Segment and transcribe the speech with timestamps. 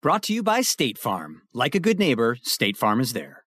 [0.00, 1.42] Brought to you by State Farm.
[1.52, 3.44] Like a good neighbor, State Farm is there.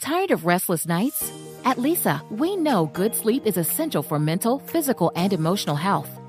[0.00, 1.30] Tired of restless nights?
[1.64, 6.10] At Leesa, we know good sleep is essential for mental, physical, and emotional health.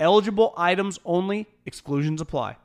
[0.00, 2.56] Eligible items only, exclusions apply.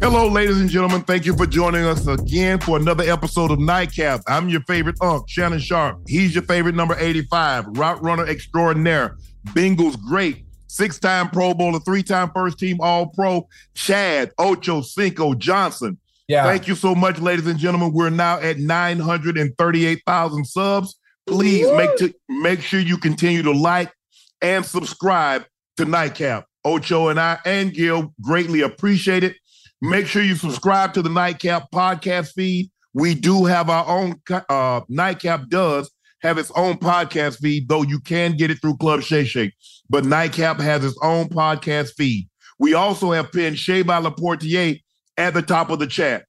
[0.00, 1.02] Hello, ladies and gentlemen.
[1.02, 4.20] Thank you for joining us again for another episode of Nightcap.
[4.26, 6.00] I'm your favorite unk, Shannon Sharpe.
[6.08, 9.16] He's your favorite number 85, route runner extraordinaire,
[9.50, 15.96] Bengals great, six time Pro Bowler, three time first team All Pro, Chad Ochocinco Johnson.
[16.28, 16.44] Yeah.
[16.44, 17.92] Thank you so much, ladies and gentlemen.
[17.92, 20.98] We're now at 938,000 subs.
[21.26, 23.92] Please make to make sure you continue to like
[24.40, 25.44] and subscribe
[25.76, 26.46] to Nightcap.
[26.64, 29.36] Ocho and I and Gil greatly appreciate it.
[29.80, 32.70] Make sure you subscribe to the Nightcap podcast feed.
[32.94, 35.90] We do have our own uh Nightcap does
[36.22, 39.52] have its own podcast feed, though you can get it through Club Shay Shay.
[39.90, 42.28] But Nightcap has its own podcast feed.
[42.58, 44.76] We also have pinned Shay by Le Portier
[45.16, 46.24] at the top of the chat.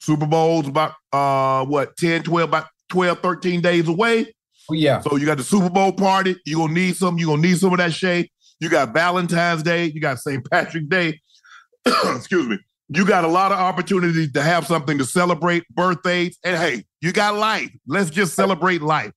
[0.00, 4.34] Super Bowl's about uh what 10, 12, about 12, 13 days away.
[4.70, 5.00] Oh, yeah.
[5.00, 6.36] So you got the Super Bowl party.
[6.44, 8.30] You're gonna need some, you're gonna need some of that Shay.
[8.60, 10.48] You got Valentine's Day, you got St.
[10.50, 11.20] Patrick's Day.
[11.86, 12.58] Excuse me.
[12.88, 16.38] You got a lot of opportunities to have something to celebrate birthdays.
[16.44, 17.70] And hey, you got life.
[17.86, 19.12] Let's just celebrate life.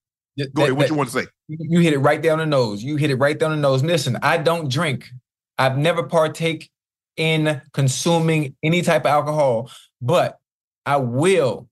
[0.54, 0.72] Go ahead.
[0.72, 1.26] What you want to say?
[1.48, 2.82] You hit it right down the nose.
[2.82, 3.82] You hit it right down the nose.
[3.82, 5.08] Listen, I don't drink.
[5.58, 6.70] I've never partake
[7.18, 9.70] in consuming any type of alcohol,
[10.00, 10.38] but
[10.86, 11.68] I will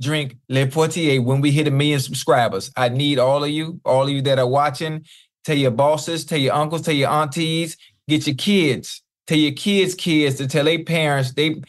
[0.00, 2.70] drink Le Portier when we hit a million subscribers.
[2.76, 5.04] I need all of you, all of you that are watching.
[5.44, 7.76] Tell your bosses, tell your uncles, tell your aunties,
[8.08, 11.32] get your kids tell your kids' kids to tell their parents.
[11.32, 11.62] They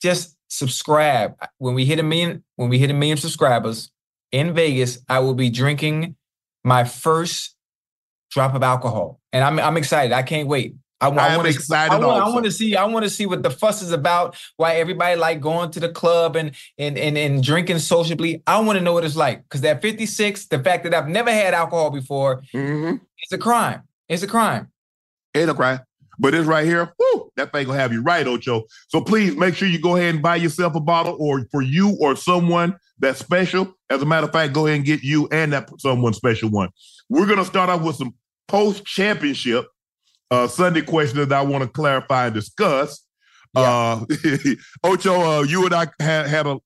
[0.00, 1.34] just subscribe.
[1.58, 3.90] When we hit a million, when we hit a million subscribers
[4.30, 6.16] in Vegas, I will be drinking
[6.64, 7.54] my first
[8.30, 10.12] drop of alcohol, and I'm I'm excited.
[10.12, 10.76] I can't wait.
[11.02, 11.92] I, I, want excited.
[11.92, 12.22] I want.
[12.22, 12.76] I want to see.
[12.76, 14.36] I want to see what the fuss is about.
[14.56, 18.42] Why everybody like going to the club and and and, and drinking sociably.
[18.46, 21.32] I want to know what it's like because that 56, the fact that I've never
[21.32, 22.98] had alcohol before, mm-hmm.
[23.18, 23.82] it's a crime.
[24.08, 24.70] It's a crime.
[25.34, 25.80] It's a crime.
[26.20, 26.92] But it's right here.
[26.98, 28.62] Whoo, that thing will have you right, Ocho.
[28.88, 31.96] So please make sure you go ahead and buy yourself a bottle, or for you
[32.00, 33.74] or someone that's special.
[33.90, 36.68] As a matter of fact, go ahead and get you and that someone special one.
[37.08, 38.14] We're gonna start off with some
[38.46, 39.66] post-championship
[40.32, 43.04] uh, Sunday question that I want to clarify and discuss.
[43.54, 44.04] Yeah.
[44.10, 46.58] Uh, Ocho, uh, you and I had, had a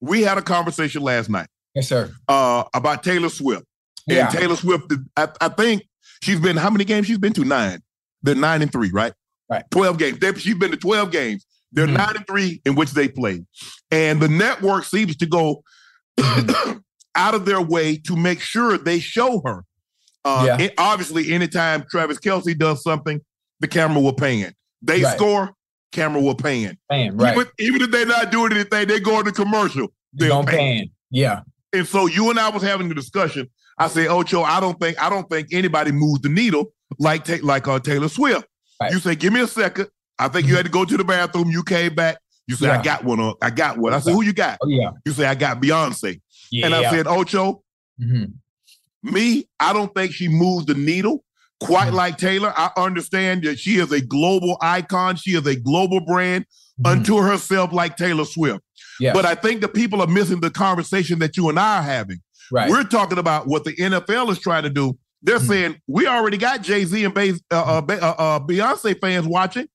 [0.00, 1.46] we had a conversation last night.
[1.74, 2.12] Yes, sir.
[2.28, 3.64] Uh, about Taylor Swift.
[4.06, 4.28] Yeah.
[4.28, 5.84] And Taylor Swift, I, I think
[6.22, 7.44] she's been how many games she's been to?
[7.44, 7.80] Nine.
[8.22, 9.12] They're nine and three, right?
[9.48, 9.64] Right.
[9.70, 10.18] 12 games.
[10.18, 11.46] They, she's been to 12 games.
[11.72, 11.96] They're mm-hmm.
[11.96, 13.46] nine and three in which they played.
[13.90, 15.62] And the network seems to go
[17.14, 19.64] out of their way to make sure they show her.
[20.24, 20.58] Uh, yeah.
[20.66, 23.20] It, obviously, anytime Travis Kelce does something,
[23.60, 24.54] the camera will pan.
[24.82, 25.16] They Right.
[25.16, 25.52] score,
[25.92, 26.78] camera will pan.
[26.90, 27.34] Pan, right.
[27.36, 29.88] Even, even if they're not doing anything, they go into commercial.
[30.12, 30.56] They They'll pan.
[30.58, 30.90] pan.
[31.10, 31.40] Yeah.
[31.72, 33.48] And so you and I was having the discussion.
[33.78, 37.38] I said, Ocho, I don't think I don't think anybody moves the needle like ta-
[37.42, 38.46] like uh, Taylor Swift.
[38.80, 38.92] Right.
[38.92, 39.88] You say, give me a second.
[40.18, 41.50] I think you had to go to the bathroom.
[41.50, 42.18] You came back.
[42.46, 43.18] You said, I got one.
[43.20, 43.92] uh, I got one.
[43.94, 44.58] I said, who you got?
[44.62, 44.90] Oh yeah.
[45.04, 46.20] You say, I got Beyonce.
[46.52, 46.66] Yeah.
[46.66, 47.62] And I said, Ocho,
[48.00, 48.34] Mhm.
[49.04, 51.24] Me, I don't think she moves the needle
[51.60, 51.96] quite Mhm.
[51.96, 52.52] like Taylor.
[52.56, 55.16] I understand that she is a global icon.
[55.16, 56.46] She is a global brand
[56.80, 56.90] Mhm.
[56.90, 58.60] unto herself, like Taylor Swift.
[59.00, 59.12] Yeah.
[59.12, 62.20] But I think the people are missing the conversation that you and I are having.
[62.52, 62.68] right.
[62.68, 64.98] We're talking about what the NFL is trying to do.
[65.22, 65.48] They're Mhm.
[65.48, 69.66] saying we already got Jay Z and Be- uh, uh, uh, uh, Beyonce fans watching.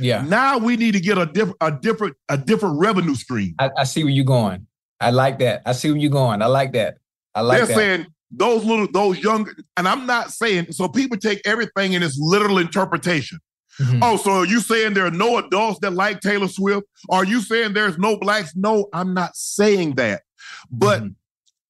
[0.00, 0.22] yeah.
[0.22, 3.54] Now we need to get a different, a different, a different revenue stream.
[3.60, 4.66] I, I see where you're going.
[5.00, 5.62] I like that.
[5.64, 6.42] I see where you're going.
[6.42, 6.96] I like that.
[7.34, 7.74] I like They're that.
[7.76, 10.88] saying those little, those young, and I'm not saying so.
[10.88, 13.38] People take everything in its literal interpretation.
[13.80, 14.00] Mhm.
[14.02, 16.86] Oh, so are you saying there are no adults that like Taylor Swift?
[17.10, 18.52] Are you saying there's no blacks?
[18.56, 20.22] No, I'm not saying that.
[20.70, 21.14] But Mhm.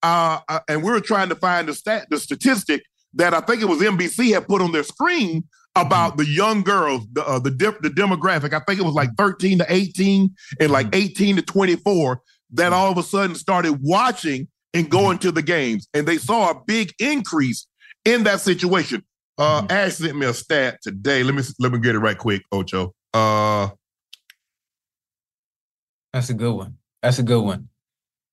[0.03, 2.83] uh, uh, and we were trying to find the stat, the statistic
[3.15, 5.45] that I think it was NBC had put on their screen
[5.75, 8.53] about the young girls, the uh, the dip, the demographic.
[8.55, 12.21] I think it was like 13 to 18 and like 18 to 24
[12.53, 14.47] that all of a sudden started watching
[14.77, 17.67] and going to the games, and they saw a big increase
[18.05, 19.03] in that situation.
[19.39, 19.71] Uh, Mhm.
[19.73, 21.23] Ash sent me a stat today.
[21.23, 22.95] Let me let me get it right quick, Ocho.
[23.13, 23.69] Uh,
[26.13, 26.79] That's a good one.
[27.03, 27.69] That's a good one.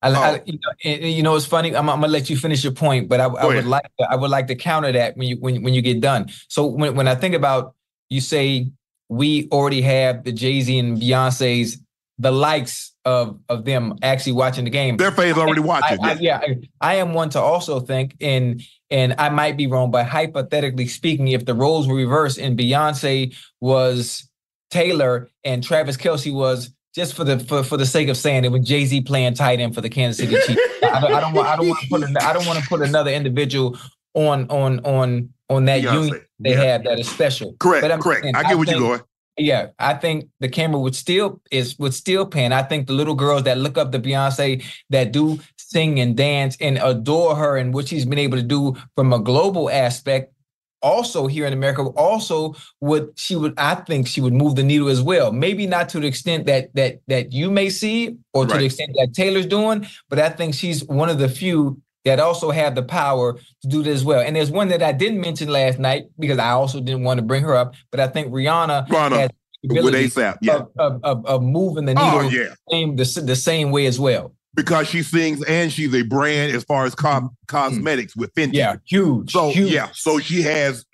[0.01, 0.13] I, Oh.
[0.21, 1.75] I- you, know, and- and you know, it's funny.
[1.75, 4.15] I'm, I'm gonna let you finish your point, but I, I would like to, I
[4.15, 6.29] would like to counter that when you when when you get done.
[6.49, 7.75] So when when I think about
[8.09, 8.69] you say
[9.09, 11.77] we already have the Jay Z and Beyonce's
[12.19, 14.97] the likes of of them actually watching the game.
[14.97, 15.99] their fans already I, watching.
[16.03, 19.91] I, yeah, I, I am one to also think, and and I might be wrong,
[19.91, 24.29] but hypothetically speaking, if the roles were reversed and Beyonce was
[24.71, 28.51] Taylor and Travis Kelce was just for the for, for the sake of saying it,
[28.51, 31.33] with Jay Z playing tight end for the Kansas City Chiefs, I don't, I don't
[31.33, 33.77] want I don't want to put an, I don't want to put another individual
[34.13, 35.93] on on on on that Beyonce.
[36.05, 36.61] union they Yeah.
[36.63, 37.55] have that is special.
[37.59, 38.23] Correct, But correct.
[38.23, 39.01] saying, I get what you're going.
[39.37, 42.53] Yeah, I think the camera would still is would still pan.
[42.53, 46.55] I think the little girls that look up to Beyonce that do sing and dance
[46.61, 50.33] and adore her and what she's been able to do from a global aspect,
[50.83, 54.89] also here in America, also would she would I think she would move the needle
[54.89, 55.31] as well.
[55.31, 58.59] Maybe not to the extent that that that you may see or to Right.
[58.59, 62.51] the extent that Taylor's doing, but I think she's one of the few that also
[62.51, 64.21] have the power to do this as well.
[64.21, 67.21] And there's one that I didn't mention last night because I also didn't want to
[67.25, 69.29] bring her up, but I think Rihanna Rihanna has
[69.63, 70.37] the with ASAP.
[70.41, 70.55] Yeah.
[70.55, 72.53] of, of, of, of moving the needle Oh yeah.
[72.69, 74.33] same, the, the same way as well.
[74.55, 78.53] Because she sings and she's a brand as far as com- cosmetics with Fenty.
[78.53, 79.31] Yeah, huge.
[79.31, 79.71] So huge.
[79.71, 80.85] yeah, so she has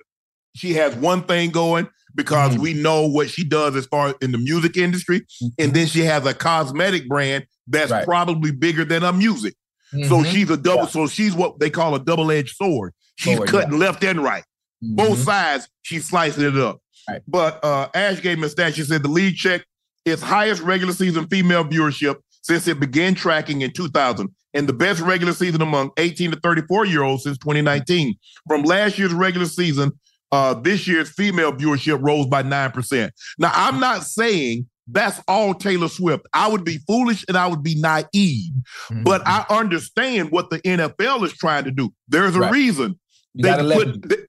[0.56, 2.60] she has one thing going because Mhm.
[2.60, 5.26] we know what she does as far in the music industry,
[5.58, 8.06] and then she has a cosmetic brand that's Right.
[8.06, 9.56] probably bigger than her music.
[9.92, 10.32] So Mhm.
[10.32, 10.84] she's a double.
[10.84, 10.88] Yeah.
[10.90, 12.94] So she's what they call a double-edged sword.
[13.16, 14.44] She's Sword, cutting left and right,
[14.82, 15.26] both Mhm.
[15.26, 15.68] sides.
[15.82, 16.80] She's slicing it up.
[17.10, 17.22] Right.
[17.28, 18.76] But uh, Ash gave me a stat.
[18.76, 19.66] She said the lead check
[20.06, 25.02] is highest regular season female viewership since it began tracking in 2000, and the best
[25.02, 28.16] regular season among 18 to 34 year olds since 2019.
[28.48, 29.92] From last year's regular season,
[30.32, 33.12] uh, this year's female viewership rose by nine percent.
[33.40, 36.26] Now, I'm not saying that's all Taylor Swift.
[36.34, 38.52] I would be foolish and I would be naive,
[38.90, 39.04] Mhm.
[39.04, 41.94] but I understand what the NFL is trying to do.
[42.08, 42.52] There's a Right.
[42.52, 43.00] reason
[43.34, 44.02] you they gotta leverage.
[44.02, 44.10] put.
[44.10, 44.22] th-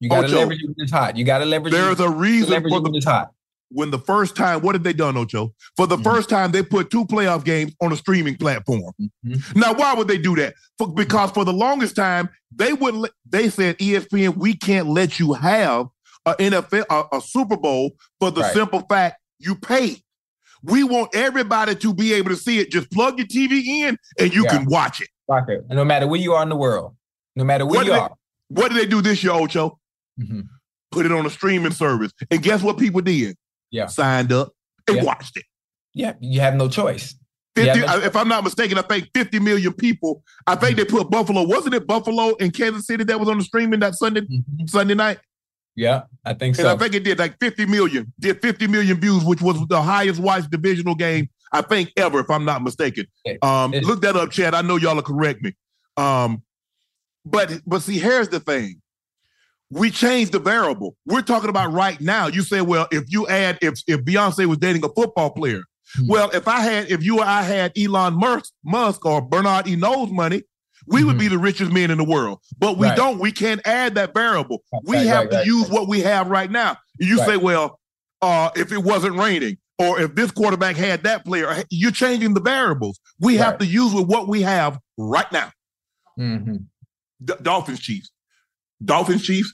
[0.00, 0.36] You gotta Ocho.
[0.38, 1.16] leverage it when it's hot.
[1.16, 1.72] You gotta leverage.
[1.72, 3.30] There's a reason for when the it's hot.
[3.70, 4.60] when the first time.
[4.62, 5.52] What did they done, Ocho?
[5.76, 6.02] For the Mhm.
[6.04, 8.92] first time, they put two playoff games on a streaming platform.
[9.24, 9.54] Mhm.
[9.56, 10.54] Now, why would they do that?
[10.78, 13.10] For, because for the longest time, they wouldn't.
[13.28, 15.86] They said ESPN, we can't let you have
[16.26, 18.52] a NFL, a, a Super Bowl for the Right.
[18.54, 19.96] simple fact you pay.
[20.62, 22.70] We want everybody to be able to see it.
[22.70, 24.50] Just plug your TV in and you Yeah.
[24.58, 25.08] can watch it.
[25.28, 26.94] And no matter where you are in the world,
[27.36, 28.12] no matter where What you they- are.
[28.48, 29.78] What did they do this year, Ocho?
[30.20, 30.48] Mhm.
[30.90, 32.12] Put it on a streaming service.
[32.30, 33.36] And guess what people did?
[33.70, 33.86] Yeah.
[33.86, 34.52] Signed up
[34.88, 35.04] and Yeah.
[35.04, 35.44] watched it.
[35.94, 37.14] Yeah, you have no choice.
[37.54, 40.22] 50, Yeah, if I'm not mistaken, I think 50 million people.
[40.46, 41.42] I think they put Buffalo.
[41.44, 44.68] Wasn't it Buffalo and Kansas City that was on the streaming that Sunday Mhm.
[44.68, 45.18] Sunday night?
[45.80, 48.12] Yeah, I think And I think it did like 50 million.
[48.18, 52.28] Did 50 million views, which was the highest watched divisional game I think ever, if
[52.28, 53.06] I'm not mistaken.
[53.40, 54.54] Um, look that up, Chad.
[54.54, 55.54] I know y'all will correct me.
[55.96, 56.42] Um,
[57.24, 58.82] but but see, here's the thing.
[59.70, 60.96] We changed the variable.
[61.06, 62.26] We're talking about right now.
[62.26, 65.62] You say, well, if you add, if if Beyonce was dating a football player,
[65.96, 66.06] Hmm.
[66.06, 70.06] well, if I had, if you or I had Elon Musk, Musk or Bernard Arnault
[70.06, 70.44] money,
[70.86, 71.20] we would Mhm.
[71.20, 72.40] be the richest men in the world.
[72.58, 72.96] But we Right.
[72.96, 73.18] don't.
[73.18, 74.62] We can't add that variable.
[74.84, 76.76] We Right, have right, to use what we have right now.
[76.98, 77.78] You say, well,
[78.22, 82.40] uh, if it wasn't raining, or if this quarterback had that player, you're changing the
[82.40, 83.00] variables.
[83.18, 85.52] We have to use with what we have right now.
[86.18, 86.66] Mhm.
[87.24, 88.10] D- Dolphins Chiefs.
[88.84, 89.52] Dolphins Chiefs.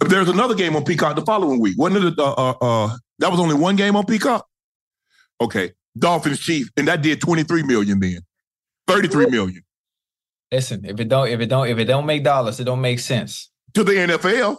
[0.00, 1.76] There's another game on Peacock the following week.
[1.78, 2.18] Wasn't it?
[2.18, 4.46] Uh, uh, uh, that was only one game on Peacock.
[5.40, 8.20] Okay, Dolphins Chiefs, and that did 23 million then,
[8.86, 9.62] 33 million
[10.52, 12.98] Listen, if it don't, if it don't, if it don't make dollars, it don't make
[13.00, 13.50] sense.
[13.74, 14.58] to the NFL.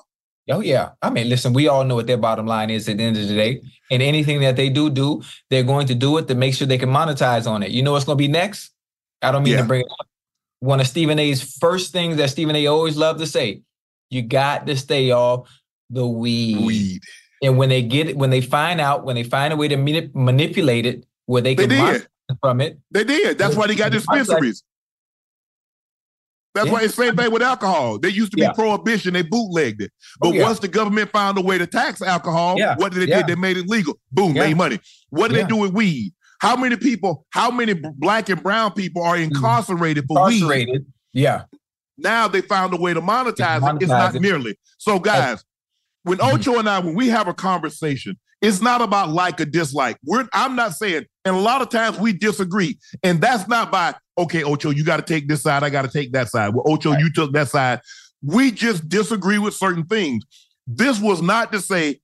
[0.50, 0.92] Oh yeah.
[1.02, 3.28] I mean, listen, we all know what their bottom line is at the end of
[3.28, 3.62] the day.
[3.92, 6.78] And anything that they do do, they're going to do it to make sure they
[6.78, 7.72] can monetize on it.
[7.72, 8.72] You know what's going to be next?
[9.22, 9.62] I don't mean Yeah.
[9.62, 10.08] to bring it up.
[10.60, 13.62] One of Stephen A's first things that Stephen A always loved to say,
[14.10, 15.50] you got to stay off
[15.90, 16.66] the weed.
[16.66, 17.02] Weed.
[17.44, 19.76] And when they get it, when they find out, when they find a way to
[19.78, 22.08] manip- manipulate it, where they They can monetize
[22.42, 23.38] from it, They did.
[23.38, 24.64] That's why they got dispensaries.
[26.54, 26.74] That's Yeah.
[26.74, 27.98] why it's the same thing with alcohol.
[28.00, 28.52] They used to be Yeah.
[28.52, 29.92] prohibition, they bootlegged it.
[30.20, 30.44] But Oh, yeah.
[30.44, 33.24] once the government found a way to tax alcohol, what did they do?
[33.28, 34.00] They made it legal.
[34.12, 34.80] Boom, made money.
[35.10, 36.14] What did they do with weed?
[36.40, 40.42] How many people, how many black and brown people are incarcerated for weed?
[40.42, 40.86] incarcerated.
[41.14, 41.44] Yeah.
[41.98, 43.82] Now they found a way to monetize it.
[43.84, 44.22] It's not it.
[44.22, 44.58] nearly.
[44.80, 45.44] So, guys,
[46.04, 46.34] when Mhm.
[46.34, 49.98] Ocho and I, when we have a conversation, it's not about like or dislike.
[50.04, 52.80] We're I'm not saying, and a lot of times we disagree.
[53.04, 55.88] And that's not by, okay, Ocho, you got to take this side, I got to
[55.92, 56.54] take that side.
[56.54, 57.82] Well, Ocho, you took that side.
[58.24, 60.24] We just disagree with certain things.
[60.68, 62.00] This was not to say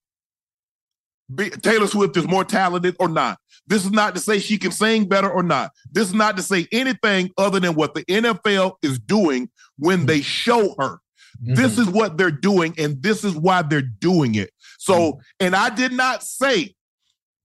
[1.33, 3.38] be- Taylor Swift is more talented or not.
[3.67, 5.71] This is not to say she can sing better or not.
[5.91, 10.21] This is not to say anything other than what the NFL is doing when they
[10.21, 11.00] show her.
[11.41, 11.79] This Mhm.
[11.79, 14.51] is what they're doing, and this is why they're doing it.
[14.79, 16.74] So, and I did not say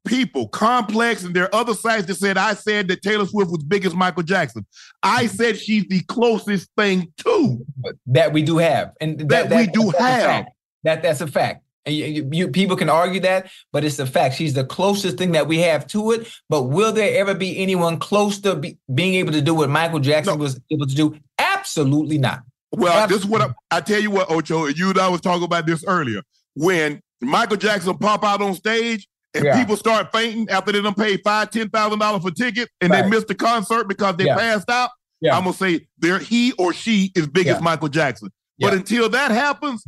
[0.06, 3.62] people, complex, and there are other sites that said I said that Taylor Swift was
[3.62, 4.66] big as Michael Jackson.
[5.02, 7.64] I said she's the closest thing to.
[8.06, 10.46] that we do have, and That we do have.
[10.84, 11.64] That that's a fact.
[11.84, 14.36] And you, you- people can argue that, but it's a fact.
[14.36, 16.28] She's the closest thing that we have to it.
[16.48, 19.98] But will there ever be anyone close to be, being able to do what Michael
[19.98, 20.42] Jackson No.
[20.44, 21.16] was able to do?
[21.38, 22.42] Absolutely not.
[22.72, 25.44] Well, this is what I, I tell you what, Ocho, you and I was talking
[25.44, 26.22] about this earlier.
[26.54, 29.58] When Michael Jackson pop out on stage and Yeah.
[29.58, 33.00] people start fainting after they done paid five, ten thousand dollars for ticket and they
[33.02, 33.10] Right.
[33.10, 34.36] missed the concert because they Yeah.
[34.36, 35.36] passed out, Yeah.
[35.36, 38.30] I'm gonna say there he or she is big as Michael Jackson.
[38.58, 39.84] But until that happens,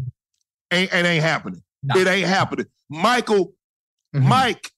[0.72, 1.62] ain't it ain't happening.
[1.94, 2.66] It ain't happening.
[2.88, 3.52] Michael,
[4.14, 4.26] Mhm.
[4.26, 4.70] Mike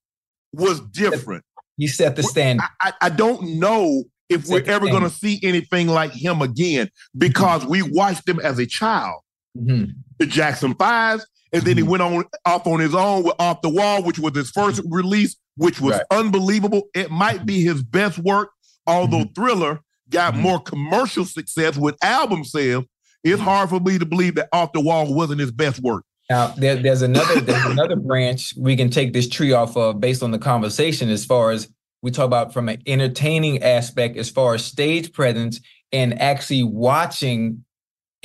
[0.53, 1.45] was different.
[1.77, 2.65] You set the standard.
[2.81, 7.83] I, I, don't know if we're ever gonna see anything like him again because we
[7.83, 9.21] watched him as a child
[9.57, 9.93] Mhm.
[10.19, 11.89] the Jackson Fives, and then he Mhm.
[11.89, 15.37] went on off on his own with Off the Wall, which was his first release,
[15.57, 16.03] which was Right.
[16.11, 16.83] unbelievable.
[16.95, 18.51] It might be his best work,
[18.87, 20.39] although Thriller got Mhm.
[20.41, 22.85] more commercial success with album sales.
[23.25, 26.05] It's hard for me to believe that Off the Wall wasn't his best work.
[26.31, 30.23] Now there, there's another there's another branch we can take this tree off of based
[30.23, 31.69] on the conversation as far as
[32.03, 35.61] we talk about from an entertaining aspect as far as stage presence
[35.93, 37.65] and actually watching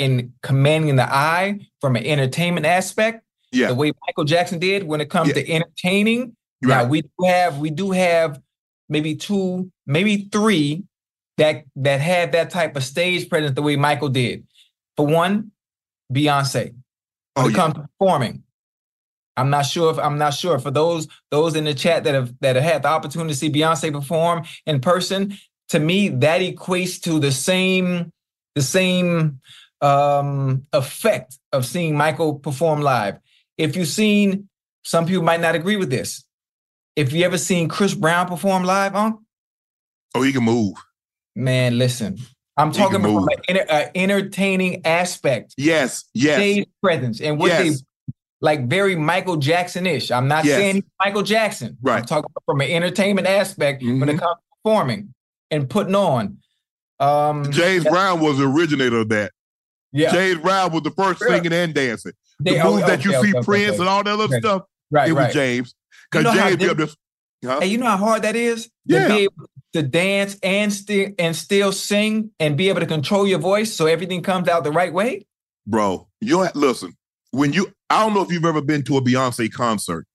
[0.02, 5.00] and commanding the eye from an entertainment aspect Yeah, the way Michael Jackson did when
[5.02, 5.36] it comes Yeah.
[5.36, 6.36] to entertaining.
[6.62, 8.40] Now we do have we do have
[8.90, 10.84] maybe two, maybe three
[11.38, 14.46] that that had that type of stage presence the way Michael did.
[14.98, 15.52] For one,
[16.14, 16.66] Beyonce.
[16.66, 16.76] When
[17.38, 17.56] Oh, it yeah.
[17.58, 18.44] comes to performing.
[19.38, 22.34] I'm not sure if I'm not sure for those those in the chat that have
[22.42, 25.38] that have had the opportunity to see Beyonce perform in person.
[25.70, 28.12] To me, that equates to the same
[28.56, 29.40] the same
[29.82, 33.18] um effect of seeing Michael perform live.
[33.58, 34.48] If you've seen,
[34.84, 36.24] some people might not agree with this.
[36.96, 39.14] If you ever seen Chris Brown perform live, huh?
[40.14, 40.76] Oh, he can move.
[41.36, 42.18] Man, listen.
[42.58, 43.28] I'm talking about move.
[43.48, 47.72] an enter- uh, entertaining aspect Yes, yes, stage presence and what they
[48.42, 50.12] like very Michael Jackson-ish.
[50.12, 50.58] I'm not Yes.
[50.58, 51.70] saying Michael Jackson.
[51.70, 52.06] I'm Right.
[52.08, 54.20] talking from an entertainment aspect when it Mhm.
[54.20, 55.14] comes to performing
[55.50, 56.38] and putting on.
[57.00, 59.32] Um James Brown was the originator of that.
[59.92, 60.12] Yeah.
[60.12, 61.36] James Brown was the first Yeah.
[61.36, 62.14] singing and dancing.
[62.40, 64.64] The They- oh, moves that you okay, see okay, Prince and all that other stuff,
[64.90, 65.34] right, it was.
[65.34, 65.76] James.
[66.12, 66.96] Because You know how James kept this.
[67.46, 67.60] Huh?
[67.62, 68.70] Hey, you know how hard that is?
[68.86, 69.08] Yeah.
[69.08, 69.34] To be able
[69.74, 73.86] to dance and still and still sing and be able to control your voice so
[73.88, 75.26] everything comes out the right way?
[75.68, 76.08] bro.
[76.20, 76.96] You listen
[77.32, 77.72] when you.
[77.90, 80.06] I don't know if you've ever been to a Beyonce concert,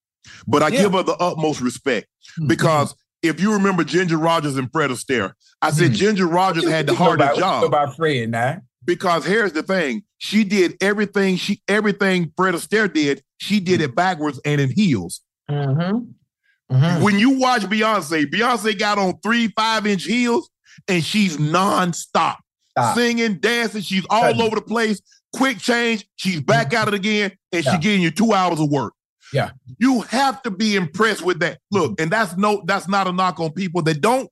[0.47, 0.83] but I Yeah.
[0.83, 2.07] give her the utmost respect
[2.47, 5.97] because if you remember Ginger Rogers and Fred Astaire, I said Mhm.
[5.97, 8.31] Ginger Rogers had the What you know hardest about- what you know job about Fred
[8.31, 8.61] now.
[8.87, 13.23] Because here's the thing: she did everything she everything Fred Astaire did.
[13.39, 15.21] She did it backwards and in heels.
[15.51, 16.75] Mm-hmm.
[16.75, 17.03] Mm-hmm.
[17.03, 20.51] When you watch Beyonce, Beyonce got on three five inch heels
[20.89, 22.37] and she's nonstop.
[22.79, 22.95] Stop.
[22.95, 23.81] singing, dancing.
[23.81, 25.01] She's all over the place.
[25.35, 26.07] Quick change.
[26.17, 27.73] She's back at it again, and Yeah.
[27.73, 28.93] she getting you two hours of work.
[29.33, 29.51] Yeah.
[29.79, 31.59] You have to be impressed with that.
[31.71, 34.29] Look, and that's no, that's not a knock on people that don't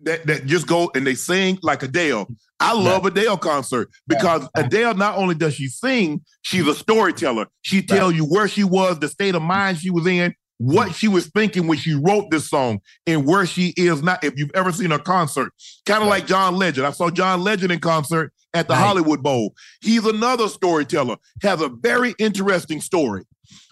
[0.00, 2.28] that that just go and they sing like Adele.
[2.60, 7.46] I love Adele concert because Adele not only does she sing, she's a storyteller.
[7.62, 10.94] She tell you where she was, the state of mind she was in, what mm.
[10.94, 14.18] she was thinking when she wrote this song, and where she is now.
[14.22, 15.52] If you've ever seen a concert,
[15.86, 16.86] kind of like John Legend.
[16.86, 18.80] I saw John Legend in concert at the Right.
[18.80, 19.54] Hollywood Bowl.
[19.80, 23.24] He's another storyteller, has a very interesting story.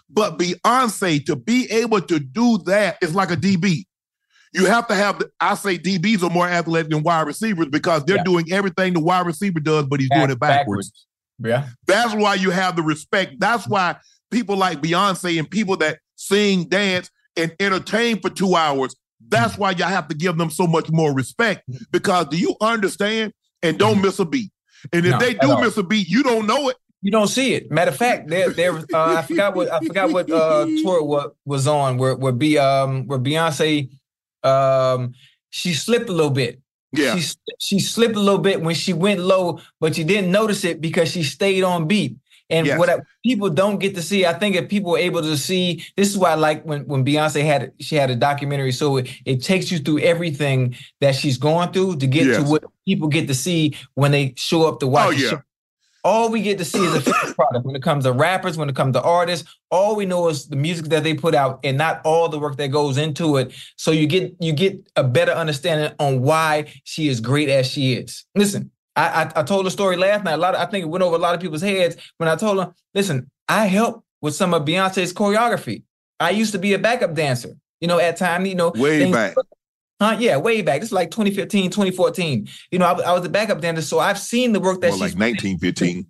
[0.09, 3.85] But Beyonce, to be able to do that is like a DB.
[4.56, 8.04] You have to have, the, I say DBs are more athletic than wide receivers because
[8.04, 8.25] they're Yeah.
[8.25, 11.06] doing everything the wide receiver does, but he's doing it backwards.
[11.38, 11.68] Yeah.
[11.86, 13.38] That's why you have the respect.
[13.38, 13.96] That's why
[14.30, 18.96] people like Beyonce and people that sing, dance, and entertain for two hours,
[19.28, 21.62] that's why y'all have to give them so much more respect.
[21.92, 23.32] Because do you understand?
[23.62, 24.50] And don't miss a beat.
[24.92, 26.76] And if No, they do miss a beat, you don't know it.
[27.02, 27.70] You don't see it.
[27.70, 28.75] Matter of fact, there, there.
[28.76, 32.58] Uh, I forgot what I forgot what uh, tour what was on where where be
[32.58, 33.90] um where Beyonce,
[34.46, 35.14] um,
[35.50, 36.60] she slipped a little bit.
[36.92, 37.16] Yeah.
[37.16, 40.80] She she slipped a little bit when she went low, but you didn't notice it
[40.80, 42.16] because she stayed on beat.
[42.48, 42.78] And Yes.
[42.78, 45.84] what I, people don't get to see, I think if people are able to see,
[45.96, 49.08] this is why I like when when Beyonce had she had a documentary, so it,
[49.24, 53.26] it takes you through everything that she's going through to get to what people get
[53.26, 55.08] to see when they show up to watch.
[55.08, 55.40] Oh, yeah.
[56.06, 58.68] All we get to see is a finished product when it comes to rappers, when
[58.68, 59.52] it comes to artists.
[59.72, 62.56] All we know is the music that they put out, and not all the work
[62.58, 63.52] that goes into it.
[63.75, 67.94] So you get you get a better understanding on why she is great as she
[67.94, 68.25] is.
[68.36, 70.34] Listen, I I, I told a story last night.
[70.34, 72.36] A lot of, I think it went over a lot of people's heads when I
[72.36, 75.82] told them, listen, I helped with some of Beyonce's choreography.
[76.20, 77.56] I used to be a backup dancer.
[77.80, 79.34] You know, at time, you know, Way back.
[80.00, 80.16] Huh?
[80.20, 80.82] Yeah, way back.
[80.82, 82.48] It's like 2015, 2014.
[82.70, 84.88] You know, I, was- I was a backup dancer, so I've seen the work that
[84.90, 86.06] More she's like 1915.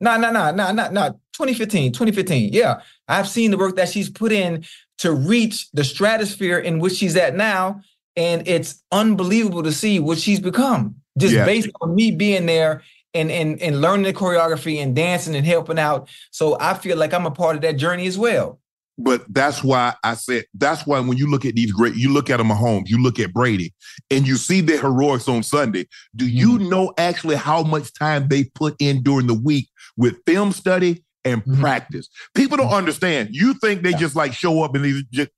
[0.00, 1.08] no, no, no, no, no, no.
[1.32, 2.52] 2015, 2015.
[2.52, 2.82] Yeah.
[3.08, 4.64] I've seen the work that she's put in
[4.98, 7.80] to reach the stratosphere in which she's at now.
[8.16, 10.96] And it's unbelievable to see what she's become.
[11.18, 11.46] Just Yeah.
[11.46, 12.82] based on me being there
[13.14, 16.08] and, and and learning the choreography and dancing and helping out.
[16.30, 18.58] So I feel like I'm a part of that journey as well.
[18.98, 22.28] But that's why I said that's why when you look at these great, you look
[22.30, 23.72] at a Mahomes, you look at Brady,
[24.10, 25.86] and you see their heroics on Sunday.
[26.14, 26.68] Do you Mm-hmm.
[26.68, 31.42] know actually how much time they put in during the week with film study and
[31.44, 31.58] Mhm.
[31.60, 32.08] practice?
[32.34, 33.30] People don't understand.
[33.32, 33.98] You think they Yeah.
[33.98, 35.30] just like show up and they just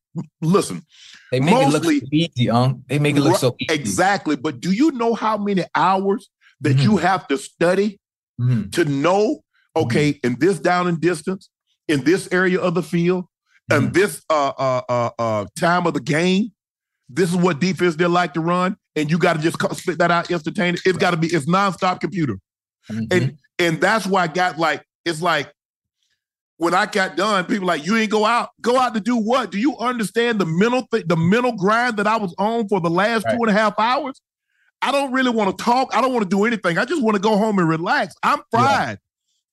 [0.43, 0.83] listen.
[1.31, 2.83] They make it look so easy, um.
[2.89, 3.73] They make it look so easy.
[3.73, 4.37] Exactly.
[4.37, 6.29] But do you know how many hours
[6.61, 6.83] that Mhm.
[6.83, 7.99] you have to study
[8.41, 8.73] Mhm.
[8.73, 9.43] to know,
[9.77, 9.83] Mm-hmm.
[9.87, 11.49] okay, in this down and distance,
[11.89, 13.27] in this area of the field,
[13.71, 13.95] and Mhm.
[13.95, 16.53] this uh, uh uh uh time of the game,
[17.09, 20.11] this is what defense they like to run, and you got to just spit that
[20.11, 20.83] out instantaneous.
[20.87, 22.37] It's got to be it's nonstop computer,
[22.91, 23.07] Mhm.
[23.13, 25.53] and and that's why I got like it's like
[26.57, 29.51] when I got done, people like you ain't go out, go out to do what?
[29.51, 32.91] Do you understand the mental th- the mental grind that I was on for the
[32.91, 33.33] last Right.
[33.37, 34.21] two and a half hours?
[34.81, 35.95] I don't really want to talk.
[35.97, 36.79] I don't want to do anything.
[36.79, 38.15] I just want to go home and relax.
[38.23, 38.99] I'm fried.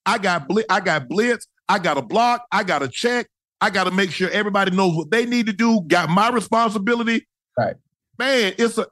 [0.06, 1.47] I got bli- I got blitz.
[1.69, 2.45] I got a block.
[2.52, 3.28] I got a check.
[3.62, 5.82] I got to make sure everybody knows what they need to do.
[5.88, 7.28] Got my responsibility.
[7.58, 7.76] Right.
[8.17, 8.88] Man, it's a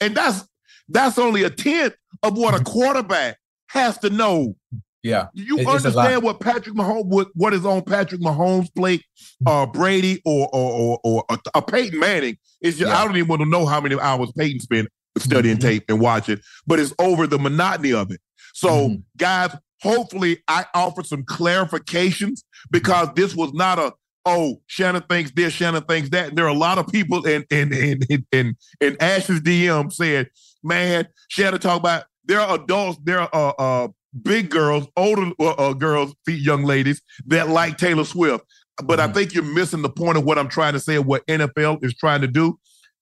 [0.00, 0.48] and that's
[0.88, 4.56] that's only a tenth of what a quarterback has to know.
[5.02, 5.28] Yeah.
[5.34, 9.04] You understand what Patrick Mahomes what, what is on Patrick Mahomes' plate?
[9.46, 12.38] Uh, Brady or or or, or a, Peyton Manning.
[12.62, 12.96] Just Yeah.
[12.96, 15.60] I don't even want to know how many hours Peyton spent studying Mhm.
[15.60, 18.20] tape and watching, but it's over the monotony of it.
[18.52, 19.02] So, Mhm.
[19.16, 19.50] guys,
[19.82, 23.92] hopefully I offered some clarifications because this was not a
[24.26, 26.28] oh Shannon thinks this, Shannon thinks that.
[26.28, 29.92] And there are a lot of people in in in in in, in Ash's DM
[29.92, 30.28] said,
[30.62, 33.88] man, Shannon talk about there are adults, there are uh, uh
[34.22, 38.44] big girls, older uh, uh, girls, young ladies that like Taylor Swift.
[38.84, 39.14] But I Mhm.
[39.14, 42.20] think you're missing the point of what I'm trying to say, what NFL is trying
[42.22, 42.58] to do.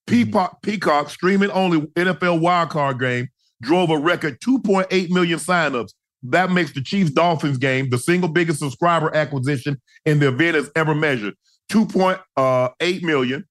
[0.07, 3.29] Peacock, Peacock streaming only NFL wildcard game
[3.63, 5.95] drove a record 2.8 million signups.
[6.25, 10.71] That makes the Chiefs Dolphins game the single biggest subscriber acquisition in the event has
[10.75, 11.35] ever measured.
[11.71, 13.45] 2.8 million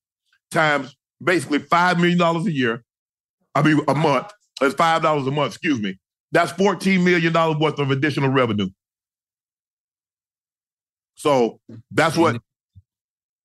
[0.51, 2.83] times basically $5 million a year.
[3.55, 4.31] I mean, a month.
[4.59, 5.99] That's $5 a month, excuse me.
[6.31, 8.69] That's $14 million worth of additional revenue.
[11.15, 11.59] So
[11.91, 12.41] that's what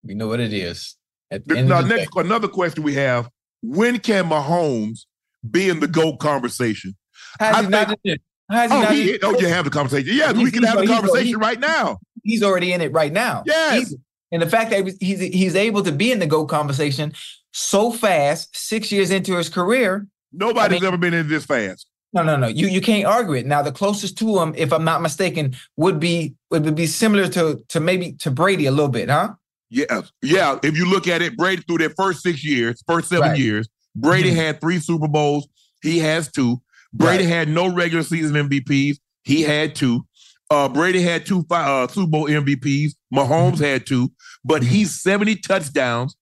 [0.02, 0.96] We know what it is.
[1.30, 3.28] At the the, end now, of the next another question we have:
[3.62, 5.00] When can Mahomes
[5.48, 6.96] be in the GOAT conversation?
[7.38, 7.46] day.
[7.46, 8.54] How's I he not think- it?
[8.54, 10.14] How's he Oh, not he, oh, you have the conversation.
[10.14, 11.98] Yeah, we can have the conversation right now.
[12.22, 13.42] He's already in it right now.
[13.46, 13.74] Yes.
[13.88, 13.94] He's-
[14.30, 17.14] and the fact that he's he's able to be in the GO conversation
[17.54, 20.06] so fast, six years into his career.
[20.32, 21.86] Nobody's I mean- ever been in this fast.
[22.12, 22.46] No, no, no.
[22.46, 23.46] You you can't argue it.
[23.46, 27.62] Now the closest to him, if I'm not mistaken, would be would be similar to
[27.68, 29.30] to maybe to Brady a little bit, huh?
[29.70, 30.58] Yeah, yeah.
[30.62, 33.38] If you look at it, Brady through their first six years, first seven Right.
[33.38, 34.36] years, Brady Mhm.
[34.36, 35.48] had three Super Bowls.
[35.82, 36.60] He has two.
[36.92, 37.28] Brady Right.
[37.32, 38.98] had no regular season MVPs.
[39.24, 40.06] He had two.
[40.50, 42.92] Uh, Brady had two uh, Super Bowl MVPs.
[43.14, 43.64] Mahomes Mm-hmm.
[43.64, 44.10] had two,
[44.44, 46.16] but he's 70 touchdowns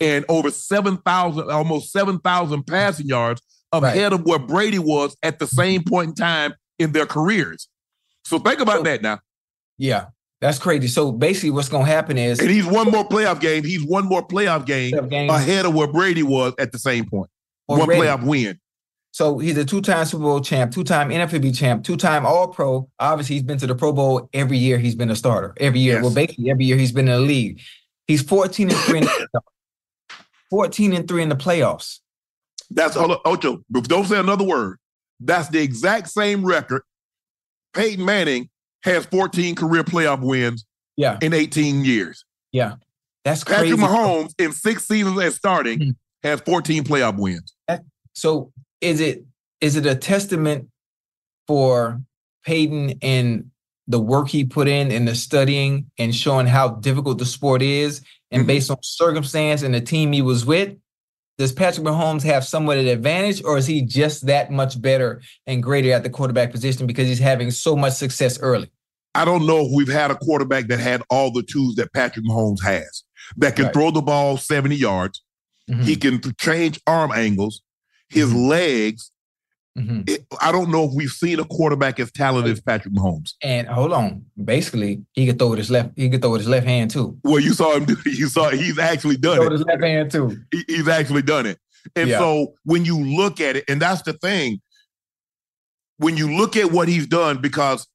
[0.00, 3.40] and over 7,000, almost 7,000 passing yards
[3.74, 3.84] Right.
[3.96, 7.68] ahead of where Brady was at the same point in time in their careers.
[8.24, 9.18] So think about So- that now.
[9.78, 10.06] Yeah,
[10.40, 10.86] that's crazy.
[10.88, 13.64] So basically, what's going to happen is And he's one more playoff game.
[13.64, 15.30] He's one more playoff game Playoff game.
[15.30, 17.30] ahead of where Brady was at the same point.
[17.66, 18.58] One playoff win.
[19.12, 22.88] So he's a two-time Super Bowl champ, two-time NFLB champ, two-time All-Pro.
[22.98, 24.78] Obviously, he's been to the Pro Bowl every year.
[24.78, 25.96] He's been a starter every year.
[25.96, 26.02] Yes.
[26.04, 27.60] Well, basically every year he's been in the league.
[28.06, 28.98] He's 14 and three.
[28.98, 29.40] In the,
[30.50, 32.00] 14 and three in the playoffs.
[32.70, 33.62] That's Ocho.
[33.70, 34.78] Don't say another word.
[35.20, 36.82] That's the exact same record.
[37.74, 38.48] Peyton Manning
[38.82, 40.64] has 14 career playoff wins
[40.96, 42.24] Yeah, in 18 years.
[42.50, 42.74] yeah,
[43.24, 43.76] that's crazy.
[43.76, 45.96] Patrick Mahomes in six seasons as starting Mhm.
[46.22, 47.54] has 14 playoff wins.
[48.14, 48.51] So
[48.82, 49.24] is it
[49.62, 50.68] is it a testament
[51.46, 52.02] for
[52.44, 53.50] Peyton and
[53.86, 58.02] the work he put in and the studying and showing how difficult the sport is
[58.30, 58.46] and Mhm.
[58.48, 60.74] based on circumstance and the team he was with?
[61.38, 65.22] Does Patrick Mahomes have somewhat of an advantage, or is he just that much better
[65.46, 68.68] and greater at the quarterback position because he's having so much success early?
[69.14, 72.24] I don't know if we've had a quarterback that had all the tools that Patrick
[72.26, 73.04] Mahomes has.
[73.36, 73.74] That can Right.
[73.74, 75.22] throw the ball 70 yards.
[75.70, 77.62] Mhm, He can change arm angles.
[78.12, 78.48] His Mhm.
[78.48, 79.10] legs.
[79.78, 80.06] mhm.
[80.08, 83.32] It- I don't know if we've seen a quarterback as talented as Patrick Mahomes.
[83.42, 85.92] And hold on, basically, he could throw with his left.
[85.96, 87.16] He could throw with his left hand too.
[87.24, 89.50] Well, you saw him do You saw he's actually done Throw it.
[89.52, 90.36] with his left hand too.
[90.50, 91.58] He- he's actually done it.
[91.96, 92.18] And Yeah.
[92.18, 94.60] so when you look at it, and that's the thing,
[95.96, 97.86] when you look at what he's done, because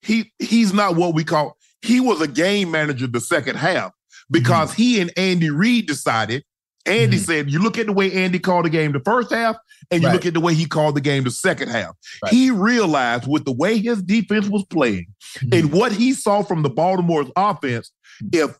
[0.00, 3.92] he he's not what we call he was a game manager the second half
[4.30, 6.44] because he and Andy Reid decided.
[6.86, 7.24] Andy Mhm.
[7.26, 9.56] said, you look at the way Andy called the game the first half,
[9.90, 10.14] and you Right.
[10.14, 11.94] look at the way he called the game the second half.
[12.22, 12.32] Right.
[12.32, 15.06] He realized with the way his defense was playing
[15.38, 15.58] Mhm.
[15.58, 17.90] and what he saw from the Baltimore's offense,
[18.32, 18.56] if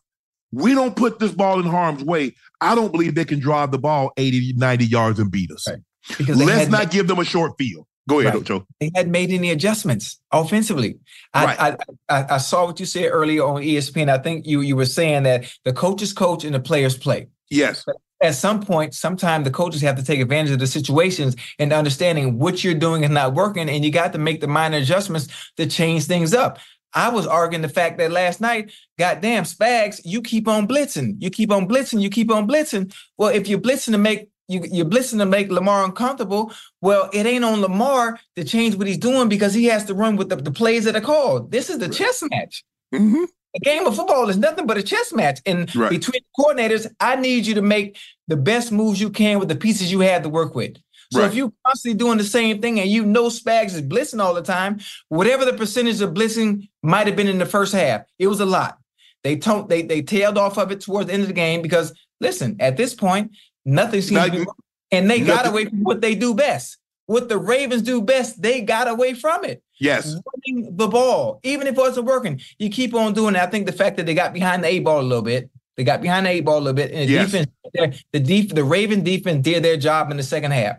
[0.51, 3.77] we don't put this ball in harm's way, I don't believe they can drive the
[3.79, 5.65] ball 80, 90 yards and beat us.
[5.67, 5.79] Right.
[6.17, 7.85] Because Let's not give them a short field.
[8.07, 8.39] Go ahead, Right.
[8.41, 8.65] Ocho.
[8.79, 10.97] they hadn't made any adjustments offensively.
[11.33, 11.59] I, Right.
[11.59, 11.75] I,
[12.07, 14.07] I I saw what you said earlier on ESPN.
[14.09, 17.27] I think you you were saying that the coaches coach and the players play.
[17.49, 17.83] Yes.
[18.21, 22.39] At some point, sometime the coaches have to take advantage of the situations and understanding
[22.39, 25.27] what you're doing is not working, and you got to make the minor adjustments
[25.57, 26.57] to change things up.
[26.93, 31.29] I was arguing the fact that last night, goddamn Spags, you keep on blitzing, you
[31.29, 32.93] keep on blitzing, you keep on blitzing.
[33.17, 36.53] Well, if you're blitzing to make you, you're blitzing to make Lamar uncomfortable.
[36.81, 40.15] Well, it ain't on Lamar to change what he's doing because he has to run
[40.15, 41.51] with the, the plays that are called.
[41.51, 42.63] This is the chess match.
[42.93, 43.27] Mhm.
[43.57, 45.39] A game of football is nothing but a chess match.
[45.45, 45.89] And Right.
[45.89, 49.91] between coordinators, I need you to make the best moves you can with the pieces
[49.91, 50.77] you have to work with.
[51.11, 51.27] So Right.
[51.29, 54.41] if you're constantly doing the same thing and you know Spags is blitzing all the
[54.41, 58.39] time, whatever the percentage of blitzing might have been in the first half, it was
[58.41, 58.77] a lot.
[59.23, 61.93] They told they they tailed off of it towards the end of the game because
[62.21, 63.31] listen, at this point,
[63.65, 64.55] nothing seems to be Not-
[64.91, 66.77] and they got away from what they do best.
[67.07, 70.15] What the Ravens do best, they got away from it Yes.
[70.47, 72.39] running the ball, even if it wasn't working.
[72.59, 73.41] You keep on doing it.
[73.41, 75.83] I think the fact that they got behind the eight ball a little bit, they
[75.85, 77.31] got behind the eight ball a little bit, and the Yes.
[77.31, 80.77] defense, the def, the Raven defense did their job in the second half.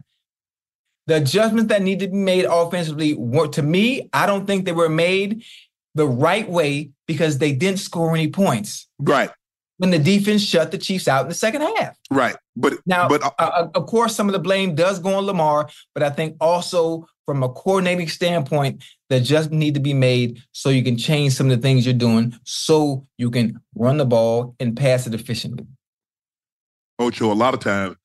[1.07, 4.73] The adjustments that need to be made offensively were, to me, I don't think they
[4.73, 5.43] were made
[5.95, 9.31] the right way because they didn't score any points Right.
[9.79, 11.97] when the defense shut the Chiefs out in the second half.
[12.11, 12.37] Right.
[12.61, 15.71] But Now, but uh, uh, of course, some of the blame does go on Lamar,
[15.95, 20.71] but I think also from a coordinating standpoint, that just need to be made so
[20.71, 24.55] you can change some of the things you're doing, so you can run the ball
[24.59, 25.67] and pass it efficiently.
[26.99, 27.97] Ocho, a lot of times,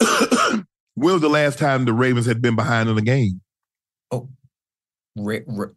[0.94, 3.40] when was the last time the Ravens had been behind in the game?
[5.16, 5.68] Re- re-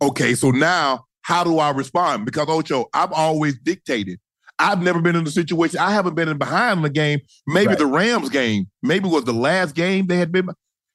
[0.00, 2.24] Okay, so now how do I respond?
[2.24, 4.20] Because Ocho, I've always dictated.
[4.58, 5.78] I've never been in a situation.
[5.78, 7.20] I haven't been in behind in the game.
[7.46, 7.78] Maybe Right.
[7.78, 8.66] the Rams game.
[8.82, 10.48] Maybe it was the last game they had been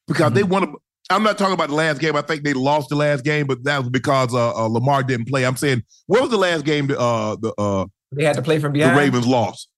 [0.08, 0.78] because they want to.
[1.10, 2.16] I'm not talking about the last game.
[2.16, 5.28] I think they lost the last game, but that was because uh, uh, Lamar didn't
[5.28, 5.46] play.
[5.46, 8.60] I'm saying what was the last game the uh, the uh, they had to play
[8.60, 8.96] from behind.
[8.96, 9.02] the.
[9.02, 9.70] Ravens lost?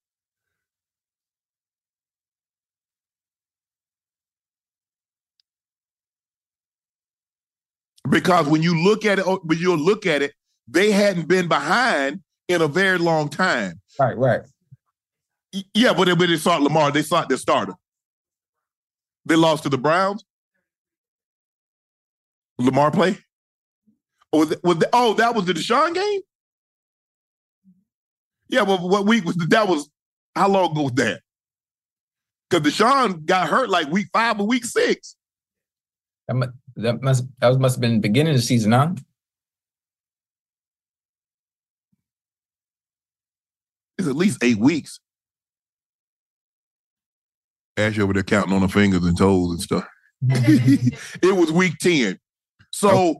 [8.08, 10.32] Because when you look at it, oh, when you look at it,
[10.68, 13.80] they hadn't been behind in a very long time.
[13.98, 14.40] Right, right.
[15.74, 16.90] Yeah, but they, but they sought Lamar.
[16.90, 17.74] They sought their starter.
[19.24, 20.24] They lost to the Browns.
[22.58, 23.18] Lamar play.
[24.32, 26.20] Oh, was it- was oh, that was the Deshaun game.
[28.48, 29.68] Yeah, well, what week was that?
[29.68, 29.90] Was
[30.34, 31.20] how long ago was that?
[32.48, 35.16] Because Deshaun got hurt like week five or week six.
[36.28, 38.92] That must that must that must have been the beginning of the season, huh?
[43.98, 45.00] It's at least eight weeks.
[47.76, 49.86] Ash over there counting on the fingers and toes and stuff.
[50.22, 52.18] it was week 10.
[52.72, 53.16] So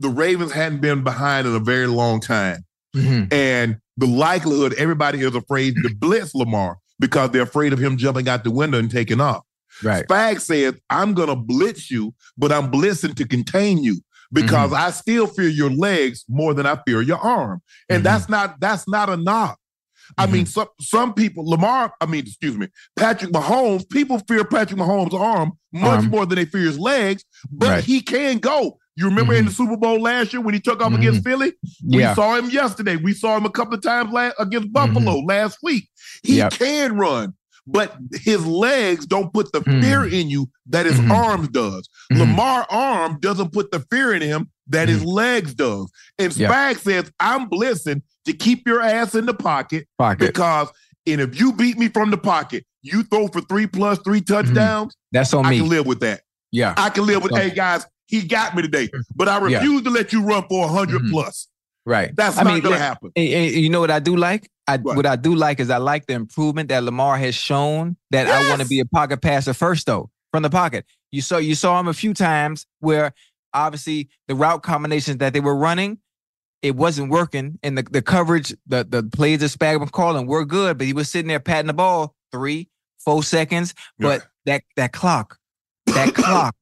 [0.00, 2.64] the Ravens hadn't been behind in a very long time.
[2.94, 3.32] Mhm.
[3.32, 8.28] And the likelihood everybody is afraid to blitz Lamar because they're afraid of him jumping
[8.28, 9.44] out the window and taking off.
[9.82, 10.06] Right.
[10.06, 14.00] Spag says, I'm going to blitz you, but I'm blitzing to contain you
[14.32, 14.86] because mm-hmm.
[14.86, 17.62] I still fear your legs more than I fear your arm.
[17.88, 18.04] And Mhm.
[18.04, 18.32] that's mm-hmm.
[18.32, 19.58] not that's not a knock.
[20.18, 20.50] I mean, mm-hmm.
[20.50, 25.52] some some people, Lamar, I mean, excuse me, Patrick Mahomes, people fear Patrick Mahomes' arm
[25.72, 26.06] much Arm.
[26.10, 27.84] more than they fear his legs, but Right.
[27.84, 28.78] he can go.
[28.96, 31.52] You remember in the Super Bowl last year when he took off against Philly?
[31.88, 32.14] We Yeah.
[32.14, 32.96] saw him yesterday.
[32.96, 35.88] We saw him a couple of times last, against Buffalo last week.
[36.22, 36.52] He Yep.
[36.54, 37.34] can run,
[37.66, 39.82] but his legs don't put the Mhm.
[39.82, 41.10] fear in you that his Mhm.
[41.10, 41.88] arms does.
[42.12, 42.18] Mhm.
[42.20, 45.90] Lamar arm doesn't put the fear in him that his legs does.
[46.18, 46.50] And Yeah.
[46.50, 50.26] Spag says, I'm blitzing to keep your ass in the pocket Pocket.
[50.26, 50.68] because
[51.06, 54.94] and if you beat me from the pocket, you throw for three plus three touchdowns,
[55.12, 55.58] That's on I me.
[55.58, 56.20] can live with that.
[56.52, 56.74] Yeah.
[56.76, 59.58] I can live with, hey guys, he got me today, but I Yeah.
[59.58, 61.10] refuse to let you run for 100 Mhm.
[61.10, 61.48] plus.
[61.86, 62.14] Right.
[62.14, 63.10] That's I not mean, going to let- happen.
[63.16, 64.48] And, and you know what I do like?
[64.66, 64.96] I What?
[64.96, 68.48] what I do like is I like the improvement that Lamar has shown that I
[68.48, 70.84] want to be a pocket passer first though from the pocket.
[71.10, 73.12] You saw you saw him a few times where
[73.52, 75.98] obviously the route combinations that they were running
[76.62, 80.44] it wasn't working and the, the coverage the the plays that Spag was calling were
[80.44, 84.92] good but he was sitting there patting the ball three four seconds but that that
[84.92, 85.36] clock
[85.86, 86.54] that clock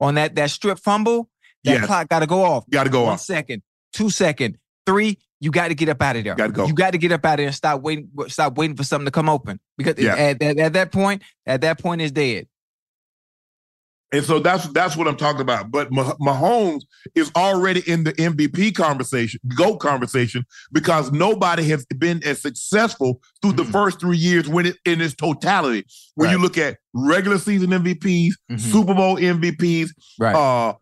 [0.00, 1.28] on that that strip fumble
[1.64, 1.86] that Yes.
[1.86, 3.20] clock got to go off Got to go one off.
[3.20, 3.62] second,
[3.98, 4.56] two second,
[4.86, 5.18] three.
[5.40, 6.34] You got to get up out of there.
[6.34, 6.66] Gotta go.
[6.66, 8.10] You got to get up out of there and stop waiting.
[8.28, 10.16] Stop waiting for something to come open because Yeah.
[10.16, 12.48] at, at, at that point, at that point, is dead.
[14.10, 15.70] And so that's that's what I'm talking about.
[15.70, 16.80] But Mahomes
[17.14, 23.52] is already in the MVP conversation, GOAT conversation, because nobody has been as successful through
[23.52, 23.72] the Mhm.
[23.72, 25.84] first three years when it in its totality.
[26.14, 28.58] When you look at regular season MVPs, Mhm.
[28.58, 30.34] Super Bowl MVPs, Right.
[30.34, 30.78] uh, the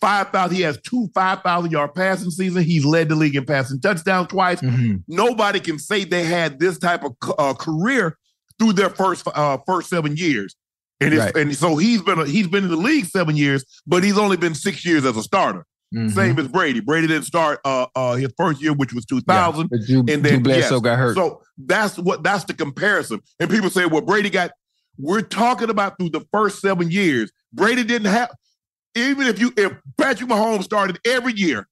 [0.00, 0.56] five thousand.
[0.56, 2.62] He has two five thousand yard passing season.
[2.62, 4.60] He's led the league in passing touchdowns twice.
[4.60, 5.02] Mhm.
[5.08, 8.16] Nobody can say they had this type of uh, career
[8.58, 10.54] through their first uh, first seven years.
[11.00, 11.36] And it's, Right.
[11.36, 14.54] and so he's been he's been in the league seven years, but he's only been
[14.54, 15.66] six years as a starter.
[15.94, 16.12] Mhm.
[16.12, 16.80] Same as Brady.
[16.80, 19.70] Brady didn't start uh, uh, his first year, which was two thousand.
[19.70, 20.80] But Drew, and then Bledsoe yes.
[20.82, 21.16] got hurt.
[21.16, 23.20] So that's what that's the comparison.
[23.40, 24.52] And people say, well, Brady got.
[24.96, 27.32] We're talking about through the first seven years.
[27.52, 28.30] Brady didn't have.
[28.94, 31.66] Even if you if Patrick Mahomes started every year,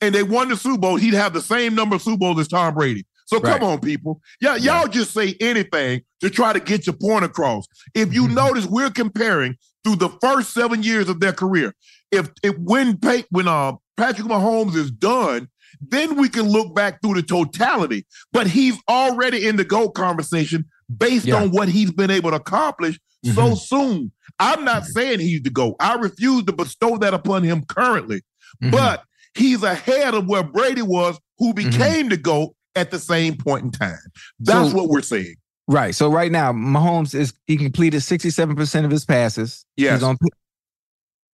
[0.00, 2.48] and they won the Super Bowl, he'd have the same number of Super Bowls as
[2.48, 3.04] Tom Brady.
[3.26, 3.58] So Right.
[3.58, 4.20] come on, people.
[4.40, 7.66] Yeah, y'all just say anything to try to get your point across.
[7.94, 8.34] If you Mhm.
[8.34, 11.74] notice, we're comparing through the first seven years of their career.
[12.10, 12.98] If if when
[13.30, 15.48] when uh, Patrick Mahomes is done,
[15.80, 18.06] then we can look back through the totality.
[18.32, 21.36] But he's already in the GOAT conversation based Yeah.
[21.42, 24.12] on what he's been able to accomplish so soon.
[24.38, 25.76] I'm not saying he's the GOAT.
[25.80, 28.22] I refuse to bestow that upon him currently.
[28.62, 28.72] Mhm.
[28.72, 29.04] But
[29.34, 33.70] he's ahead of where Brady was, who became the GOAT at the same point in
[33.70, 33.98] time.
[34.40, 35.36] That's So- what we're saying.
[35.68, 35.94] right.
[35.94, 39.64] So right now, Mahomes is he completed sixty seven percent of his passes.
[39.76, 40.00] Yes.
[40.00, 40.16] He's on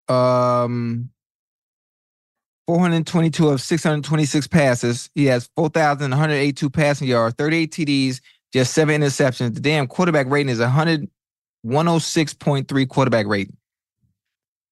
[0.08, 1.10] um.
[2.66, 5.08] 422 of 626 passes.
[5.14, 8.20] He has 4,182 passing yards, 38 TDs,
[8.52, 9.54] just seven interceptions.
[9.54, 11.08] The damn quarterback rating is 100,
[11.66, 13.56] 106.3 quarterback rating.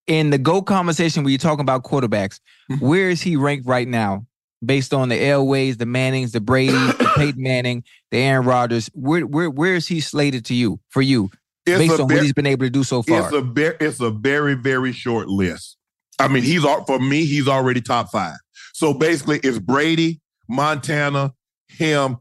[0.07, 2.39] In the GO conversation where you're talking about quarterbacks,
[2.71, 2.81] Mhm.
[2.81, 4.25] where is he ranked right now?
[4.65, 9.27] Based on the Elways, the Mannings, the Brady, the Peyton Manning, the Aaron Rodgers, where
[9.27, 11.29] where where is he slated to you for you
[11.67, 13.21] It's based on what he's been able to do so far?
[13.25, 15.77] it's a very it's a very very short list.
[16.19, 18.37] I mean, he's for me, he's already top five.
[18.73, 21.35] So basically, it's Brady, Montana,
[21.69, 22.19] him,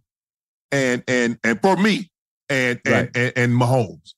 [0.71, 2.12] and and and for me,
[2.49, 3.10] and and Right.
[3.15, 4.13] and, and Mahomes.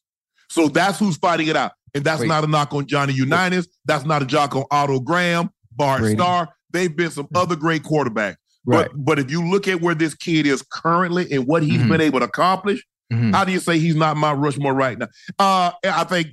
[0.49, 2.27] So that's who's fighting it out, and that's Wait.
[2.27, 3.67] not a knock on Johnny Unitas.
[3.85, 6.15] That's not a jock on Otto Graham, Bart Brady.
[6.15, 6.49] Starr.
[6.71, 8.35] They've been some other great quarterbacks.
[8.65, 8.87] right.
[8.91, 11.89] But but if you look at where this kid is currently and what he's Mhm.
[11.89, 13.33] been able to accomplish, Mhm.
[13.33, 15.07] how do you say he's not Mount Rushmore right now?
[15.39, 16.27] Uh, I think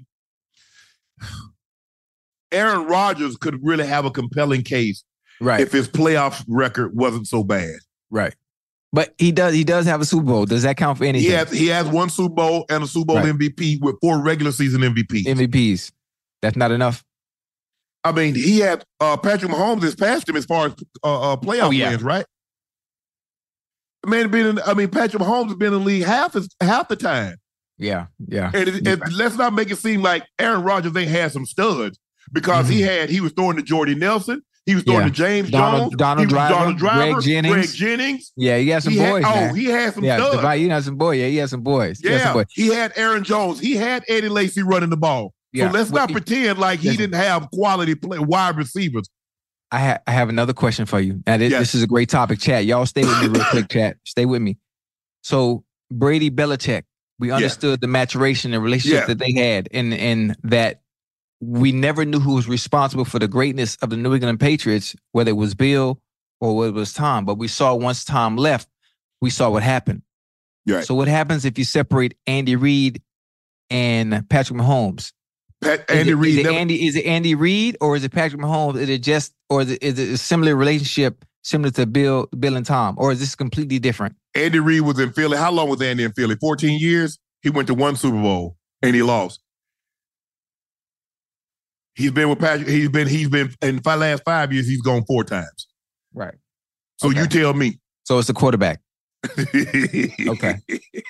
[2.53, 5.05] Aaron Rodgers could really have a compelling case
[5.40, 5.61] Right.
[5.61, 7.79] if his playoff record wasn't so bad.
[8.11, 8.35] right.
[8.94, 10.46] But he does he does have a Super Bowl.
[10.46, 11.28] Does that count for anything?
[11.28, 13.26] He has he has one Super Bowl and a Super Bowl Right.
[13.35, 15.24] MVP with four regular season MVPs.
[15.24, 15.90] MVPs.
[16.42, 17.02] That's not enough.
[18.04, 21.37] I mean, he had uh, Patrick Mahomes has passed him as far as uh, uh,
[21.37, 21.90] playoff Oh, yeah.
[21.90, 22.24] wins, right?
[24.07, 26.88] Man, been in, I mean, Patrick Mahomes has been in the league half his, half
[26.88, 27.37] the time.
[27.78, 28.50] Yeah, yeah.
[28.54, 31.98] And, it, it, let's not make it seem like Aaron Rodgers ain't had some studs
[32.33, 35.00] because he had he was throwing to Jordy Nelson, he was throwing.
[35.03, 35.07] Yeah.
[35.07, 37.55] to James Donald- Jones, Donald Driver, Donald Driver, Greg Jennings.
[37.55, 38.33] Greg Jennings.
[38.37, 39.24] Yeah, he had some He had- boys.
[39.27, 39.55] oh, man.
[39.57, 40.37] he had some yeah, studs.
[40.37, 41.11] Divine, you had some boy.
[41.16, 41.98] Yeah, he had some boys.
[42.00, 42.46] He had some Yeah, boys.
[42.50, 43.61] he had Aaron Jones.
[43.61, 45.35] He had Eddie Lacy running the ball.
[45.53, 45.68] Yeah.
[45.70, 49.09] So let's Well, not he- pretend like he didn't have quality play, wide receivers.
[49.70, 51.20] I, ha- I have another question for you.
[51.27, 51.61] Now, this, Yes.
[51.61, 52.64] this is a great topic, chat.
[52.64, 53.96] Y'all stay with me real quick, chat.
[54.05, 54.57] Stay with me.
[55.22, 56.83] So Brady Belichick,
[57.18, 59.07] we understood the maturation and relationship Yeah.
[59.07, 60.81] that they had, and and that
[61.46, 65.30] we never knew who was responsible for the greatness of the New England Patriots, whether
[65.30, 66.00] it was Bill
[66.40, 67.24] or whether it was Tom.
[67.24, 68.68] But we saw once Tom left,
[69.20, 70.02] we saw what happened.
[70.66, 70.85] Right.
[70.85, 73.02] So what happens if you separate Andy Reid
[73.70, 75.12] and Patrick Mahomes?
[75.62, 76.87] Pat, Is Andy it- Reid Is it never- Andy?
[76.87, 78.76] Is it Andy Reid or is it Patrick Mahomes?
[78.76, 82.57] Is it just or is it, is it a similar relationship similar to Bill, Bill
[82.57, 84.16] and Tom, or is this completely different?
[84.35, 85.37] Andy Reid was in Philly.
[85.37, 86.37] How long was Andy in Philly?
[86.37, 87.18] 14 years.
[87.42, 89.40] He went to one Super Bowl and he lost.
[91.94, 92.68] He's been with Patrick.
[92.68, 94.66] He's been he's been in the last five years.
[94.66, 95.68] He's gone four times.
[96.12, 96.35] Right.
[96.96, 97.78] So you tell me.
[98.04, 98.80] So it's the quarterback.
[99.54, 100.12] okay.
[100.28, 100.54] Okay.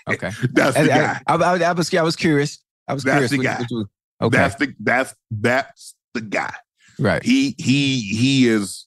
[0.09, 0.31] Okay.
[0.53, 1.21] That's I, the guy.
[1.27, 2.63] I, I, I was I was curious.
[2.87, 3.31] I was That's curious.
[3.31, 3.65] the what- guy.
[3.69, 3.87] what
[4.27, 4.37] okay.
[4.37, 6.53] That's the that's that's the guy.
[6.99, 7.23] right.
[7.23, 8.87] He he he is.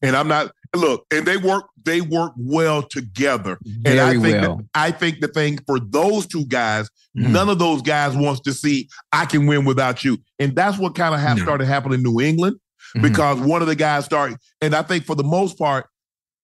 [0.00, 1.04] And I'm not look.
[1.10, 3.58] And they work they work well together.
[3.84, 7.30] And I Very think that- I think the thing for those two guys, Mhm.
[7.30, 10.18] none of those guys wants to see I can win without you.
[10.38, 11.42] And that's what kind of have No.
[11.42, 12.56] started happening in New England
[12.96, 13.02] Mhm.
[13.02, 15.86] because one of the guys started, and I think for the most part,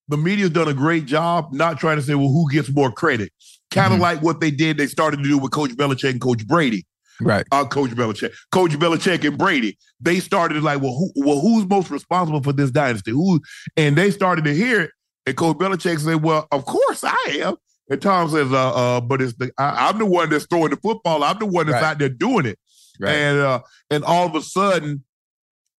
[0.09, 3.31] the media's done a great job not trying to say, well, who gets more credit?
[3.71, 4.03] Kind of Mhm.
[4.03, 6.85] like what they did, they started to do with Coach Belichick and Coach Brady.
[7.21, 7.47] Right.
[7.53, 9.77] Uh, Coach Belichick, Coach Belichick and Brady.
[10.01, 13.11] They started like, well, who, well, who's most responsible for this dynasty?
[13.11, 13.41] Who?
[13.77, 14.91] And they started to hear it.
[15.27, 17.57] And Coach Belichick said, "Well, of course I am."
[17.91, 20.77] And Tom says, "Uh, uh, but it's the I, I'm the one that's throwing the
[20.77, 21.23] football.
[21.23, 21.91] I'm the one that's Right.
[21.91, 22.59] out there doing it."
[23.01, 23.13] Right.
[23.15, 25.05] And uh, and all of a sudden,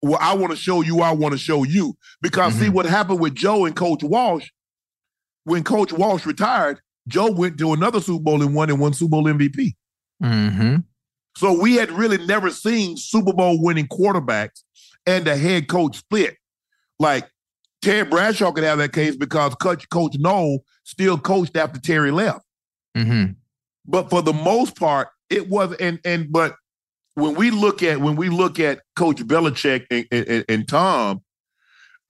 [0.03, 1.01] well, I want to show you.
[1.01, 2.73] I want to show you because see Mhm.
[2.73, 4.47] what happened with Joe and Coach Walsh.
[5.45, 9.09] When Coach Walsh retired, Joe went to another Super Bowl and won and won Super
[9.09, 9.75] Bowl MVP.
[10.21, 10.75] hmm
[11.37, 14.63] So we had really never seen Super Bowl winning quarterbacks
[15.05, 16.37] and the head coach split.
[16.99, 17.29] Like
[17.81, 22.43] Ted Bradshaw could have that case because Coach Coach Noll still coached after Terry left.
[22.95, 23.25] hmm
[23.85, 26.55] But for the most part, it was and and but
[27.13, 31.21] when we look at when we look at Coach Belichick and, and, and Tom,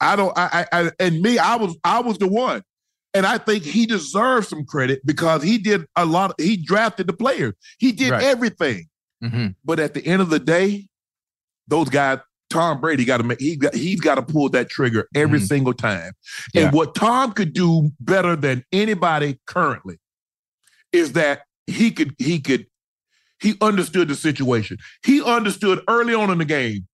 [0.02, 2.64] I don't I, I and me, I was I was the one.
[3.16, 7.14] And I think he deserves some credit because he did a lot, he drafted the
[7.14, 7.54] players.
[7.80, 8.24] He did Right.
[8.24, 8.88] everything.
[9.22, 10.88] Hmm But at the end of the day,
[11.68, 15.08] those guys, Tom Brady got to make he got he's got to pull that trigger
[15.14, 15.48] every Mhm.
[15.48, 16.14] single time.
[16.54, 16.64] Yeah.
[16.66, 19.98] And what Tom could do better than anybody currently
[20.92, 22.66] is that he could he could
[23.40, 24.78] he understood the situation.
[25.06, 26.88] He understood early on in the game.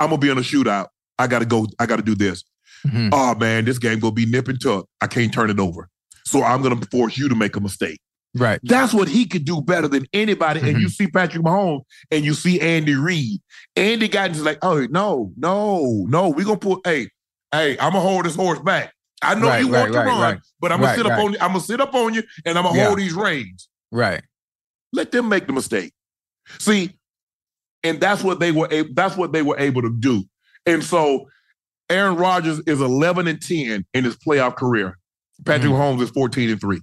[0.00, 0.88] I'm gonna be in a shootout.
[1.18, 1.66] I gotta go.
[1.78, 2.42] I gotta do this.
[2.88, 4.86] hmm Oh man, this game gonna be nip and tuck.
[5.02, 5.88] I can't turn it over.
[6.24, 8.00] So I'm gonna force you to make a mistake.
[8.36, 8.58] Right.
[8.64, 10.60] That's what he could do better than anybody.
[10.60, 10.80] And Mhm.
[10.80, 13.40] you see Patrick Mahomes and you see Andy Reid.
[13.76, 16.28] Andy got just like, oh no, no, no.
[16.30, 17.08] We're gonna put, hey,
[17.52, 18.92] hey, I'm gonna hold this horse back.
[19.22, 20.38] I know Right, you right, want to run, right.
[20.60, 21.24] but I'm gonna Right, sit up right.
[21.24, 22.86] on you, I'm gonna sit up on you and I'm gonna Yeah.
[22.86, 23.68] hold these reins.
[23.92, 24.22] Right.
[24.92, 25.92] Let them make the mistake.
[26.58, 26.90] See,
[27.84, 30.24] and that's what they were able, that's what they were able to do.
[30.66, 31.28] And so
[31.90, 34.98] Aaron Rodgers is 11 and 10 in his playoff career.
[35.44, 35.76] Patrick Mhm.
[35.98, 36.80] Mahomes is 14 and 3.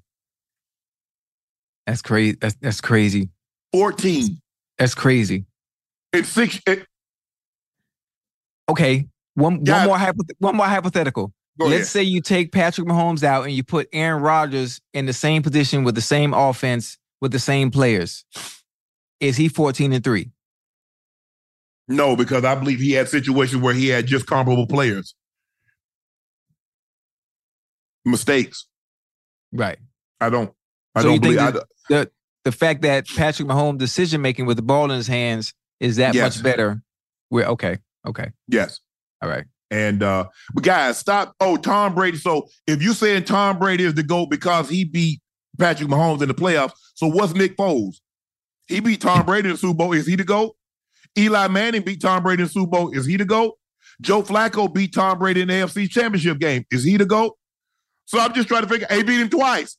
[1.92, 2.38] That's crazy.
[2.40, 3.28] That's, that's crazy.
[3.74, 4.42] 14
[4.78, 5.44] That's crazy.
[6.14, 6.58] and six.
[8.70, 9.10] Okay.
[9.34, 9.86] One Yeah.
[9.86, 11.34] one more one more hypothetical.
[11.60, 11.88] Let's ahead.
[11.88, 15.84] say you take Patrick Mahomes out and you put Aaron Rodgers in the same position
[15.84, 18.24] with the same offense with the same players.
[19.20, 20.32] Is he 14 and 3?
[21.90, 25.14] No, because I believe he had situations where he had just comparable players.
[28.06, 28.66] Mistakes.
[29.52, 29.78] Right.
[30.22, 30.54] I don't.
[30.96, 31.54] I So you don't believe.
[31.54, 32.12] that- The
[32.44, 36.16] the fact that Patrick Mahomes decision making with the ball in his hands is that
[36.16, 36.38] Yes.
[36.38, 36.82] much better.
[37.30, 37.78] We're okay.
[38.08, 38.32] Okay.
[38.48, 38.80] yes.
[39.22, 39.46] All right.
[39.70, 41.34] And uh but guys, stop.
[41.40, 42.18] Oh, Tom Brady.
[42.18, 45.22] So if you saying Tom Brady is the GOAT because he beat
[45.60, 47.98] Patrick Mahomes in the playoffs, so what's Nick Foles?
[48.68, 49.94] He beat Tom Brady in the Super Bowl.
[49.94, 50.56] Is he the GOAT?
[51.18, 52.92] Eli Manning beat Tom Brady in the Super Bowl.
[52.98, 53.56] Is he the GOAT?
[54.02, 56.66] Joe Flacco beat Tom Brady in the AFC Championship game.
[56.72, 57.38] Is he the GOAT?
[58.06, 58.88] So I'm just trying to figure.
[58.90, 59.78] He beat him twice.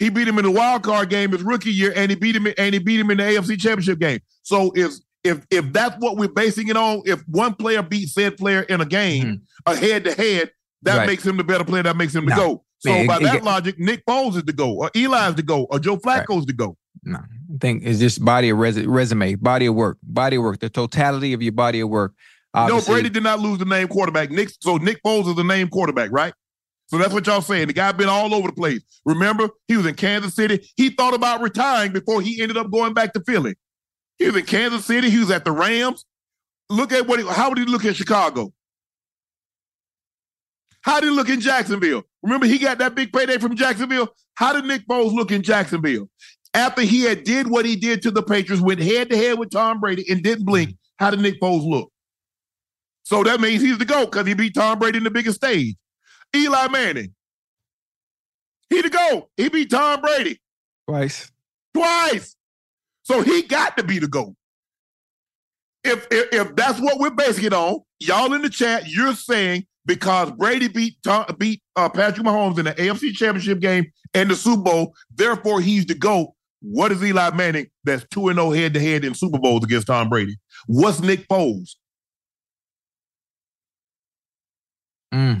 [0.00, 2.48] He beat him in the wild card game his rookie year, and he beat him
[2.58, 4.18] and he beat him in the AFC Championship game.
[4.42, 8.36] So if if if that's what we're basing it on, if one player beats said
[8.36, 10.50] player in a game, a head to head,
[10.82, 10.98] that Mm-hmm.
[10.98, 11.06] Right.
[11.06, 11.82] makes him the better player.
[11.84, 12.36] That makes him the No.
[12.36, 12.62] GOAT.
[12.78, 15.42] So Man, by it- that it- logic, Nick Foles is the go, or Eli's the
[15.42, 16.76] go, or Joe Flacco's the go.
[17.04, 20.60] No, I think it's just body of res- resume, body of work, body of work,
[20.60, 22.14] the totality of your body of work.
[22.54, 24.30] No, Brady did not lose the name quarterback.
[24.30, 26.32] Nick, so Nick Foles is the name quarterback, right?
[26.90, 27.68] So that's what y'all saying.
[27.68, 28.82] The guy been all over the place.
[29.04, 30.68] Remember, he was in Kansas City.
[30.76, 33.54] He thought about retiring before he ended up going back to Philly.
[34.18, 35.08] He was in Kansas City.
[35.08, 36.04] He was at the Rams.
[36.68, 38.52] Look at what he, how did he look in Chicago?
[40.82, 42.02] How did he look in Jacksonville?
[42.22, 44.08] Remember, he got that big payday from Jacksonville.
[44.34, 46.08] How did Nick Foles look in Jacksonville?
[46.54, 49.50] After he had did what he did to the Patriots, went head to head with
[49.50, 50.74] Tom Brady and didn't blink.
[50.98, 51.92] How did Nick Foles look?
[53.04, 55.76] So that means he's the GOAT because he beat Tom Brady in the biggest stage.
[56.34, 57.14] Eli Manning.
[58.68, 59.28] He the GOAT.
[59.36, 60.40] He beat Tom Brady
[60.88, 61.30] twice.
[61.74, 62.36] twice.
[63.02, 64.34] So he got to be the GOAT.
[65.82, 69.66] If, if if that's what we're basing it on, y'all in the chat, you're saying
[69.86, 74.36] because Brady beat Tom, beat uh, Patrick Mahomes in the AFC Championship game and the
[74.36, 76.32] Super Bowl, therefore he's the GOAT.
[76.60, 80.10] What is Eli Manning that's 2 0 head to head in Super Bowls against Tom
[80.10, 80.36] Brady?
[80.66, 81.70] What's Nick Foles?
[85.12, 85.40] Mm.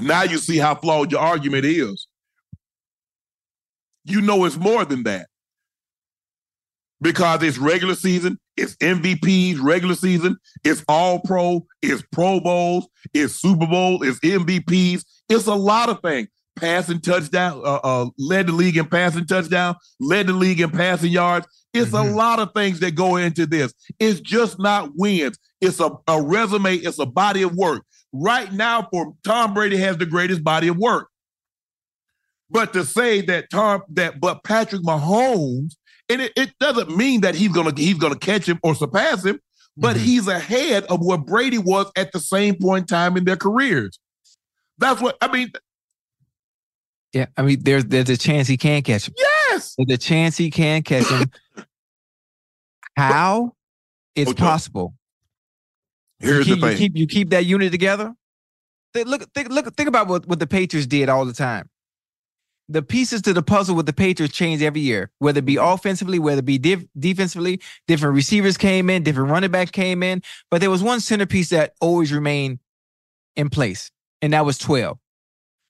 [0.00, 2.06] Now you see how flawed your argument is.
[4.04, 5.26] You know it's more than that.
[7.00, 13.34] Because it's regular season, it's MVPs, regular season, it's all pro, it's Pro Bowls, it's
[13.34, 16.28] Super Bowl, it's MVPs, it's a lot of things.
[16.56, 21.12] Passing touchdown, uh, uh, led the league in passing touchdown, led the league in passing
[21.12, 21.46] yards.
[21.72, 22.16] It's a Mhm.
[22.16, 23.72] lot of things that go into this.
[24.00, 25.38] It's just not wins.
[25.60, 27.84] It's a, a resume, it's a body of work.
[28.12, 31.08] Right now, for Tom Brady has the greatest body of work.
[32.50, 35.74] But to say that Tom that but Patrick Mahomes,
[36.08, 39.38] and it, it doesn't mean that he's gonna he's gonna catch him or surpass him,
[39.76, 40.00] but Mhm.
[40.00, 43.98] he's ahead of where Brady was at the same point in time in their careers.
[44.78, 45.52] That's what I mean.
[47.12, 49.14] Yeah, I mean, there's there's a chance he can catch him.
[49.18, 51.30] Yes, There's a chance he can catch him.
[52.96, 53.54] How?
[54.14, 54.94] It's possible.
[56.20, 58.14] Here's you keep, the you keep you keep that unit together.
[58.94, 61.68] Think, look, think, look, think about what, what the Patriots did all the time.
[62.70, 66.18] The pieces to the puzzle with the Patriots change every year, whether it be offensively,
[66.18, 67.60] whether it be def- defensively.
[67.86, 71.74] Different receivers came in, different running backs came in, but there was one centerpiece that
[71.80, 72.58] always remained
[73.36, 73.90] in place,
[74.20, 74.98] and that was twelve.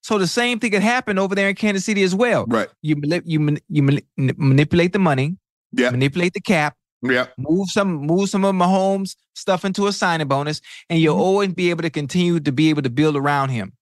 [0.03, 2.47] So the same thing could happen over there in Kansas City as well.
[2.47, 2.69] right.
[2.83, 5.37] You you you manipulate the money,
[5.73, 5.91] Yeah.
[5.91, 7.27] manipulate the cap, Yeah.
[7.39, 11.21] move some move some of Mahomes stuff into a signing bonus, and you'll Mhm.
[11.21, 13.73] always be able to continue to be able to build around him.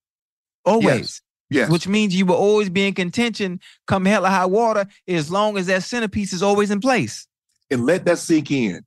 [0.65, 1.23] Always.
[1.49, 1.71] Yes.
[1.71, 5.57] Which means you will always be in contention come hell or high water as long
[5.57, 7.27] as that centerpiece is always in place.
[7.69, 8.81] and let that sink in.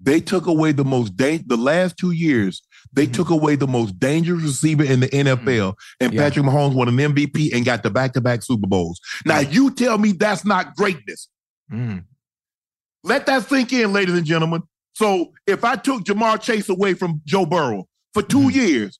[0.00, 2.62] They took away the most dang- the last two years.
[2.94, 3.12] They Mhm.
[3.12, 6.22] took away the most dangerous receiver in the NFL, and Yeah.
[6.22, 9.00] Patrick Mahomes won an MVP and got the back to back Super Bowls.
[9.26, 11.28] Now you tell me that's not greatness.
[11.70, 12.04] Mm.
[13.06, 14.62] Let that sink in, ladies and gentlemen.
[14.94, 18.54] So if I took Ja'Marr Chase away from Joe Burrow for 2 Mhm.
[18.54, 18.98] years,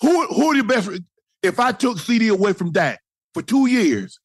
[0.00, 0.90] who who are the best?
[1.42, 3.00] If I took CeeDee away from Dak
[3.34, 4.18] for two years,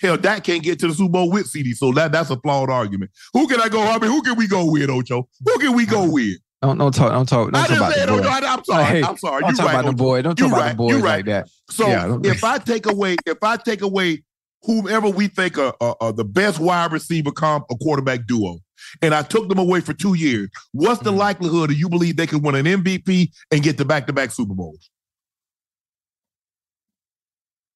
[0.00, 1.74] hell, Dak can't get to the Super Bowl with CeeDee.
[1.76, 3.12] So that that's a flawed argument.
[3.32, 3.80] Who can I go?
[3.82, 5.28] I mean, who can we go with, Ocho?
[5.46, 6.38] Who can we go with?
[6.62, 8.18] Don't don't talk don't talk don't I talk about the boy.
[8.18, 8.28] Ocho.
[8.28, 8.84] I, am sorry.
[8.84, 9.40] Hey, I'm sorry.
[9.42, 10.22] Don't You're talk right, about the boy.
[10.22, 10.70] Don't You talk about right.
[10.72, 11.02] the boy You right.
[11.02, 11.48] like that.
[11.70, 14.22] So Yeah, if I take away, if I take away
[14.62, 18.58] whomever we think are, are, are the best wide receiver comp or quarterback duo,
[19.02, 21.16] and I took them away for two years, what's the Mhm.
[21.18, 24.90] likelihood that you believe they could win an MVP and get the back-to-back Super Bowls?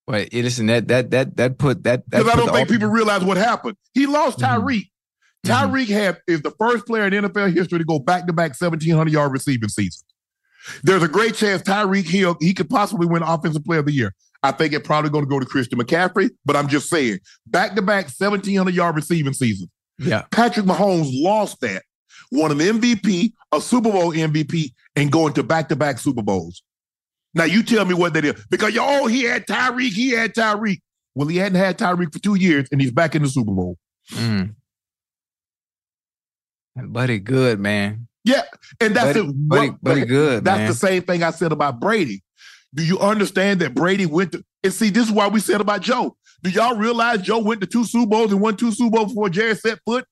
[0.06, 2.88] But it listen that that that that put that that Because I don't think people
[2.88, 3.76] realize what happened.
[3.94, 4.44] He lost Mhm.
[4.58, 4.90] Tyreek.
[5.46, 5.50] Mhm.
[5.72, 9.68] Tyreek had is the first player in NFL history to go back-to-back 1,700 yard receiving
[9.70, 10.04] seasons.
[10.82, 14.14] There's a great chance Tyreek Hill he could possibly win Offensive Player of the Year.
[14.44, 18.04] I think it's probably going to go to Christian McCaffrey, but I'm just saying back-to-back
[18.04, 19.70] 1,700 yard receiving season.
[19.98, 20.24] Yeah.
[20.30, 21.82] Patrick Mahomes lost that,
[22.30, 26.62] won an MVP, a Super Bowl MVP, and going to back-to-back Super Bowls.
[27.32, 28.44] Now you tell me what that is.
[28.50, 30.82] Because oh, he had Tyreek, he had Tyreek.
[31.14, 33.78] Well, he hadn't had Tyreek for two years, and he's back in the Super Bowl.
[34.12, 34.54] Mm.
[36.76, 38.08] Buddy, good man.
[38.24, 38.42] Yeah,
[38.80, 39.48] and that's Buddy, it.
[39.48, 40.68] buddy, What- buddy, good That's man.
[40.68, 42.22] the same thing I said about Brady.
[42.74, 45.80] Do you understand that Brady went to and see this is why we said about
[45.82, 46.16] Joe?
[46.42, 49.30] Do y'all realize Joe went to two Super Bowls and won two Super Bowls before
[49.30, 50.04] Jerry set foot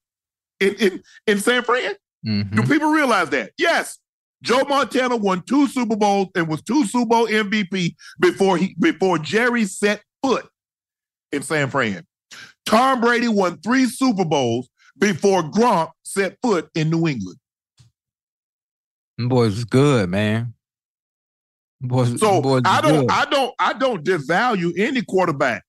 [0.60, 1.94] in in, in San Fran?
[2.26, 2.54] Mhm.
[2.54, 3.52] Do people realize that?
[3.58, 3.98] Yes.
[4.42, 9.18] Joe Montana won two Super Bowls and was two Super Bowl MVP before he before
[9.18, 10.48] Jerry set foot
[11.32, 12.04] in San Fran.
[12.66, 17.38] Tom Brady won three Super Bowls before Gronk set foot in New England.
[19.18, 20.54] Them boys was good, man.
[21.83, 23.11] Boys, So boys I don't, good.
[23.11, 25.64] I don't, I don't devalue any quarterback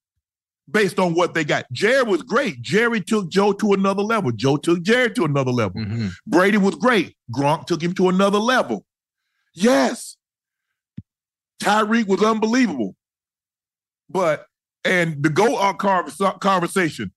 [0.70, 1.66] based on what they got.
[1.72, 2.62] Jerry was great.
[2.62, 4.32] Jerry took Joe to another level.
[4.32, 5.82] Joe took Jerry to another level.
[5.82, 6.12] Mhm.
[6.28, 7.18] Brady was great.
[7.36, 8.86] Gronk took him to another level.
[9.56, 10.16] Yes.
[11.62, 12.96] Tyreek was unbelievable.
[14.10, 14.46] But
[14.86, 17.12] and the go on conver- conversation.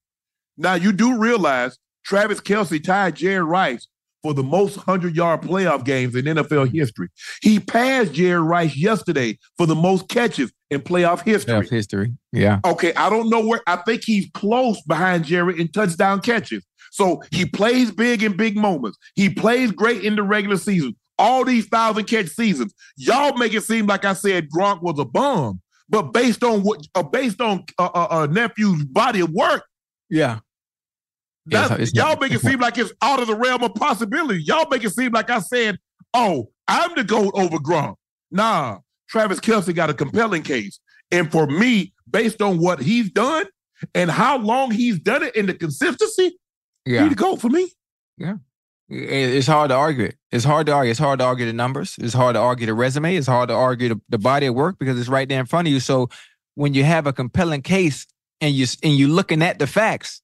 [0.56, 3.88] Now you do realize Travis Kelce tied Jerry Rice
[4.26, 7.08] for the most hundred yard playoff games in NFL history.
[7.42, 11.54] He passed Jerry Rice yesterday for the most catches in playoff history.
[11.54, 12.12] Playoff history.
[12.32, 12.58] Yeah.
[12.64, 13.60] Okay, I don't know where.
[13.68, 16.66] I think he's close behind Jerry in touchdown catches.
[16.90, 18.98] So he plays big in big moments.
[19.14, 20.96] He plays great in the regular season.
[21.20, 25.04] All these thousand catch seasons, y'all make it seem like I said Gronk was a
[25.04, 25.60] bum.
[25.88, 29.62] But based on what, uh, based on uh, uh, uh, nephew's body of work,
[30.10, 30.40] Yeah.
[31.46, 34.42] That, it's y'all not- make it seem like it's out of the realm of possibility.
[34.42, 35.78] Y'all make it seem like I said,
[36.14, 37.94] "Oh, I'm the goat over Gronk."
[38.30, 38.78] Nah,
[39.08, 40.80] Travis Kelce got a compelling case,
[41.10, 43.46] and for me, based on what he's done
[43.94, 46.38] and how long he's done it and the consistency,
[46.84, 47.04] Yeah.
[47.04, 47.70] he the goat for me.
[48.18, 48.34] Yeah.
[48.88, 50.16] It's hard to argue it.
[50.30, 50.90] It's hard to argue.
[50.92, 51.96] It's hard to argue the numbers.
[51.98, 53.16] It's hard to argue the resume.
[53.16, 55.66] It's hard to argue the, the body of work because it's right there in front
[55.66, 55.80] of you.
[55.80, 56.08] So
[56.54, 58.06] when you have a compelling case
[58.40, 60.22] and you and you looking at the facts,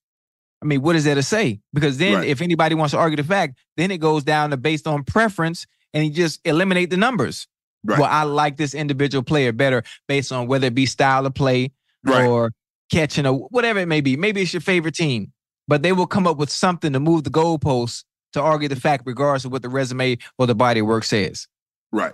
[0.63, 1.59] I mean, what is there to say?
[1.73, 2.27] Because then Right.
[2.29, 5.65] if anybody wants to argue the fact, then it goes down to based on preference
[5.93, 7.47] and you just eliminate the numbers.
[7.83, 7.99] Right.
[7.99, 11.73] Well, I like this individual player better based on whether it be style of play
[12.05, 12.25] Right.
[12.25, 12.51] or
[12.89, 14.15] catching or whatever it may be.
[14.15, 15.33] Maybe it's your favorite team,
[15.67, 19.03] but they will come up with something to move the goalposts to argue the fact,
[19.05, 21.47] regardless of what the resume or the body of work says.
[21.91, 22.13] Right.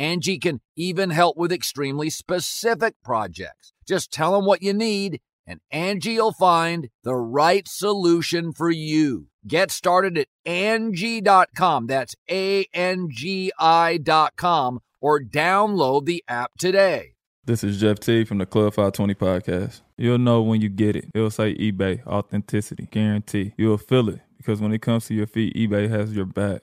[0.00, 3.74] Angie can even help with extremely specific projects.
[3.86, 9.26] Just tell them what you need, and Angie will find the right solution for you.
[9.46, 11.86] Get started at Angie.com.
[11.86, 17.16] That's A N G I.com or download the app today.
[17.44, 19.82] This is Jeff T from the Club 520 podcast.
[19.98, 21.10] You'll know when you get it.
[21.14, 23.52] It'll say eBay, authenticity, guarantee.
[23.58, 26.62] You'll feel it because when it comes to your feet, eBay has your back.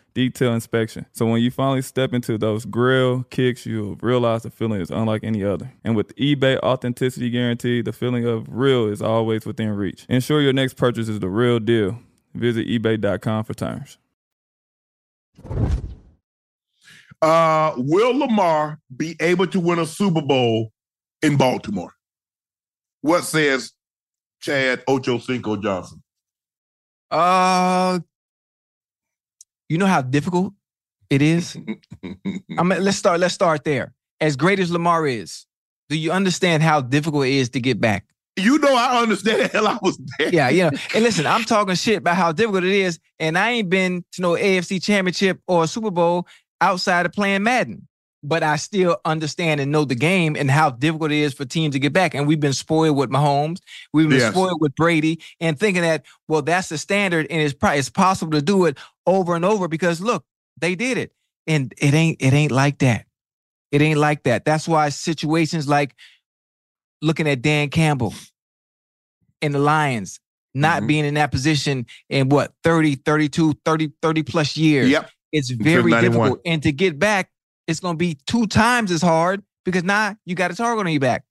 [0.13, 1.05] detailed inspection.
[1.13, 5.23] So when you finally step into those grill kicks, you'll realize the feeling is unlike
[5.23, 5.71] any other.
[5.83, 10.05] And with eBay Authenticity Guarantee, the feeling of real is always within reach.
[10.09, 11.99] Ensure your next purchase is the real deal.
[12.33, 13.97] Visit eBay.com for terms.
[17.21, 20.71] Uh, will Lamar be able to win a Super Bowl
[21.21, 21.93] in Baltimore?
[23.01, 23.73] What says
[24.41, 26.01] Chad Ochocinco Johnson?
[27.11, 27.99] Uh,
[29.71, 30.53] you know how difficult
[31.09, 31.57] it is.
[32.03, 33.21] I mean, let's start.
[33.21, 33.93] Let's start there.
[34.19, 35.45] As great as Lamar is,
[35.87, 38.05] do you understand how difficult it is to get back?
[38.35, 39.43] You know, I understand.
[39.43, 40.29] the Hell, I was there.
[40.29, 40.71] Yeah, you know.
[40.93, 44.21] And listen, I'm talking shit about how difficult it is, and I ain't been to
[44.21, 46.27] no AFC Championship or Super Bowl
[46.59, 47.87] outside of playing Madden.
[48.23, 51.73] But I still understand and know the game and how difficult it is for teams
[51.73, 52.13] to get back.
[52.13, 53.61] And we've been spoiled with Mahomes.
[53.93, 54.31] We've been Yes.
[54.31, 58.31] spoiled with Brady, and thinking that well, that's the standard, and it's probably it's possible
[58.33, 60.23] to do it over and over because look,
[60.59, 61.13] they did it,
[61.47, 63.05] and it ain't it ain't like that.
[63.71, 64.45] It ain't like that.
[64.45, 65.95] That's why situations like
[67.01, 68.13] looking at Dan Campbell
[69.41, 70.19] and the Lions
[70.53, 70.87] not mm-hmm.
[70.87, 74.89] being in that position in what 30, 32, 30, 30 plus years.
[74.89, 75.09] Yep.
[75.31, 76.41] It's very difficult.
[76.45, 77.29] And to get back,
[77.67, 80.91] it's going to be two times as hard because now you got a target on
[80.91, 81.23] your back.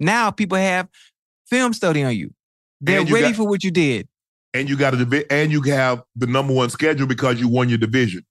[0.00, 0.88] Now people have
[1.46, 2.32] film study on you.
[2.80, 4.08] They're you ready got- for what you did.
[4.54, 7.68] And you got a divi- and you have the number one schedule because you won
[7.68, 8.24] your division.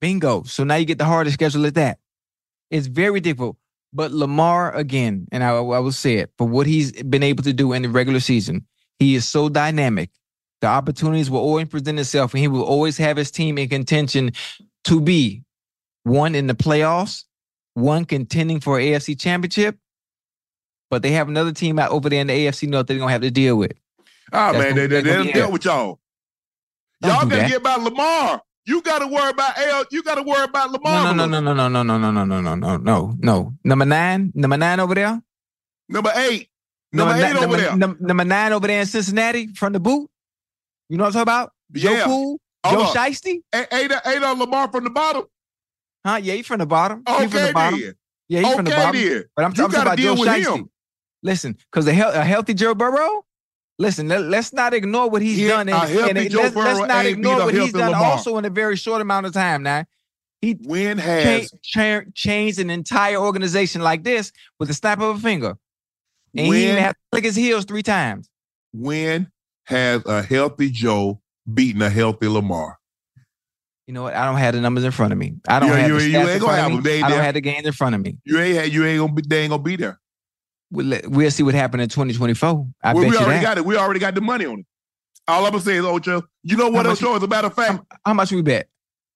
[0.00, 0.42] Bingo.
[0.44, 1.98] So now you get the hardest schedule at that.
[2.70, 3.56] It's very difficult.
[3.92, 7.52] But Lamar, again, and I, I will say it, for what he's been able to
[7.52, 8.64] do in the regular season,
[8.98, 10.10] he is so dynamic.
[10.60, 14.30] The opportunities will always present itself, and he will always have his team in contention
[14.84, 15.42] to be
[16.04, 17.24] one in the playoffs,
[17.74, 19.76] one contending for AFC championship.
[20.90, 23.20] But they have another team out over there in the AFC North they're gonna have
[23.22, 23.72] to deal with.
[24.32, 26.00] Ah, That's man, they, they, they don't deal with y'all.
[27.00, 28.42] Don't Y'all gotta get about Lamar.
[28.66, 29.84] You gotta worry about L.
[29.90, 31.14] You gotta worry about Lamar.
[31.14, 33.54] No, no, no, no, no, no, no, no, no, no, no, no, no, no.
[33.64, 35.22] Number nine, number nine over there.
[35.88, 36.48] Number eight.
[36.92, 37.76] Number eight ni- over number, there.
[37.76, 40.10] num- number nine over there in Cincinnati from the boot.
[40.88, 41.52] You know what I'm talking about?
[41.72, 42.04] Joe Yeah.
[42.04, 42.92] Cool, Joe.
[42.94, 43.42] Shiesty.
[43.54, 45.24] Ain't on Lamar from the bottom?
[46.04, 46.18] Huh?
[46.22, 47.02] Yeah, he from the bottom.
[47.06, 47.80] he from Okay, the bottom.
[47.80, 47.94] then.
[48.28, 49.00] Yeah, he from the Okay, bottom.
[49.00, 49.24] then.
[49.36, 50.68] But I'm, You talking about Joe Shiesty.
[51.22, 53.24] Listen, because a, hel- a healthy Joe Burrow.
[53.78, 57.06] Listen, let, us not ignore what he's Yeah, done, and, and Joe let's, let's not
[57.06, 58.04] ignore what he's done Lamar.
[58.12, 59.62] also in a very short amount of time.
[59.62, 59.84] Now,
[60.42, 65.18] he When has cha- changed an entire organization like this with the snap of a
[65.18, 65.54] finger,
[66.36, 68.28] and he even When- had to click his heels three times.
[68.72, 69.30] when
[69.64, 71.20] has a healthy Joe
[71.52, 72.78] beaten a healthy Lamar?
[73.86, 74.14] You know what?
[74.14, 75.34] I don't have the numbers in front of me.
[75.48, 76.76] I don't Yeah, have you- the you stats ain't in gonna front have of them.
[76.84, 76.90] me.
[76.90, 78.18] They ain't I don't have the gains in front of me.
[78.24, 79.98] You ain't you ain't gonna be they ain't gonna be there.
[80.70, 82.66] We'll, let- we'll see what happened in 2024.
[82.84, 83.42] I Well, bet we you already that.
[83.42, 83.64] got it.
[83.64, 84.66] We already got the money on it.
[85.26, 86.22] All I'm gonna say is Ocho.
[86.44, 87.16] You know what, How Ocho?
[87.16, 88.68] As a matter of fact, How much we bet?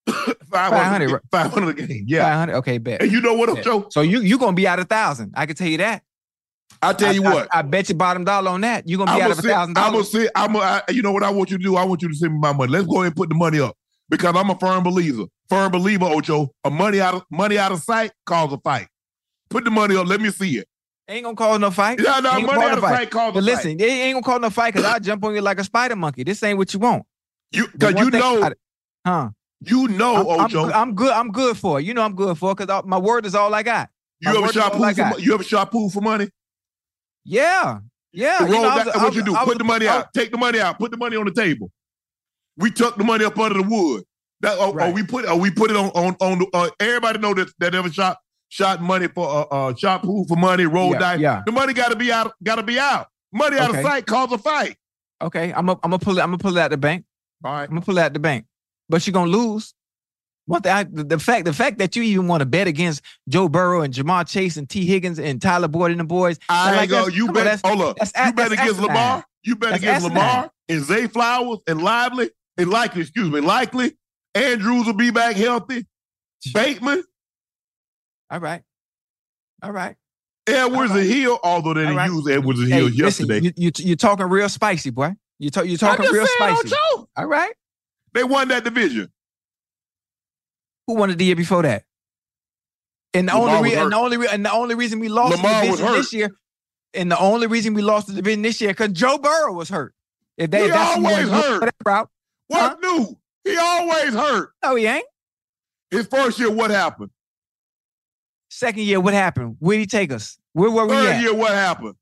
[0.50, 1.20] 500 right?
[1.30, 2.04] 500 a game.
[2.06, 2.24] Yeah.
[2.24, 2.54] 500.
[2.56, 3.02] Okay, bet.
[3.02, 3.66] And you know what, Bet.
[3.66, 3.88] Ocho?
[3.90, 5.34] So you you gonna be out a thousand.
[5.36, 6.02] I can tell you that.
[6.82, 7.48] I tell you I, what.
[7.54, 8.88] I, I bet you bottom dollar on that.
[8.88, 10.10] You're gonna I'm be out gonna of a thousand I'm gonna dollars.
[10.12, 10.30] sit.
[10.34, 11.76] I'm gonna, you know what I want you to do?
[11.76, 12.70] I want you to send me my money.
[12.72, 13.76] Let's go ahead and put the money up
[14.18, 15.24] because I'm a firm believer.
[15.48, 16.50] Firm believer, Ocho.
[16.64, 18.88] A money out of money out of sight cause a fight.
[19.50, 20.06] Put the money up.
[20.06, 20.68] Let me see it.
[21.08, 22.00] Ain't gonna cause no fight.
[22.00, 22.96] Yeah, no, Ain't money out of fight.
[22.96, 23.44] sight cause a But fight.
[23.44, 25.96] listen, it ain't gonna cause no fight because I'll jump on you like a spider
[25.96, 26.22] monkey.
[26.24, 27.04] This ain't what you want.
[27.52, 28.50] You because you know
[29.06, 29.28] huh?
[29.60, 30.64] you know I'm, I'm Ocho.
[30.64, 31.12] good- I'm good.
[31.12, 31.84] I'm good for it.
[31.84, 33.90] You know I'm good for it because my word is all I got.
[34.20, 35.22] you my ever word shot pool for got.
[35.22, 36.30] you ever shot pool for money?
[37.24, 37.78] Yeah,
[38.12, 38.46] yeah.
[38.46, 39.34] You know, I that- was- what you do?
[39.36, 40.14] I Put the money I- out.
[40.14, 40.78] Take the money out.
[40.78, 41.70] Put the money on the table.
[42.56, 44.04] We tuck the money up under the wood.
[44.40, 47.18] That or, or we put or we put it on on on the, uh, everybody
[47.18, 50.92] know that that ever shot shot money for uh, uh shot pool for money, roll
[50.92, 51.20] Yeah, dice.
[51.20, 51.42] yeah.
[51.46, 52.32] The money got to be out.
[52.42, 53.08] Got to be out.
[53.32, 53.78] Money out Okay.
[53.80, 54.76] of sight cause a fight.
[55.22, 56.20] Okay, I'm gonna I'm gonna pull it.
[56.22, 57.04] I'm gonna pull it out the bank.
[57.44, 57.62] All right.
[57.62, 58.44] I'm gonna pull it out the bank.
[58.88, 59.72] But you're gonna lose.
[60.46, 63.00] One thing, I, the, the fact, the fact that you even want to bet against
[63.30, 66.76] Joe Burrow and Ja'Marr Chase and Tee Higgins and Tyler Boyd and the boys, I
[66.76, 67.06] like go.
[67.06, 67.44] You come on, bet.
[67.44, 67.96] that's- Hold up.
[67.96, 68.88] that's You a- bet that's against asinine.
[68.88, 69.24] Lamar.
[69.42, 70.18] You bet That's against asinine.
[70.26, 72.28] Lamar and Zay Flowers and Lively
[72.58, 73.02] and likely.
[73.02, 73.96] Excuse me, likely.
[74.34, 75.86] Andrews will be back healthy.
[76.52, 77.02] Bateman,
[78.30, 78.62] All right,
[79.62, 79.96] all right.
[80.46, 81.04] Edwards All right.
[81.06, 81.38] and Hill.
[81.42, 82.10] Although they didn't right.
[82.10, 83.40] use Edwards and Hey, Hill listen, yesterday.
[83.40, 85.14] you, you you're talking real spicy, boy.
[85.38, 86.74] You talk, you're talking real spicy.
[87.16, 87.52] All right.
[88.12, 89.10] They won that division.
[90.86, 91.84] Who won it the year before that?
[93.14, 95.36] And the Lamar only re- and the only re- and the only reason we lost
[95.36, 96.30] Lamar the division this year,
[96.92, 99.94] and the only reason we lost the division this year because Joe Burrow was hurt.
[100.36, 101.60] If they He that's always hurt.
[101.60, 102.10] that route,
[102.48, 103.16] What new?
[103.44, 104.50] He always hurt.
[104.62, 105.04] no, he ain't.
[105.90, 107.10] His first year, what happened?
[108.50, 109.56] Second year, what happened?
[109.58, 110.38] Where'd he take us?
[110.52, 111.22] Where were we Third at?
[111.22, 111.94] year, what happened?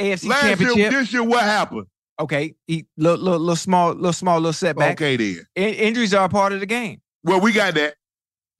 [0.00, 0.90] AFC Last year, Championship.
[0.92, 1.86] this year, what happened?
[2.20, 4.92] okay, he little, little, little small, little small, little setback.
[5.00, 5.46] Okay, then.
[5.54, 7.00] In- injuries are a part of the game.
[7.22, 7.94] Well, we got that.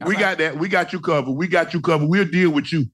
[0.01, 0.21] All we right.
[0.21, 0.59] got that.
[0.59, 1.33] We got you covered.
[1.33, 2.07] We got you covered.
[2.09, 2.87] We'll deal with you.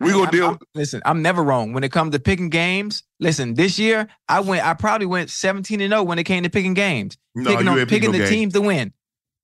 [0.00, 0.46] We gonna deal.
[0.46, 3.02] I'm- listen, I'm never wrong when it comes to picking games.
[3.20, 4.64] Listen, this year I went.
[4.66, 7.18] I probably went 17 and 0 when it came to picking games.
[7.34, 8.28] No, picking on, picking no the game.
[8.28, 8.92] teams to win.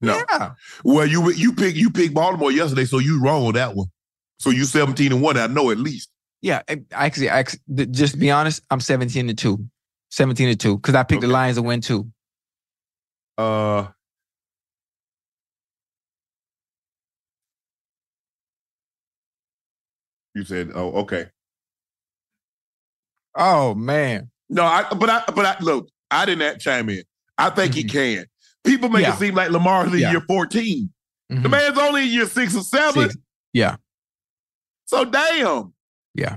[0.00, 0.22] No.
[0.30, 0.52] Yeah.
[0.84, 3.88] Well, you you pick you picked Baltimore yesterday, so you wrong on that one.
[4.38, 5.36] So you 17 and one.
[5.36, 6.08] I know at least.
[6.42, 9.66] Yeah, I- actually, actually- just to be honest, I'm 17 to two.
[10.10, 12.10] 17 to two because I picked the Lions to win too.
[13.38, 13.88] Uh,
[20.36, 21.26] you said, oh, okay.
[23.34, 24.30] Oh man.
[24.48, 27.02] No, I but I but I look, I didn't chime in.
[27.38, 28.26] I think he can.
[28.64, 29.10] People make Mm-hmm.
[29.10, 29.14] Yeah.
[29.14, 30.10] it seem like Lamar's in Yeah.
[30.12, 30.90] year 14.
[31.28, 31.50] The Mhm.
[31.50, 33.10] man's only in year six or seven.
[33.10, 33.16] Six.
[33.52, 33.76] Yeah.
[34.86, 35.72] So damn.
[36.14, 36.36] Yeah.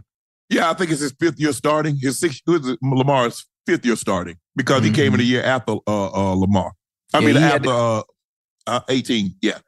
[0.50, 1.98] Yeah, I think it's his fifth year starting.
[2.00, 6.10] His sixth was Lamar's fifth year starting because he came in the year after uh,
[6.12, 6.72] uh, Lamar.
[7.14, 7.28] I Mm-hmm.
[7.28, 8.02] Yeah, mean after uh,
[8.68, 9.36] uh, 18.
[9.42, 9.60] Yeah.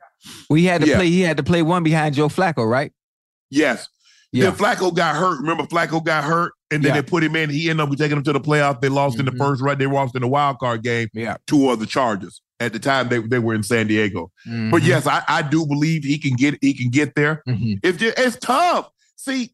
[0.50, 1.08] Well, he had to play.
[1.10, 2.92] He had to play one behind Joe Flacco, right?
[3.50, 3.88] Yes.
[4.34, 4.46] Yeah.
[4.50, 5.40] Then Flacco got hurt.
[5.42, 7.02] Remember, Flacco got hurt, and then Yeah.
[7.02, 7.50] they put him in.
[7.50, 8.80] He ended up taking them to the playoff.
[8.82, 9.80] They lost in the first round.
[9.80, 11.36] They lost in the wild card game Yeah.
[11.48, 12.42] Two uh, the Chargers.
[12.62, 14.32] At the time, they, they were in San Diego.
[14.46, 14.52] But
[14.84, 14.86] Mhm.
[14.88, 17.42] yes, I, I do believe he can get he can get there.
[17.48, 17.80] Mhm.
[17.84, 18.90] It's just, it's tough.
[19.18, 19.52] See,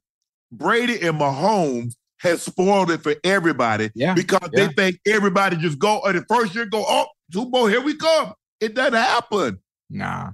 [0.51, 4.13] Brady and Mahomes has spoiled it for everybody Yeah.
[4.13, 4.67] because Yeah.
[4.67, 7.95] they think everybody just go uh, the first year go oh Super Bowl here we
[7.95, 8.33] come.
[8.59, 9.59] It doesn't happen.
[9.89, 10.31] Nah.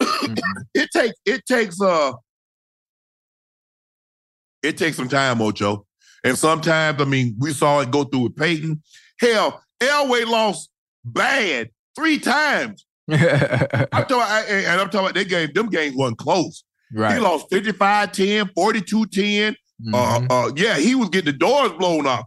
[0.74, 2.12] it takes it takes uh
[4.62, 5.86] it takes some time, Ocho.
[6.24, 8.82] And sometimes, I mean, we saw it go through with Peyton.
[9.18, 10.70] Hell, Elway lost
[11.04, 12.86] bad three times.
[13.10, 16.64] I'm talking, I- and I'm talking about they game, them games wasn't close.
[16.94, 17.14] Right.
[17.14, 19.48] He lost 55-10, 42-10.
[19.48, 19.94] Uh, mm-hmm.
[20.30, 22.26] uh, uh, yeah, he was getting the doors blown off.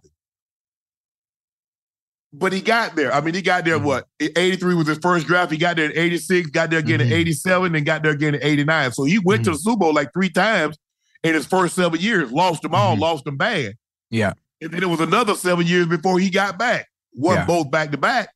[2.34, 3.14] But he got there.
[3.14, 3.86] I mean, he got there, mm-hmm.
[3.86, 4.08] what?
[4.20, 5.52] 83 was his first draft.
[5.52, 7.16] He got there in 86, got there again in mm-hmm.
[7.16, 8.92] 87, and got there again in 89.
[8.92, 10.78] So he went to the Super Bowl like three times
[11.26, 13.74] in his first seven years, lost them all, lost them bad.
[14.10, 14.34] Yeah.
[14.62, 16.88] And then it was another seven years before he got back.
[17.14, 17.46] Won Yeah.
[17.46, 18.30] both back to back.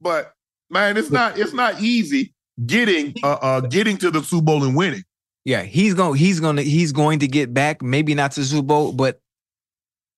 [0.00, 0.32] But
[0.70, 2.32] man, it's not it's not easy
[2.66, 5.02] getting uh, uh getting to the Super Bowl and winning.
[5.44, 6.18] Yeah, he's going.
[6.18, 6.62] He's going to.
[6.62, 7.80] He's going to get back.
[7.82, 9.20] Maybe not to the Super Bowl, but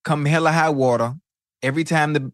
[0.03, 1.13] come hella high water,
[1.63, 2.31] every time the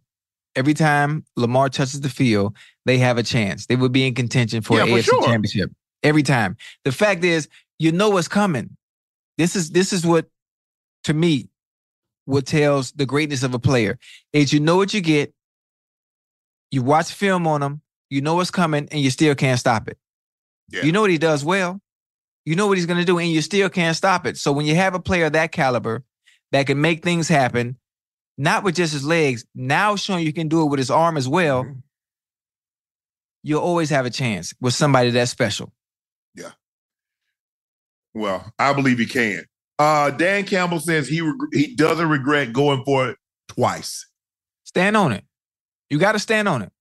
[0.56, 3.68] every time Lamar touches the field, they have a chance.
[3.68, 5.24] They would be in contention for Yeah, AFC sure.
[5.24, 5.72] championship
[6.02, 6.58] every time.
[6.86, 8.76] The fact is, you know what's coming.
[9.38, 10.28] This is this is what,
[11.04, 11.50] to me,
[12.26, 13.98] what tells the greatness of a player
[14.34, 15.34] is you know what you get.
[16.72, 19.98] You watch film on him, you know what's coming, and you still can't stop it.
[20.84, 21.80] You know what he does well.
[22.46, 24.38] You know what he's going to do, and you still can't stop it.
[24.38, 26.04] So when you have a player of that caliber
[26.52, 27.78] that can make things happen,
[28.38, 31.28] not with just his legs, now showing you can do it with his arm as
[31.28, 31.80] well, Mm-hmm.
[33.44, 35.72] you'll always have a chance with somebody that special.
[38.18, 39.45] Well, I believe he can.
[39.78, 44.07] Uh, Dan Campbell says he reg- he doesn't regret going for it twice.
[44.63, 45.24] Stand on it.
[45.89, 46.72] You got to stand on it.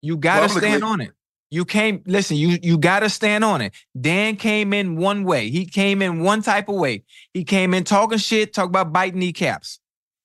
[0.00, 1.12] You got to stand on it.
[1.50, 3.72] You came, listen, you you got to stand on it.
[4.00, 5.50] Dan came in one way.
[5.50, 7.02] He came in one type of way.
[7.34, 9.80] He came in talking shit, talk about biting kneecaps.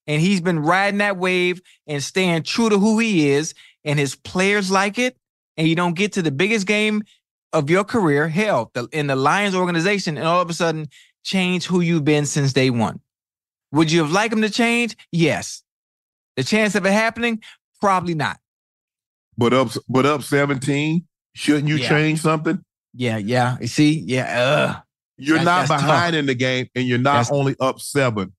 [0.07, 3.53] And he's been riding that wave and staying true to who he is.
[3.83, 5.17] And his players like it.
[5.57, 7.03] And you don't get to the biggest game
[7.53, 10.87] of your career, hell, the, in the Lions organization, and all of a sudden
[11.23, 12.99] change who you've been since day one.
[13.71, 14.95] Would you have liked him to change?
[15.11, 15.63] Yes.
[16.35, 17.41] The chance of it happening?
[17.79, 18.37] Probably not.
[19.37, 21.89] But up but up 17, shouldn't you Yeah.
[21.89, 22.63] change something?
[22.93, 23.57] Yeah, yeah.
[23.61, 23.99] You see?
[24.05, 24.39] Yeah.
[24.41, 24.79] Uh,
[25.17, 26.19] You're That- not behind tough.
[26.19, 28.33] in the game, and you're not That's- only up seven.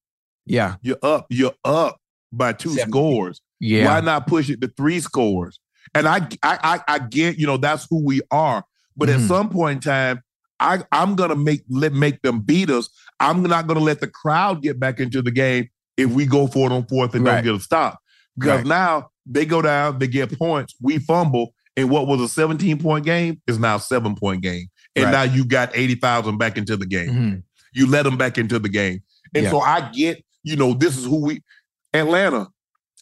[0.47, 0.77] yeah.
[0.83, 1.27] You're up.
[1.31, 1.99] You're up
[2.33, 2.91] by two Seven.
[2.91, 3.41] scores.
[3.61, 3.87] Yeah.
[3.87, 5.61] Why not push it to three scores?
[5.95, 8.65] And I, I, I, I get, you know, that's who we are.
[8.97, 9.15] But Mhm.
[9.23, 10.21] at some point in time,
[10.61, 12.89] I, I'm gonna make let make them beat us.
[13.21, 16.71] I'm not gonna let the crowd get back into the game if we go for
[16.71, 17.37] it on fourth and Right.
[17.37, 17.99] don't get a stop.
[18.39, 18.67] Because Right.
[18.67, 23.05] now they go down, they get points, we fumble, and what was a 17 point
[23.05, 24.67] game is now a seven point game.
[24.95, 25.13] And Right.
[25.13, 27.09] now you got 80,000 back into the game.
[27.11, 27.43] Mhm.
[27.75, 29.01] You let them back into the game.
[29.35, 29.51] And Yeah.
[29.51, 31.43] so I get, you know, this is who we
[31.95, 32.49] Atlanta.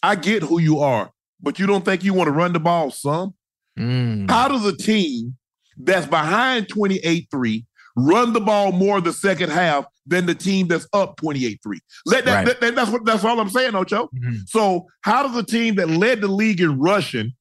[0.03, 1.11] I get who you are,
[1.43, 3.35] but you don't think you want to run the ball some?
[3.79, 4.31] Mm.
[4.31, 5.37] How does a team
[5.77, 7.65] that's behind 28-3
[7.97, 11.79] run the ball more the second half than the team that's up 28-3?
[12.07, 12.47] Let that, Right.
[12.47, 14.09] that- that- that's what that's all I'm saying, Ocho.
[14.15, 14.49] Mhm.
[14.49, 17.33] So how does a team that led the league in rushing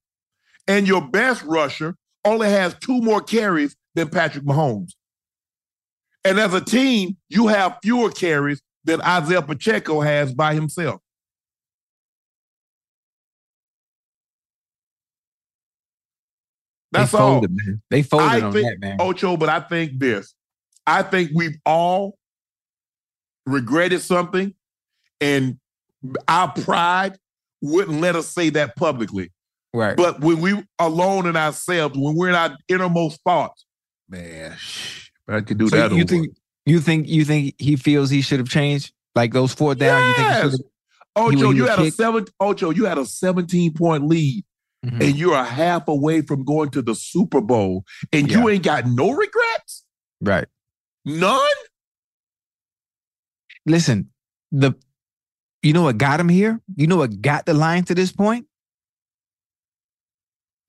[0.67, 4.91] and your best rusher only has two more carries than Patrick Mahomes?
[6.25, 11.01] And as a team, you have fewer carries than Isaiah Pacheco has by himself.
[16.91, 17.41] That's they all.
[17.41, 17.81] man.
[17.89, 18.97] They folded I on think, that, man.
[18.99, 20.33] Ocho, but I think this.
[20.87, 22.17] I think we've all
[23.45, 24.53] regretted something,
[25.21, 25.59] and
[26.27, 27.17] our pride
[27.61, 29.31] wouldn't let us say that publicly.
[29.73, 29.95] Right.
[29.95, 33.65] But when we alone in ourselves, when we're in our innermost thoughts,
[34.09, 35.91] man, shh, I could do so that.
[35.91, 36.07] you over.
[36.07, 36.35] think
[36.65, 38.93] You think you think he feels he should have changed?
[39.15, 40.59] Like those four down, you think he Yes.
[41.15, 42.25] Ocho, you had a seven.
[42.39, 44.45] Ocho, you had a 17 point lead,
[44.85, 45.01] Mhm.
[45.03, 48.85] and you're a half away from going to the Super Bowl, and you ain't got
[48.85, 49.83] no regrets,
[50.21, 50.47] right.
[51.05, 51.41] none.
[53.65, 54.09] Listen,
[54.51, 54.73] the
[55.61, 56.61] you know what got him here?
[56.75, 58.47] You know what got the Lions to this point?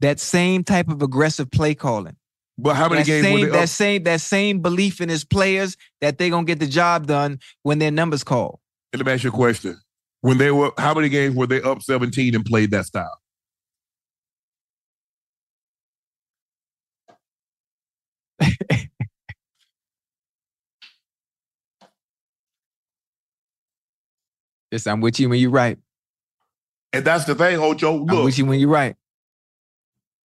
[0.01, 2.17] That same type of aggressive play calling.
[2.59, 3.69] But how many that games were same, that up?
[3.69, 7.79] same that same belief in his players that they're gonna get the job done when
[7.79, 8.61] their numbers call.
[8.93, 9.79] Let me ask you a question.
[10.23, 13.19] When they were, how many games were they up 17 and played that style?
[24.71, 25.79] Yes, I'm with you when you're right.
[26.93, 28.07] And that's the thing, Ocho.
[28.09, 28.97] I'm with you when you're right.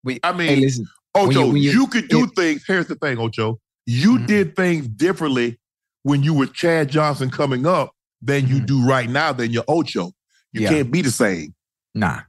[0.04, 2.64] We, I mean, hey, listen, when Ocho, you- when you, you- could do things.
[2.68, 3.60] Here's the thing, Ocho.
[3.86, 4.26] You Mm-hmm.
[4.26, 5.60] did things differently
[6.04, 7.92] when you were Chad Johnson coming up
[8.22, 10.12] than you do right now than your Ocho.
[10.54, 10.64] You Mm-hmm.
[10.64, 10.70] Yeah.
[10.70, 11.54] can't be the same.
[11.94, 12.22] Nah.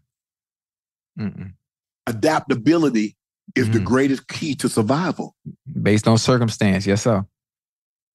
[1.18, 1.52] Mm-mm.
[2.06, 3.15] Adaptability
[3.56, 3.72] is Mm-hmm.
[3.72, 5.34] the greatest key to survival.
[5.82, 7.24] Based on circumstance, yes, sir.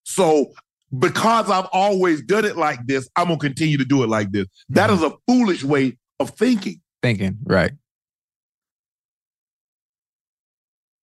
[0.03, 0.51] So
[0.97, 4.47] because I've always done it like this, I'm gonna continue to do it like this.
[4.69, 5.03] That Mm-hmm.
[5.05, 6.81] is a foolish way of thinking.
[7.01, 7.71] Thinking, right.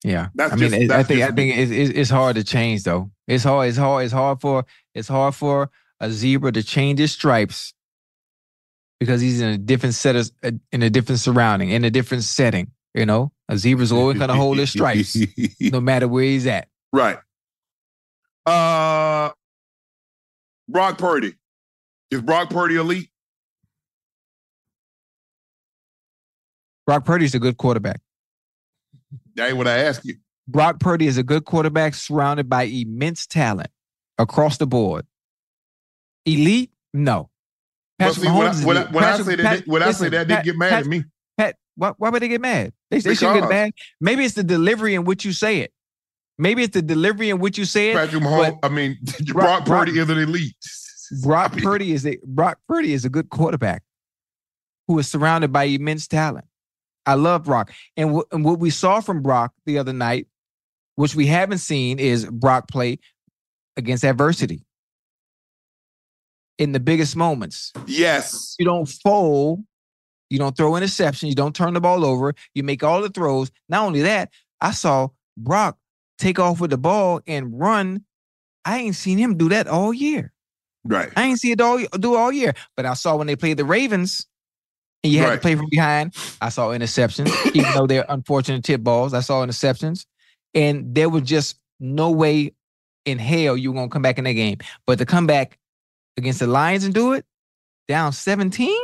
[0.05, 2.45] Yeah, That's I mean, just- it- I think I think it's, it's it's hard to
[2.45, 3.11] change though.
[3.27, 3.69] It's hard.
[3.69, 4.05] It's hard.
[4.05, 4.65] It's hard for
[4.95, 5.71] it's hard for
[6.01, 7.75] a zebra to change his stripes
[9.01, 10.31] because he's in a different set of
[10.71, 12.71] in a different surrounding, in a different setting.
[12.95, 15.17] You know, a zebra's always gonna hold his stripes,
[15.61, 16.69] no matter where he's at.
[16.93, 17.19] Right.
[18.47, 19.31] Uh
[20.69, 21.35] Brock Purdy.
[22.11, 23.11] Is Brock Purdy elite?
[26.87, 28.01] Brock Purdy's a good quarterback.
[29.35, 30.15] That ain't what I asked you.
[30.47, 33.71] Brock Purdy is a good quarterback surrounded by immense talent
[34.19, 35.07] across the board.
[36.25, 36.71] Elite?
[36.95, 37.29] No.
[37.99, 40.09] Patrick see, when I- Mahomes when I- when I say that- Pat- when I say
[40.09, 41.05] that, they get mad at me.
[41.79, 42.73] Why, why would they get mad?
[42.91, 43.73] They, they shouldn't get mad.
[44.01, 45.73] Maybe it's the delivery in which you say it.
[46.37, 47.95] Maybe it's the delivery in which you say it.
[47.95, 50.57] Patrick Mahomes, I mean, Brock, Purdy is an elite.
[51.23, 53.85] Brock Purdy is a Brock Purdy is a good quarterback
[54.89, 56.47] who is surrounded by immense talent.
[57.07, 60.27] I love Brock, and, wh- and what we saw from Brock the other night,
[60.97, 62.99] which we haven't seen, is Brock play
[63.77, 64.65] against adversity
[66.59, 67.73] in the biggest moments.
[67.87, 69.65] Yes, you don't fold,
[70.31, 73.51] you don't throw interceptions, you don't turn the ball over, you make all the throws.
[73.69, 75.79] Not only that, I saw Brock
[76.19, 78.05] take off with the ball and run.
[78.65, 80.33] I ain't seen him do that all year.
[80.85, 81.11] Right.
[81.17, 82.55] I ain't seen it all do all year.
[82.77, 84.27] But I saw when they played the Ravens
[85.05, 86.15] and you had to play from behind.
[86.41, 89.15] I saw interceptions, even though they're unfortunate tip balls.
[89.15, 90.07] I saw interceptions.
[90.55, 92.53] And there was just no way
[93.05, 94.59] in hell you were gonna come back in that game.
[94.87, 95.59] But to come back
[96.17, 97.25] against the Lions and do it
[97.87, 98.77] down 17,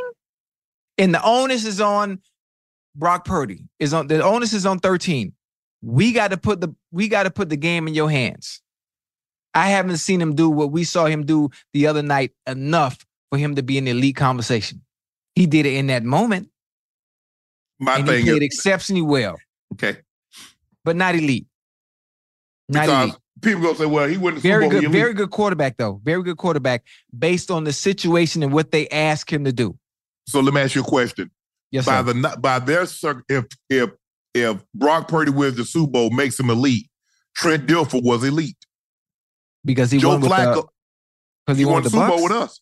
[0.97, 2.21] and the onus is on
[2.95, 3.65] Brock Purdy.
[3.79, 5.33] Is on the onus is on 13.
[5.81, 8.61] We got to put the we got to put the game in your hands.
[9.53, 13.37] I haven't seen him do what we saw him do the other night enough for
[13.37, 14.81] him to be in the elite conversation.
[15.35, 16.49] He did it in that moment.
[17.79, 19.35] My and thing he played is- exceptionally well,
[19.73, 19.97] Okay.
[20.83, 21.47] but not elite.
[22.69, 23.15] Not Because elite.
[23.41, 25.99] people gonna say, well, he wouldn't Very good, very good quarterback though.
[26.03, 26.85] Very good quarterback
[27.17, 29.77] based on the situation and what they ask him to do.
[30.27, 31.31] So let me ask you a question.
[31.71, 32.13] Yes, by sir.
[32.13, 33.89] the by their if if
[34.33, 36.89] if Brock Purdy wins the Super Bowl, makes him elite.
[37.35, 38.57] Trent Dilfer was elite.
[39.63, 40.67] Because he Joe won with Flacco.
[41.45, 42.59] Because he, he, won won the the Super Bowl with us.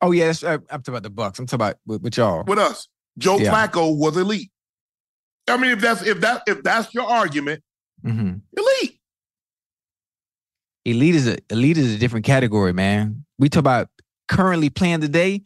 [0.00, 1.38] Oh yeah, that's, I'm talking about the Bucs.
[1.38, 2.44] I'm talking about with, with y'all.
[2.44, 2.88] With us,
[3.18, 3.52] Joe Yeah.
[3.52, 4.50] Flacco was elite.
[5.48, 7.62] I mean, if that's if that if that's your argument,
[8.04, 8.42] Mhm.
[8.56, 9.00] elite.
[10.84, 13.24] Elite is a elite is a different category, man.
[13.38, 13.88] We talk about
[14.28, 15.42] currently playing today.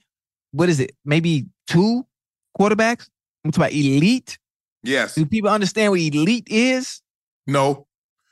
[0.52, 0.92] What is it?
[1.04, 2.06] Maybe two
[2.58, 3.08] quarterbacks.
[3.44, 4.38] I'm talking about elite.
[4.82, 5.14] Yes.
[5.14, 7.00] Do people understand what elite is?
[7.46, 7.86] No,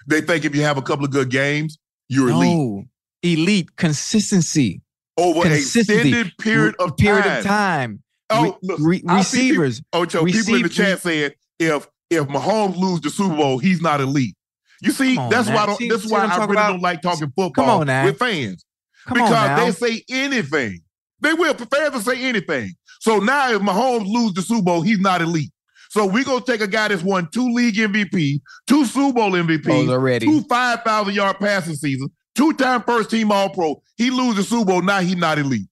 [0.06, 2.56] they think if you have a couple of good games, you're elite.
[2.56, 2.84] No.
[3.22, 4.80] Elite consistency
[5.18, 5.92] Over an Consistency.
[6.08, 7.38] extended period of period time.
[7.38, 8.02] of time.
[8.30, 9.82] Oh, look, re- see people- receivers.
[9.92, 14.00] Ocho, people in the chat saying if if Mahomes lose the Super Bowl, he's not
[14.00, 14.36] elite.
[14.82, 15.54] You see, that's now.
[15.54, 16.68] why I don't, See- that's see why I really about?
[16.70, 18.04] don't like talking football on now.
[18.06, 18.64] with fans
[19.06, 20.80] Come because they say anything.
[21.20, 22.72] They will prepare to say anything.
[23.00, 25.50] So now if Mahomes lose the Super Bowl, he's not elite.
[25.90, 29.88] So we gonna take a guy that's won two league MVP, two Super Bowl MVP,
[29.88, 30.26] already.
[30.26, 33.82] two five thousand yard passing seasons, two time first team All Pro.
[33.96, 35.66] He loses the Super Bowl, now he's not elite.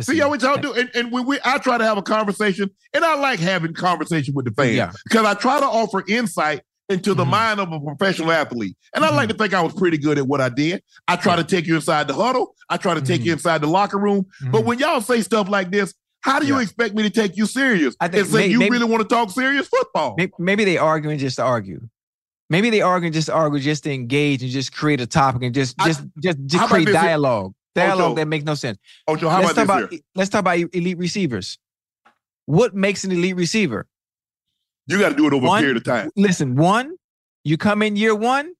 [0.00, 2.68] See how what y'all do, and, and when we, I try to have a conversation,
[2.92, 4.90] and I like having conversation with the fans Yeah.
[5.04, 7.18] because I try to offer insight into Mm-hmm.
[7.18, 8.76] the mind of a professional athlete.
[8.94, 10.82] And I like to think I was pretty good at what I did.
[11.08, 12.54] I try to take you inside the huddle.
[12.68, 13.26] I try to take Mm-hmm.
[13.26, 14.26] you inside the locker room.
[14.50, 17.46] But when y'all say stuff like this, how do you expect me to take you
[17.46, 17.94] serious?
[18.00, 20.14] I think and say may- you maybe- really want to talk serious football.
[20.18, 21.80] May- Maybe they arguing just to argue.
[22.50, 25.54] Maybe they arguing just to argue, just to engage and just create a topic and
[25.54, 27.02] just just just, how just create this here?
[27.02, 27.54] dialogue.
[27.74, 28.14] Dialogue Ocho.
[28.16, 28.78] that makes no sense.
[29.08, 30.00] Ocho, how let's about talk this about here?
[30.14, 31.58] let's talk about elite receivers.
[32.46, 33.86] What makes an elite receiver?
[34.86, 36.10] You got to do it over One- a period of time.
[36.16, 36.96] Listen, one,
[37.44, 38.52] you come in year one,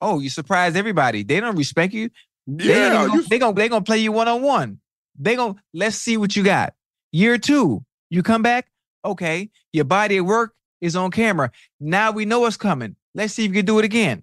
[0.00, 1.22] oh, you surprise everybody.
[1.22, 2.10] They don't respect you.
[2.46, 4.80] They Yeah, ain't you- they gonna they gonna play you one on one.
[5.18, 6.74] They gonna let's see what you got.
[7.12, 8.68] Year two, you come back.
[9.04, 11.50] Okay, your body at work is on camera.
[11.80, 12.96] Now we know what's coming.
[13.14, 14.22] Let's see if you can do it again.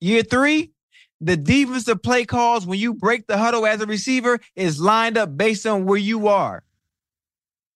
[0.00, 0.72] Year three,
[1.20, 5.36] the defensive play calls when you break the huddle as a receiver is lined up
[5.36, 6.64] based on where you are.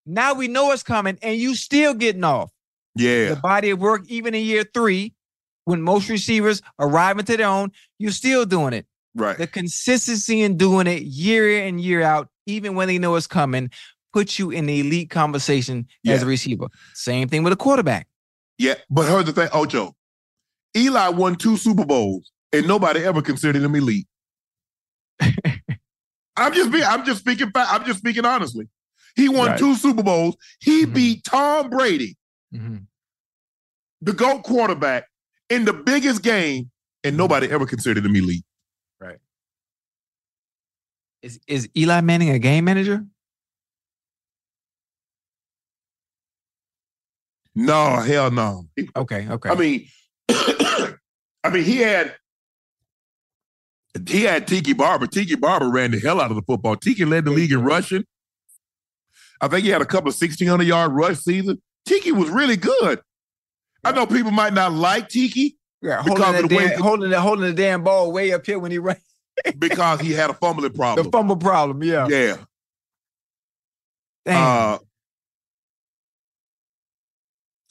[0.04, 2.50] Now we know what's coming, and you still getting off
[2.94, 3.30] Yeah.
[3.30, 5.14] the body of work, even in year three,
[5.64, 8.86] when most receivers arrive into their own, you're still doing it.
[9.14, 9.36] Right.
[9.36, 13.70] The consistency in doing it year in, year out, even when they know it's coming,
[14.12, 16.66] puts you in the elite conversation as a receiver.
[16.94, 18.06] Same thing with a quarterback.
[18.58, 19.94] Yeah, but here's the thing, Ocho.
[20.76, 24.06] Eli won two Super Bowls, and nobody ever considered him elite.
[26.36, 28.68] I'm just being, I'm just speaking I'm just speaking honestly.
[29.14, 29.58] He won Right.
[29.58, 30.36] two Super Bowls.
[30.60, 30.94] He mm-hmm.
[30.94, 32.16] beat Tom Brady,
[32.54, 32.76] Mm-hmm.
[34.02, 35.06] the GOAT quarterback,
[35.48, 36.70] in the biggest game,
[37.02, 37.18] and mm-hmm.
[37.18, 38.44] nobody ever considered him elite.
[39.00, 39.18] Right.
[41.22, 43.04] Is is Eli Manning a game manager?
[47.54, 48.66] No, hell no.
[48.96, 49.50] Okay, okay.
[49.50, 49.86] I mean,
[50.28, 52.14] I mean, he had
[54.08, 55.06] he had Tiki Barber.
[55.06, 56.76] Tiki Barber ran the hell out of the football.
[56.76, 58.04] Tiki led the league in rushing.
[59.40, 61.60] I think he had a couple of 1600 yard rush season.
[61.86, 63.00] Tiki was really good.
[63.84, 67.52] I know people might not like Tiki yeah, holding the, damn, holding the holding the
[67.52, 68.96] damn ball way up here when he ran
[69.58, 71.04] because he had a fumbling problem.
[71.04, 71.82] the fumble problem.
[71.82, 72.06] Yeah.
[72.08, 72.36] Yeah.
[74.24, 74.74] Damn.
[74.74, 74.78] Uh,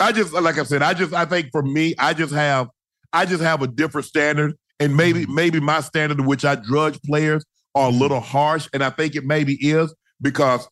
[0.02, 2.68] I just like I said, I just I think for me, I just have
[3.14, 7.00] I just have a different standard, and maybe maybe my standard in which I judge
[7.04, 7.46] players
[7.76, 10.68] are a little harsh, and I think it maybe is because,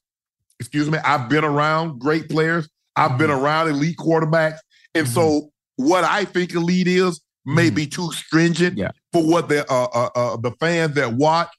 [0.60, 2.68] excuse me, I've been around great players,
[3.00, 4.58] I've been around elite quarterbacks,
[4.93, 8.80] and so what I think elite is may be too stringent
[9.14, 11.50] for what the uh, uh, uh, the fans that watch.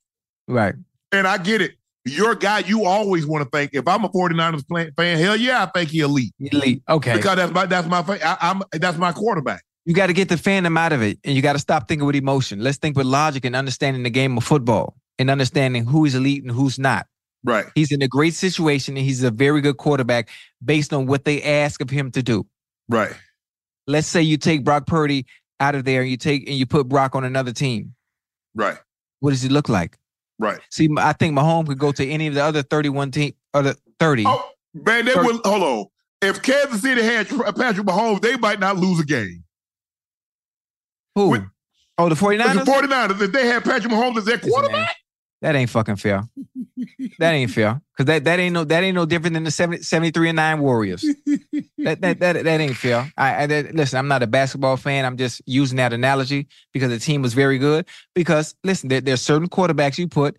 [0.46, 0.74] Right.
[1.12, 1.72] And I get it.
[2.06, 3.72] Your guy, you always want to think.
[3.74, 6.32] If I'm a 49ers plan- fan, hell yeah, I think he elite.
[6.40, 6.82] Elite.
[6.88, 7.16] Okay.
[7.16, 9.62] Because that's my that's my I, I'm that's my quarterback.
[9.84, 12.06] You got to get the fandom out of it, and you got to stop thinking
[12.06, 12.60] with emotion.
[12.60, 16.42] Let's think with logic and understanding the game of football and understanding who is elite
[16.42, 17.06] and who's not.
[17.42, 17.66] Right.
[17.74, 20.28] He's in a great situation, and he's a very good quarterback
[20.64, 22.46] based on what they ask of him to do.
[22.88, 23.12] Right.
[23.86, 25.26] Let's say you take Brock Purdy
[25.58, 27.94] out of there, and you take and you put Brock on another team.
[28.54, 28.78] Right.
[29.20, 29.98] What does he look like?
[30.38, 30.58] Right.
[30.70, 34.24] See, I think Mahomes could go to any of the other 31 team, other 30.
[34.26, 35.86] Oh, man, they will hold on.
[36.22, 39.44] If Kansas City had Tr- uh, Patrick Mahomes, they might not lose a game.
[41.14, 41.46] Who?
[41.98, 42.64] oh, the 49ers?
[42.64, 44.96] The 49ers, if they had Patrick Mahomes as their quarterback,
[45.42, 46.24] That ain't fucking fair.
[47.18, 47.80] that ain't fair.
[47.96, 50.60] Cause that, that ain't no that ain't no different than the 70, 73 and 9
[50.60, 51.00] Warriors.
[51.78, 53.10] that, that that that ain't fair.
[53.16, 55.04] I, I that- listen, I'm not a basketball fan.
[55.04, 57.86] I'm just using that analogy because the team was very good.
[58.14, 60.36] Because listen, there, there's certain quarterbacks you put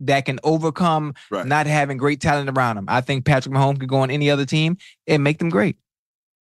[0.00, 1.44] that can overcome Right.
[1.46, 2.84] not having great talent around them.
[2.88, 4.76] I think Patrick Mahomes could go on any other team
[5.08, 5.76] and make them great.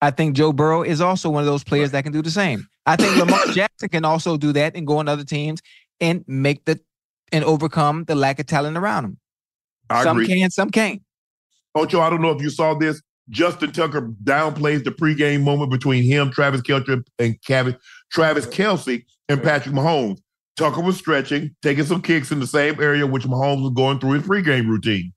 [0.02, 2.68] I think Joe Burrow is also one of those players that can do the same.
[2.86, 5.60] I think Lamar Jackson can also do that and go on other teams
[6.00, 6.78] and make the
[7.32, 9.18] and overcome the lack of talent around him.
[9.90, 10.40] I some agree.
[10.40, 11.02] can, some can't.
[11.74, 13.00] Ocho, I don't know if you saw this.
[13.30, 17.74] Justin Tucker downplays the pregame moment between him, Travis Kelce, and Travis,
[18.10, 20.18] Travis Kelce and Patrick Mahomes.
[20.56, 24.12] Tucker was stretching, taking some kicks in the same area which Mahomes was going through
[24.12, 25.12] his pregame routine.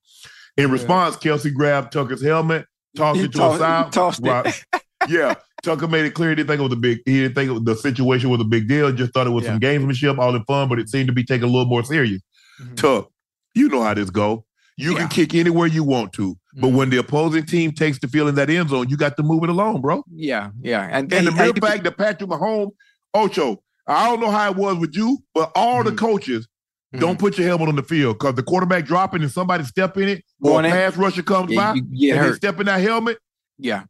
[0.57, 2.65] In response, Kelce grabbed Tucker's helmet,
[2.97, 3.85] tossed He it to tossed- a side.
[3.85, 4.29] he tossed it.
[4.29, 4.65] Right.
[5.09, 6.99] yeah, Tucker made it clear he didn't think it was a big.
[7.05, 8.91] He didn't think the situation was a big deal.
[8.91, 11.47] Just thought it was some gamesmanship, all in fun, but it seemed to be taken
[11.47, 12.21] a little more serious.
[12.61, 12.75] Mm-hmm.
[12.75, 13.09] Tuck,
[13.55, 14.45] you know how this go.
[14.77, 16.75] You can kick anywhere you want to, but Mm-hmm.
[16.77, 19.43] when the opposing team takes the field in that end zone, you got to move
[19.43, 20.03] it along, bro.
[20.11, 20.83] Yeah, yeah.
[20.91, 22.71] And, And the and- mere and- fact that Patrick Mahomes,
[23.13, 25.89] Ocho, I don't know how it was with you, but all Mm-hmm.
[25.89, 26.47] the coaches
[26.97, 30.09] don't put your helmet on the field because the quarterback dropping and somebody step in
[30.09, 30.73] it, or Going a in.
[30.73, 32.35] pass rusher comes Yeah, by and they hurt.
[32.35, 33.17] step in that helmet.
[33.57, 33.83] Yeah.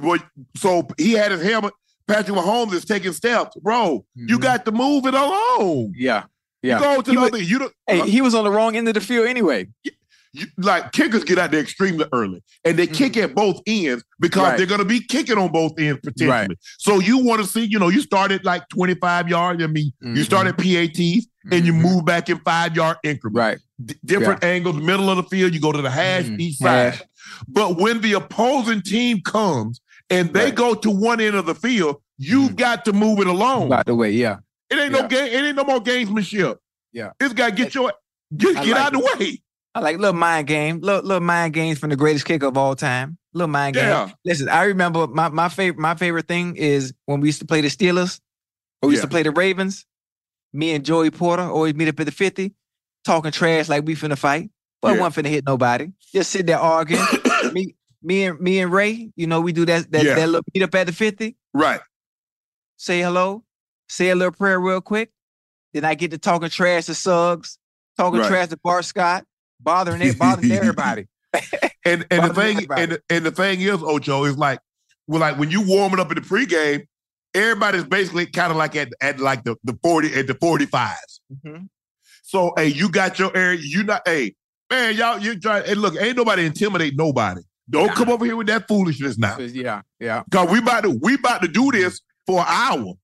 [0.00, 0.18] Boy,
[0.56, 1.72] so he had his helmet.
[2.08, 4.04] Patrick Mahomes is taking steps, bro.
[4.14, 5.88] You got to move it along.
[5.88, 5.90] Mm-hmm.
[5.96, 6.24] Yeah.
[6.62, 6.78] Yeah.
[6.78, 7.50] You go to He the was-.
[7.50, 7.72] You don't.
[7.86, 9.66] Hey, he was on the wrong end of the field anyway.
[9.82, 14.42] you, like kickers get out there extremely early and they kick at both ends because
[14.42, 14.50] Mm-hmm.
[14.50, 14.56] Right.
[14.58, 16.28] they're going to be kicking on both ends potentially.
[16.30, 16.50] Right.
[16.78, 19.62] So you want to see, you know, you start at like 25 yards.
[19.62, 20.92] I mean, you start at Mm-hmm.
[20.92, 23.38] PATs and you move back in five yard increments.
[23.38, 23.58] Right.
[23.84, 26.94] D- different angles, middle of the field, you go to the hash each side.
[26.94, 27.02] Hash.
[27.48, 29.80] But when the opposing team comes
[30.10, 32.56] and they go to one end of the field, you've mm-hmm.
[32.56, 33.68] got to move it along.
[33.68, 34.38] By the way, yeah.
[34.70, 35.26] It ain't no game.
[35.26, 36.58] It ain't no more gamesmanship.
[36.92, 37.10] Yeah.
[37.20, 37.92] It's got to get your
[38.36, 39.42] get, I get like out of the way.
[39.74, 42.74] I like little mind game, little, little mind games from the greatest kicker of all
[42.74, 43.18] time.
[43.34, 43.84] Little mind game.
[43.84, 44.06] Yeah.
[44.06, 44.14] game.
[44.24, 47.60] Listen, I remember my my favorite my favorite thing is when we used to play
[47.60, 48.20] the Steelers
[48.80, 49.84] or we used to play the Ravens.
[50.52, 52.54] Me and Joey Porter always meet up at the 50,
[53.04, 54.48] talking trash like we finna fight,
[54.80, 55.00] but Yeah.
[55.02, 55.88] one finna hit nobody.
[56.12, 57.04] Just sit there arguing.
[57.52, 57.74] me,
[58.06, 60.14] me and me and Ray, you know, we do that that, Yeah.
[60.14, 61.36] that little meet up at the 50.
[61.52, 61.80] Right.
[62.76, 63.42] Say hello,
[63.88, 65.10] say a little prayer real quick.
[65.74, 67.58] Then I get to talking trash to Suggs,
[67.96, 68.28] talking Right.
[68.28, 69.24] trash to Bart Scott,
[69.60, 71.06] bothering it, bothering everybody.
[71.84, 72.82] And and the thing everybody.
[72.82, 74.60] and, and the thing is, Ocho, is like
[75.08, 76.86] well, like when you warming up in the pregame,
[77.34, 80.96] everybody's basically kind of like at, at like the, the 40 at the 45s.
[81.44, 81.68] Mhm.
[82.22, 84.34] So hey, you got your area, you not hey,
[84.70, 87.40] man, y'all you try hey, look, ain't nobody intimidate nobody.
[87.68, 89.38] Don't come over here with that foolishness now.
[89.38, 90.22] Yeah, yeah.
[90.30, 92.94] Cause we about to we about to do this for an hour.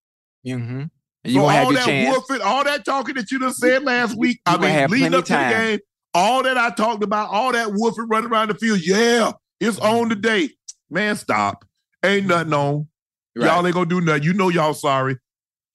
[0.47, 0.85] Mm-hmm.
[1.25, 2.17] You have all that chance.
[2.17, 5.33] woofing, all that talking that you done said last week, I mean, leading up to
[5.33, 5.79] the game,
[6.15, 10.09] all that I talked about, all that woofing running around the field, yeah, it's on
[10.09, 10.51] today.
[10.91, 11.65] Man, stop.
[12.05, 12.89] Ain't nothing on.
[13.35, 14.25] Y'all ain't gonna do nothing.
[14.25, 15.17] You know y'all sorry.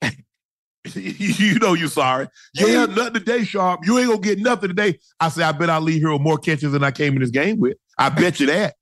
[0.96, 2.28] you know you sorry.
[2.54, 3.86] Yeah, nothing today, Sharp.
[3.86, 5.00] You ain't gonna get nothing today.
[5.20, 7.32] I say, I bet I'll leave here with more catches than I came in this
[7.32, 7.78] game with.
[7.98, 8.76] I bet you that.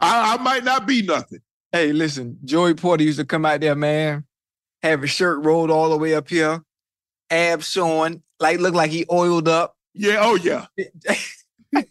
[0.00, 1.40] I, I might not be nothing.
[1.72, 4.24] Hey, listen, Joey Porter used to come out there, man,
[4.82, 6.62] have his shirt rolled all the way up here,
[7.30, 9.76] abs showing, like look like he oiled up.
[9.94, 10.66] Yeah, oh yeah.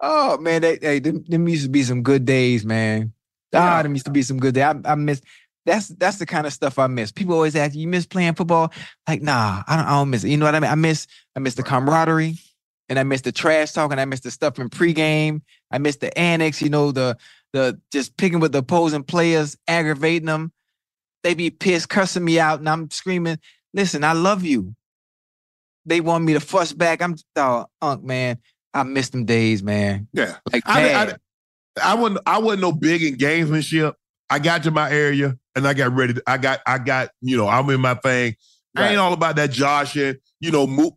[0.00, 3.12] oh man, they, hey, them, them used to be some good days, man.
[3.54, 4.64] Ah, them used to be some good days.
[4.64, 5.20] I, I miss.
[5.64, 7.12] That's that's the kind of stuff I miss.
[7.12, 8.72] People always ask, "You miss playing football?"
[9.06, 9.86] Like, nah, I don't.
[9.86, 10.30] I don't miss it.
[10.30, 10.70] You know what I mean?
[10.70, 11.06] I miss.
[11.36, 12.36] I miss the camaraderie,
[12.88, 15.42] and I miss the trash talk, and I miss the stuff in pregame.
[15.72, 16.60] I miss the annex.
[16.60, 17.16] You know, the
[17.52, 20.52] the just picking with the opposing players, aggravating them.
[21.22, 23.38] They be pissed, cussing me out, and I'm screaming,
[23.72, 24.74] "Listen, I love you."
[25.84, 27.02] They want me to fuss back.
[27.02, 28.38] I'm oh, unk, man.
[28.74, 30.08] I miss them days, man.
[30.12, 30.36] Yeah.
[30.52, 31.20] Like I, bad.
[31.80, 33.94] I, I wasn't I wasn't no big in gamesmanship.
[34.30, 36.14] I got to my area and I got ready.
[36.14, 38.36] To, I got I got you know I'm in my thing.
[38.74, 40.92] I ain't all about that Josh and you know move.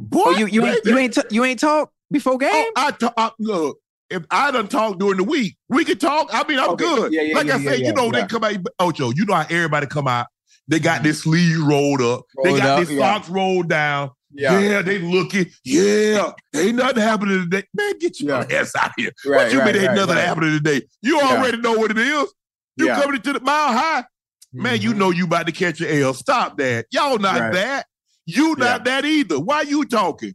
[0.00, 2.50] Boy, Oh, you you ain't you ain't t- you ain't talk before game.
[2.52, 3.12] Oh, I talk.
[3.16, 3.78] I, look,
[4.10, 6.30] if I don't talk during the week, we can talk.
[6.32, 6.84] I mean, I'm Okay.
[6.84, 7.12] good.
[7.12, 8.56] Yeah, yeah, like yeah, I said, you know, they come out.
[8.78, 10.26] Ocho, you know how everybody come out.
[10.66, 12.22] They got this sleeves rolled up.
[12.42, 12.98] they got up, yeah.
[12.98, 14.10] socks rolled down.
[14.32, 14.58] Yeah.
[14.58, 14.82] Yeah.
[14.82, 15.46] they looking.
[15.64, 17.64] Yeah, ain't nothing happening today.
[17.74, 19.12] Man, get your ass out of here.
[19.26, 20.24] Right, what you right, mean ain't nothing right.
[20.24, 20.86] happening today?
[21.02, 22.32] You already know what it is.
[22.76, 22.86] You.
[22.86, 23.00] Mm-hmm.
[23.02, 24.04] coming to the mile high.
[24.52, 26.14] Man, you know you about to catch an L.
[26.14, 26.86] Stop that.
[26.90, 27.52] Y'all not Right.
[27.54, 27.86] that.
[28.26, 29.38] You not that either.
[29.40, 30.34] Why you talking?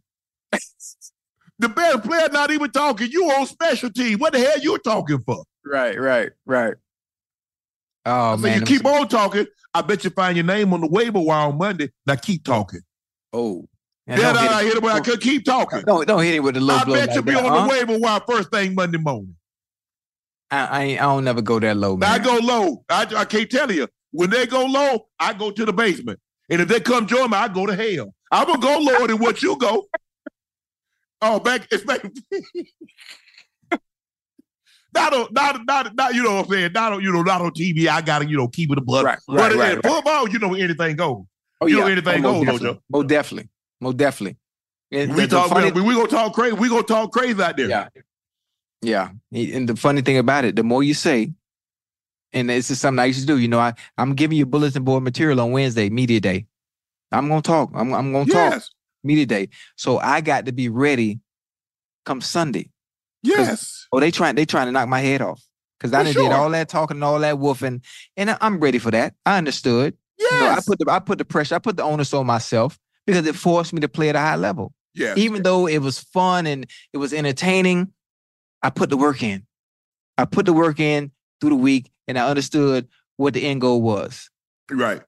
[1.60, 3.10] the best player not even talking.
[3.12, 4.20] You on special team.
[4.20, 5.44] What the hell you talking for?
[5.66, 6.74] Right, right, right.
[8.06, 9.46] Oh so man, you keep on talking.
[9.74, 11.92] I bet you find your name on the waiver wire on Monday.
[12.08, 12.80] Now keep talking.
[13.34, 13.68] Oh,
[14.08, 15.82] Yeah, don't no, hit no, it- hit it, but I could keep talking.
[15.86, 16.96] Don't don't hit it with the low I blow.
[16.96, 17.64] bet like you be that, on huh?
[17.64, 19.36] the waiver wire first thing Monday morning.
[20.52, 22.10] I, I ain't, I don't never go that low, man.
[22.10, 22.84] I go low.
[22.90, 23.88] I, I can't tell you.
[24.12, 26.20] When they go low, I go to the basement.
[26.50, 28.16] And if they come join me, I go to hell.
[28.32, 29.86] I'm gonna go lower than what you go.
[31.22, 32.02] Oh, back it's back.
[34.94, 36.72] not on, not, not, not, you know what I'm saying?
[36.74, 37.88] Not on, you know, not on TV.
[37.88, 39.06] I gotta, you know, keep it a blood.
[39.06, 39.86] Right, but right, in right, right.
[39.86, 41.24] football, you know, anything goes.
[41.62, 41.84] Oh, you yeah.
[41.84, 42.80] know, anything Oh, goes, definitely.
[42.90, 43.50] Most definitely.
[43.82, 44.38] Most definitely.
[44.92, 46.56] And We talk, funny- we, we gonna talk crazy.
[46.56, 47.70] We gonna talk crazy out there.
[47.70, 47.88] Yeah.
[48.82, 49.10] Yeah.
[49.32, 51.34] And the funny thing about it, the more you say,
[52.34, 54.84] and this is something I used to do, you know, I, I'm giving you bulletin
[54.84, 56.46] board material on Wednesday, media day.
[57.12, 57.72] I'm gonna talk.
[57.74, 58.70] I'm, I'm gonna talk Yes.
[59.10, 59.50] Media day.
[59.76, 61.20] So I got to be ready
[62.06, 62.70] come Sunday.
[63.24, 63.88] Yes.
[63.92, 65.44] Oh, they trying they trying to knock my head off.
[65.80, 66.24] Cause I done sure.
[66.24, 67.82] did all that talking and all that woofing.
[68.18, 69.14] And I'm ready for that.
[69.26, 69.96] I understood.
[70.18, 72.78] You know, I put the I put the pressure, I put the onus on myself
[73.08, 74.74] because it forced me to play at a high level.
[74.94, 75.14] Yeah.
[75.16, 77.94] Even though it was fun and it was entertaining,
[78.62, 79.46] I put the work in.
[80.18, 83.82] I put the work in through the week and I understood what the end goal
[83.82, 84.30] was.
[84.70, 85.02] Right.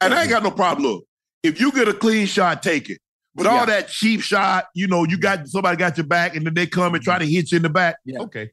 [0.00, 0.86] And I ain't got no problem.
[0.86, 1.04] Look,
[1.42, 2.98] if you get a clean shot, take it.
[3.34, 6.54] But all that cheap shot, you know, you got somebody got your back, and then
[6.54, 7.96] they come and try to hit you in the back.
[8.04, 8.20] Yeah.
[8.20, 8.52] Okay.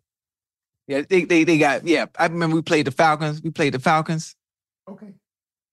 [0.88, 2.08] Yeah, they they they got yeah.
[2.18, 3.42] I remember we played the Falcons.
[3.42, 4.36] We played the Falcons.
[4.90, 5.14] Okay.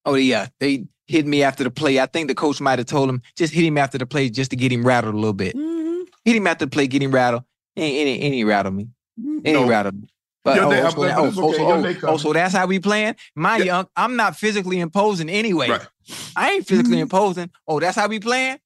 [0.05, 1.99] Oh yeah, they hit me after the play.
[1.99, 4.51] I think the coach might have told him just hit him after the play just
[4.51, 5.57] to get him rattled a little bit.
[5.57, 6.03] Mm-hmm.
[6.25, 7.45] Hit him after the play, get him rattled.
[7.77, 8.89] Ain't ain't, ain't rattle me.
[9.19, 9.47] Mm-hmm.
[9.47, 9.67] Ain't No.
[9.67, 10.09] rattle me.
[10.45, 11.99] But oh, oh, so, that- oh, oh, okay.
[12.05, 13.17] oh, oh, so that's how we playing?
[13.35, 15.69] My young, I'm not physically imposing anyway.
[15.69, 15.87] Right.
[16.37, 17.03] I ain't physically mm-hmm.
[17.03, 17.51] imposing.
[17.67, 18.59] Oh, that's how we playing?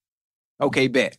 [0.63, 1.19] Okay, bet.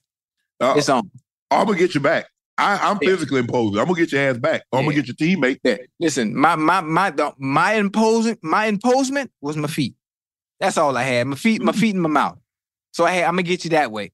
[0.60, 1.10] Uh, It's on.
[1.52, 2.26] I'm gonna get you back.
[2.58, 3.80] I, I'm physically imposing.
[3.80, 4.64] I'm gonna get your ass back.
[4.72, 5.60] I'm gonna get your teammate.
[5.64, 5.78] Yeah.
[6.00, 9.96] Listen, my my my the- my imposing my imposement was my feet.
[10.60, 11.28] That's all I had.
[11.28, 12.38] My feet, my feet, and my mouth.
[12.92, 14.12] So I had, I'm gonna get you that way.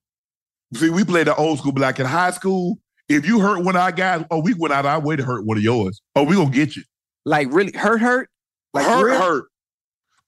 [0.73, 2.77] See, we played the old school, but like in high school,
[3.09, 5.45] if you hurt one of our guys, oh, we went out our way to hurt
[5.45, 6.01] one of yours.
[6.15, 6.83] Oh, we gonna get you.
[7.25, 8.29] Like really hurt, hurt.
[8.73, 9.19] Like hurt, real?
[9.19, 9.45] hurt.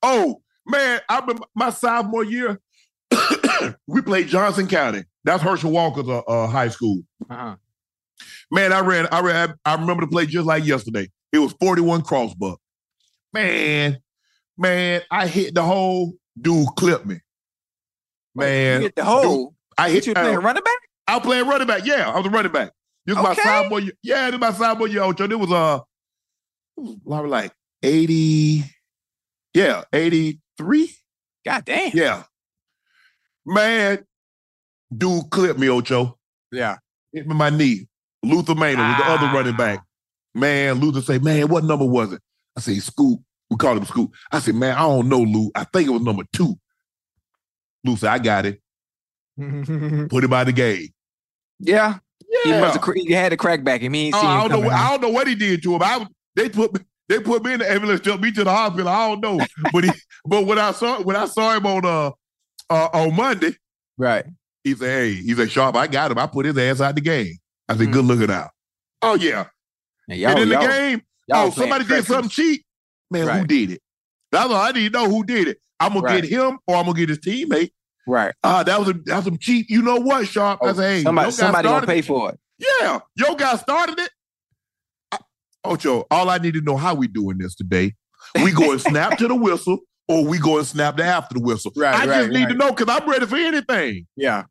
[0.04, 2.60] Oh man, I remember my sophomore year.
[3.88, 5.04] We played Johnson County.
[5.24, 7.02] That's Herschel Walker's uh, uh, high school.
[7.30, 7.56] Uh-huh.
[8.50, 9.08] Man, I ran.
[9.12, 9.54] I ran.
[9.66, 11.10] I remember the play just like yesterday.
[11.32, 12.60] It was 41 crossbuck.
[13.34, 14.00] Man,
[14.58, 16.14] man, I hit the hole.
[16.40, 17.20] Dude clipped me.
[18.36, 19.54] Man, hit the hole.
[19.78, 20.78] I hit you playing running back?
[21.08, 21.86] I was playing running back.
[21.86, 22.72] Yeah, I was a running back.
[23.06, 23.42] This was Okay.
[23.42, 23.94] my sophomore year.
[24.04, 25.02] Yeah, this was my sophomore year.
[25.04, 25.24] Ocho.
[25.24, 25.80] It was uh,
[26.78, 27.52] it was like
[27.84, 28.64] 80.
[29.54, 30.96] Yeah, 83.
[31.46, 31.92] God damn.
[31.94, 32.24] Yeah.
[33.46, 34.00] Man,
[34.96, 36.18] dude clipped me, Ocho.
[36.52, 36.78] Yeah.
[37.14, 37.88] Hit me my knee.
[38.24, 39.84] Luther Maynard was the other running back.
[40.36, 42.22] Man, Luther say, man, what number was it?
[42.56, 43.20] I say, Scoop.
[43.50, 44.14] We called him Scoop.
[44.32, 45.52] I said, man, I don't know, Lou.
[45.56, 46.56] I think it was number two.
[47.84, 48.62] Lou said, I got it.
[49.38, 50.88] Put him out of the game.
[51.60, 51.98] Yeah.
[52.44, 52.62] He Yeah.
[52.62, 53.94] must have he had a crack back him.
[53.94, 54.60] He ain't Oh, seen I don't know.
[54.68, 54.74] What.
[54.74, 55.82] I don't know what he did to him.
[55.84, 56.06] I,
[56.36, 56.80] they put me.
[57.10, 58.88] They put me in the ambulance, took me to the hospital.
[58.88, 59.92] I don't know, but he,
[60.24, 62.12] but when I saw when I saw him on uh,
[62.72, 63.56] uh on Monday,
[63.98, 64.26] right?
[64.64, 66.18] He said, "Hey, he said, Sharp, I got him.
[66.18, 67.36] I put his ass out the game."
[67.68, 68.50] I said, "Good looking out."
[69.02, 69.48] Oh yeah,
[70.08, 72.08] y'all- and in the y'all- game, y'all oh somebody did treacherous.
[72.08, 72.64] something cheap.
[73.10, 73.82] Man, who did it?
[74.32, 75.58] That's all I need to know who did it.
[75.80, 76.22] I'm gonna Right.
[76.22, 77.72] get him or I'm gonna get his teammate.
[78.08, 78.34] Right.
[78.44, 79.66] Ah, that was a, that was some cheap.
[79.70, 80.60] You know what, Sharp?
[80.64, 82.06] I Oh, said, "Hey, somebody somebody gonna pay it.
[82.06, 82.40] for it.
[82.60, 84.12] Yeah, yo guy started it.
[85.12, 85.18] I-
[85.66, 87.96] Ocho, all I need to know how we doing this today.
[88.44, 89.80] We go and snap to the whistle,
[90.12, 91.72] or we go and snap the after the whistle.
[91.76, 94.08] Right, I right, just need to know because I'm ready for anything.
[94.16, 94.44] Yeah.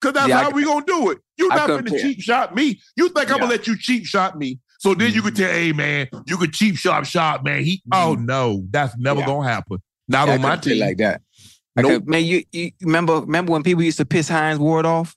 [0.00, 1.18] Cause that's Yeah, how c- we gonna do it.
[1.38, 2.80] You I not couldn't gonna cheap shot me.
[2.96, 4.58] You think I'm gonna let you cheap shot me?
[4.80, 7.62] So then you could tell, hey man, you could cheap shot shot, man.
[7.62, 9.28] He oh no, that's never Mm-hmm.
[9.30, 9.34] Yeah.
[9.36, 9.78] gonna happen.
[10.08, 10.80] Not Yeah, I on my team.
[10.80, 11.20] like that.
[11.76, 11.90] I Nope.
[11.92, 15.14] could- man, you, you remember remember when people used to piss Hines Ward off?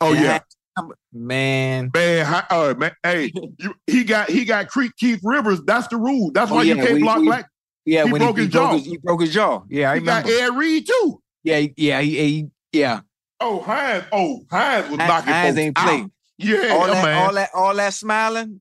[0.00, 0.38] Oh And yeah.
[0.76, 1.90] Hines- man.
[1.92, 5.60] Man, hi- uh, man, hey, you, he got he got Creek Keith Rivers.
[5.62, 6.30] That's the rule.
[6.32, 7.48] That's Oh, why you can't we- block we- black.
[7.90, 8.76] Yeah, He when broke he, his he broke jaw.
[8.76, 9.62] his, he broke his jaw.
[9.70, 10.44] Yeah, I He got remember.
[10.44, 11.22] Ed Reed too.
[11.42, 13.00] Yeah, yeah, he, he yeah.
[13.40, 14.04] Oh, Hines.
[14.12, 16.10] Oh, Hines was knocking Hines folks ain't out.
[16.36, 17.24] Yeah, all that, man.
[17.24, 18.60] all that, all that smiling.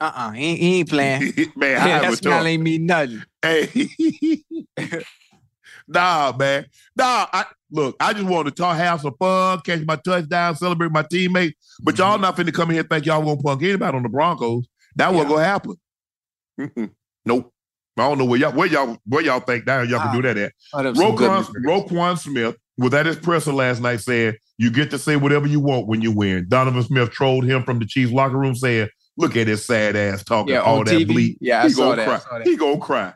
[0.00, 1.20] Uh, uh he, ain't- he ain't playing.
[1.56, 3.22] man, Yeah, Hines that was smile ain't mean nothing.
[3.42, 3.68] Hey,
[5.88, 7.26] nah, man, nah.
[7.32, 11.02] I, look, I just want to talk, have some fun, catch my touchdown, celebrate my
[11.02, 11.54] teammate.
[11.82, 12.02] But Mm-hmm.
[12.02, 14.66] y'all not finna come in here and think y'all gonna punk anybody on the Broncos.
[14.96, 15.74] That wasn't gonna happen.
[16.60, 16.90] Mm-mm.
[17.24, 17.52] Nope.
[17.98, 20.36] I don't know where y'all where y'all where y'all think now y'all can do that
[20.36, 20.52] at.
[20.74, 25.46] Roquan, Roquan Smith was at his presser last night saying, "You get to say whatever
[25.46, 28.88] you want when you win." Donovan Smith trolled him from the Chiefs locker room saying,
[29.16, 31.06] "Look at his sad ass talking Yeah, all that TV?
[31.06, 31.38] bleed.
[31.40, 32.18] Yeah, I saw gonna that, I cry.
[32.18, 32.46] saw that.
[32.46, 33.14] He gonna cry."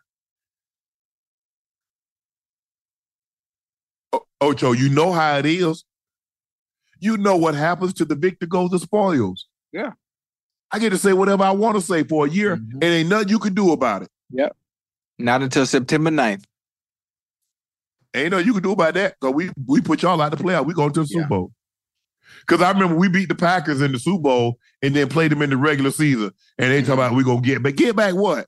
[4.12, 5.84] O- Ocho, you know how it is.
[7.00, 9.46] You know what happens to the victor goes the spoils.
[9.72, 9.92] Yeah.
[10.70, 12.74] I get to say whatever I want to say for a year, Mm-hmm.
[12.74, 14.08] and ain't nothing you can do about it.
[14.30, 14.56] Yep.
[15.22, 16.44] Not until September 9th.
[18.14, 20.66] Ain't nothing you can do about that because we we put y'all out the playoff.
[20.66, 21.52] We going to the Super Bowl.
[22.46, 25.42] Because I remember we beat the Packers in the Super Bowl and then played them
[25.42, 27.76] in the regular season, and they talk about we gonna get back.
[27.76, 28.46] Get back what?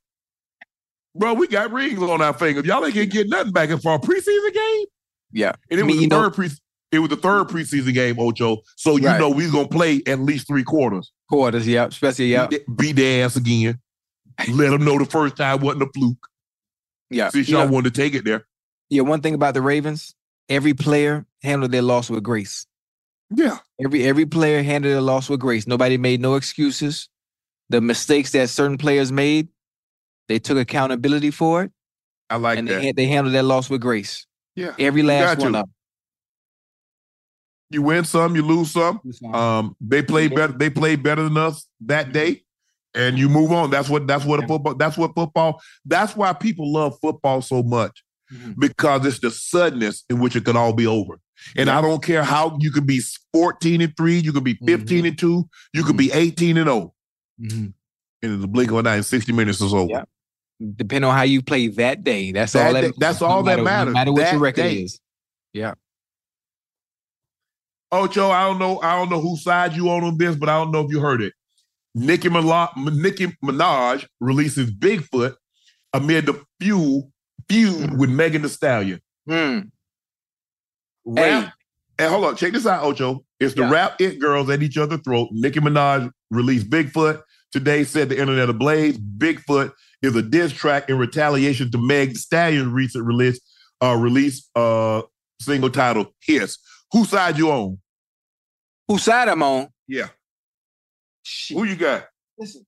[1.14, 2.64] Bro, we got rings on our fingers.
[2.66, 4.86] Y'all ain't gonna get nothing back for a preseason game.
[5.32, 5.52] Yeah.
[5.70, 6.50] And it I was the third pre
[6.92, 8.58] it was the third preseason game, Ocho.
[8.76, 9.18] So you Right.
[9.18, 11.12] know we gonna play at least three quarters.
[11.28, 11.86] Quarters, yeah.
[11.86, 12.46] Especially, yeah.
[12.46, 13.80] Beat, beat their ass again.
[14.52, 16.28] Let them know the first time wasn't a fluke.
[17.10, 17.28] Yeah.
[17.30, 18.46] Since You y'all know- wanted to take it there.
[18.90, 20.14] Yeah, one thing about the Ravens,
[20.48, 22.66] every player handled their loss with grace.
[23.34, 23.58] Yeah.
[23.82, 25.66] Every every player handled their loss with grace.
[25.66, 27.08] Nobody made no excuses.
[27.70, 29.48] The mistakes that certain players made,
[30.28, 31.72] they took accountability for it.
[32.28, 32.82] I like and that.
[32.82, 34.26] They, they handled their loss with grace.
[34.54, 34.74] Yeah.
[34.78, 35.74] Every last one of them.
[37.70, 39.00] You win some, you lose some.
[39.32, 40.52] Um, they played better.
[40.52, 42.42] They played better than us that day,
[42.94, 43.70] and you move on.
[43.70, 44.06] That's what.
[44.06, 44.74] That's what a football.
[44.74, 45.60] That's what football.
[45.84, 48.02] That's why people love football so much
[48.32, 48.52] mm-hmm.
[48.58, 51.20] because it's the suddenness in which it can all be over.
[51.56, 53.00] And I don't care how you could be
[53.32, 54.66] fourteen and three, you could be mm-hmm.
[54.66, 56.18] 15 and two, you could be mm-hmm.
[56.18, 56.94] eighteen and 0
[57.40, 57.74] And
[58.22, 59.90] in the blink of an eye, in sixty minutes is over.
[59.90, 60.04] Yeah.
[60.76, 62.32] Depending on how you play that day.
[62.32, 64.40] That's That all that day- that's all no that matters, No matter what that your
[64.40, 64.82] record day.
[64.82, 65.00] is.
[65.52, 65.74] Yeah.
[67.90, 68.80] Ocho, I don't know.
[68.80, 71.00] I don't know whose side you on on this, but I don't know if you
[71.00, 71.32] heard it.
[71.94, 75.34] Nicki Minaj, Nicki Minaj releases Bigfoot
[75.92, 77.04] amid the feud
[77.48, 79.00] feud with Megan Thee Stallion.
[79.28, 79.60] Hmm.
[81.06, 81.52] Rap.
[81.98, 83.24] And hold on, check this out, Ocho.
[83.38, 83.70] It's the Yeah.
[83.70, 85.28] rap it girls at each other's throat.
[85.32, 87.22] Nicki Minaj released Bigfoot.
[87.52, 88.98] Today said the internet ablaze.
[88.98, 89.72] Bigfoot
[90.02, 93.38] is a diss track in retaliation to Meg Thee Stallion's recent release,
[93.80, 95.02] uh, release uh,
[95.40, 96.58] single titled Hiss.
[96.92, 97.78] Whose side you on?
[98.88, 99.68] Whose side I'm on?
[99.86, 100.08] Yeah.
[101.50, 102.06] Who you got?
[102.38, 102.66] Listen.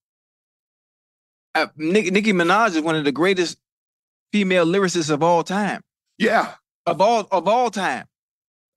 [1.55, 3.59] Uh, Nick, Nicki Minaj is one of the greatest
[4.33, 5.83] female lyricists of all time.
[6.19, 6.55] Yeah.
[6.85, 8.07] Of all of all time.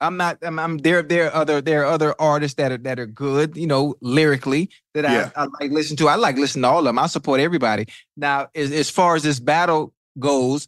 [0.02, 0.38] I'm not.
[0.42, 0.58] I'm.
[0.60, 1.02] I'm there.
[1.02, 1.62] There are other.
[1.62, 3.58] There are other artists that are that are good.
[3.58, 5.32] You know, lyrically that Yeah.
[5.36, 6.08] I, I like listen to.
[6.08, 6.98] I like listen to all of them.
[6.98, 7.88] I support everybody.
[8.16, 10.68] Now, as, as far as this battle goes,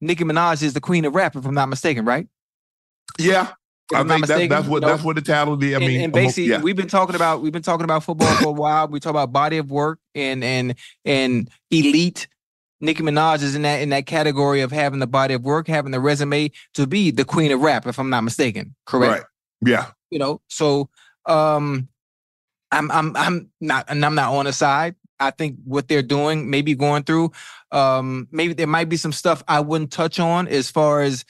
[0.00, 2.26] Nicki Minaj is the queen of rap, if I'm not mistaken, right?
[3.18, 3.52] Yeah.
[3.94, 5.74] I think that, that's what that's what the title is.
[5.74, 6.60] I and, mean, and basically, yeah.
[6.60, 8.88] we've been talking about we've been talking about football for a while.
[8.88, 12.28] We talk about body of work and and and elite.
[12.80, 15.92] Nicki Minaj is in that in that category of having the body of work, having
[15.92, 18.74] the resume to be the queen of rap, if I'm not mistaken.
[18.86, 19.12] Correct.
[19.12, 19.70] Right.
[19.70, 19.86] Yeah.
[20.10, 20.88] You know, so
[21.26, 21.88] um,
[22.72, 24.94] I'm I'm I'm not and I'm not on the side.
[25.18, 27.32] I think what they're doing, maybe going through,
[27.72, 31.26] um, maybe there might be some stuff I wouldn't touch on as far as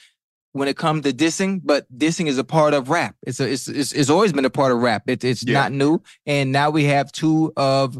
[0.53, 3.15] when it comes to dissing, but dissing is a part of rap.
[3.25, 5.03] It's a, it's, it's, it's always been a part of rap.
[5.07, 5.61] It, it's Yeah.
[5.61, 6.01] not new.
[6.25, 7.97] And now we have two of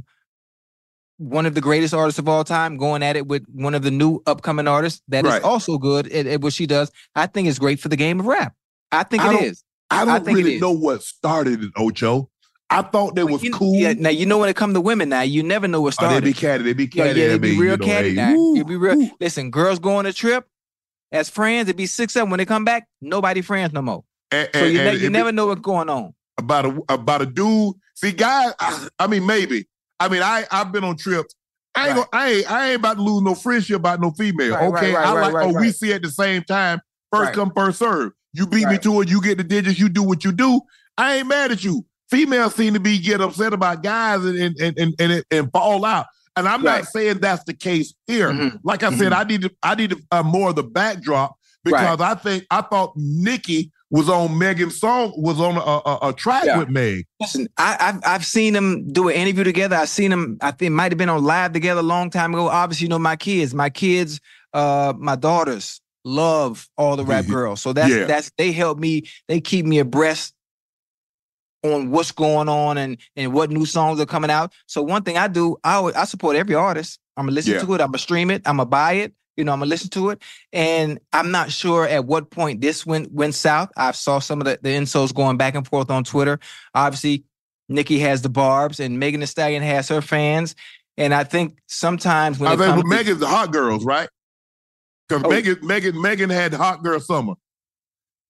[1.18, 3.92] one of the greatest artists of all time going at it with one of the
[3.92, 5.44] new upcoming artists that is Right.
[5.44, 6.92] also good at, at what she does.
[7.16, 8.54] I think it's great for the game of rap.
[8.92, 9.58] I think I it don't-
[9.94, 12.30] I don't think really know what started it, Ocho.
[12.70, 13.76] I thought that was You- cool.
[13.76, 15.92] Yeah, now you know when it comes to women now, you never know what Oh,
[16.06, 16.24] started.
[16.24, 16.64] they be catty.
[16.64, 17.20] They be catty.
[17.20, 18.34] yeah, I they be real you know, catty hey, now.
[18.34, 19.10] woo, be real.
[19.20, 20.48] Listen, girls go on a trip
[21.12, 21.68] as friends.
[21.68, 22.88] It'd be six seven when they come back.
[23.02, 24.04] Nobody friends no more.
[24.32, 26.14] And, So you, and- ne- you be- never know what's going on.
[26.38, 27.74] about a about a dude.
[27.96, 28.54] See, guys.
[28.60, 29.68] I, I mean, maybe.
[30.00, 31.36] I mean, I I've been on trips.
[31.76, 34.54] I ain't gonna, I ain't I ain't about to lose no friendship about no female.
[34.56, 35.34] Right, right, okay, right, I like.
[35.34, 36.82] right, oh, we see at the same time.
[37.12, 37.34] First Right.
[37.36, 38.12] come, first serve.
[38.34, 39.10] You beat me to it.
[39.10, 39.78] You get the digits.
[39.80, 40.62] You do what you do.
[40.98, 41.86] I ain't mad at you.
[42.10, 45.86] Females seem to be get upset about guys and and and and, and, and fall
[45.86, 46.08] out.
[46.36, 46.80] And I'm Right.
[46.80, 48.30] not saying that's the case here.
[48.32, 48.60] Mhm.
[48.64, 52.00] Like I said, I need to I need to, uh, more of the backdrop because
[52.02, 56.46] I think I thought Nicki was on Megan's song was on a, a, a track
[56.46, 56.60] Yeah.
[56.60, 57.06] with Meg.
[57.20, 59.76] Listen, I, I've I've seen them do an interview together.
[59.76, 60.38] I've seen them.
[60.42, 62.48] I think might have been on live together a long time ago.
[62.48, 63.54] Obviously, you know my kids.
[63.54, 64.22] My kids,
[64.54, 67.62] uh, my daughters love all the rap girls.
[67.62, 68.06] So that's Yeah.
[68.06, 69.04] that's they help me.
[69.28, 70.34] They keep me abreast
[71.64, 74.54] on what's going on and and what new songs are coming out.
[74.66, 77.00] So one thing I do, I always, I support every artist.
[77.18, 77.60] I'm gonna listen Yeah.
[77.62, 77.82] to it.
[77.82, 78.42] I'm gonna stream it.
[78.46, 79.14] I'm gonna buy it.
[79.38, 80.22] You know, I'm gonna listen to it.
[80.52, 83.70] And I'm not sure at what point this went went south.
[83.78, 86.40] I saw some of the, the insults going back and forth on Twitter.
[86.74, 87.24] Obviously,
[87.70, 90.56] Nicki has the barbs and Megan Thee Stallion has her fans.
[90.98, 93.86] And I think sometimes when I it think comes but to- Megan's the hot girls,
[93.86, 94.10] right?
[95.08, 95.30] Because Oh.
[95.30, 97.34] Megan, Megan, Megan had hot girl summer.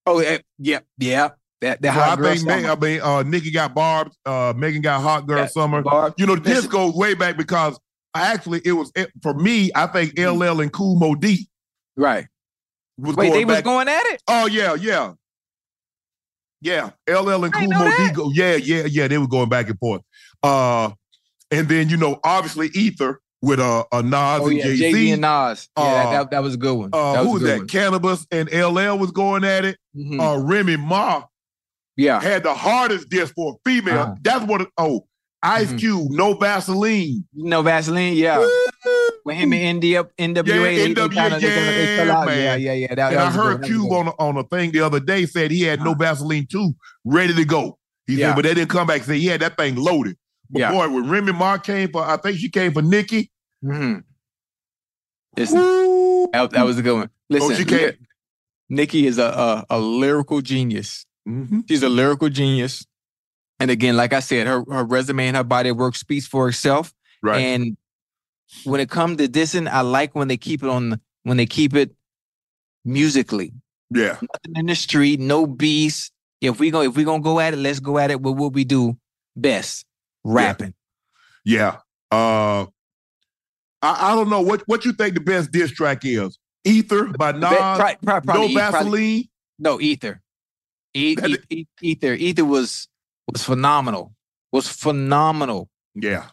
[0.05, 1.29] oh eh, yeah, yeah,
[1.61, 2.71] that that So hot I girl think Meg, summer.
[2.71, 4.17] I mean, uh, Nicki got barbs.
[4.25, 5.81] Uh, Megan got hot girl Yeah, summer.
[5.81, 6.13] Barb.
[6.17, 7.79] You know, this goes way back because
[8.13, 9.71] actually it was it, for me.
[9.75, 11.47] I think LL and Kool Moe Dee
[11.95, 12.27] right.
[12.97, 13.19] was Mm-hmm.
[13.21, 14.21] Wait, going they was going at it.
[14.27, 15.13] Oh yeah, yeah,
[16.61, 16.89] yeah.
[17.07, 18.31] LL and I Kool Moe Dee go.
[18.33, 19.07] Yeah, yeah, yeah.
[19.07, 20.01] They were going back and forth.
[20.43, 20.91] Uh,
[21.51, 24.91] and then you know, obviously Ether with uh, uh Nas Oh and yeah, Jay Jay
[24.91, 25.11] Z Z.
[25.11, 25.69] and Nas.
[25.77, 26.89] Yeah, that, Uh, that, that was a good one.
[26.93, 27.57] Uh, that was who was that?
[27.59, 27.67] one.
[27.67, 29.77] Canibus and LL was going at it.
[29.95, 30.19] Mhm.
[30.19, 31.23] Uh, Remy Ma
[32.01, 33.99] yeah, had the hardest disc for a female.
[33.99, 34.15] Uh-huh.
[34.21, 34.67] That's what.
[34.77, 35.07] Oh,
[35.43, 35.79] Ice Mhm.
[35.79, 37.25] Cube, no Vaseline.
[37.33, 38.13] no Vaseline.
[38.15, 38.45] Yeah,
[39.23, 42.17] when him and ND up NWA, Yeah, they, they NWA, they, kinda, they fell yeah,
[42.19, 42.27] out.
[42.27, 42.87] Yeah, yeah, yeah.
[42.95, 44.71] That, and that I heard one, that was a Cube on a, on a thing
[44.71, 46.73] the other day said he had no Vaseline too,
[47.05, 47.79] ready to go.
[48.05, 48.29] He Yeah.
[48.29, 48.97] said, but they didn't come back.
[48.97, 50.15] and Say he had that thing loaded.
[50.51, 50.71] But Yeah.
[50.73, 53.31] boy, when Remy Ma came for, I think she came for Nicki.
[53.65, 54.03] Mhm.
[55.37, 57.09] That, that was a good one.
[57.29, 57.93] Listen, Oh, she came.
[58.69, 61.05] Nicki is a, a a lyrical genius.
[61.27, 61.68] Mhm.
[61.68, 62.85] She's a lyrical genius.
[63.60, 66.49] And again, like I said, her her resume and her body of work speaks for
[66.49, 66.93] itself.
[67.22, 67.39] Right.
[67.39, 67.77] And
[68.64, 71.76] when it comes to dissing, I like when they keep it on when they keep
[71.76, 71.91] it
[72.85, 73.53] musically.
[73.91, 74.14] yeah.
[74.14, 76.11] Nothing in the street, no beats.
[76.41, 78.53] If we go if we're gonna go at it, let's go at it with what
[78.53, 78.98] we do
[79.35, 79.85] best.
[80.23, 80.73] Rapping.
[81.45, 81.77] Yeah.
[82.11, 82.65] Uh
[83.84, 86.38] I, I don't know what what you think the best diss track is.
[86.64, 87.49] Ether by Nas.
[87.49, 89.30] Pro- pro- probably no E- probably-
[89.60, 90.22] No, Ether.
[90.93, 92.13] Ether.
[92.13, 92.88] Ether was
[93.31, 94.13] was phenomenal.
[94.51, 95.69] Was phenomenal.
[95.95, 96.26] Yeah.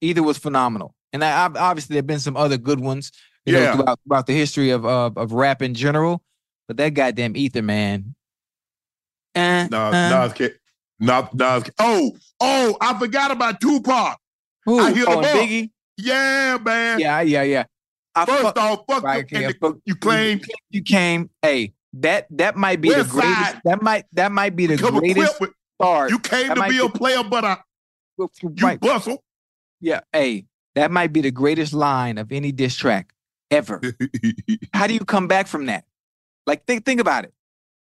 [0.00, 0.94] Ether was phenomenal.
[1.12, 3.12] And I, obviously there've been some other good ones,
[3.44, 3.66] you Yeah.
[3.66, 6.22] know, throughout, throughout the history of, of of rap in general.
[6.68, 8.14] But that goddamn Ether, man.
[9.34, 10.54] Uh, Nas, uh, Nas, Ca-
[11.00, 11.64] Nas, Nas.
[11.78, 14.18] Oh, oh, I forgot about Tupac.
[14.64, 14.78] who?
[14.78, 15.20] I hit oh.
[15.22, 15.70] Biggie.
[15.96, 16.98] Yeah, man.
[17.00, 17.64] Yeah, yeah, yeah.
[18.14, 19.36] I First fuck- off, fuck Right, you.
[19.38, 20.40] okay, and fuck- you claim
[20.70, 21.30] you came.
[21.40, 23.38] Hey, that that might be the greatest.
[23.52, 23.60] side.
[23.64, 25.50] That might that might be the greatest with.
[25.80, 26.10] start.
[26.10, 27.58] You came That to be a player, but I,
[28.18, 28.28] you
[28.60, 28.80] right.
[28.80, 29.22] bustle.
[29.80, 33.12] Yeah, hey, that might be the greatest line of any diss track
[33.50, 33.80] ever.
[34.74, 35.84] How do you come back from that?
[36.46, 37.34] Like, think think about it.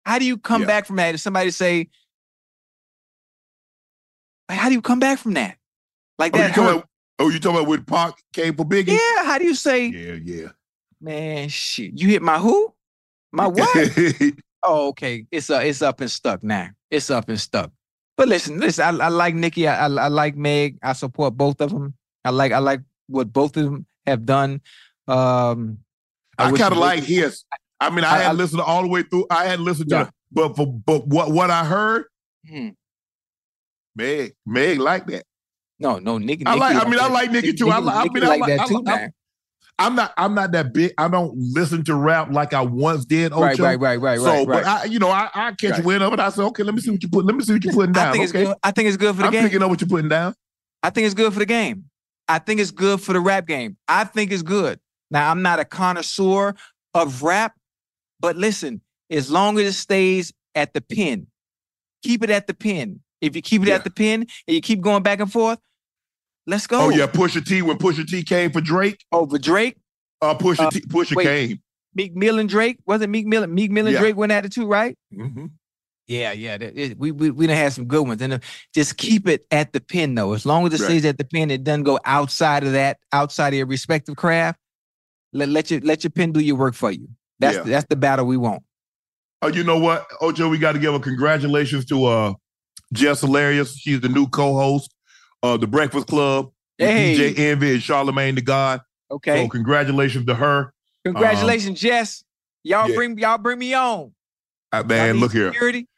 [0.05, 0.67] How do you come Yeah.
[0.69, 1.15] back from that?
[1.15, 1.89] If somebody say,
[4.49, 5.59] like, how do you come back from that?
[6.19, 8.89] Like Oh, you that talking about, oh, you talking about when Pac came for Biggie?
[8.89, 10.49] Yeah, how do you say, Yeah, yeah.
[11.01, 12.73] man, shit, you hit my who?
[13.33, 13.87] My what?
[14.63, 15.27] oh, okay.
[15.31, 16.71] It's uh, it's up and stuck now.
[16.91, 17.71] It's up and stuck.
[18.17, 19.01] But listen, listen.
[19.01, 19.69] I, I like Nicki.
[19.69, 20.79] I, I I like Meg.
[20.83, 21.95] I support both of them.
[22.25, 24.61] I like I like what both of them have done.
[25.07, 25.79] Um,
[26.39, 27.45] I wish kind of like his.
[27.81, 29.27] I mean, I, I- had I- listened all the way through.
[29.31, 30.03] I had listened to Yeah.
[30.09, 32.07] it, but for but what what I heard,
[32.49, 32.71] Hmm.
[33.95, 35.25] Meg, Meg like that.
[35.79, 36.45] No, no, Nicki.
[36.47, 36.75] I like.
[36.75, 37.71] Nicki I mean, I like Nicki too.
[37.71, 37.95] I, Nicki- like.
[37.97, 39.13] I Nicki mean, I like like that I too.
[39.81, 40.13] I'm not.
[40.17, 40.93] I'm not that big.
[40.99, 43.33] I don't listen to rap like I once did.
[43.33, 43.41] Ocho.
[43.43, 44.81] Right, right, right, right, So, right, but right.
[44.81, 45.85] I, you know, I, I catch Right.
[45.85, 46.19] wind of it.
[46.21, 47.25] I say, okay, let me see what you put.
[47.25, 48.09] Let me see what you're putting down.
[48.09, 48.57] I think it's okay, good.
[48.65, 49.45] I think it's good for the I'm game.
[49.45, 50.35] picking up what you're putting down.
[50.83, 51.85] I think it's good for the game.
[52.27, 53.77] I think it's good for the rap game.
[53.87, 54.81] I think it's good.
[55.11, 56.55] Now, I'm not a connoisseur
[56.95, 57.55] of rap,
[58.21, 58.81] but listen,
[59.11, 61.29] as long as it stays at the pin,
[62.03, 63.01] keep it at the pin.
[63.21, 63.77] If you keep it Yeah.
[63.77, 65.59] at the pin and you keep going back and forth,
[66.49, 66.81] let's go.
[66.81, 67.63] Oh yeah, Pusha T.
[67.63, 69.77] When Pusha T came for Drake, Over Drake,
[70.21, 70.81] uh, Pusha Uh, T.
[70.81, 71.25] Pusha wait.
[71.25, 71.63] came.
[71.95, 72.79] Meek Mill and Drake.
[72.87, 73.47] Was it Meek Mill?
[73.47, 74.01] Meek Mill and Yeah.
[74.01, 74.97] Drake went at it too, right?
[75.15, 75.47] hmm
[76.07, 76.57] Yeah, yeah.
[76.59, 78.39] that- it- we we we done had some good ones, and uh,
[78.75, 80.33] just keep it at the pin though.
[80.33, 80.87] As long as it Right.
[80.91, 84.59] stays at the pin, it doesn't go outside of that, outside of your respective craft.
[85.33, 87.09] Let let your let your pen do your work for you.
[87.39, 87.63] That's Yeah.
[87.65, 88.63] that's the battle we want.
[89.43, 90.49] Oh, you know what, Ocho?
[90.49, 92.35] We got to give a congratulations to uh
[92.93, 93.77] Jess Hilarious.
[93.77, 94.93] She's the new co-host
[95.43, 96.51] of the Breakfast Club.
[96.79, 97.17] Hey.
[97.17, 98.81] DJ Envy and Charlemagne the God.
[99.11, 99.45] Okay.
[99.45, 100.73] So congratulations to her.
[101.05, 102.25] Congratulations, Jess.
[102.63, 102.95] Y'all yeah.
[102.95, 104.13] bring y'all bring me on.
[104.73, 105.49] Uh, man, look here.
[105.53, 105.89] Security.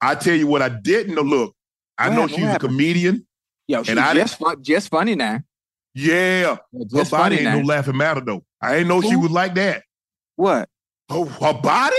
[0.00, 1.22] I tell you what, I didn't know.
[1.22, 1.54] Look,
[1.98, 2.38] I What know happened?
[2.38, 3.26] she's a comedian.
[3.66, 5.40] Yo, she's And I just fun, just funny now.
[5.94, 7.58] Yeah, her Just body funny ain't now.
[7.58, 8.44] no laughing matter though.
[8.60, 9.84] I ain't know she was like that.
[10.36, 10.68] What?
[11.08, 11.96] Oh, her body?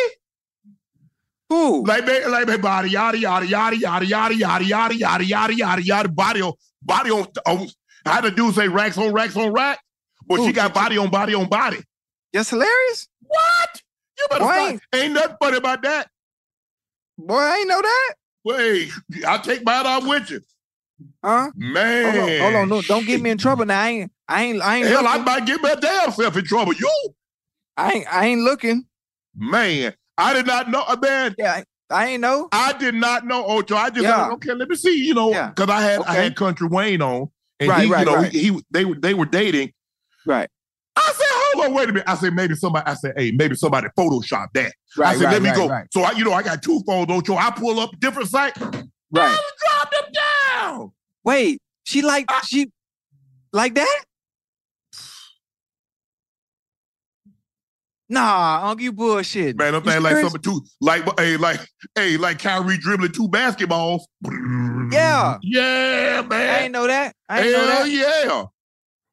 [1.49, 1.85] Who?
[1.85, 6.09] Like me, like body, yada yada yada yada yada yada yada yada yada yada yada
[6.09, 6.53] body on
[6.85, 7.27] body on.
[7.47, 7.67] on
[8.05, 9.79] I had to do say racks on racks on rack,
[10.27, 11.79] but she got body on body on body.
[12.33, 13.07] Just hilarious.
[13.21, 13.81] What?
[14.17, 14.79] You better Boy, stop.
[14.93, 16.07] ain't- nothing funny about that.
[17.17, 18.13] Boy, I ain't know that.
[18.43, 18.91] Wait,
[19.25, 20.41] I'll take mine off with you,
[21.23, 21.49] Huh?
[21.55, 22.13] man.
[22.13, 22.69] Hold on, hold on.
[22.69, 23.81] No, don't get me in trouble now.
[23.81, 26.73] I ain't I ain't I ain't Hell, I might get my damn self in trouble.
[26.73, 26.89] You,
[27.77, 28.85] I ain't I ain't looking.
[29.35, 31.33] man, I did not know, man.
[31.39, 32.47] Yeah, I, I ain't know.
[32.51, 33.75] I did not know Ocho.
[33.75, 34.29] I just Yeah.
[34.31, 35.49] okay, let me see, you know, Yeah.
[35.49, 37.29] because I had I had Country Wayne on,
[37.59, 38.31] and Right, he, right, you know, right.
[38.31, 39.71] he, he they were they were dating.
[40.25, 40.49] Right.
[40.97, 42.07] I said, hold on, wait a minute.
[42.07, 42.85] I said maybe somebody.
[42.89, 44.71] I said, hey, maybe somebody photoshopped that.
[44.97, 45.67] Right, I said, let me go.
[45.91, 47.35] So I, you know, I got two phones, Ocho.
[47.35, 48.57] I pull up different site.
[48.59, 48.83] Right.
[49.11, 50.91] Drop them down.
[51.23, 52.71] Wait, she like she
[53.51, 54.03] like that?
[58.07, 59.57] Nah, Uncle, you bullshit.
[59.57, 61.60] Man, I'm saying like something too, like hey, like
[61.95, 64.02] hey, like Kyrie dribbling two basketballs.
[64.91, 65.38] Yeah.
[65.41, 66.49] Yeah, man.
[66.56, 67.15] I ain't know that.
[67.27, 67.90] I ain't know Hell that.
[67.90, 68.44] yeah.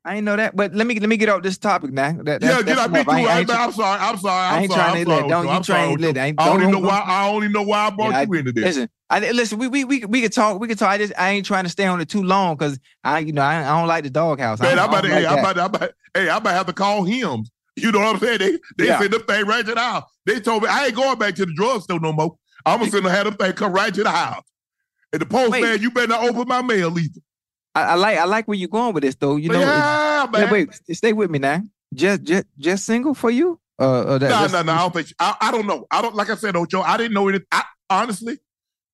[0.05, 0.55] I ain't know that.
[0.56, 2.12] But let me let me get off this topic now.
[2.24, 3.10] That, Yeah, that's, get out me too.
[3.10, 4.01] I ain't- I I'm sorry.
[4.01, 4.56] I'm sorry.
[4.56, 4.90] I'm ain't sorry.
[4.90, 7.02] trying to let- don't- you trying to let- I I only don't- know why.
[7.06, 8.64] I only know why I brought Yeah, I- you into this.
[8.64, 9.59] Listen, I listen.
[9.59, 10.60] We we we we could talk.
[10.60, 10.90] We could talk.
[10.90, 13.43] I just I ain't trying to stay on it too long because I you know
[13.43, 14.60] I, I don't like the doghouse.
[14.60, 16.73] Man, I'm about I to, hey, I'm about to, hey, I'm about to have to
[16.73, 17.44] call him.
[17.76, 18.38] You know what I'm saying?
[18.38, 19.00] They they Yeah.
[19.00, 20.04] send the thing right to the house.
[20.26, 22.36] They told me I ain't going back to the drugstore no more.
[22.66, 24.44] I'm gonna send have them thing come right to the house.
[25.12, 25.80] And the postman, Wait.
[25.80, 27.20] you better not open my mail either.
[27.74, 29.36] I, I like I like where you're going with this though.
[29.36, 30.50] You know, yeah, Wait, man.
[30.50, 31.62] wait, stay with me now.
[31.94, 33.60] Just, just, just single for you?
[33.78, 34.72] Uh, uh that, no, no, no.
[34.72, 35.12] I don't think.
[35.18, 35.86] I, I don't know.
[35.90, 36.14] I don't.
[36.14, 36.80] Like I said, Ocho.
[36.82, 37.42] I didn't know it.
[37.50, 38.38] I honestly,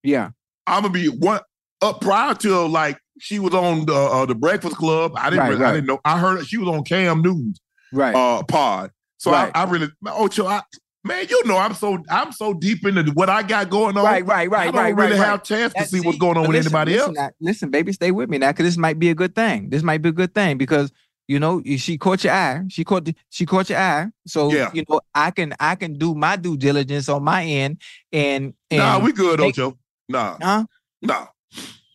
[0.03, 0.31] Yeah,
[0.67, 1.41] I'm gonna be one
[1.83, 5.13] up prior to like she was on the uh, the Breakfast Club.
[5.17, 5.41] I didn't.
[5.41, 6.01] Right, really, I didn't know.
[6.05, 7.61] I heard she was on Cam News
[7.93, 8.15] right.
[8.15, 8.91] uh pod.
[9.19, 9.51] So Right.
[9.55, 10.47] I, I really, Ocho.
[10.47, 10.63] I,
[11.05, 14.05] man, you know, I'm so I'm so deep into what I got going on.
[14.05, 16.37] right, right, right, I don't right, really right, have chance to That- see what's going
[16.37, 17.17] on with listen, anybody listen, else.
[17.17, 19.71] now- listen, baby, stay with me now, because this might be a good thing.
[19.71, 20.93] This might be a good thing because
[21.27, 22.63] you know she caught your eye.
[22.69, 24.07] She caught the, she caught your eye.
[24.27, 24.71] So Yeah.
[24.73, 27.81] you know I can I can do my due diligence on my end
[28.13, 29.77] and, and Nah, we good, Ocho.
[30.09, 30.65] Nah, huh?
[31.03, 31.27] nah.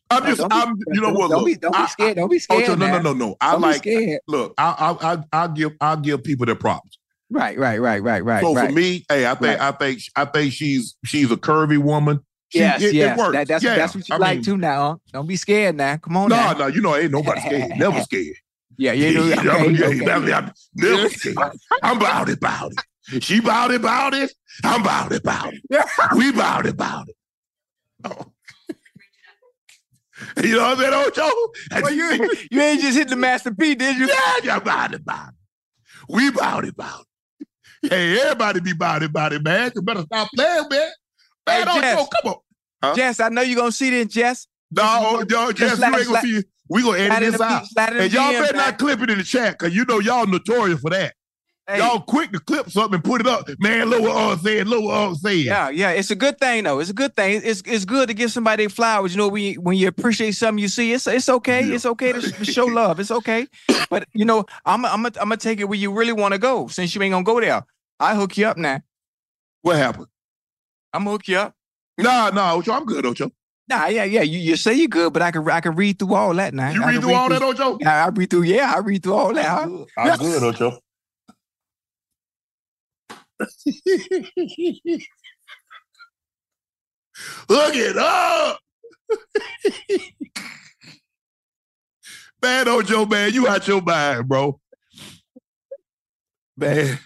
[0.09, 1.31] I'm just, I'm, you know what?
[1.31, 2.15] Don't be don't I- be scared.
[2.17, 2.63] Don't be oh, scared.
[2.63, 3.35] Ocho, no, no, no, no.
[3.41, 3.77] I like.
[3.77, 4.21] scared.
[4.27, 6.97] Look, I, I, I, I'll give, I'll give people their props.
[7.29, 8.43] Right, right, right, right, right.
[8.43, 9.59] so for me, hey, I think.
[9.59, 12.19] I think, I think she's, she's a curvy woman.
[12.49, 13.19] She, yes, it, yes.
[13.19, 13.31] it.
[13.31, 13.75] That, that's yeah.
[13.75, 14.91] that's what you I like mean, too now.
[14.91, 14.95] Huh?
[15.11, 15.97] Don't be scared now.
[15.97, 16.53] Come on No, now.
[16.53, 17.71] no, you know, ain't nobody scared.
[17.77, 18.35] Never scared.
[18.77, 20.27] Yeah, yeah, no, Yeah, okay, yeah, okay.
[20.27, 21.37] yeah, I'm never scared.
[21.81, 23.23] I'm about it, about it.
[23.23, 24.31] She about it, about it.
[24.63, 25.61] I'm about it, about it.
[26.15, 27.15] We about it, about it.
[28.05, 28.32] Oh.
[30.41, 31.29] You know what I'm saying, Ocho?
[31.81, 34.07] Well, you, you ain't just hit the Master P, did you?
[34.07, 35.35] Yeah, yeah, about it, about it.
[36.09, 37.05] We about it, about
[37.39, 37.47] it.
[37.89, 39.71] Hey, everybody be about it, about it, man.
[39.75, 40.69] You better stop playing, man.
[40.69, 40.91] Man,
[41.47, 41.95] Hey, Ocho, Jess.
[42.21, 42.39] come on.
[42.81, 42.95] Huh?
[42.95, 44.47] Jess, I know you're gonna see this, Jess.
[44.71, 46.45] No, oh, no, Just Jess, you ain't gonna see it.
[46.69, 47.67] We gonna slide edit in this out.
[47.67, 48.65] slide And y'all DM, better man.
[48.65, 51.13] not clip it in the chat, cause you know y'all notorious for that.
[51.65, 51.77] Hey.
[51.77, 53.47] Y'all quick to clip something and put it up.
[53.59, 55.31] Man, look what all said, look what all said.
[55.37, 56.79] Yeah, yeah, it's a good thing though.
[56.79, 57.39] It's a good thing.
[57.41, 59.15] It's it's good to give somebody flowers.
[59.15, 61.63] You know, when you, when you appreciate something you see, it's it's okay.
[61.63, 62.99] It's okay to, to show love.
[62.99, 63.47] It's okay.
[63.89, 66.67] But you know, I'm I'm I'm gonna take it where you really want to go.
[66.67, 67.63] Since you ain't gonna go there,
[67.99, 68.81] I hook you up now.
[69.61, 70.07] What happened?
[70.93, 71.53] I'm gonna hook you up.
[71.97, 73.31] Nah, nah, Ocho, I'm good, Ocho.
[73.69, 74.21] Nah, yeah, yeah.
[74.21, 76.71] You, you say you're good, but I can I can read through all that now.
[76.71, 77.77] You I read can through all that, Ocho?
[77.79, 78.43] Yeah, I read through.
[78.43, 79.45] Yeah, I read through all that.
[79.45, 79.85] Huh?
[79.97, 80.79] I'm good, Ocho.
[87.49, 88.59] Hook it up.
[92.41, 94.59] man, Ocho, man, you out your mind, bro.
[96.57, 96.99] Man.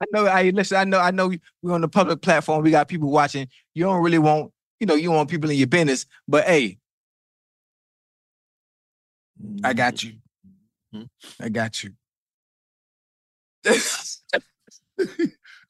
[0.00, 0.26] I know.
[0.26, 0.76] I listen.
[0.76, 0.98] I know.
[0.98, 1.32] I know.
[1.62, 2.62] We're on the public platform.
[2.62, 3.48] We got people watching.
[3.74, 6.06] You don't really want, you know, you want people in your business.
[6.28, 6.78] But hey,
[9.64, 10.14] I got you.
[10.94, 11.44] Mm-hmm.
[11.44, 11.92] I got you.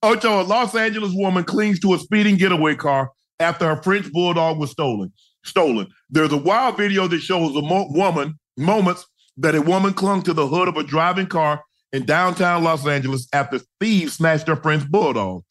[0.03, 3.11] Ocho, a Los Angeles woman clings to a speeding getaway car
[3.41, 5.13] after her French bulldog was stolen.
[5.45, 5.89] Stolen.
[6.11, 9.07] There's a wild video that shows a mo- woman moments
[9.39, 11.63] that a woman clung to the hood of a driving car
[11.93, 15.43] in downtown Los Angeles after thieves snatched her French bulldog.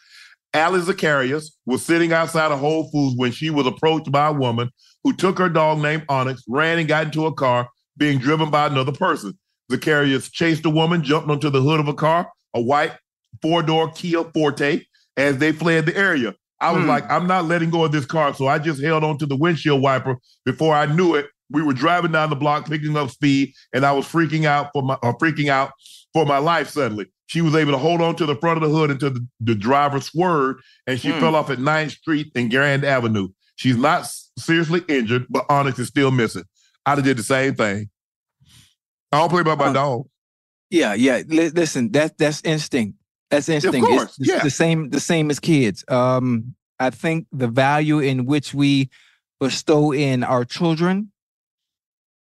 [0.53, 4.69] Ali Zacharias was sitting outside of Whole Foods when she was approached by a woman
[5.03, 8.67] who took her dog named Onyx, ran and got into a car being driven by
[8.67, 9.37] another person.
[9.71, 12.93] Zacharias chased the woman, jumped onto the hood of a car, a white
[13.41, 14.81] four-door Kia Forte,
[15.17, 16.33] as they fled the area.
[16.61, 16.89] I was Hmm.
[16.89, 18.33] like, I'm not letting go of this car.
[18.33, 20.15] So I just held on to the windshield wiper.
[20.45, 23.91] Before I knew it, we were driving down the block, picking up speed, and I
[23.91, 25.71] was freaking out for my uh, freaking out
[26.13, 27.05] for my life suddenly.
[27.27, 29.55] She was able to hold on to the front of the hood until the, the
[29.55, 31.19] driver swerved and she Hmm.
[31.19, 33.27] fell off at 9th Street and Grand Avenue.
[33.57, 34.07] She's not
[34.39, 36.43] seriously injured, but Onyx is still missing.
[36.85, 37.89] I'd have did the same thing.
[39.11, 40.07] I don't play by my Uh, dog.
[40.69, 41.23] Yeah, yeah.
[41.27, 42.97] Li- listen, that's that's instinct.
[43.29, 43.77] That's instinct.
[43.77, 44.43] It's- course, it's yeah.
[44.43, 44.89] the same.
[44.89, 45.83] The same as kids.
[45.87, 48.89] Um, I think the value in which we
[49.39, 51.11] bestow in our children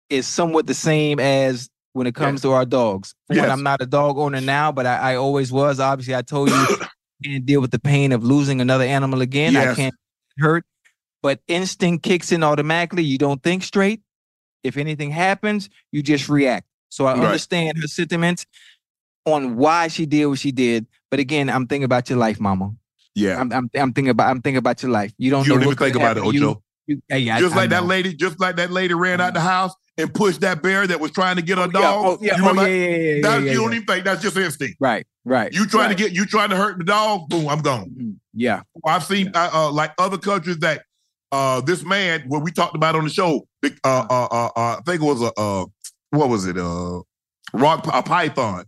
[0.10, 3.16] is somewhat the same as when it comes to our dogs.
[3.30, 3.50] Yes.
[3.50, 5.80] I'm not a dog owner now, but I, I always was.
[5.80, 6.88] Obviously, I told you I
[7.24, 9.54] can't deal with the pain of losing another animal again.
[9.54, 9.74] Yes.
[9.74, 9.96] I can't
[10.38, 10.66] hurt.
[11.22, 13.04] But instinct kicks in automatically.
[13.04, 14.02] You don't think straight.
[14.64, 16.66] If anything happens, you just react.
[16.92, 17.24] So I Right.
[17.26, 18.46] understand her sentiments
[19.26, 20.86] on why she did what she did.
[21.10, 22.74] But again, I'm thinking about your life, mama.
[23.16, 23.40] Yeah.
[23.40, 25.14] I'm I'm, I'm thinking about I'm thinking about your life.
[25.18, 26.62] You don't You know don't even think about it, to you.
[26.88, 29.40] You- hey, I- just I like that lady, just like that lady ran out the
[29.40, 32.06] house and pushed that bear that was trying to get her yeah, dog.
[32.06, 34.04] oh, yeah, You oh, remember yeah, yeah, yeah, yeah, That- yeah, you don't even think
[34.06, 34.78] that's just instinct.
[34.80, 35.54] Right, right.
[35.54, 35.98] You trying right.
[35.98, 38.20] to get you trying to hurt the dog, boom, I'm gone.
[38.34, 38.62] Yeah.
[38.86, 40.84] I've seen uh, uh, like other countries that
[41.32, 44.80] uh this man what we talked about on the show, uh uh uh, uh I
[44.86, 45.66] think it was a uh
[46.12, 46.58] what was it?
[46.58, 47.02] Uh
[47.54, 48.66] rock a python.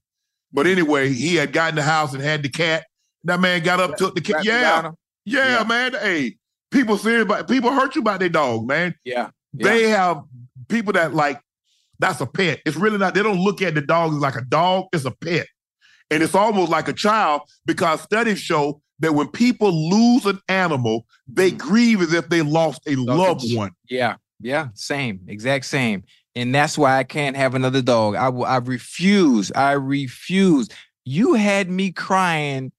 [0.51, 2.85] But anyway, he had gotten the house and had the cat.
[3.23, 4.43] That man got up, took the cat.
[4.43, 4.91] Yeah,
[5.25, 5.63] yeah, Yeah.
[5.63, 5.93] man.
[5.93, 6.35] Hey,
[6.71, 8.93] people serious about people hurt you about their dog, man.
[9.05, 9.29] Yeah.
[9.53, 10.23] They have
[10.67, 11.39] people that like
[11.99, 12.59] that's a pet.
[12.65, 13.13] It's really not.
[13.13, 14.87] They don't look at the dog as like a dog.
[14.91, 15.47] It's a pet,
[16.11, 21.05] and it's almost like a child because studies show that when people lose an animal,
[21.27, 23.71] they grieve as if they lost a loved one.
[23.89, 26.03] Yeah, yeah, same, exact same.
[26.35, 28.15] And that's why I can't have another dog.
[28.15, 29.51] I will I refuse.
[29.51, 30.67] I refuse.
[31.05, 32.71] You had me crying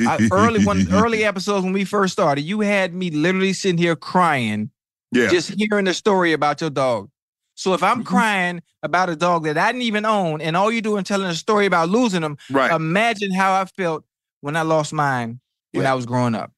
[0.00, 2.42] I, early one early episodes when we first started.
[2.42, 4.70] You had me literally sitting here crying,
[5.12, 5.28] Yeah.
[5.28, 7.10] just hearing the story about your dog.
[7.54, 10.82] So if I'm crying about a dog that I didn't even own, and all you
[10.82, 12.70] doing telling a story about losing them, Right.
[12.70, 14.04] imagine how I felt
[14.40, 15.40] when I lost mine
[15.72, 16.52] when I was growing up.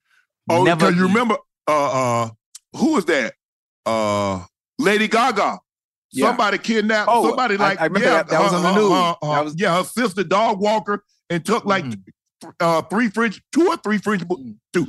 [0.50, 2.30] Oh, Never because you remember uh uh
[2.76, 3.34] who was that?
[3.86, 4.44] Uh
[4.78, 5.58] Lady Gaga.
[6.10, 6.26] Yeah.
[6.28, 8.80] Somebody kidnapped Oh, somebody like I remember yeah, that- that was her- on the her-
[8.80, 8.90] news.
[8.92, 12.48] her- her- That was- yeah, her sister dog walker and took like Mm-hmm.
[12.60, 14.22] uh three French, two or three French,
[14.72, 14.86] two.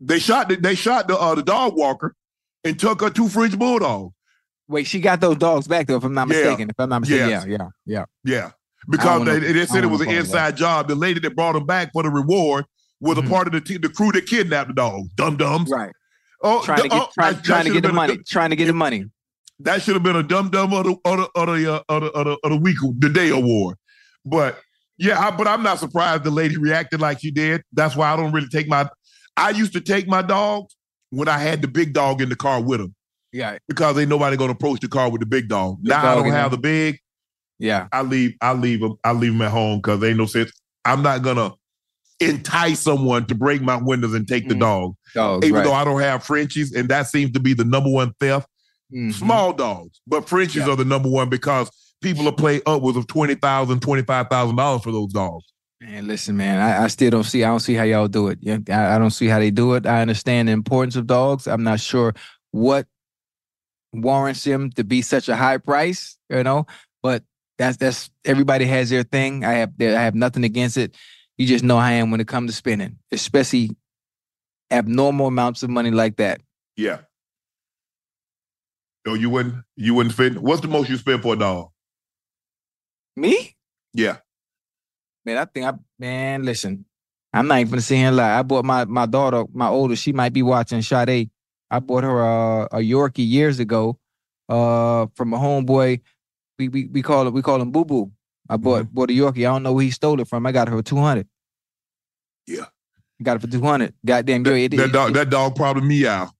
[0.00, 2.14] They shot the, they shot the uh, the dog walker
[2.64, 4.14] and took her two French bulldogs.
[4.68, 6.36] Wait, she got those dogs back though, if I'm not Yeah.
[6.36, 6.70] mistaken.
[6.70, 7.44] If I'm not mistaken, Yes.
[7.46, 8.04] yeah, yeah, yeah.
[8.24, 8.50] Yeah,
[8.88, 10.88] because they, know- they said it was an inside job.
[10.88, 12.64] The lady that brought them back for the reward
[13.00, 15.06] was a part of the team, the crew that kidnapped the dog.
[15.16, 15.70] Dum dums.
[15.70, 15.92] Right.
[16.42, 18.18] Oh, trying to get oh, trying, trying to get the money.
[18.28, 19.04] Trying to get the money.
[19.64, 22.02] That should have been a dumb dumb of the of the of the, uh, of
[22.02, 23.76] the, of the, of the week, the day award.
[24.24, 24.58] But
[24.98, 27.62] yeah, I, but I'm not surprised the lady reacted like she did.
[27.72, 28.88] That's why I don't really take my.
[29.36, 30.76] I used to take my dogs
[31.10, 32.94] when I had the big dog in the car with him
[33.32, 33.58] Yeah.
[33.68, 35.78] because ain't nobody gonna approach the car with the big dog.
[35.82, 36.56] Big now I don't have there.
[36.56, 36.98] the big.
[37.58, 37.88] Yeah.
[37.92, 38.34] I leave.
[38.40, 38.96] I leave them.
[39.04, 40.52] I leave them at home because ain't no sense.
[40.84, 41.52] I'm not gonna
[42.20, 44.94] entice someone to break my windows and take the dog.
[45.14, 45.64] Dogs, Even right.
[45.64, 48.46] though I don't have Frenchies, and that seems to be the number one theft.
[48.92, 49.12] Mhm.
[49.14, 51.70] Small dogs, but Frenchies are the number one because
[52.02, 55.44] people are paying upwards of twenty thousand, twenty five thousand dollars for those dogs.
[55.80, 56.60] Man, listen, man.
[56.60, 57.42] I, I still don't see.
[57.42, 58.38] I don't see how y'all do it.
[58.40, 59.86] Yeah, I, I don't see how they do it.
[59.86, 61.48] I understand the importance of dogs.
[61.48, 62.14] I'm not sure
[62.50, 62.86] what
[63.92, 66.16] warrants them to be such a high price.
[66.28, 66.66] You know,
[67.02, 67.24] but
[67.58, 69.44] that's that's everybody has their thing.
[69.44, 70.94] I have I have nothing against it.
[71.38, 73.70] You just know how I am when it comes to spending, especially
[74.70, 76.40] abnormal amounts of money like that.
[76.76, 76.98] Yeah.
[79.06, 81.68] Oh, you wouldn't you wouldn't spend what's the most you spend for a dog?
[83.16, 83.56] Me?
[83.92, 84.18] Yeah.
[85.24, 86.84] Man, I think I man, listen.
[87.32, 88.38] I'm not even gonna sit here and lie.
[88.38, 91.30] I bought my my daughter, my oldest, she might be watching Sade.
[91.70, 93.98] I bought her uh, a Yorkie years ago,
[94.48, 96.00] uh, from a homeboy.
[96.58, 98.12] We we we call it we call him Boo Boo.
[98.48, 99.38] I bought bought a Yorkie.
[99.48, 100.46] I don't know where he stole it from.
[100.46, 101.26] I got her two hundred.
[102.46, 102.66] Yeah.
[103.22, 103.94] Got it for two hundred.
[104.04, 106.30] Goddamn, yo, it, That it- dog that dog probably meow.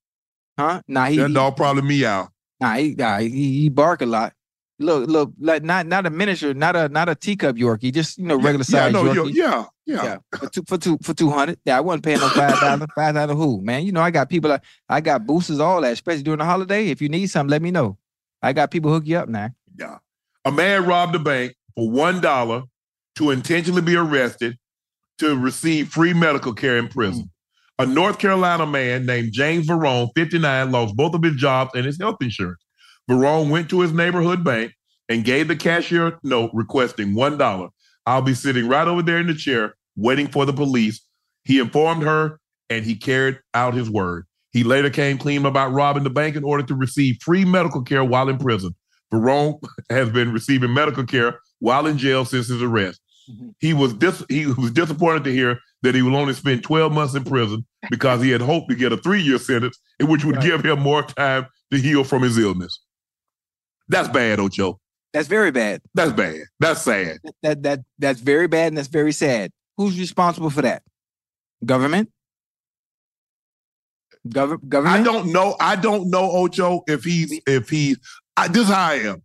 [0.59, 0.83] huh?
[0.87, 2.29] Nah, he, That dog probably meow.
[2.63, 4.35] Nah, he, nah, he, he bark a lot.
[4.79, 8.25] Look, look, like not not a miniature, not a not a teacup Yorkie, just you
[8.25, 9.35] know regular Yeah, size no, Yorkie.
[9.35, 10.17] yeah, yeah.
[10.39, 11.59] for two for two for two hundred.
[11.65, 12.89] Yeah, I wasn't paying no five thousand.
[12.95, 13.85] five thousand who, man?
[13.85, 14.53] You know, I got people.
[14.53, 16.89] I, I got boosters, all that, especially during the holiday.
[16.89, 17.99] If you need something, let me know.
[18.43, 19.51] I got people hook you up now.
[19.77, 19.99] Yeah.
[20.45, 22.63] A man robbed a bank for one dollar
[23.17, 24.59] to intentionally be arrested
[25.19, 26.93] to receive free medical care in mm.
[26.93, 27.31] prison.
[27.79, 31.99] A North Carolina man named James Verone, 59, lost both of his jobs and his
[31.99, 32.63] health insurance.
[33.11, 34.73] Verone went to his neighborhood bank
[35.09, 37.69] and gave the cashier a note requesting one dollar.
[38.07, 41.01] I'll be sitting right over there in the chair waiting for the police.
[41.45, 42.41] He informed her
[42.71, 44.27] and he carried out his word.
[44.53, 48.05] He later came clean about robbing the bank in order to receive free medical care
[48.05, 48.75] while in prison.
[49.13, 49.59] Verone
[49.91, 53.01] has been receiving medical care while in jail since his arrest.
[53.33, 53.49] Mm-hmm.
[53.61, 57.15] He was dis- he was disappointed to hear that he will only spend 12 months
[57.15, 60.65] in prison because he had hoped to get a three-year sentence, in which would give
[60.65, 62.81] him more time to heal from his illness.
[63.89, 64.79] That's bad, Ocho.
[65.13, 65.83] That's very bad.
[65.95, 66.41] That's bad.
[66.61, 67.19] That's sad.
[67.43, 69.51] That that that's very bad and that's very sad.
[69.77, 70.83] Who's responsible for that?
[71.65, 72.11] Government.
[74.29, 75.01] Gov- government.
[75.01, 75.57] I don't know.
[75.61, 77.99] I don't know, Ocho, if he's if he's
[78.37, 79.23] I, this is how I am.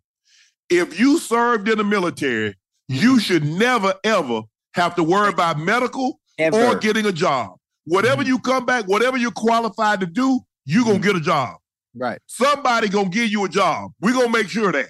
[0.70, 2.58] If you served in the military,
[2.88, 4.42] you should never ever
[4.74, 6.58] have to worry about medical Ever.
[6.68, 7.56] or getting a job.
[7.86, 11.58] Whatever you come back, whatever you're qualified to do, you're gonna get a job.
[11.96, 12.20] Right.
[12.28, 13.92] Somebody gonna give you a job.
[14.02, 14.88] We're gonna make sure that.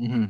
[0.00, 0.26] Mm-hmm.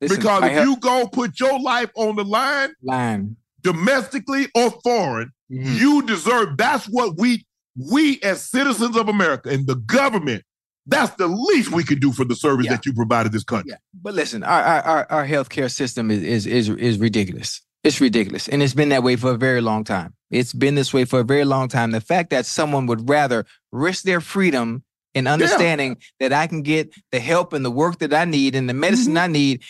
[0.00, 4.48] Listen, because I if help- you go put your life on the line, line domestically
[4.54, 5.74] or foreign, Mm-hmm.
[5.76, 6.56] you deserve.
[6.56, 7.44] That's what we
[7.76, 10.42] we as citizens of America and the government.
[10.86, 13.72] That's the least we can do for the service that you provided this country.
[13.94, 17.60] But listen, our our our, healthcare system is, is is is ridiculous.
[17.84, 20.14] It's ridiculous, and it's been that way for a very long time.
[20.30, 21.90] It's been this way for a very long time.
[21.90, 24.84] The fact that someone would rather risk their freedom
[25.14, 28.68] in understanding that I can get the help and the work that I need and
[28.68, 29.24] the medicine mm-hmm.
[29.24, 29.62] I need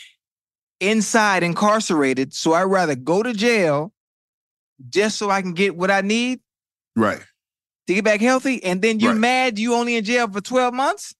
[0.80, 3.92] inside incarcerated, so I'd rather go to jail
[4.88, 6.40] just so I can get what I need
[6.96, 7.20] Right.
[7.86, 9.20] To get back healthy, and then you're Right.
[9.20, 11.14] mad you only in jail for 12 months?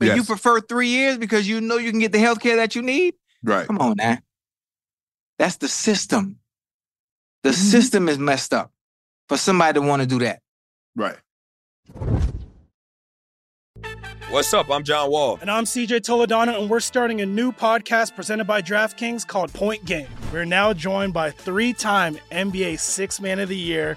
[0.00, 2.76] But you prefer three years because you know you can get the health care that
[2.76, 3.14] you need?
[3.42, 3.66] Right.
[3.66, 4.18] Come on now.
[5.38, 6.38] That's the system.
[7.42, 7.70] The Mm-hmm.
[7.70, 8.72] system is messed up
[9.28, 10.40] for somebody to want to do that.
[10.94, 11.16] Right.
[14.30, 14.70] What's up?
[14.70, 15.38] I'm John Wall.
[15.40, 19.84] And I'm CJ Toledano, and we're starting a new podcast presented by DraftKings called Point
[19.86, 20.06] Game.
[20.32, 23.96] We're now joined by three time NBA Six Man of the Year,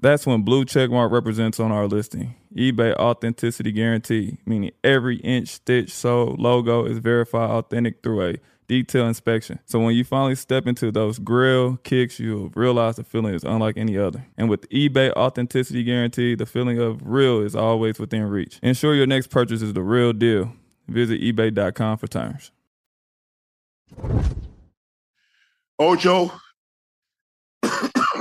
[0.00, 2.34] That's when blue checkmark represents on our listing.
[2.56, 8.34] eBay authenticity guarantee, meaning every inch, stitch, sole, logo is verified authentic through a
[8.66, 9.58] detailed inspection.
[9.66, 13.76] So when you finally step into those grill kicks, you'll realize the feeling is unlike
[13.76, 14.24] any other.
[14.38, 18.58] And with eBay authenticity guarantee, the feeling of real is always within reach.
[18.62, 20.52] Ensure your next purchase is the real deal.
[20.88, 22.52] Visit eBay.com for terms.
[25.78, 26.32] Ocho.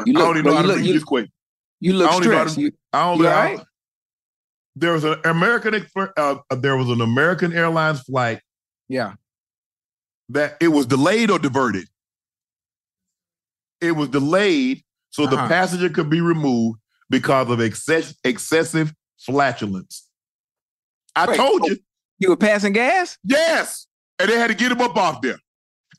[0.05, 1.29] You I don't even know bro, how to look- read you- this quick.
[1.79, 2.55] You look I know stressed.
[2.55, 3.29] to- You- I don't you know.
[3.29, 3.65] all how- right?
[4.75, 5.85] There was an American
[6.17, 8.41] uh, there was an American Airlines flight
[8.87, 9.13] Yeah.
[10.29, 11.87] that it was delayed or diverted.
[13.81, 15.47] It was delayed so the Uh-huh.
[15.47, 16.79] passenger could be removed
[17.09, 20.07] because of excess, excessive flatulence.
[21.15, 21.77] I Wait, told oh, you.
[22.19, 23.17] You were passing gas?
[23.23, 23.87] Yes.
[24.19, 25.39] And they had to get him up off there.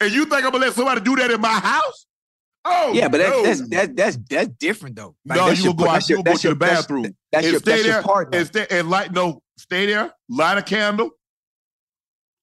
[0.01, 2.07] And you think I'm gonna let somebody do that in my house?
[2.65, 3.43] Oh, yeah, but that's no.
[3.43, 5.17] that's that's that's that's different though.
[5.25, 6.09] Like, no, that's you will go out.
[6.09, 7.03] You will go to your- the bathroom.
[7.33, 8.39] That's and your stay that's there your partner.
[8.39, 9.13] and stay and light.
[9.13, 10.13] No, stay there.
[10.29, 11.11] Light a candle.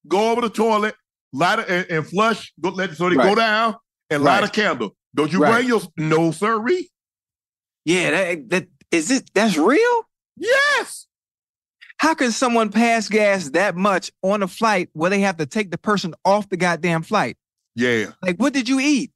[0.07, 0.95] Go over the toilet.
[1.33, 2.53] Light it and, and flush.
[2.59, 3.75] Go, let so they go down
[4.09, 4.95] and light a candle.
[5.13, 5.55] Don't you Right.
[5.57, 6.89] bring your no sirree?
[7.85, 9.29] Yeah, that that is it.
[9.33, 10.03] That's real.
[10.37, 11.05] Yes.
[11.97, 15.71] How can someone pass gas that much on a flight where they have to take
[15.71, 17.37] the person off the goddamn flight?
[17.75, 18.11] Yeah.
[18.21, 19.11] Like, what did you eat?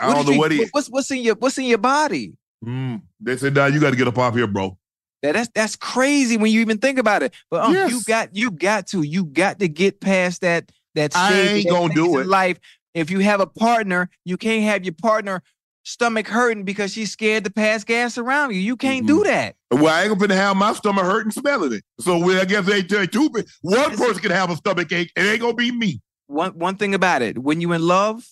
[0.00, 0.66] I don't know you- what he.
[0.72, 2.34] What's what's in your what's in your body?
[2.64, 3.02] Mm.
[3.20, 4.78] They said, "Nah, you got to get up off here, bro."
[5.22, 7.34] That, that's that's crazy when you even think about it.
[7.50, 11.32] But um, you got you got to you got to get past that that I
[11.40, 12.26] ain't that gonna do in it.
[12.28, 12.58] Life.
[12.94, 15.42] If you have a partner, you can't have your partner
[15.84, 18.60] stomach hurting because she's scared to pass gas around you.
[18.60, 19.56] You can't do that.
[19.70, 21.84] Well, I ain't gonna have my stomach hurting smelling it.
[22.00, 23.30] So we, I guess they tell two.
[23.62, 25.10] One person can have a stomach ache.
[25.16, 26.00] It ain't gonna be me.
[26.26, 28.26] One one thing about it, when you in love,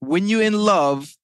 [0.00, 1.14] when you're in love,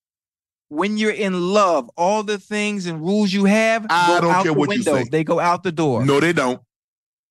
[0.69, 4.43] when you're in love, all the things and rules you have I go don't out
[4.45, 4.95] care the what you window.
[5.05, 5.09] say.
[5.11, 6.05] They go out the door.
[6.05, 6.61] No, they don't.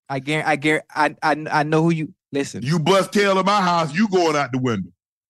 [0.09, 0.49] I guarantee.
[0.51, 0.87] I guarantee.
[0.95, 2.13] I, I I know who you.
[2.31, 4.89] Listen, You bust tail in my house, you going out the window.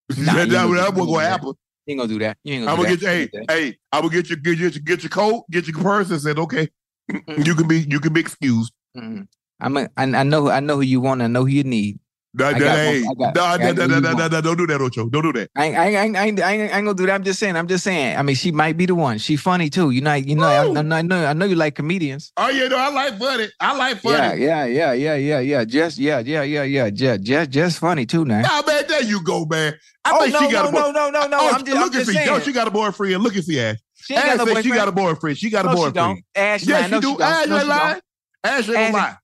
[0.18, 1.48] Nah, that, you that, ain't gonna- that what's gonna happen.
[1.48, 1.56] you
[1.91, 2.38] ain't gonna do that.
[2.44, 2.72] You ain't gonna.
[2.72, 3.02] I'm gonna that.
[3.02, 3.10] get you.
[3.10, 3.53] You Hey, ain't gonna do that.
[3.60, 4.35] hey, I'm gonna get you.
[4.38, 5.44] Get your, get your coat.
[5.52, 6.11] Get your purse.
[6.11, 6.69] And said, okay,
[7.38, 7.80] you can be.
[7.81, 8.72] You can be excused.
[8.98, 9.27] Mm-mm.
[9.60, 11.22] I'm a, I, I know I know who you want.
[11.22, 11.99] I know who you need.
[12.35, 14.01] That, I that, got hey, one- got- nah, I nah, got nah, who nah, you
[14.01, 14.31] nah, nah, want.
[14.34, 15.10] nah, don't do that, Ocho.
[15.10, 15.49] Don't do that.
[15.55, 17.11] I ain't, I ain't, I ain't, I ain't, I ain't gonna do that.
[17.14, 17.55] I'm just saying.
[17.55, 18.18] I'm just saying.
[18.18, 19.19] I mean, she might be the one.
[19.19, 19.91] She funny too.
[19.91, 20.14] You know.
[20.15, 20.45] You know.
[20.47, 20.95] I, I know.
[20.95, 21.26] I know.
[21.27, 22.31] I know you like comedians.
[22.38, 23.47] Oh yeah, no, I like funny.
[23.60, 24.18] I like funny.
[24.43, 25.64] Yeah, yeah, yeah, yeah, yeah, yeah.
[25.65, 26.89] Just, yeah, yeah, yeah, yeah.
[26.89, 28.41] Just, just, just funny too, now.
[28.41, 29.76] Nah, man, there you go, man.
[30.05, 31.38] I Oh, think no, she got no, a boy- no, no, no, no.
[31.39, 32.26] Oh, I'm just- I'm look at just.
[32.26, 33.22] No, she got a boyfriend.
[33.23, 33.77] Look at see Ash.
[33.95, 35.38] She Ash got no said she got a boyfriend.
[35.38, 35.93] She got a No, she boyfriend.
[35.95, 36.19] don't.
[36.35, 37.22] Ash, know she do.
[37.22, 38.01] Ash No, ain't don't.
[38.43, 39.15] Ash ain't Ash- lie.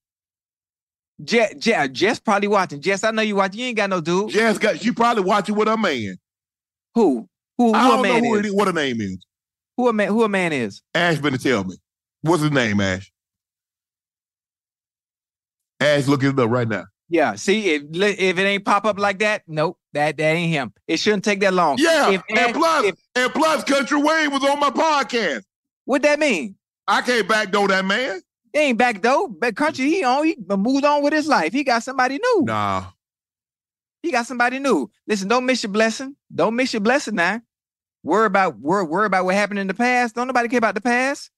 [1.23, 2.81] Jess, Jess, Jess probably watching.
[2.81, 3.59] Jess, I know you watching.
[3.59, 4.29] You ain't got no dude.
[4.29, 4.79] Jess got.
[4.79, 6.17] She probably watching with her man.
[6.95, 7.27] Who?
[7.57, 7.73] Who?
[7.73, 8.45] Who I a don't man know who is?
[8.47, 9.17] it what her name is.
[9.77, 10.07] Who a man?
[10.07, 10.81] Who a man is?
[10.95, 11.75] Ash better tell me.
[12.21, 13.11] What's his name, Ash?
[15.79, 16.85] Ash, look it up right now.
[17.09, 17.35] Yeah.
[17.35, 19.77] See, if if it ain't pop up like that, nope.
[19.93, 20.73] That that ain't him.
[20.87, 21.77] It shouldn't take that long.
[21.79, 25.43] Yeah, If and Ash- plus, if- and plus, Country Wayne was on my podcast.
[25.85, 26.55] what that mean?
[26.87, 28.21] I can't backdoor that man.
[28.53, 29.27] He ain't back though.
[29.27, 31.53] But country, he on he moved on with his life.
[31.53, 32.43] He got somebody new.
[32.45, 32.85] Nah,
[34.01, 34.89] He got somebody new.
[35.07, 36.15] Listen, don't miss your blessing.
[36.33, 37.41] Don't miss your blessing now.
[38.03, 40.15] Worry about worry, worry about what happened in the past.
[40.15, 41.29] Don't nobody care about the past.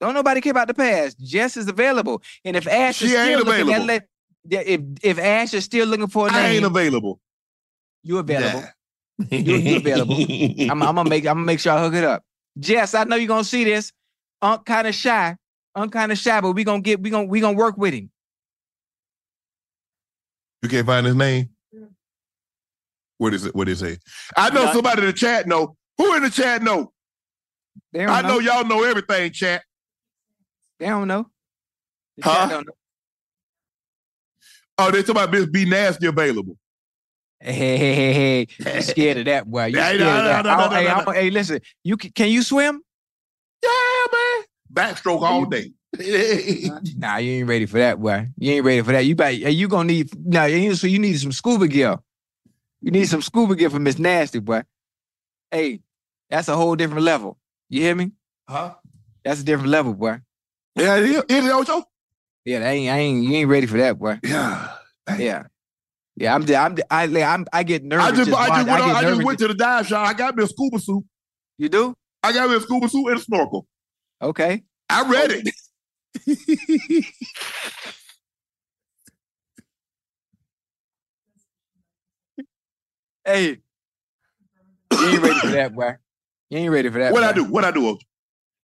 [0.00, 1.18] Don't nobody care about the past.
[1.20, 2.22] Jess is available.
[2.44, 3.86] And if Ash She is still ain't looking at available.
[3.86, 4.08] let-
[4.48, 7.20] if if Ash is still looking for a I ain't available.
[8.02, 8.64] you available.
[9.30, 10.16] You, you available.
[10.70, 12.24] I'm, I'm gonna make I'm gonna make sure I hook it up.
[12.58, 13.92] Jess, I know you're gonna see this.
[14.40, 15.36] Unc kind of shy.
[15.80, 18.10] Unc kind of shy, but we gonna get we gonna we gonna work with him.
[20.62, 21.50] You can't find his name.
[23.18, 23.54] What is it?
[23.54, 24.00] What is it?
[24.36, 25.76] I know somebody in the chat know.
[25.98, 26.92] Who in the chat know?
[27.92, 28.38] They don't I know know.
[28.40, 29.62] y'all know everything, chat.
[30.78, 31.26] They don't know.
[32.16, 32.34] The Huh?
[32.34, 32.72] chat don't know.
[34.78, 36.56] Oh, they talking about Miss B Nasty available.
[37.38, 38.74] Hey, hey, hey, hey, hey.
[38.76, 39.66] You scared of that, boy.
[39.66, 40.44] You Hey, scared of that.
[40.44, 41.12] no, no, I- no, hey, no, I'm- no.
[41.12, 41.60] hey, listen.
[41.84, 42.82] You can, can you swim?
[43.62, 43.70] Yeah,
[44.12, 44.44] man.
[44.72, 45.72] Backstroke all day.
[46.96, 48.28] Nah, you ain't ready for that, boy.
[48.38, 49.04] You ain't ready for that.
[49.04, 51.96] You better, you gonna need nah, you so you need some scuba gear.
[52.80, 54.62] You need some scuba gear for Miss Nasty, boy.
[55.50, 55.80] Hey,
[56.28, 57.38] that's a whole different level.
[57.68, 58.12] You hear me?
[58.48, 58.74] Huh?
[59.24, 60.20] That's a different level, boy.
[60.76, 61.84] Yeah, it is, it is Ocho.
[62.44, 64.20] Yeah, that ain't I ain't you ain't ready for that, boy.
[64.22, 64.74] Yeah.
[65.18, 65.44] Yeah.
[66.16, 68.06] Yeah, I'm I'm I I'm I get nervous.
[68.06, 70.06] I just, I just, went, get I just went to the dive shop.
[70.06, 71.04] I got me a scuba suit.
[71.58, 71.96] You do?
[72.22, 73.66] I got me a scuba suit and a snorkel.
[74.22, 74.62] Okay.
[74.88, 77.04] I read it.
[83.22, 83.58] Hey,
[84.90, 85.96] you ain't ready for that, boy.
[86.48, 87.12] You ain't ready for that.
[87.12, 87.36] What I boy.
[87.36, 87.44] do?
[87.44, 87.98] What I do?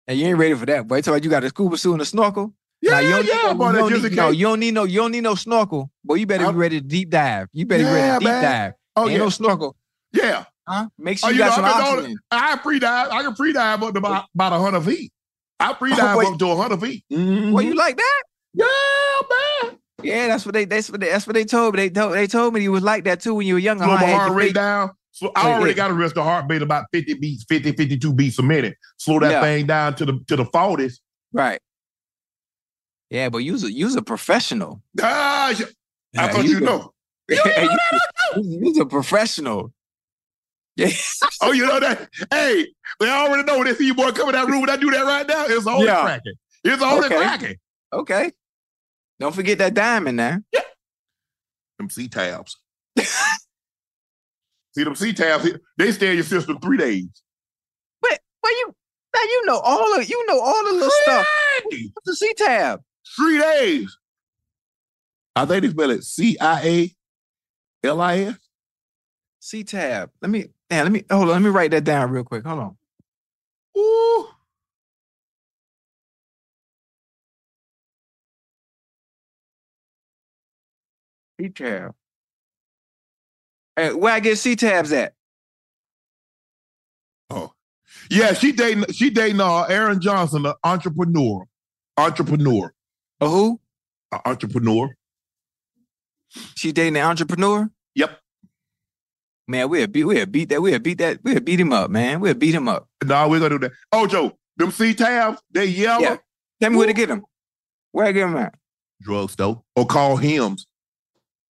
[0.08, 1.02] Hey, you ain't ready for that, boy.
[1.02, 2.54] So you got a scuba suit and a snorkel.
[2.82, 4.30] Yeah, Now, you don't yeah, need no, boy, you that's don't just need, in no,
[4.30, 5.92] you don't need no, you don't need no snorkel.
[6.04, 7.50] Boy, you better be ready to deep dive.
[7.52, 8.44] You better be ready to deep man.
[8.44, 8.74] dive.
[8.96, 9.18] Oh, Ain't yeah.
[9.18, 9.76] no snorkel.
[10.14, 10.46] Yeah.
[10.68, 10.88] Huh?
[10.98, 12.20] Make oh, sure Oh, you, you know, got some I've oxygen.
[12.32, 13.10] I free dive.
[13.12, 15.12] I can pre-dive up to about, about 100 feet.
[15.60, 16.28] I free Oh, dive wait.
[16.28, 17.04] up to 100 feet.
[17.10, 17.66] Well, Mhm.
[17.66, 18.24] you like that?
[18.54, 18.66] Yeah,
[19.70, 19.78] man.
[20.04, 21.82] Yeah, that's what they that's what they, that's what they told me.
[21.84, 23.86] They told they told me you was like that too when you were younger.
[23.86, 24.92] Slow my heart rate down.
[25.12, 25.76] So I already wait.
[25.78, 28.76] got to rest the heartbeat about 50 beats, 50, 52 beats a minute.
[28.98, 29.42] Slow that Yeah.
[29.42, 31.00] thing down to the to the 40s.
[31.32, 31.60] Right.
[33.10, 34.82] Yeah, but you was a, you was a professional.
[35.02, 35.66] Ah, yeah.
[36.18, 36.94] I Yeah, thought you you could- know.
[37.30, 37.38] you,
[38.36, 39.72] you was a professional.
[40.76, 40.90] Yeah.
[41.42, 42.10] Oh, you know that?
[42.32, 42.66] Hey,
[43.00, 44.90] they already know when they see you boy come in that room when I do
[44.92, 45.46] that right now.
[45.48, 46.02] It's only Yeah.
[46.04, 46.34] cracking.
[46.64, 47.16] It's only Okay.
[47.18, 47.56] cracking.
[47.92, 48.32] Okay.
[49.20, 50.38] Don't forget that diamond now.
[51.78, 52.56] Them C tabs.
[53.00, 57.08] see them C tabs, they stay in your system three days.
[58.02, 58.74] But but you
[59.14, 61.28] now you know all of you know all the little stuff.
[61.66, 62.82] What's the C tab?
[63.18, 63.98] Three days.
[65.36, 66.62] I think they spell it C I
[67.84, 68.38] A L I S.
[69.42, 70.12] C tab.
[70.22, 71.30] Let me yeah, let me hold on.
[71.30, 72.46] Let me write that down real quick.
[72.46, 72.78] Hold on.
[73.78, 74.28] Ooh.
[81.40, 81.94] C tab.
[83.76, 85.14] Hey, where I get C tabs at?
[87.30, 87.52] Oh.
[88.10, 91.46] Yeah, she dating she dating uh, Aaron Johnson, the entrepreneur.
[91.98, 92.74] Entrepreneur.
[93.22, 93.60] A who?
[94.12, 94.96] An entrepreneur.
[96.56, 97.70] She dating an entrepreneur?
[97.96, 98.20] Yep.
[99.48, 100.62] Man, we'll beat we'll beat that.
[100.62, 101.20] We'll beat that.
[101.24, 102.20] We'll beat him up, man.
[102.20, 102.88] We'll beat him up.
[103.04, 103.72] No, we're gonna do that.
[103.92, 106.02] Oh, Joe, them C tabs, they yellow.
[106.02, 106.18] Yeah.
[106.62, 107.24] Tell me where to get them.
[107.92, 108.56] Where I get them at?
[109.02, 109.62] Drugstore.
[109.76, 110.66] Or call Hims.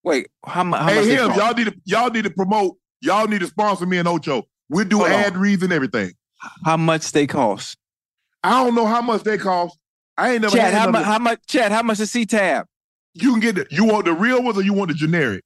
[0.03, 1.05] Wait, how, mu- how hey, much?
[1.05, 2.77] they Hims, y'all need to y'all need to promote.
[3.01, 4.43] Y'all need to sponsor me and Ocho.
[4.69, 5.19] We'll do Hold on.
[5.19, 6.13] ad reads and everything.
[6.65, 7.77] How much they cost?
[8.43, 9.77] I don't know how much they cost.
[10.17, 11.01] I ain't never Chad, had how none much?
[11.01, 11.39] of How much?
[11.47, 12.65] Chad, how much is C tab?
[13.13, 13.67] You can get it.
[13.71, 15.43] You want the real ones or you want the generic?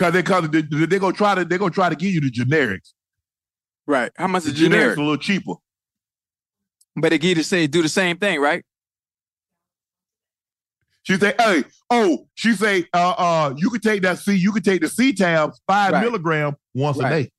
[0.00, 2.30] Cause they cause they, they, gonna try to they gonna try to give you the
[2.30, 2.94] generics.
[3.86, 4.10] Right.
[4.16, 5.52] How much The is generics a little cheaper.
[6.96, 8.64] But they get to say do the same thing, right?
[11.02, 14.64] She say, hey, oh, she say, uh, uh, you could take that C, you could
[14.64, 16.02] take the C tabs five Right.
[16.02, 17.12] milligram once Right.
[17.12, 17.30] a day.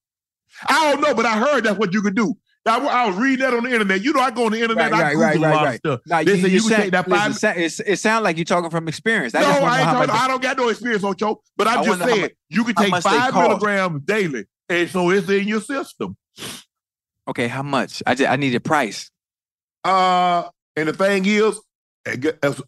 [0.69, 2.37] I don't know, but I heard that's what you could do.
[2.65, 4.03] I, I was reading that on the internet.
[4.03, 5.77] You know, I go on the internet, Right, I right, Google right, right, right.
[5.79, 5.99] stuff.
[6.05, 7.57] Now, they say you, sound- take that listen, five.
[7.57, 9.33] it sound- it sounds like you're talking from experience.
[9.33, 10.09] I no, just I, ain't talking.
[10.15, 12.63] I don't got no experience on Joe, but I I'm just wonder saying much- you
[12.63, 16.15] can take five milligrams daily, and so it's in your system.
[17.27, 18.03] Okay, how much?
[18.05, 19.09] I just, I need a price.
[19.83, 20.43] Uh,
[20.75, 21.59] and the thing is,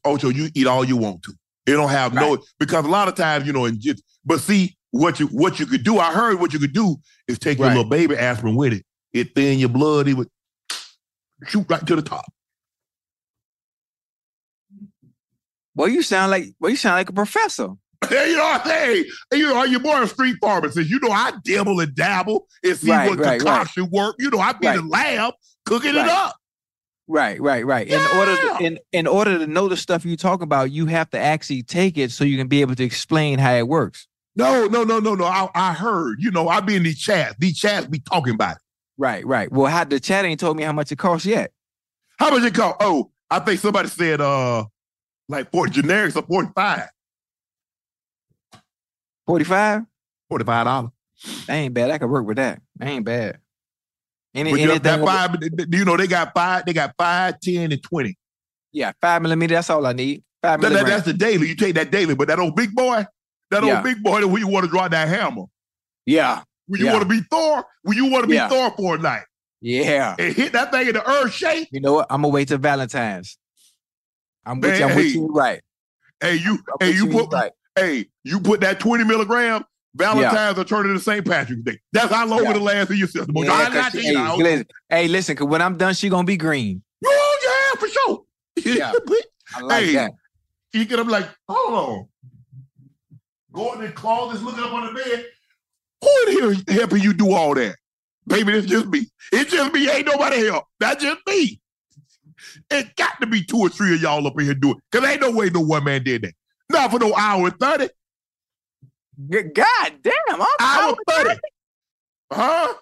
[0.06, 1.34] Ocho, you eat all you want to.
[1.66, 4.76] It don't have no because a lot of times, you know, and just but see
[4.92, 5.98] what you what you could do.
[6.00, 6.98] I heard what you could do
[7.28, 8.86] is take your little baby aspirin with it.
[9.14, 10.30] It thin your blood, it would
[11.46, 12.26] shoot right to the top.
[15.76, 17.70] Well, you sound like well, you sound like a professor.
[18.10, 20.90] Hey, you know, hey, you know, your boy a street pharmacist.
[20.90, 23.40] You know, I dabble and dabble and see Right, what right, right.
[23.40, 24.18] concoction work.
[24.20, 25.34] You know, I be in the lab
[25.66, 26.06] cooking Right.
[26.06, 26.36] it up.
[27.08, 27.88] Right, right, right.
[27.88, 31.10] In order to, in in order to know the stuff you talk about, you have
[31.12, 34.06] to actually take it so you can be able to explain how it works.
[34.36, 35.24] No, no, no, no, no.
[35.24, 36.18] I, I heard.
[36.20, 37.36] You know, I be in these chats.
[37.40, 38.62] These chats be talking about it.
[38.98, 39.52] Right, right.
[39.52, 41.52] Well, how the chat ain't told me how much it costs yet.
[42.20, 42.78] How much it cost?
[42.80, 44.66] Oh, I think somebody said uh
[45.28, 46.90] like for generics are 45.
[49.26, 49.82] 45?
[50.32, 50.92] $45.
[51.48, 51.92] That ain't bad.
[51.92, 52.62] I could work with that.
[52.78, 53.40] That ain't bad.
[54.36, 55.38] Any, But anything that five,
[55.72, 58.18] you know, they got five, they got five, 10, and 20.
[58.72, 59.54] Yeah, five millimeter.
[59.54, 60.24] That's all I need.
[60.42, 61.48] Five That- that- that's the daily.
[61.48, 63.06] You take that daily, but that old big boy,
[63.52, 63.76] that Yeah.
[63.76, 65.44] old big boy, when you want to draw that hammer.
[66.06, 66.44] Yeah.
[66.68, 66.94] When you Yeah.
[66.94, 68.50] want to be Thor, when you want to be Yeah.
[68.50, 69.24] Thor for a night.
[69.62, 70.16] Yeah.
[70.20, 71.68] And hit that thing in the earth shape.
[71.72, 72.08] You know what?
[72.10, 73.38] I'm gonna wait till Valentine's.
[74.46, 74.86] I'm with Man, you.
[74.88, 75.28] I'm with you.
[75.28, 75.62] Right.
[76.22, 77.52] Hey, you, hey, with you put, right.
[77.76, 79.64] hey, you put that 20 milligram,
[79.96, 81.26] Valentine's are turning to St.
[81.26, 81.80] Patrick's Day.
[81.92, 82.50] That's how long Yeah.
[82.52, 83.36] it'll last in your system.
[83.38, 86.38] Yeah, I got she- hey, listen, hey, listen, cause when I'm done, she gonna be
[86.38, 86.82] green.
[87.06, 87.40] Oh,
[87.76, 88.24] yeah, for sure.
[88.76, 88.92] Yeah.
[89.56, 90.12] I like hey, that.
[90.74, 92.08] you get up like, hold on.
[93.54, 95.26] Go in the closet, looking up on the bed.
[96.04, 97.76] Who in here helping you do all that?
[98.28, 99.08] Baby, it's just me.
[99.32, 99.90] It's just me.
[99.90, 100.66] Ain't nobody help.
[100.80, 101.60] That's just me.
[102.70, 105.22] It got to be two or three of y'all up in here doing Because ain't
[105.22, 106.34] no way no one man did that.
[106.70, 107.90] Not for no hour and 30.
[109.54, 111.40] God damn, I'm hour 30.
[112.32, 112.74] Huh?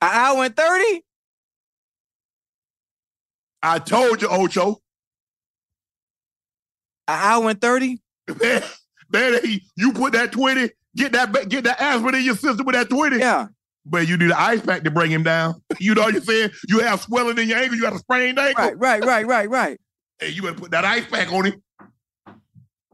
[0.00, 1.02] An hour and 30?
[3.62, 4.80] I told you, Ocho.
[7.08, 8.00] An hour and 30?
[8.40, 8.62] Man,
[9.10, 9.40] man,
[9.76, 13.18] you put that 20, get that get that aspirin in your system with that 20.
[13.18, 13.48] Yeah.
[13.86, 15.60] But you need an ice pack to bring him down.
[15.80, 16.50] You know what I'm saying?
[16.68, 18.64] You have swelling in your ankle, you got a sprained ankle.
[18.64, 19.80] Right, right, right, right, right.
[20.18, 21.62] Hey, you better put that ice pack on him.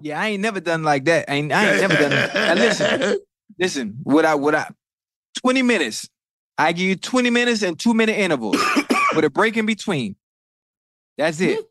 [0.00, 1.30] Yeah, I ain't never done like that.
[1.30, 2.34] I ain't, I ain't never done that.
[2.34, 3.18] Now listen,
[3.58, 4.68] listen, what I what I
[5.42, 6.08] 20 minutes.
[6.58, 8.56] I give you 20 minutes and two minute intervals
[9.14, 10.16] with a break in between.
[11.16, 11.58] That's it.
[11.58, 11.64] Hmm.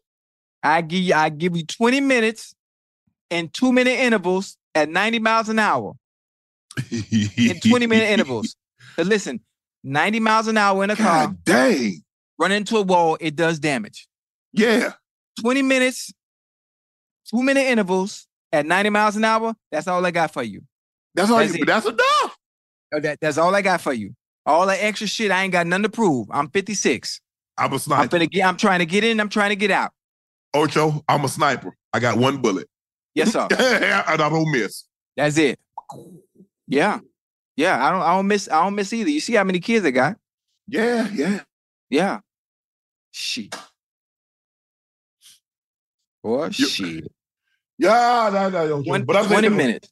[0.64, 2.56] I give you I give you 20 minutes
[3.32, 5.94] and two minute intervals at 90 miles an hour.
[6.92, 8.56] In 20 minute intervals.
[8.98, 9.40] But listen,
[9.84, 12.04] 90 miles an hour in a car, God dang.
[12.38, 14.08] run into a wall, it does damage.
[14.54, 14.94] Yeah.
[15.42, 16.12] 20 minutes,
[17.30, 19.56] two minute intervals at 90 miles an hour.
[19.72, 20.62] That's all I got for you.
[21.16, 22.38] That's all That's you, that's enough.
[22.94, 24.16] Uh, That, that's all I got for you.
[24.46, 26.28] All that extra shit, I ain't got nothing to prove.
[26.32, 27.22] I'm 56.
[27.58, 28.18] I'm a I'm sniper.
[28.18, 29.92] finna get, I'm trying to get in, I'm trying to get out.
[30.54, 31.76] Ocho, I'm a sniper.
[31.94, 32.68] I got one bullet.
[33.14, 33.48] Yes, sir.
[33.52, 34.86] and I don't miss.
[35.16, 35.60] That's it.
[36.70, 37.00] Yeah.
[37.58, 37.86] Yeah.
[37.86, 39.10] I don't I don't miss I don't miss either.
[39.10, 40.16] You see how many kids I got?
[40.68, 41.42] Yeah, yeah.
[41.90, 42.20] Yeah.
[43.12, 43.54] Shit.
[46.24, 47.12] Boy, shit.
[47.78, 48.82] Yeah, no, no, no.
[48.84, 49.90] One, but I'm 20 saying them- minutes.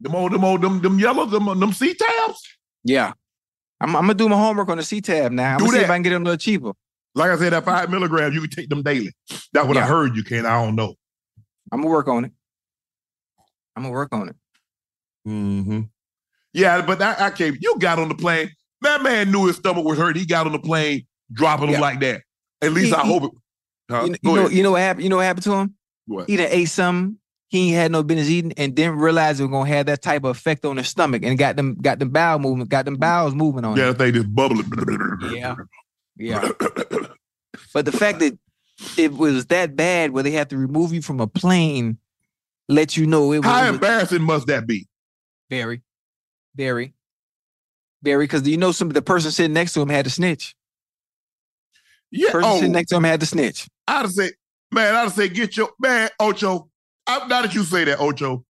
[0.00, 2.40] Them old, them old, them, them yellow, them, uh, them C tabs.
[2.84, 3.12] Yeah.
[3.80, 5.52] I'm, I'm gonna do my homework on the C tab now.
[5.54, 5.92] I'm Do gonna see if that.
[5.92, 6.72] I can get them a little cheaper.
[7.16, 9.12] Like I said, that five milligrams, you can take them daily.
[9.52, 10.46] That's what I heard you can.
[10.46, 10.94] I don't know.
[11.72, 12.32] I'm gonna work on it.
[13.76, 14.36] I'm gonna work on it.
[15.28, 15.80] Mm-hmm.
[16.54, 17.56] Yeah, but I, I can't.
[17.60, 18.50] You got on the plane.
[18.82, 20.16] That man knew his stomach was hurt.
[20.16, 21.76] He got on the plane, dropping Yeah.
[21.76, 22.22] him like that.
[22.62, 23.30] At least He- I he- hope it.
[23.90, 24.04] Huh?
[24.04, 25.04] You, know, you know what happened?
[25.04, 25.74] You know what happened to him?
[26.06, 26.28] What?
[26.28, 27.16] He done ate something
[27.50, 30.36] he had no business eating and didn't realize it was gonna have that type of
[30.36, 33.64] effect on his stomach and got them got them bowel movement, got them bowels moving
[33.64, 34.70] on Yeah, that just bubbling.
[35.32, 35.54] Yeah.
[36.16, 36.50] Yeah.
[37.74, 38.38] But the fact that
[38.96, 41.98] it was that bad where they have to remove you from a plane,
[42.68, 44.86] let you know it was, How embarrassing must that be?
[45.50, 45.82] Very,
[46.54, 46.94] very,
[48.02, 48.24] very.
[48.24, 50.54] Because do you know, some the person sitting next to him had to snitch.
[52.10, 52.30] Yeah.
[52.32, 53.68] Person Oh, sitting next to him had to snitch.
[53.86, 54.32] I'd said,
[54.72, 56.68] man, I'd said, get your man, Ocho.
[57.06, 58.44] I, now that you say that, Ocho,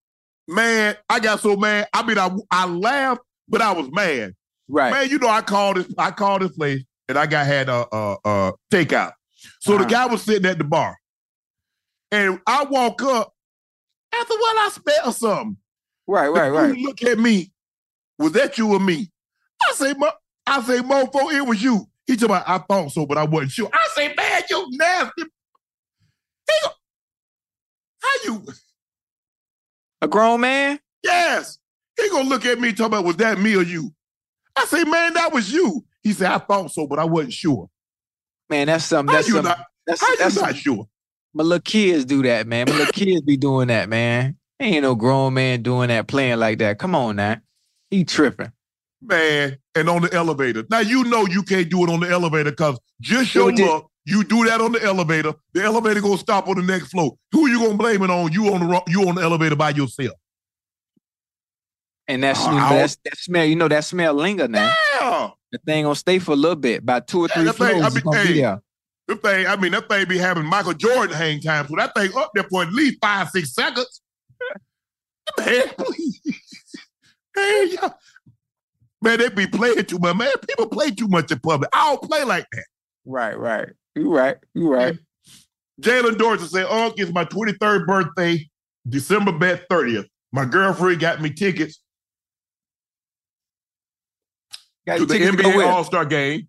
[0.46, 1.88] man, I got so mad.
[1.92, 4.34] I mean, I I laughed, but I was mad.
[4.68, 4.92] Right.
[4.92, 7.86] Man, you know, I called this, I called this place, and I got had a
[7.92, 9.12] uh, uh, takeout.
[9.60, 9.88] So the Uh-huh.
[9.88, 10.96] guy was sitting at the bar,
[12.10, 13.32] and I walk up.
[14.12, 15.56] After what I smell something.
[16.08, 16.76] Right, right, right.
[16.76, 17.52] You look at me.
[18.18, 19.12] Was that you or me?
[19.68, 20.10] I say, Mo,
[20.46, 21.86] I say, mofo, it was you.
[22.06, 23.68] He told me, I thought so, but I wasn't sure.
[23.72, 25.22] I say, man, you nasty.
[25.22, 26.70] He go,
[28.02, 28.42] how you?
[30.00, 30.80] A grown man?
[31.04, 31.58] Yes.
[32.00, 33.92] He gonna look at me talking about, was that me or you?
[34.56, 35.84] I say, man, that was you.
[36.02, 37.68] He said, I thought so, but I wasn't sure.
[38.48, 39.12] Man, that's something.
[39.12, 39.50] How That's you something.
[39.50, 39.66] not?
[39.86, 40.88] That's, how you that's not sure?
[41.34, 42.66] My little kids do that, man.
[42.68, 44.37] My little kids be doing that, man.
[44.60, 46.78] Ain't no grown man doing that, playing like that.
[46.78, 47.36] Come on now.
[47.90, 48.52] He tripping.
[49.00, 50.64] Man, and on the elevator.
[50.68, 53.66] Now you know you can't do it on the elevator because just your Yo, did-
[53.66, 55.34] look, You do that on the elevator.
[55.52, 57.16] The elevator gonna stop on the next floor.
[57.32, 58.32] Who you gonna blame it on?
[58.32, 60.16] You on the you on the elevator by yourself.
[62.08, 63.44] And that's, uh, I that's that smell.
[63.44, 64.74] You know that smell linger now.
[65.00, 65.30] Yeah.
[65.52, 67.84] The thing gonna stay for a little bit, about two or three that thing- floors.
[67.84, 68.62] I mean, gonna be there.
[69.08, 72.10] That thing, I mean, that thing be having Michael Jordan hang time, so that thing
[72.16, 74.00] up there for at least five, six seconds.
[75.36, 76.20] Man, please.
[77.36, 77.94] Man, y'all-
[79.02, 80.16] man, they be playing too much.
[80.16, 81.70] Man, people play too much in public.
[81.72, 82.64] I don't play like that.
[83.04, 83.68] Right, right.
[83.94, 84.36] You right.
[84.54, 84.98] You right.
[85.80, 88.48] Jalen Dorsey said, Unc, it's my 23rd birthday,
[88.88, 90.06] December 30th.
[90.32, 91.80] My girlfriend got me tickets
[94.86, 95.66] Got to the tickets to go NBA?
[95.72, 96.48] All Star game.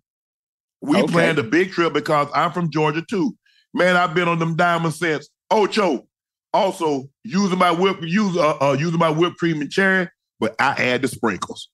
[0.80, 1.12] We Okay.
[1.12, 3.36] planned a big trip because I'm from Georgia too.
[3.74, 5.28] Man, I've been on them diamonds since.
[5.50, 6.08] Ocho,
[6.52, 10.08] also using my whip, use uh, uh using my whipped cream and cherry,
[10.38, 11.68] but I add the sprinkles.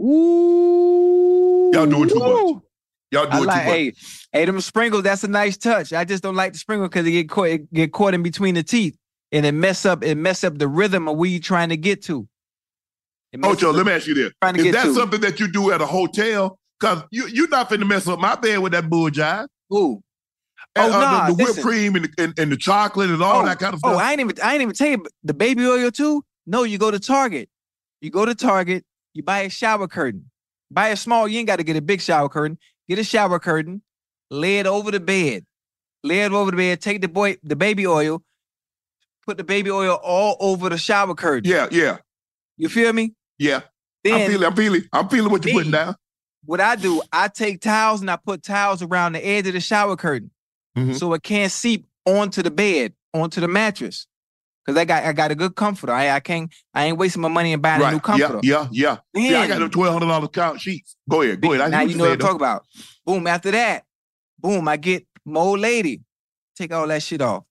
[0.00, 1.70] Ooh.
[1.72, 2.62] Y'all doing too much.
[3.10, 3.76] Y'all doing like, too much.
[3.76, 3.92] hey,
[4.32, 5.02] hey, them sprinkles.
[5.02, 5.92] That's a nice touch.
[5.92, 8.54] I just don't like the sprinkle because it get caught, it get caught in between
[8.54, 8.96] the teeth,
[9.30, 12.02] and it mess up, it mess up the rhythm of where you trying to get
[12.04, 12.26] to.
[13.42, 14.94] Ocho, let me ask you this: Is that to.
[14.94, 16.58] something that you do at a hotel?
[16.78, 19.46] Because you you're not finna mess up my bed with that bull jive.
[19.72, 20.02] Ooh.
[20.74, 23.42] Oh, uh, nah, the, the whipped cream and the, and, and the chocolate and all
[23.42, 24.02] oh, that kind of oh, stuff.
[24.02, 26.24] I ain't even, I ain't even tell you the baby oil too.
[26.46, 27.48] No, you go to Target.
[28.00, 28.84] You go to Target.
[29.12, 30.30] You buy a shower curtain.
[30.70, 31.28] Buy a small.
[31.28, 32.58] You ain't got to get a big shower curtain.
[32.88, 33.82] Get a shower curtain.
[34.30, 35.44] Lay it over the bed.
[36.02, 36.80] Lay it over the bed.
[36.80, 38.22] Take the boy, the baby oil.
[39.26, 41.48] Put the baby oil all over the shower curtain.
[41.48, 41.98] yeah, yeah,
[42.56, 43.14] You feel me?
[43.38, 43.60] yeah.
[44.02, 45.94] Then I'm feeling, I'm feeling, I'm feeling what you're putting down.
[46.44, 49.60] what I do, I take towels and I put towels around the edge of the
[49.60, 50.32] shower curtain
[50.76, 50.98] Mhm.
[50.98, 54.06] so it can't seep onto the bed, onto the mattress.
[54.64, 55.92] Cause I got I got a good comforter.
[55.92, 58.38] I I can't I ain't wasting my money and buying a new comforter.
[58.44, 59.28] Yeah, yeah, yeah.
[59.28, 60.96] See, I got Then- them twelve hundred dollars count sheets.
[61.10, 61.66] Go ahead, go ahead.
[61.66, 62.64] I now you know what I'm talking about.
[63.04, 63.26] Boom.
[63.26, 63.84] After that,
[64.38, 66.02] boom, I get my old lady.
[66.56, 67.42] Take all that shit off.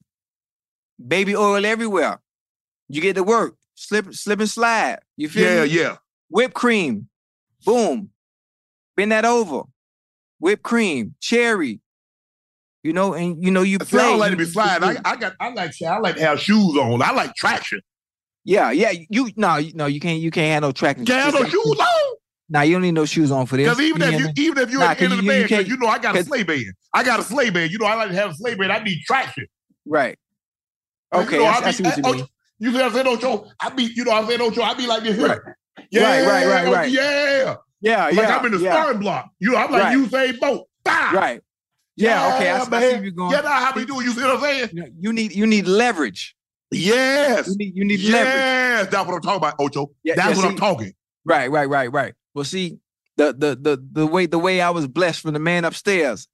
[1.05, 2.21] Baby oil everywhere.
[2.87, 3.55] You get to work.
[3.75, 4.99] Slip, slip and slide.
[5.17, 5.69] You feel Yeah, me?
[5.81, 5.97] yeah.
[6.29, 7.09] Whipped cream.
[7.65, 8.11] Boom.
[8.95, 9.63] Bend that over.
[10.39, 11.15] Whipped cream.
[11.19, 11.80] Cherry.
[12.83, 14.89] You know, and you know, you See, I don't like to be sliding.
[14.89, 17.01] I, I got, I like, I like to have shoes on.
[17.01, 17.79] I like traction.
[18.43, 18.91] yeah, yeah.
[19.09, 21.05] You no, you- no, you can't you can't have no tracking.
[21.05, 22.15] Can't have no shoes on.
[22.49, 23.69] Nah, you don't need no shoes on for this.
[23.69, 25.39] Because even if you, even if you're Nah, at the end of the you- you
[25.41, 26.63] bed, because you know I got a sleigh bed.
[26.93, 27.71] I got a sleigh bed.
[27.71, 28.71] You know I like to have a sleigh bed.
[28.71, 29.45] I need traction.
[29.85, 30.17] Right.
[31.13, 32.25] Okay, you know, I, I I see what you I- mean.
[32.59, 33.47] You what I'm saying, Ocho?
[33.59, 34.61] I be, you know I'm saying, Ocho?
[34.61, 35.57] I be like this here.
[35.89, 36.91] Yeah, Right, right, right, right.
[36.91, 37.55] Yeah.
[37.81, 38.37] Yeah, Like yeah.
[38.37, 38.71] I'm in the yeah.
[38.73, 39.29] starting block.
[39.39, 39.97] You know, I'm like Right.
[39.97, 40.67] Usain Bolt.
[40.83, 41.11] Bah!
[41.11, 41.41] Right.
[41.95, 42.49] Yeah, okay.
[42.49, 43.31] I, I see you're going.
[43.31, 44.01] Yeah, that's how we do.
[44.01, 44.93] You see what I'm saying?
[44.99, 46.35] You, need you need leverage.
[46.71, 47.49] Yes.
[47.49, 48.33] You need you need leverage.
[48.33, 48.87] Yes.
[48.89, 49.91] That's what I'm talking about, Ocho.
[50.03, 50.93] Yeah, That's yeah, what see- I'm talking.
[51.25, 52.13] Right, right, right, right.
[52.33, 52.79] Well, see,
[53.17, 56.27] the the the the way the way I was blessed from the man upstairs,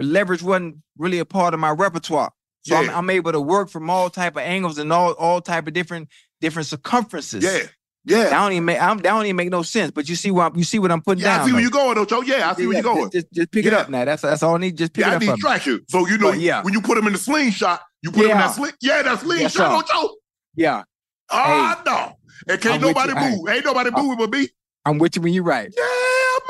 [0.00, 2.32] leverage wasn't really a part of my repertoire.
[2.64, 5.66] So I'm, I'm able to work from all type of angles and all all type
[5.66, 6.08] of different
[6.40, 7.44] different circumferences.
[7.44, 7.66] Yeah.
[8.04, 8.24] Yeah.
[8.24, 9.92] That don't even make I'm, that don't even make no sense.
[9.92, 11.40] But you see what I'm, you see what I'm putting Yeah, down.
[11.42, 12.22] I see where you're going, Ocho.
[12.22, 13.10] Yeah, I see where you're going.
[13.10, 14.04] Just, just, just pick it up now.
[14.04, 14.76] That's that's all I need.
[14.76, 15.20] Just pick Yeah, it I up.
[15.22, 15.40] need for me.
[15.40, 15.84] traction.
[15.88, 16.62] So you know, But yeah.
[16.62, 18.72] when you put them in the slingshot, you put them in that sling.
[18.80, 19.84] Yeah, that slingshot.
[19.90, 20.14] Ocho.
[20.56, 20.82] Yeah,
[21.30, 22.16] Oh no,
[22.48, 23.16] and can't I'm nobody you.
[23.18, 23.30] Hey.
[23.36, 23.48] move.
[23.48, 24.48] Ain't nobody moving but me.
[24.84, 25.72] I'm with you when you're right.
[25.76, 25.84] Yeah,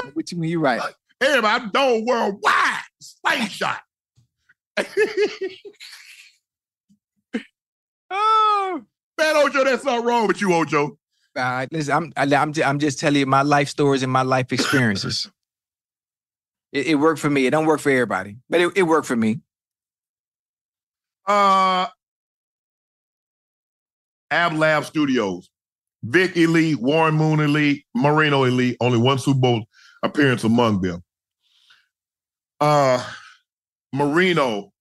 [0.05, 0.81] I'm with you when you're right.
[1.21, 2.81] everybody, I'm known worldwide.
[3.01, 3.81] Slingshot.
[8.11, 8.83] Oh.
[9.19, 10.99] Man, Ocho, that's not wrong with you, Ocho.
[11.35, 14.23] Uh, listen, I'm I- I'm just, I'm just telling you my life stories and my
[14.23, 15.31] life experiences.
[16.73, 17.47] it, it worked for me.
[17.47, 19.41] It don't work for everybody, but it, it worked for me.
[21.27, 21.87] Uh,
[24.31, 25.49] Ab Lab Studios.
[26.05, 29.65] Vic Elite, Warren Moon Elite, Marino Elite, only one Super Bowl
[30.03, 31.01] appearance among them.
[32.61, 33.05] Uh,
[33.93, 34.73] Marino,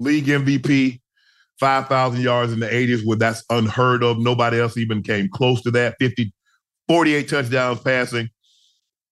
[0.00, 1.01] league MVP,
[1.62, 4.18] 5,000 yards in the 80s, where that's unheard of.
[4.18, 5.94] Nobody else even came close to that.
[6.00, 6.32] 50,
[6.88, 8.28] 48 touchdowns passing.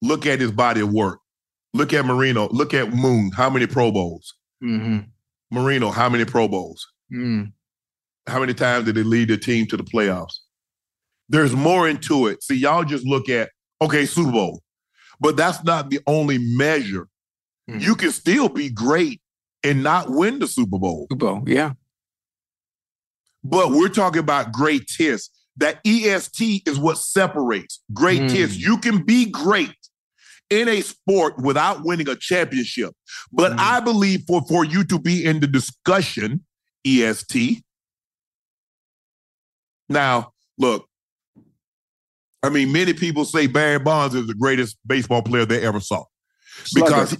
[0.03, 1.21] Look at his body of work.
[1.75, 2.49] Look at Marino.
[2.49, 3.31] Look at Moon.
[3.37, 4.35] How many Pro Bowls?
[4.65, 4.99] Mm-hmm.
[5.53, 6.85] Marino, how many Pro Bowls?
[7.13, 7.53] Mm.
[8.27, 10.35] How many times did they lead the team to the playoffs?
[11.29, 12.43] There's more into it.
[12.43, 13.51] See, y'all just look at,
[13.81, 14.61] okay, Super Bowl,
[15.21, 17.07] but that's not the only measure.
[17.71, 17.81] Mhm.
[17.81, 19.21] You can still be great
[19.63, 21.07] and not win the Super Bowl.
[21.13, 21.75] Super Bowl, yeah.
[23.43, 25.31] But we're talking about great tests.
[25.57, 28.33] That EST is what separates great Mm.
[28.35, 28.57] tests.
[28.57, 29.75] You can be great
[30.49, 32.95] in a sport without winning a championship.
[33.33, 33.59] But Mm.
[33.59, 36.45] I believe for, for you to be in the discussion,
[36.87, 37.63] EST.
[39.89, 40.87] Now, look,
[42.43, 46.05] I mean, many people say Barry Bonds is the greatest baseball player they ever saw.
[46.75, 47.17] Because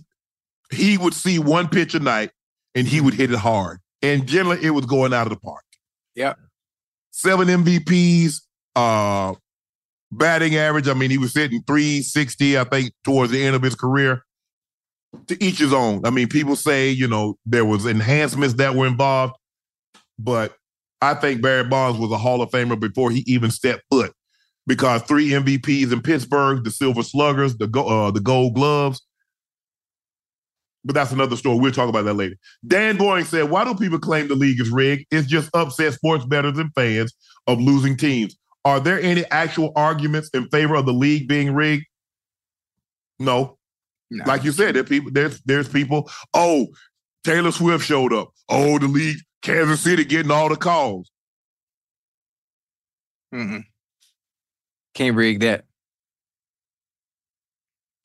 [0.73, 2.31] he would see one pitch a night
[2.75, 3.81] and he would hit it hard.
[4.03, 5.65] And generally it was going out of the park.
[6.15, 6.39] Yep.
[7.11, 8.41] Seven MVPs,
[8.77, 9.35] uh
[10.13, 10.89] batting average.
[10.89, 14.25] I mean, he was hitting 360, I think, towards the end of his career.
[15.27, 16.03] To each his own.
[16.05, 19.35] I mean, people say, you know, there was enhancements that were involved,
[20.19, 20.55] but
[21.03, 24.13] I think Barry Bonds was a Hall of Famer before he even stepped foot
[24.69, 29.03] because three MVPs in Pittsburgh, the Silver Sluggers, the uh, the Gold Gloves.
[30.85, 31.59] But that's another story.
[31.59, 32.37] We'll talk about that later.
[32.67, 35.07] Dan Boring said, "Why do people claim the league is rigged?
[35.11, 37.13] It's just upset sports bettors and fans
[37.47, 38.37] of losing teams.
[38.65, 41.87] Are there any actual arguments in favor of the league being rigged?
[43.19, 43.59] No.
[44.27, 46.11] Like you said, there people there's there's people.
[46.35, 46.69] Oh,
[47.23, 48.33] Taylor Swift showed up.
[48.49, 51.11] Oh, the league, Kansas City getting all the calls.
[53.33, 53.63] Mm-mm.
[54.95, 55.65] Can't rig that.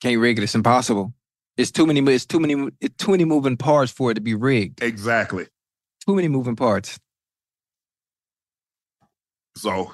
[0.00, 0.44] Can't rig it.
[0.44, 1.12] It's impossible.
[1.56, 2.00] It's too many.
[2.12, 2.70] It's too many.
[2.80, 4.82] It's too many moving parts for it to be rigged.
[4.82, 5.46] Exactly.
[6.06, 6.98] Too many moving parts.
[9.56, 9.92] So,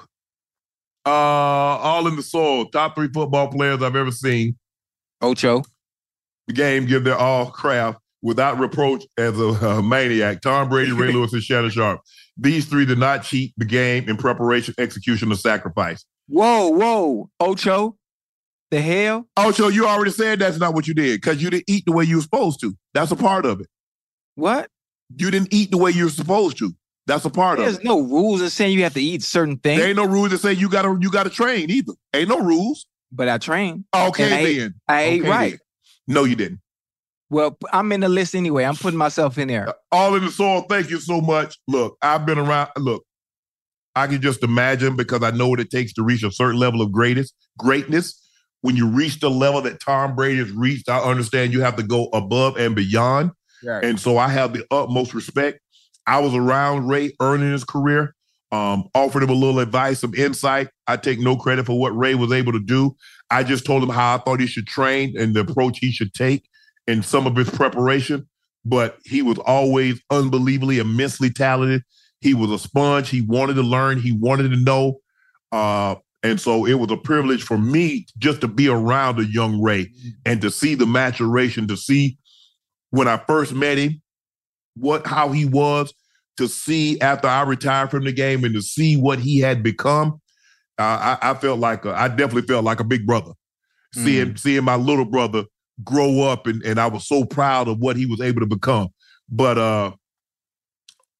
[1.05, 2.65] uh, all in the soil.
[2.65, 4.57] Top three football players I've ever seen.
[5.21, 5.63] Ocho.
[6.47, 10.41] The game give their all craft without reproach as a, uh, maniac.
[10.41, 12.01] Tom Brady, Ray Lewis, and Shannon Sharpe.
[12.37, 16.03] These three did not cheat the game in preparation, execution, or sacrifice.
[16.27, 17.95] Whoa, whoa, Ocho.
[18.73, 19.27] The hell?
[19.37, 22.05] Ocho, you already said that's not what you did because you didn't eat the way
[22.05, 22.75] you were supposed to.
[22.95, 23.67] That's a part of it.
[24.33, 24.67] What?
[25.15, 26.73] You didn't eat the way you were supposed to.
[27.05, 27.83] That's a part There's of it.
[27.83, 29.79] There's no rules that saying you have to eat certain things.
[29.79, 31.93] There ain't no rules that say you gotta you gotta train either.
[32.15, 32.87] Ain't no rules.
[33.11, 33.85] But I trained.
[33.95, 34.73] Okay I ate- then.
[34.87, 35.51] I ate Okay, right.
[35.51, 35.59] then.
[36.07, 36.59] No, you didn't.
[37.29, 38.63] Well, I'm in the list anyway.
[38.63, 39.69] I'm putting myself in there.
[39.69, 40.61] Uh, all in the soil.
[40.67, 41.59] Thank you so much.
[41.67, 42.69] Look, I've been around.
[42.77, 43.05] Look,
[43.95, 46.81] I can just imagine because I know what it takes to reach a certain level
[46.81, 47.31] of greatness.
[47.59, 48.19] Greatness.
[48.63, 51.83] When you reach the level that Tom Brady has reached, I understand you have to
[51.83, 53.31] go above and beyond.
[53.83, 55.59] And so I have the utmost respect.
[56.07, 58.15] I was around Ray early in his career,
[58.53, 60.69] um, offered him a little advice, some insight.
[60.87, 62.95] I take no credit for what Ray was able to do.
[63.29, 66.13] I just told him how I thought he should train and the approach he should
[66.13, 66.47] take
[66.87, 68.27] and some of his preparation.
[68.65, 71.83] But he was always unbelievably, immensely talented.
[72.21, 73.09] He was a sponge.
[73.09, 73.99] He wanted to learn.
[73.99, 75.01] He wanted to know.
[75.51, 79.61] Uh, and so it was a privilege for me just to be around a young
[79.61, 79.91] Ray
[80.25, 82.17] and to see the maturation, to see
[82.91, 84.01] when I first met him,
[84.75, 85.93] what how he was,
[86.37, 90.21] to see after I retired from the game and to see what he had become.
[90.79, 93.33] Uh, I, I felt like a, I definitely felt like a big brother.
[93.93, 95.43] Seeing seeing my little brother
[95.83, 98.87] grow up and, and I was so proud of what he was able to become.
[99.29, 99.91] But uh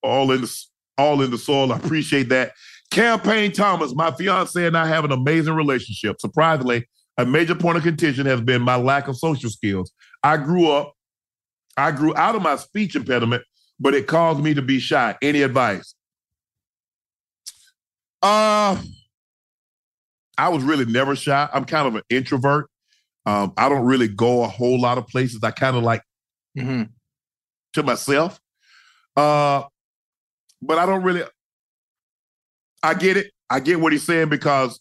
[0.01, 0.65] all in the
[0.97, 1.71] all in the soil.
[1.71, 2.53] I appreciate that.
[2.93, 6.21] Campaign Thomas, my fiance and I have an amazing relationship.
[6.21, 6.87] Surprisingly,
[7.17, 9.91] a major point of contention has been my lack of social skills.
[10.23, 10.93] I grew up,
[11.75, 13.43] I grew out of my speech impediment,
[13.79, 15.15] but it caused me to be shy.
[15.21, 15.95] Any advice?
[18.21, 18.77] Uh
[20.37, 21.49] I was really never shy.
[21.51, 22.69] I'm kind of an introvert.
[23.25, 25.39] Um, I don't really go a whole lot of places.
[25.43, 26.01] I kind of like
[27.73, 28.39] to myself.
[29.15, 29.63] Uh,
[30.61, 31.23] but I don't really.
[32.83, 33.31] I get it.
[33.49, 34.79] I get what he's saying because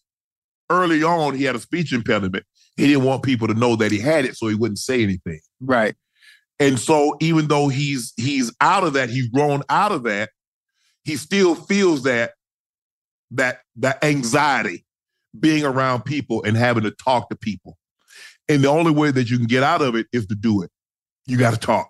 [0.71, 2.45] early on he had a speech impediment.
[2.77, 5.41] He didn't want people to know that he had it, so he wouldn't say anything.
[5.61, 5.95] Right.
[6.59, 10.31] And so even though he's he's out of that, he's grown out of that,
[11.05, 12.33] he still feels that
[13.33, 14.85] that that anxiety
[15.39, 17.77] being around people and having to talk to people.
[18.49, 20.71] And the only way that you can get out of it is to do it.
[21.27, 21.89] You got to talk.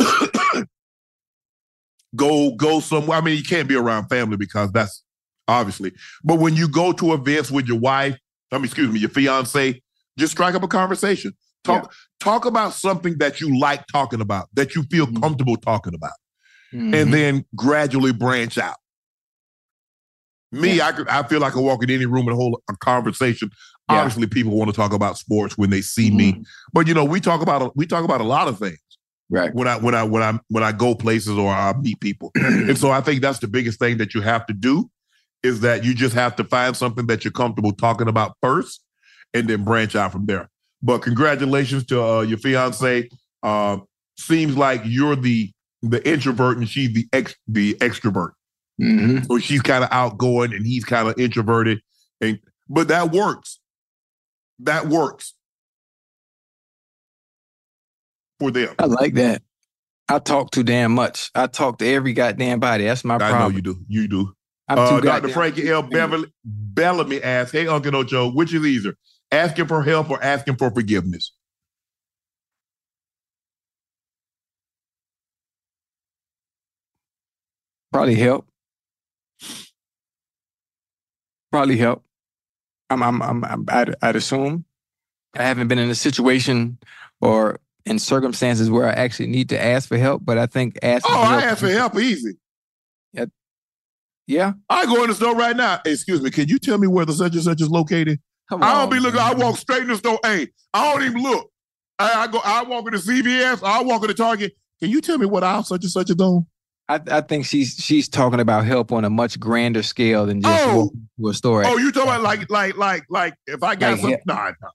[2.16, 3.18] go go somewhere.
[3.18, 5.02] I mean, you can't be around family because that's
[5.52, 5.92] obviously.
[6.24, 8.18] But when you go to events with your wife,
[8.50, 9.80] I mean, excuse me, your fiance,
[10.18, 11.32] just strike up a conversation.
[11.64, 16.12] Talk talk about something that you like talking about, that you feel comfortable talking about,
[16.74, 16.94] Mm-hmm.
[16.94, 18.76] and then gradually branch out.
[20.50, 23.50] Me, I could, I feel like I walk in any room and hold a conversation.
[23.88, 26.42] Obviously, people want to talk about sports when they see me,
[26.72, 28.78] but you know, we talk about we talk about a lot of things.
[29.30, 29.54] Right.
[29.54, 32.76] When I when I when I when I go places or I meet people, and
[32.78, 34.90] so I think that's the biggest thing that you have to do
[35.42, 38.82] is that you just have to find something that you're comfortable talking about first,
[39.34, 40.48] and then branch out from there.
[40.82, 43.08] But congratulations to uh, your fiance.
[43.42, 43.78] Uh,
[44.18, 45.50] seems like you're the
[45.82, 48.30] the introvert and she's the ex the extrovert.
[48.80, 49.24] Mm-hmm.
[49.24, 51.80] So she's kind of outgoing and he's kind of introverted.
[52.20, 52.38] And
[52.68, 53.58] but that works.
[54.60, 55.34] That works
[58.38, 58.74] for them.
[58.78, 59.42] I like that.
[60.08, 61.30] I talk too damn much.
[61.34, 62.84] I talk to every goddamn body.
[62.84, 63.40] That's my I problem.
[63.40, 63.84] know you do.
[63.88, 64.32] You do.
[64.78, 65.28] Uh, Dr.
[65.28, 65.82] Frankie L.
[65.90, 68.94] Beverly, Bellamy asks, Hey, Uncle Ocho, which is easier,
[69.30, 71.32] asking for help or asking for forgiveness?
[77.92, 78.48] Probably help.
[81.50, 82.02] Probably help.
[82.88, 84.64] I'm, I'm, I'm, I'm I'd, I'd assume.
[85.36, 86.78] I haven't been in a situation
[87.20, 91.14] or in circumstances where I actually need to ask for help, but I think asking.
[91.14, 92.36] Oh, I ask for help easy.
[93.18, 93.26] I
[94.32, 94.52] yeah.
[94.70, 95.80] I go in the store right now.
[95.84, 98.18] Excuse me, can you tell me where the such and such is located?
[98.48, 99.20] Come I don't on, be looking.
[99.20, 100.18] I walk straight in the store.
[100.24, 101.50] Hey, I don't even look.
[101.98, 102.40] I, I go.
[102.44, 103.62] I walk into CVS.
[103.62, 104.52] I walk into Target.
[104.80, 106.46] Can you tell me what aisle such and such is on?
[106.88, 110.64] I, I think she's she's talking about help on a much grander scale than just
[110.66, 110.90] Oh.
[111.20, 111.62] to a store.
[111.64, 114.10] Oh, you talking about like like like like if I got Like, some?
[114.10, 114.16] yeah.
[114.26, 114.68] Nah, nah.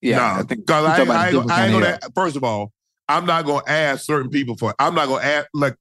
[0.00, 0.34] yeah, nah.
[0.38, 1.98] I think because I, I, ain't, different gonna- I ain't gonna.
[2.14, 2.72] First of all,
[3.08, 4.74] I'm not gonna ask certain people for.
[4.78, 5.74] I'm not gonna ask like.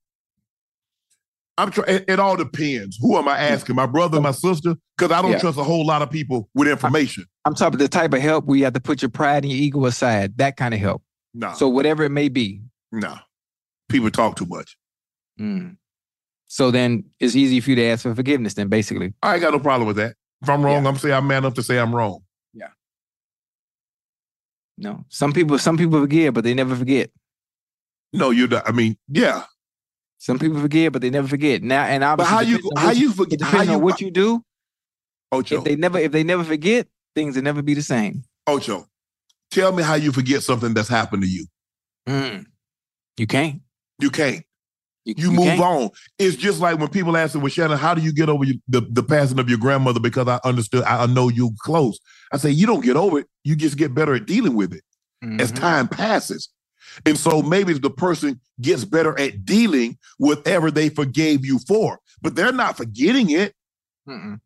[1.60, 1.90] I'm trying.
[1.96, 2.98] It, it all depends.
[3.02, 3.76] Who am I asking?
[3.76, 4.76] My brother, my sister?
[4.98, 5.40] Because I don't Yeah.
[5.40, 7.26] trust a whole lot of people with information.
[7.46, 9.52] I'm talking about the type of help where you have to put your pride and
[9.52, 10.38] your ego aside.
[10.38, 11.04] That kind of help.
[11.34, 12.62] No, So whatever it may be.
[12.92, 13.16] no.
[13.90, 14.78] People talk too much.
[15.40, 15.78] Mm.
[16.46, 18.54] So then it's easy for you to ask for forgiveness.
[18.54, 20.16] Then basically, I ain't got no problem with that.
[20.42, 22.20] If I'm wrong, I'm saying I'm man enough to say I'm wrong.
[22.54, 22.68] Yeah.
[24.78, 25.06] No.
[25.10, 27.10] Some people, some people forgive, but they never forget.
[28.14, 28.68] No, you're not.
[28.68, 29.44] I mean, yeah.
[30.20, 31.64] Some people forget, but they never forget.
[31.64, 33.42] Now, and I But obviously, how you how you forget?
[33.42, 34.44] How depends you on what you do.
[35.32, 35.58] Ocho?
[35.60, 38.24] If they never, if they never forget, things will never be the same.
[38.46, 38.86] Ocho,
[39.52, 41.46] tell me how you forget something that's happened to you.
[42.08, 42.46] Mm.
[43.18, 43.62] You can't.
[44.00, 44.44] You can't.
[45.06, 45.62] You, You, you move can't.
[45.62, 45.90] on.
[46.18, 48.60] It's just like when people ask me, well, Shannon, how do you get over you,
[48.68, 50.00] the, the passing of your grandmother?
[50.00, 52.00] Because I understood, I know you close.
[52.34, 53.28] I say, you don't get over it.
[53.44, 54.84] You just get better at dealing with it
[55.40, 55.56] as Mhm.
[55.60, 56.50] time passes.
[57.06, 62.00] And so maybe the person gets better at dealing with whatever they forgave you for,
[62.22, 63.54] but they're not forgetting it.
[64.08, 64.40] Mm-mm.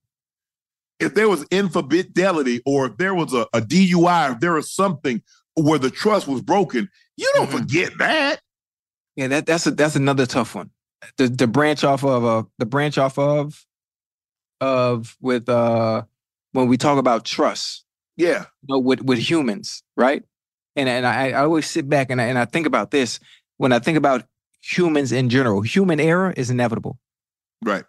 [1.00, 5.22] If there was infidelity or if there was a, a DUI, if there was something
[5.56, 7.60] where the trust was broken, you don't Mhm.
[7.60, 8.40] forget that.
[9.16, 10.70] Yeah, that that's a that's another tough one.
[11.18, 13.66] The the branch off of uh the branch off of
[14.62, 16.04] of with uh
[16.54, 17.84] when we talk about trust,
[18.16, 18.46] Yeah.
[18.62, 20.24] you know, with with humans, right?
[20.76, 23.20] And and I, I always sit back and I, and I think about this
[23.58, 24.24] when I think about
[24.62, 25.62] humans in general.
[25.62, 26.98] Human error is inevitable.
[27.64, 27.84] Right.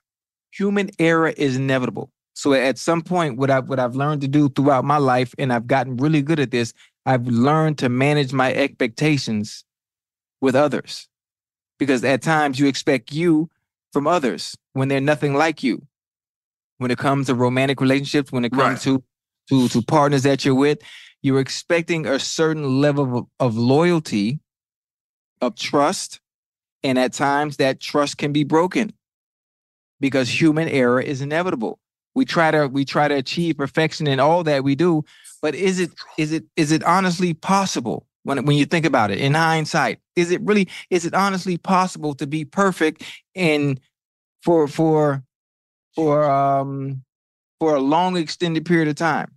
[0.52, 2.10] Human error is inevitable.
[2.34, 5.52] So at some point, what I've what I've learned to do throughout my life, and
[5.52, 6.72] I've gotten really good at this,
[7.06, 9.64] I've learned to manage my expectations
[10.40, 11.08] with others.
[11.78, 13.50] Because at times you expect you
[13.92, 15.86] from others when they're nothing like you.
[16.78, 19.02] When it comes to romantic relationships, when it comes to
[19.48, 20.78] to to partners that you're with,
[21.24, 24.40] you're expecting a certain level of, of loyalty,
[25.40, 26.20] of trust,
[26.82, 28.92] and at times that trust can be broken
[30.00, 31.80] because human error is inevitable.
[32.14, 35.02] We try to we try to achieve perfection in all that we do,
[35.40, 39.18] but is it is it is it honestly possible when when you think about it
[39.18, 40.00] in hindsight?
[40.16, 43.02] Is it really is it honestly possible to be perfect
[43.34, 43.80] in
[44.42, 45.24] for for
[45.94, 47.02] for um
[47.60, 49.34] for a long extended period of time?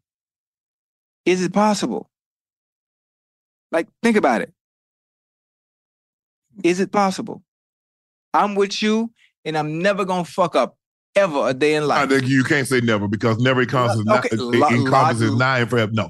[1.27, 2.09] Is it possible?
[3.69, 4.53] Like think about it.
[6.63, 7.43] Is it possible?
[8.33, 9.11] I'm with you
[9.43, 10.77] and I'm never to fuck up
[11.17, 11.99] ever a day in life.
[11.99, 15.67] I think you can't say never because never encompasses Lo- not, lo- encompasses log- nine
[15.67, 15.91] forever.
[15.91, 16.09] No,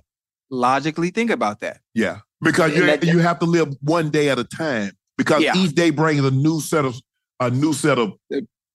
[0.52, 1.80] Logically think about that.
[1.96, 5.58] yeah, because you that- you have to live one day at a time because Yeah.
[5.58, 6.96] each day brings a new set of
[7.40, 8.14] a new set of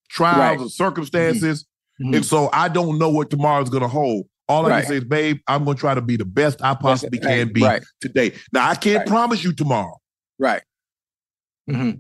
[0.09, 0.61] trials Right.
[0.61, 1.65] and circumstances,
[2.01, 2.17] Mhm.
[2.17, 4.27] and so I don't know what tomorrow's to hold.
[4.49, 6.75] All I can say is, babe, I'm going to try to be the best I
[6.75, 7.83] possibly right, can be right.
[8.01, 8.33] today.
[8.53, 9.07] Now I can't Right.
[9.07, 9.99] promise you tomorrow.
[10.39, 10.63] Right.
[11.71, 11.91] hmm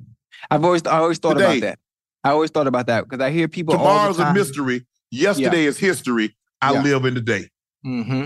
[0.50, 1.58] I've always I always thought Today.
[1.58, 1.78] about that.
[2.24, 4.86] I always thought about that because I hear people all Tomorrow's a mystery.
[5.10, 6.36] Yesterday is history.
[6.60, 6.82] I Yeah.
[6.82, 7.48] live in the day.
[7.84, 8.24] hmm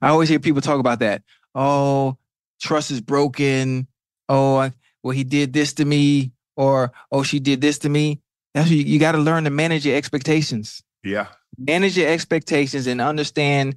[0.00, 1.22] I always hear people talk about that.
[1.54, 2.16] Oh,
[2.60, 3.86] trust is broken.
[4.28, 4.72] Oh, I-
[5.02, 8.20] well, he did this to me, or oh, she did this to me.
[8.54, 10.82] That's you, you got to learn to manage your expectations.
[11.04, 11.28] Yeah.
[11.56, 13.76] Manage your expectations and understand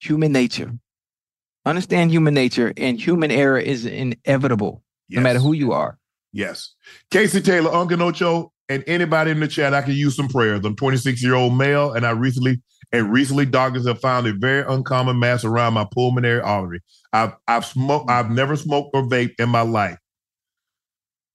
[0.00, 0.72] human nature.
[1.64, 5.98] Understand human nature, and human error is inevitable, no matter who you are.
[6.32, 6.74] Yes.
[7.10, 10.64] Casey Taylor, Uncle Ocho, and anybody in the chat, I can use some prayers.
[10.64, 12.62] I'm 26 year old male, and I recently
[12.92, 16.80] and recently doctors have found a very uncommon mass around my pulmonary artery.
[17.12, 18.08] I've I've smoked.
[18.08, 18.12] Mm.
[18.12, 19.98] I've never smoked or vaped in my life.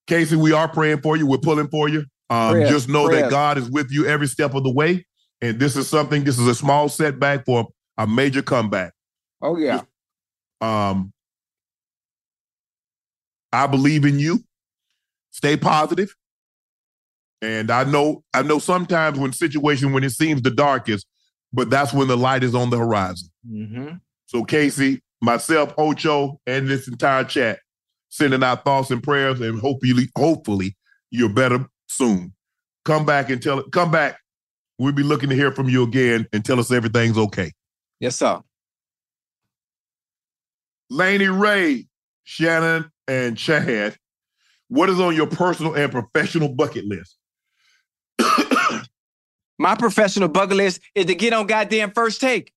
[0.08, 1.28] Casey, we are praying for you.
[1.28, 2.06] We're pulling for you.
[2.34, 3.30] Um, just know that.
[3.30, 5.06] God is with you every step of the way.
[5.42, 6.24] And this is something.
[6.24, 8.94] This is a small setback for a major comeback.
[9.42, 9.82] Oh yeah.
[10.62, 11.14] Um,
[13.52, 14.40] I believe in you.
[15.32, 16.16] Stay positive.
[17.42, 21.06] And I know, I know sometimes when situation when it seems the darkest,
[21.52, 23.30] but that's when the light is on the horizon.
[23.48, 23.96] Mm-hmm.
[24.28, 27.60] So Casey, myself, Ocho, and this entire chat,
[28.10, 30.78] sending out thoughts and prayers, and hopefully, hopefully,
[31.12, 32.34] you're better soon.
[32.86, 33.72] come back and tell it.
[33.72, 34.20] Come back.
[34.78, 37.52] We'll be looking to hear from you again and tell us everything's okay.
[38.00, 38.42] Yes, sir.
[40.90, 41.88] Laney Ray,
[42.24, 43.98] Shannon, and Chad,
[44.68, 47.18] what is on your personal and professional bucket list?
[49.60, 52.52] My professional bucket list is to get on goddamn first take.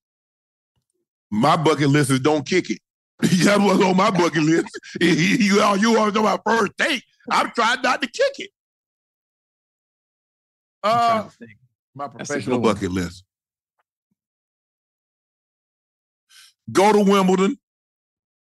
[1.30, 2.78] My bucket list is don't kick it.
[3.20, 4.66] That's what's on my bucket list.
[5.00, 7.02] you all you always talking about first take.
[7.30, 8.50] I'm trying not to kick it.
[10.86, 11.28] Uh,
[11.94, 13.24] my professional bucket list.
[16.70, 17.58] Go to Wimbledon.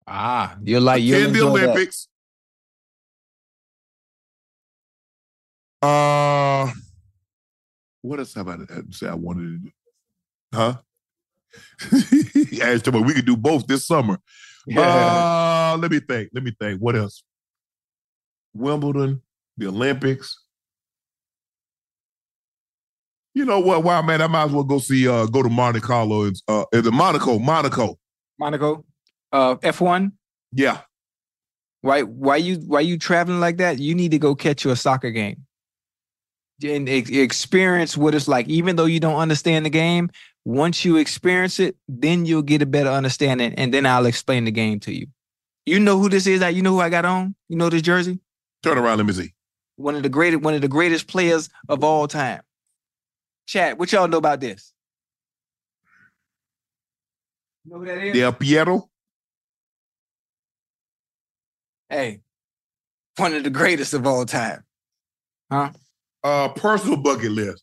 [0.07, 1.69] Ah, you're like attend the enjoy that.
[1.71, 2.09] Olympics.
[5.83, 6.71] Uh,
[8.03, 8.57] what else have I
[8.91, 9.71] say I wanted to do?
[10.53, 10.77] Huh?
[12.63, 14.19] Asked him, we could do both this summer.
[14.75, 16.31] Uh, let me think.
[16.33, 16.81] Let me think.
[16.81, 17.23] What else?
[18.55, 19.21] Wimbledon,
[19.59, 20.44] the Olympics.
[23.35, 23.83] You know what?
[23.83, 25.09] Wow, man, I might as well go see.
[25.09, 26.25] Uh, go to Monte Carlo.
[26.25, 27.39] It's uh, is it Monaco?
[27.39, 27.99] Monaco.
[28.39, 28.85] Monaco,
[29.33, 30.13] uh, F1.
[30.53, 30.81] Yeah.
[31.81, 32.03] Why?
[32.03, 32.57] Why you?
[32.67, 33.81] Why you traveling like that?
[33.81, 35.45] You need to go catch you a soccer game
[36.63, 38.49] and ex- experience what it's like.
[38.49, 40.11] Even though you don't understand the game,
[40.45, 44.51] once you experience it, then you'll get a better understanding, and then I'll explain the
[44.51, 45.07] game to you.
[45.67, 46.41] You know who this is?
[46.41, 47.35] That you know who I got on?
[47.49, 48.21] You know this jersey?
[48.63, 48.99] Turn around.
[48.99, 49.33] Let me see.
[49.77, 52.43] One of the greatest, one of the greatest players of all time.
[53.47, 53.79] Chat.
[53.79, 54.73] What y'all know about this?
[57.65, 58.15] You know who that is?
[58.15, 58.89] Del Piero.
[61.89, 62.21] Hey,
[63.17, 64.65] one of the greatest of all time.
[65.51, 65.71] Huh?
[66.23, 67.63] Uh, personal bucket list.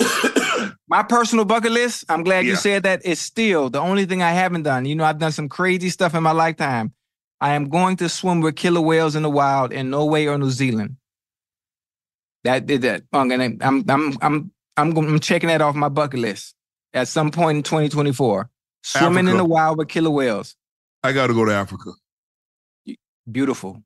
[0.88, 3.02] My personal bucket list, I'm glad you said that.
[3.04, 4.84] It's still the only thing I haven't done.
[4.84, 6.92] You know, I've done some crazy stuff in my lifetime.
[7.40, 10.50] I am going to swim with killer whales in the wild in Norway or New
[10.50, 10.96] Zealand.
[12.44, 13.02] That did that.
[13.12, 13.50] I'm gonna.
[13.60, 13.84] I'm.
[13.88, 14.18] I'm.
[14.20, 14.52] I'm.
[14.76, 14.96] I'm.
[14.96, 16.54] I'm checking that off my bucket list
[16.92, 18.50] at some point in 2024.
[18.82, 20.56] Swimming in the wild with killer whales.
[21.02, 21.90] I got to go to Africa.
[23.30, 23.82] Beautiful.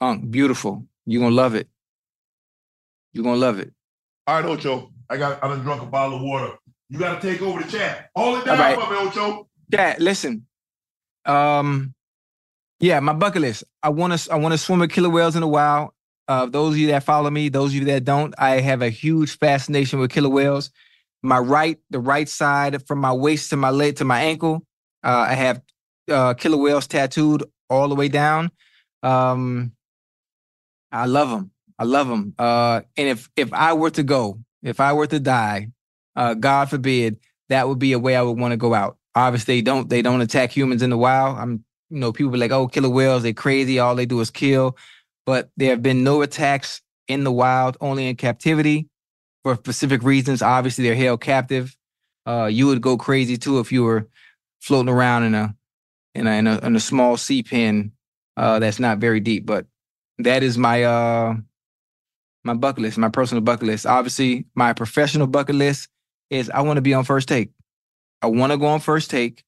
[0.00, 0.86] Unk, beautiful.
[1.06, 1.68] You're gonna love it.
[3.12, 3.72] You're gonna love it.
[4.26, 4.92] All right, Ocho.
[5.08, 5.42] I got.
[5.42, 6.52] I done drunk a bottle of water.
[6.88, 8.10] You got to take over the chat.
[8.16, 8.80] Hold it down All right.
[8.80, 9.48] for me, Ocho.
[9.72, 10.46] Yeah, listen.
[11.24, 11.94] Um,
[12.80, 13.64] yeah, my bucket list.
[13.82, 14.32] I want to.
[14.32, 15.90] I want to swim with killer whales in the wild.
[16.30, 18.88] Uh, those of you that follow me, those of you that don't, I have a
[18.88, 20.70] huge fascination with killer whales.
[21.24, 24.64] My right, the right side, from my waist to my leg to my ankle,
[25.02, 25.60] uh, I have
[26.08, 28.52] uh, killer whales tattooed all the way down.
[29.02, 29.72] Um,
[30.92, 31.50] I love them.
[31.80, 32.32] I love them.
[32.38, 35.70] Uh, and if if I were to go, if I were to die,
[36.14, 38.98] uh, God forbid, that would be a way I would want to go out.
[39.16, 41.38] Obviously, they don't they don't attack humans in the wild.
[41.38, 43.80] I'm you know people be like, oh, killer whales, they crazy.
[43.80, 44.76] All they do is kill.
[45.30, 48.88] But there have been no attacks in the wild, only in captivity
[49.44, 50.42] for specific reasons.
[50.42, 51.76] Obviously, they're held captive.
[52.26, 54.08] Uh, you would go crazy too if you were
[54.60, 55.54] floating around in a
[56.16, 57.92] in a in a, in a small sea pen
[58.36, 59.46] uh, that's not very deep.
[59.46, 59.66] But
[60.18, 61.36] that is my uh
[62.42, 63.86] my bucket list, my personal bucket list.
[63.86, 65.90] Obviously, my professional bucket list
[66.30, 67.50] is I want to be on first take.
[68.20, 69.44] I want to go on first take,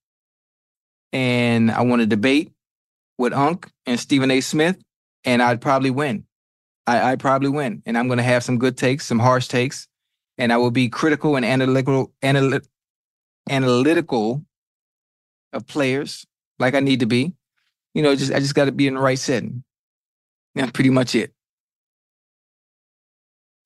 [1.12, 2.52] and I want to debate
[3.18, 4.40] with Unc and Stephen A.
[4.40, 4.80] Smith,
[5.24, 6.24] and I'd probably win.
[6.86, 9.86] I, I'd probably win, and I'm going to have some good takes, some harsh takes,
[10.38, 12.66] and I will be critical and analytical, analy-
[13.48, 14.44] analytical
[15.52, 16.26] of players
[16.58, 17.34] like I need to be.
[17.94, 19.62] You know, just I just got to be in the right setting.
[20.54, 21.32] That's pretty much it.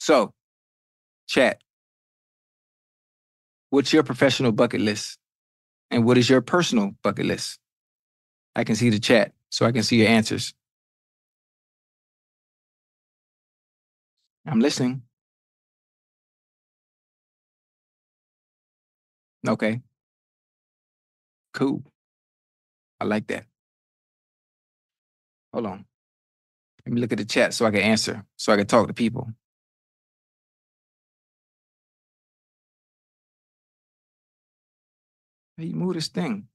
[0.00, 0.34] So,
[1.26, 1.60] chat.
[3.70, 5.18] What's your professional bucket list?
[5.90, 7.58] And what is your personal bucket list?
[8.54, 10.54] I can see the chat, so I can see your answers.
[14.46, 15.02] I'm listening.
[19.48, 19.82] Okay.
[21.54, 21.82] Cool.
[23.00, 23.46] I like that.
[25.52, 25.86] Hold on.
[26.86, 28.94] Let me look at the chat so I can answer, so I can talk to
[28.94, 29.28] people.
[35.56, 36.48] Hey, move this thing.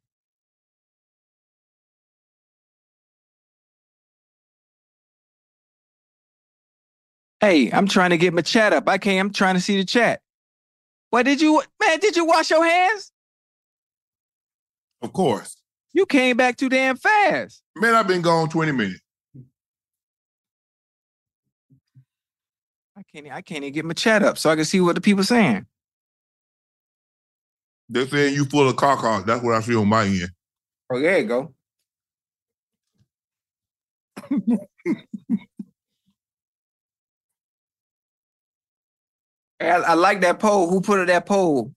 [7.42, 8.88] Hey, I'm trying to get my chat up.
[8.88, 9.20] I can't.
[9.20, 10.22] I'm trying to see the chat.
[11.10, 12.00] What did you, man?
[12.00, 13.12] Did you wash your hands?
[15.02, 15.58] Of course.
[15.94, 17.64] You came back too damn fast.
[17.76, 19.00] Man, I've been gone 20 minutes.
[22.96, 23.32] I can't.
[23.32, 25.66] I can't even get my chat up so I can see what the people saying.
[27.90, 29.26] They're saying you full of caca.
[29.26, 30.30] That's what I see on my end.
[30.94, 31.54] Oh, there you go.
[39.62, 40.70] I, I like that poll.
[40.70, 41.74] Who put up that poll?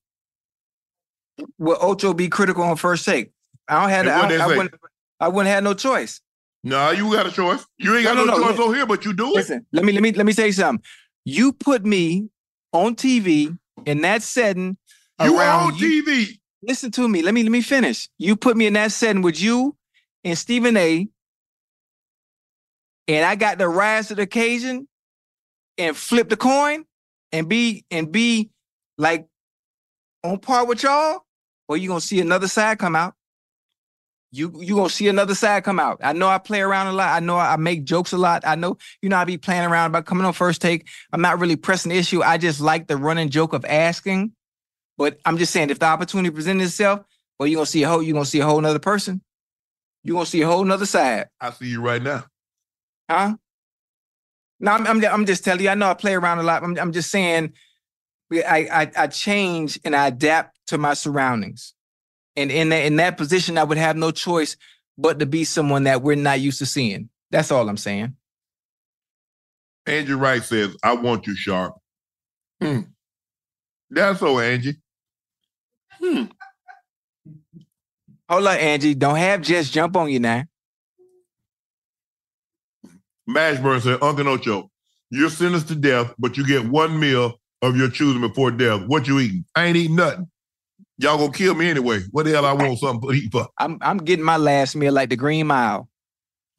[1.57, 3.31] Will Ocho be critical on first take?
[3.67, 4.07] I don't have.
[4.07, 4.73] I, I wouldn't.
[5.19, 6.21] I wouldn't have no choice.
[6.63, 7.65] No, you got a choice.
[7.77, 9.35] You ain't got No, no, no, choice over here, but you do it.
[9.35, 10.83] Listen, let me let me let me say something.
[11.23, 12.29] You put me
[12.73, 14.77] on TV in that setting.
[15.21, 16.39] You around on TV.
[16.63, 17.21] Listen to me.
[17.21, 18.09] Let me let me finish.
[18.17, 19.75] You put me in that setting with you
[20.23, 21.07] and Stephen A.
[23.07, 24.87] And I got to rise to the occasion
[25.77, 26.85] and flip the coin
[27.35, 28.49] and be and be
[28.97, 29.27] like
[30.23, 31.21] on par with y'all,
[31.67, 33.13] or you gonna see another side come out.
[34.31, 35.99] You you gonna see another side come out.
[36.03, 37.15] I know I play around a lot.
[37.15, 38.43] I know I make jokes a lot.
[38.45, 40.87] I know you know I be playing around about coming on first take.
[41.11, 42.21] I'm not really pressing the issue.
[42.21, 44.33] I just like the running joke of asking.
[44.97, 47.01] But I'm just saying, if the opportunity presents itself,
[47.39, 49.21] well, you gonna see a whole you gonna see a whole nother person.
[50.03, 52.25] You gonna see a whole nother side, I see you right now.
[53.09, 53.35] huh?
[54.59, 55.69] No, I'm, I'm I'm just telling you.
[55.69, 56.63] I know I play around a lot.
[56.63, 57.53] I'm I'm just saying,
[58.33, 61.73] I I, I change and I adapt to my surroundings,
[62.35, 64.57] and in that in that position, I would have no choice
[64.97, 67.09] but to be someone that we're not used to seeing.
[67.31, 68.15] That's all I'm saying.
[69.85, 71.75] Andrew Wright says, I want you sharp.
[72.61, 72.81] Hmm.
[73.89, 74.77] That's so, Angie.
[75.99, 76.23] Hmm.
[78.29, 78.95] Hold on, Angie.
[78.95, 80.43] Don't have Jess jump on you now.
[83.29, 84.69] Mashburn said, Uncle Ocho,
[85.09, 88.85] you're sentenced to death, but you get one meal of your choosing before death.
[88.87, 89.45] What you eating?
[89.55, 90.29] I ain't eating nothing.
[90.97, 92.01] Y'all gonna kill me anyway.
[92.11, 93.47] What the hell I want something to eat for?
[93.59, 95.89] I'm I'm getting my last meal like the Green Mile.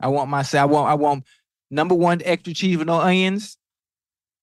[0.01, 1.25] I want my I want I want
[1.71, 3.57] number one extra cheese with no onions,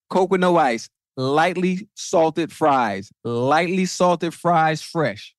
[0.09, 5.35] Coke with no ice, lightly salted fries, lightly salted fries, fresh.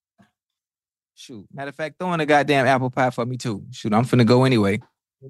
[1.17, 3.65] Shoot, matter of fact, throw in a goddamn apple pie for me too.
[3.71, 4.81] Shoot, I'm finna go anyway.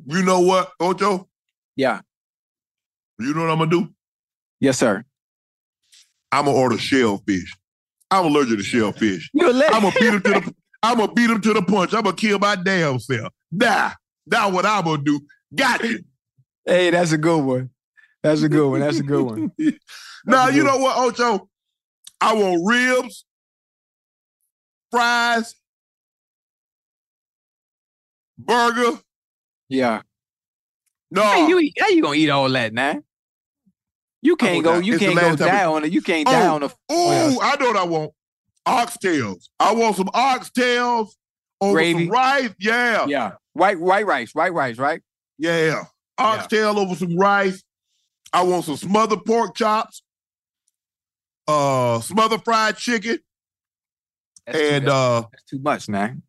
[0.07, 1.29] You know what, Ocho?
[1.77, 2.01] Yeah.
[3.19, 3.89] You know what I'm gonna do?
[4.61, 5.05] Yes, sir.
[6.33, 7.55] I'm gonna order shellfish.
[8.11, 9.31] I'm allergic to shellfish.
[9.33, 10.55] You're I'm gonna beat him to the.
[10.83, 11.95] I'm gonna beat him to the punch.
[11.95, 13.33] I'm gonna kill my damn self.
[13.51, 13.93] Nah,
[14.27, 15.21] that's what I'm gonna do.
[15.55, 16.05] Got it.
[16.65, 17.71] Hey, that's a good one.
[18.23, 18.81] That's a good one.
[18.81, 19.53] That's a good one.
[20.27, 21.49] now you know what, Ocho?
[22.21, 23.25] I want ribs,
[24.91, 25.55] fries,
[28.39, 28.99] burger.
[29.69, 30.03] Yeah.
[31.15, 33.01] No, How you, how you gonna eat all that, now?
[34.21, 34.79] You can't go.
[34.79, 35.93] You can't go die on it.
[35.93, 36.67] You can't die on the.
[36.93, 38.13] Ooh, I know what I want.
[38.67, 39.49] Oxtails.
[39.61, 41.11] I want some oxtails
[41.61, 42.05] over Gravy?
[42.07, 42.51] some rice.
[42.59, 43.05] Yeah.
[43.07, 43.33] Yeah.
[43.53, 44.35] White white rice.
[44.35, 44.79] White rice.
[44.79, 45.03] Right.
[45.39, 45.85] Yeah.
[46.19, 47.63] Oxtail over some rice.
[48.33, 50.03] I want some smothered pork chops.
[51.47, 53.19] Uh smothered fried chicken.
[54.47, 56.23] That's and that's- uh That's too much, man.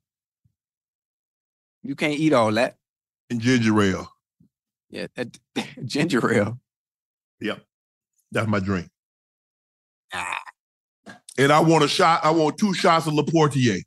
[1.82, 2.76] You can't eat all that.
[3.30, 4.12] and ginger ale.
[4.96, 5.38] Yeah, that,
[5.86, 6.58] ginger ale.
[7.42, 7.62] Yep.
[8.32, 8.88] That's my drink.
[10.14, 10.42] Ah.
[11.38, 12.24] And I want a shot.
[12.24, 13.82] I want two shots of Le Portier.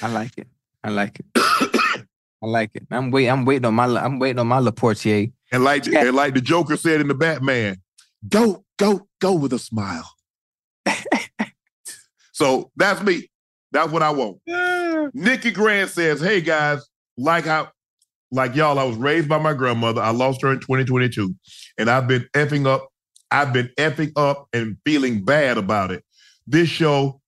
[0.00, 0.48] I like it.
[0.82, 1.26] I like it.
[1.36, 2.84] I like it.
[2.90, 3.28] I'm wait.
[3.28, 3.84] I'm waiting on my.
[3.84, 5.28] I'm waiting on my Le Portier.
[5.52, 7.76] And like and like the Joker said in the Batman,
[8.26, 10.10] go, go, go with a smile.
[12.32, 13.30] so that's me.
[13.72, 14.38] That's what I want.
[15.14, 16.80] Nikki Grant says, Hey guys,
[17.18, 17.68] like how
[18.32, 20.00] like y'all, I was raised by my grandmother.
[20.00, 21.34] I lost her in 2022.
[21.78, 22.88] And I've been effing up,
[23.30, 26.02] I've been effing up and feeling bad about it.
[26.46, 27.20] This show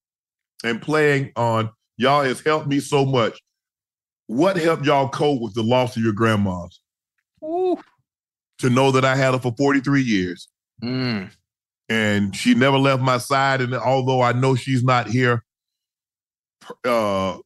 [0.65, 3.39] and playing on y'all has helped me so much.
[4.27, 6.81] What helped y'all cope with the loss of your grandmas?
[7.45, 7.77] Ooh.
[8.59, 10.49] To know that I had her for 43 years.
[10.83, 11.31] Mm.
[11.91, 13.61] And she never left my side.
[13.61, 15.45] And although I know she's not here
[16.87, 17.37] uh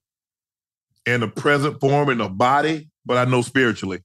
[1.05, 4.01] in the present form in the body, but I know spiritually.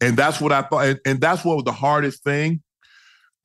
[0.00, 0.86] And that's what I thought.
[0.86, 2.62] And, and that's what was the hardest thing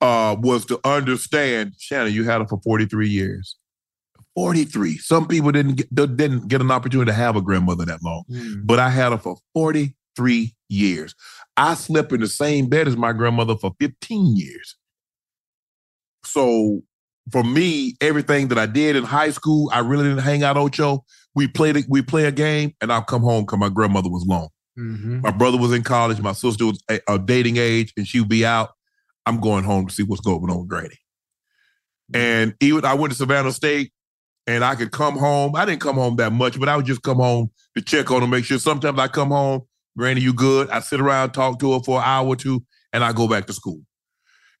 [0.00, 3.56] uh was to understand, Shannon, you had her for 43 years.
[4.36, 4.98] 43.
[4.98, 8.22] Some people didn't get didn't get an opportunity to have a grandmother that long.
[8.62, 11.14] But I had her for 43 years.
[11.56, 14.76] I slept in the same bed as my grandmother for 15 years.
[16.24, 16.82] So
[17.32, 21.04] for me, everything that I did in high school, I really didn't hang out Ocho.
[21.34, 24.48] We played we play a game, and I'll come home because my grandmother was long.
[24.78, 25.20] Mm-hmm.
[25.22, 28.28] My brother was in college, my sister was a, a dating age, and she would
[28.28, 28.70] be out.
[29.26, 30.98] I'm going home to see what's going on with Granny.
[32.14, 33.92] And even I went to Savannah State
[34.46, 35.54] and I could come home.
[35.54, 38.22] I didn't come home that much, but I would just come home to check on
[38.22, 38.58] her, make sure.
[38.58, 39.62] Sometimes I come home,
[39.96, 40.70] Granny, you good?
[40.70, 43.46] I sit around, talk to her for an hour or two, and I go back
[43.46, 43.80] to school.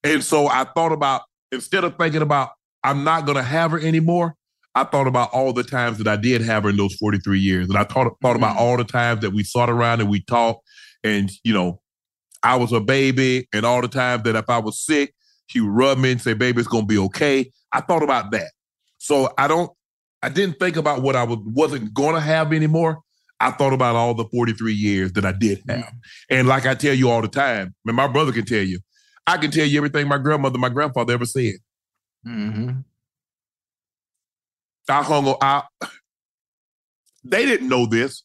[0.04, 2.50] And so I thought about instead of thinking about
[2.84, 4.36] I'm not going to have her anymore,
[4.78, 7.68] I thought about all the times that I did have her in those 43 years.
[7.68, 10.64] And I thought, thought about all the times that we sat around and we talked.
[11.02, 11.80] And, you know,
[12.42, 15.14] I was a baby, and all the times that if I was sick,
[15.48, 17.50] She would rub me and say, baby, it's gonna be okay.
[17.72, 18.50] I thought about that.
[18.98, 19.70] So I don't,
[20.22, 23.00] I didn't think about what I was, wasn't gonna have anymore.
[23.40, 25.92] I thought about all the 43 years that I did have.
[26.28, 28.80] And like I tell you all the time, and my brother can tell you,
[29.26, 31.54] I can tell you everything my grandmother, my grandfather ever said.
[32.26, 32.80] Mm-hmm.
[34.88, 35.36] I hung on.
[35.40, 35.62] I,
[37.24, 38.22] they didn't know this,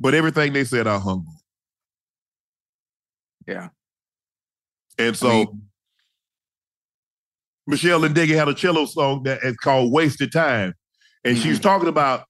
[0.00, 1.36] but everything they said, I hung on.
[3.46, 3.68] Yeah.
[4.98, 5.56] And so
[7.68, 10.74] Meshell Ndegeocello song that is called Wasted Time.
[11.24, 11.62] And she's mm-hmm.
[11.62, 12.24] talking about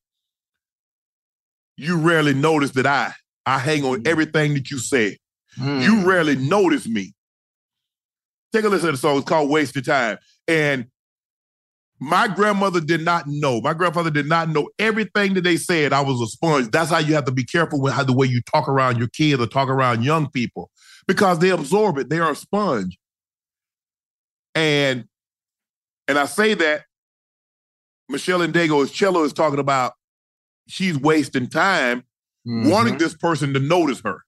[1.77, 3.13] you rarely notice that I
[3.47, 4.09] I hang on mm-hmm.
[4.09, 5.19] everything that you say.
[5.59, 6.07] You mm.
[6.07, 7.13] rarely notice me.
[8.55, 9.19] Take a listen to the song.
[9.19, 10.17] It's called Wasted Time.
[10.49, 10.87] And
[12.03, 13.61] my grandmother did not know.
[13.61, 15.93] My grandfather did not know everything that they said.
[15.93, 16.69] I was a sponge.
[16.73, 19.07] That's how you have to be careful with how the way you talk around your
[19.07, 20.69] kids or talk around young people
[21.07, 22.11] because they absorb it.
[22.11, 22.99] They are a sponge.
[24.57, 25.05] And
[26.09, 26.87] and I say that
[28.11, 29.93] Meshell Ndegeocello is talking about
[30.66, 32.03] she's wasting time
[32.45, 32.99] wanting mm-hmm.
[32.99, 34.23] this person to notice her.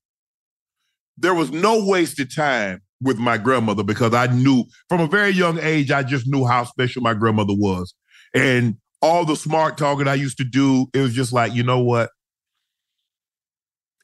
[1.18, 5.58] There was no wasted time with my grandmother because I knew from a very young
[5.60, 7.94] age, I just knew how special my grandmother was.
[8.32, 11.80] And all the smart talking I used to do, it was just like, you know
[11.80, 12.10] what?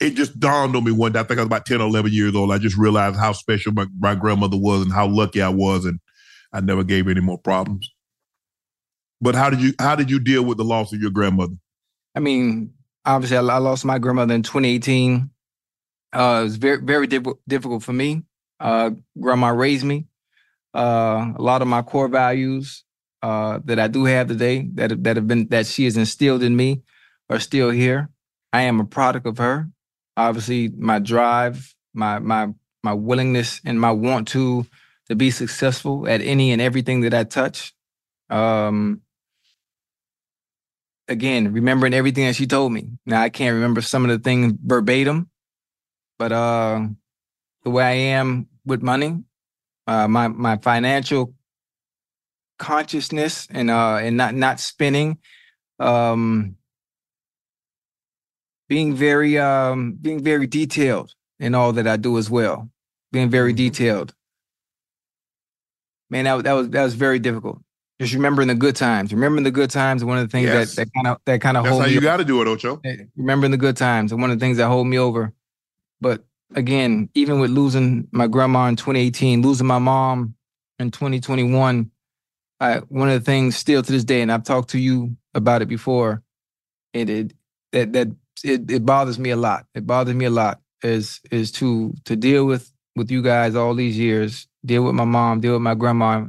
[0.00, 1.20] It just dawned on me one day.
[1.20, 2.52] I think I was about 10 or 11 years old.
[2.52, 5.84] I just realized how special my, my grandmother was and how lucky I was.
[5.84, 6.00] And
[6.52, 7.90] I never gave any more problems.
[9.20, 11.54] But how did you how did you deal with the loss of your grandmother?
[12.16, 12.72] I mean,
[13.04, 15.30] obviously, I, lost my grandmother in 2018.
[16.12, 18.24] Uh, it was very, very diff- difficult for me.
[18.60, 20.06] Uh, grandma raised me.
[20.74, 22.84] Uh, a lot of my core values
[23.22, 26.54] uh, that I do have today, that that have been that she has instilled in
[26.54, 26.82] me,
[27.28, 28.10] are still here.
[28.52, 29.68] I am a product of her.
[30.16, 32.48] Obviously, my drive, my my
[32.82, 34.66] my willingness, and my want to
[35.08, 37.74] to be successful at any and everything that I touch.
[38.28, 39.00] Um,
[41.08, 42.90] again, remembering everything that she told me.
[43.06, 45.30] Now I can't remember some of the things verbatim,
[46.18, 46.86] but uh
[47.64, 49.22] the way I am with money,
[49.86, 51.34] uh my my financial
[52.58, 55.18] consciousness and uh and not not spending,
[55.78, 56.56] um
[58.68, 62.70] being very um being very detailed in all that I do as well.
[63.12, 64.14] Being very detailed.
[66.08, 67.60] Man, that, that was that was very difficult.
[68.00, 69.12] Just remembering the good times.
[69.12, 70.04] Remembering the good times.
[70.04, 70.74] One of the things Yes.
[70.74, 72.48] that that kind of that kind of That's hold how you got to do it,
[72.48, 72.80] Ocho.
[73.16, 75.32] Remembering the good times and one of the things that hold me over.
[76.00, 80.34] But again, even with losing my grandma in 2018, losing my mom
[80.78, 81.90] in 2021,
[82.60, 85.62] I, one of the things still to this day, and I've talked to you about
[85.62, 86.22] it before,
[86.92, 87.32] it, it
[87.72, 88.08] that that
[88.44, 89.66] it, it bothers me a lot.
[89.74, 93.74] It bothers me a lot is is to to deal with with you guys all
[93.74, 96.26] these years, deal with my mom, deal with my grandma,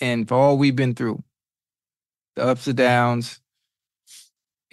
[0.00, 1.22] and for all we've been through,
[2.36, 3.40] the ups and downs,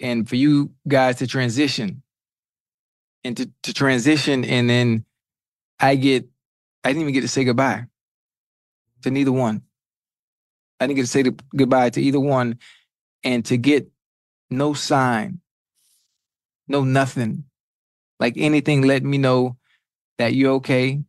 [0.00, 2.02] and for you guys to transition
[3.24, 5.04] and to, to transition and then
[5.80, 6.28] I get
[6.84, 7.86] I didn't even get to say goodbye
[9.02, 9.62] to neither one.
[10.80, 12.58] I didn't get to say the, goodbye to either one
[13.24, 13.88] and to get
[14.50, 15.40] no sign,
[16.68, 17.44] no nothing,
[18.20, 19.56] like anything letting me know
[20.18, 21.02] that you're okay.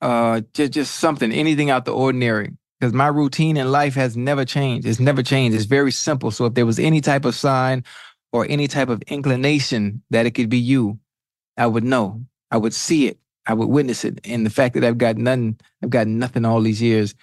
[0.00, 2.52] Uh just just something, anything out the ordinary.
[2.80, 4.86] Because my routine in life has never changed.
[4.86, 5.56] It's never changed.
[5.56, 6.30] It's very simple.
[6.30, 7.84] So if there was any type of sign
[8.34, 10.98] or any type of inclination that it could be you,
[11.56, 12.24] I would know.
[12.50, 13.18] I would see it.
[13.46, 14.20] I would witness it.
[14.24, 17.14] And the fact that I've got nothing, I've got nothing all these years,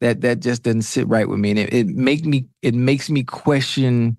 [0.00, 1.50] that that just doesn't sit right with me.
[1.50, 4.16] And it, it make me it makes me question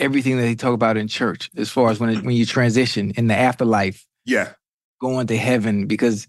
[0.00, 3.12] everything that they talk about in church as far as when it, when you transition
[3.16, 4.54] in the afterlife, Yeah.
[5.00, 5.86] going to heaven.
[5.86, 6.26] Because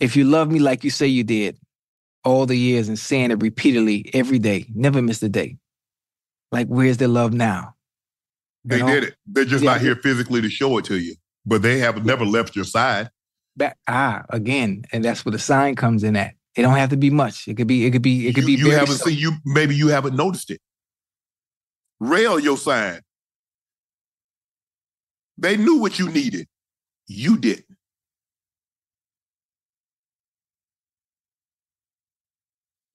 [0.00, 1.56] if you love me like you say you did
[2.24, 5.56] all the years and saying it repeatedly every day, never missed a day.
[6.52, 7.74] Like, where's the love now?
[8.64, 8.88] They You know?
[8.88, 9.14] did it.
[9.26, 9.72] They're just Yeah.
[9.72, 11.14] not here physically to show it to you,
[11.46, 13.10] but they have never left your side.
[13.56, 16.34] Back ah again, and that's where the sign comes in at.
[16.56, 17.48] It don't have to be much.
[17.48, 17.86] It could be.
[17.86, 18.28] It could be.
[18.28, 18.62] It could You, be.
[18.64, 19.10] you haven't simple.
[19.12, 19.32] seen you.
[19.44, 20.60] Maybe you haven't noticed it.
[22.00, 23.00] Rail your sign.
[25.38, 26.48] They knew what you needed.
[27.06, 27.66] You didn't.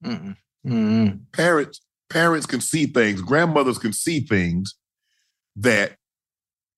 [0.04, 0.36] Mm-mm.
[0.66, 1.20] Mm-mm.
[1.32, 3.20] Parents, parents can see things.
[3.22, 4.74] Grandmothers can see things
[5.56, 5.96] that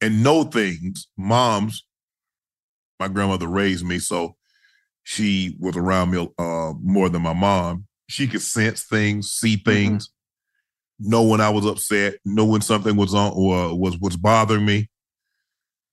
[0.01, 1.09] and know things.
[1.17, 1.85] Moms,
[3.01, 4.37] my grandmother raised me, so
[5.03, 7.87] she was around me uh, more than my mom.
[8.09, 10.11] She could sense things, see things,
[10.99, 14.89] know when I was upset, know when something was on or was was bothering me.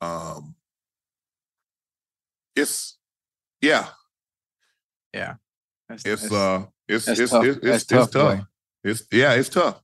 [0.02, 0.56] Um,
[2.56, 2.98] it's
[3.62, 3.88] yeah,
[5.14, 5.36] Yeah.
[5.90, 7.46] That's, It's that's- uh, it's it's tough.
[7.46, 8.46] it's, it's, it's tough, tough.
[8.86, 9.82] It's yeah, it's tough.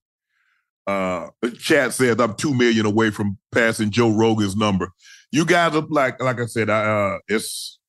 [0.86, 4.92] Uh, Chad says I'm two million away from passing Joe Rogan's number.
[5.32, 7.80] You guys are like, like I said, I, uh, it's.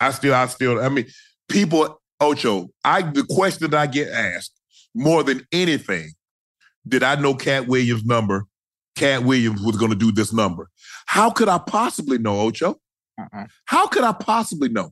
[0.00, 1.06] I still, I still, I mean,
[1.48, 2.70] people, Ocho.
[2.84, 4.52] I the question that I get asked
[4.94, 6.12] more than anything,
[6.88, 8.46] did I know Katt Williams' number?
[8.96, 10.70] Katt Williams was going to do this number.
[11.06, 12.80] How could I possibly know, Ocho?
[13.20, 13.46] Uh-uh.
[13.66, 14.90] How could I possibly know?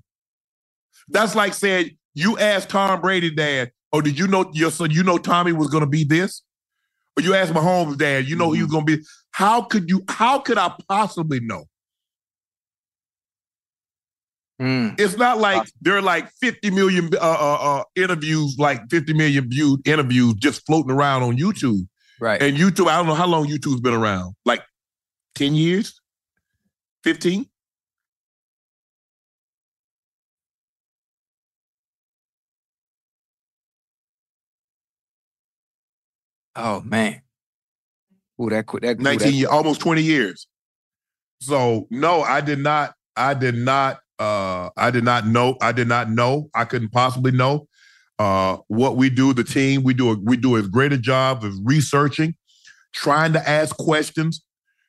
[1.08, 4.90] That's like saying you asked Tom Brady, Dad, oh, did you know your son?
[4.90, 6.42] You know Tommy was going to be this,
[7.16, 9.04] or you asked Mahomes, Dad, you know he was going to be.
[9.30, 10.04] How could you?
[10.08, 11.64] How could I possibly know?
[14.60, 14.98] Mm.
[14.98, 19.48] It's not like there are like 50 million uh, uh, uh, interviews, like 50 million
[19.48, 21.86] viewed interviews just floating around on YouTube.
[22.20, 22.42] Right.
[22.42, 24.34] And YouTube, I don't know how long YouTube's been around.
[24.44, 24.62] Like
[25.36, 26.00] 10 years?
[27.04, 27.46] 15?
[36.58, 37.22] Oh man.
[38.40, 38.82] Ooh, that quick.
[38.82, 40.46] That ooh, 19 that- years, almost 20 years.
[41.40, 45.86] So no, I did not, I did not, uh, I did not know, I did
[45.86, 47.68] not know, I couldn't possibly know.
[48.18, 51.44] Uh, what we do, the team, we do a, we do as great a job
[51.44, 52.34] of researching,
[52.92, 54.44] trying to ask questions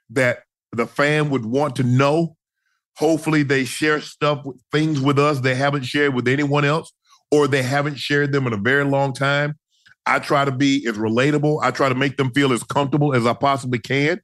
[0.09, 0.39] that
[0.71, 2.35] the fan would want to know.
[2.97, 6.91] Hopefully, they share stuff, things with us they haven't shared with anyone else,
[7.31, 9.59] or they haven't shared them in a very long time.
[10.05, 11.59] I try to be as relatable.
[11.63, 14.19] I try to make them feel as comfortable as I possibly can,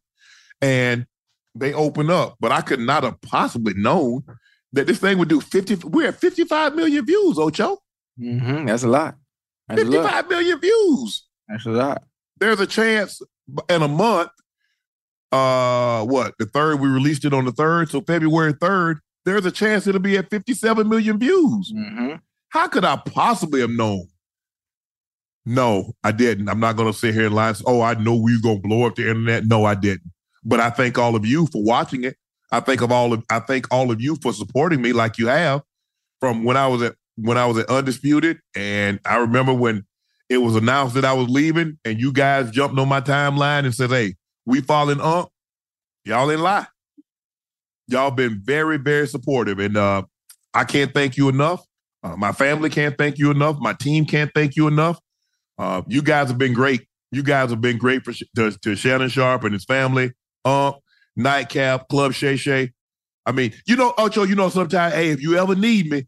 [0.62, 1.06] and
[1.54, 2.36] they open up.
[2.40, 4.24] But I could not have possibly known
[4.74, 5.76] that this thing would do fifty.
[5.76, 7.78] We're at fifty-five million views, Ocho.
[8.20, 9.16] Mhm, That's a lot.
[9.68, 10.30] That's a lot.
[10.30, 11.28] Million views.
[11.48, 12.04] That's a lot.
[12.40, 13.22] There's a chance
[13.70, 14.30] in a month.
[15.32, 16.80] Uh, what the third?
[16.80, 19.00] We released it on the third, so February third.
[19.26, 21.74] There's a chance it'll be at 57 million views.
[21.76, 22.20] Mhm.
[22.50, 24.08] How could I possibly have known?
[25.46, 26.50] No, I didn't.
[26.50, 27.54] I'm not going to sit here and lie.
[27.66, 29.46] Oh, I know we was going to blow up the internet.
[29.46, 30.12] No, I didn't.
[30.44, 32.18] But I thank all of you for watching it.
[32.52, 35.28] I think of all of I thank all of you for supporting me like you
[35.28, 35.62] have
[36.20, 38.40] from when I was at when I was at Undisputed.
[38.56, 39.86] And I remember when
[40.30, 43.74] it was announced that I was leaving, and you guys jumped on my timeline and
[43.74, 44.16] said, Hey,
[44.46, 45.32] we falling up.
[46.06, 46.68] Y'all didn't lie.
[47.88, 49.60] Y'all been very, very supportive.
[49.60, 50.04] And uh
[50.54, 51.66] I can't thank you enough.
[52.02, 53.58] Uh, my family can't thank you enough.
[53.60, 55.00] My team can't thank you enough.
[55.58, 56.88] Uh, you guys have been great.
[57.12, 60.12] You guys have been great for to, to Shannon Sharpe and his family.
[60.44, 60.78] Ump,
[61.16, 62.72] Nightcap, Club Shay Shay.
[63.26, 66.06] I mean, you know, Ocho, you know, sometimes, hey, if you ever need me,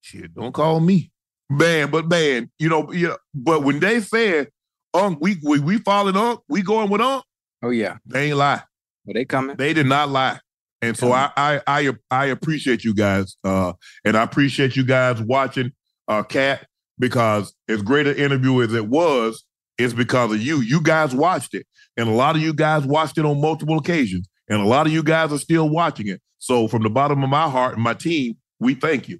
[0.00, 1.10] shit, don't call me.
[1.48, 4.48] Man, but man, you know, you know, but when they said,
[4.94, 7.24] Unc, we we we following Unc, we going with Unc,
[7.62, 7.98] Oh yeah.
[8.06, 8.62] they ain't lie.
[9.04, 9.56] But they coming.
[9.56, 10.40] They did not lie.
[10.82, 13.36] And so I, I I I appreciate you guys.
[13.44, 15.72] Uh and I appreciate you guys watching
[16.08, 16.66] uh Katt
[17.00, 19.44] because as great an interview as it was,
[19.78, 20.60] it's because of you.
[20.60, 21.66] You guys watched it.
[21.96, 24.28] And a lot of you guys watched it on multiple occasions.
[24.48, 26.20] And a lot of you guys are still watching it.
[26.38, 29.18] So from the bottom of my heart and my team, we thank you.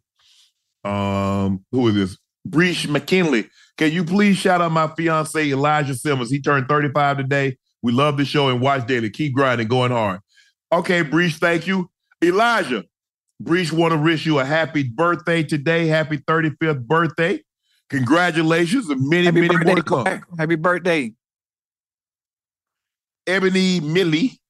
[0.89, 2.19] Um, who is this?
[2.47, 3.49] Breach McKinley.
[3.77, 6.31] Can you please shout out my fiance Elijah Simmons?
[6.31, 7.57] He turned 35 today.
[7.83, 9.11] We love the show and watch daily.
[9.11, 10.21] Keep grinding, going hard.
[10.73, 11.91] Okay, Breach, thank you.
[12.23, 12.85] Elijah,
[13.41, 15.87] Breach want to wish you a happy birthday today.
[15.87, 17.43] Happy 35th birthday.
[17.91, 20.07] Congratulations and many, Happy many more to come.
[20.39, 21.13] Happy birthday.
[23.27, 24.41] Ebony Millie,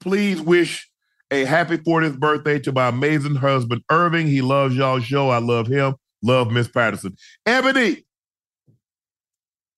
[0.00, 0.90] please wish
[1.30, 4.26] a happy 40th birthday to my amazing husband, Irving.
[4.26, 5.28] He loves y'all show.
[5.30, 5.94] I love him.
[6.22, 7.16] Love Miss Patterson.
[7.46, 8.04] Ebony,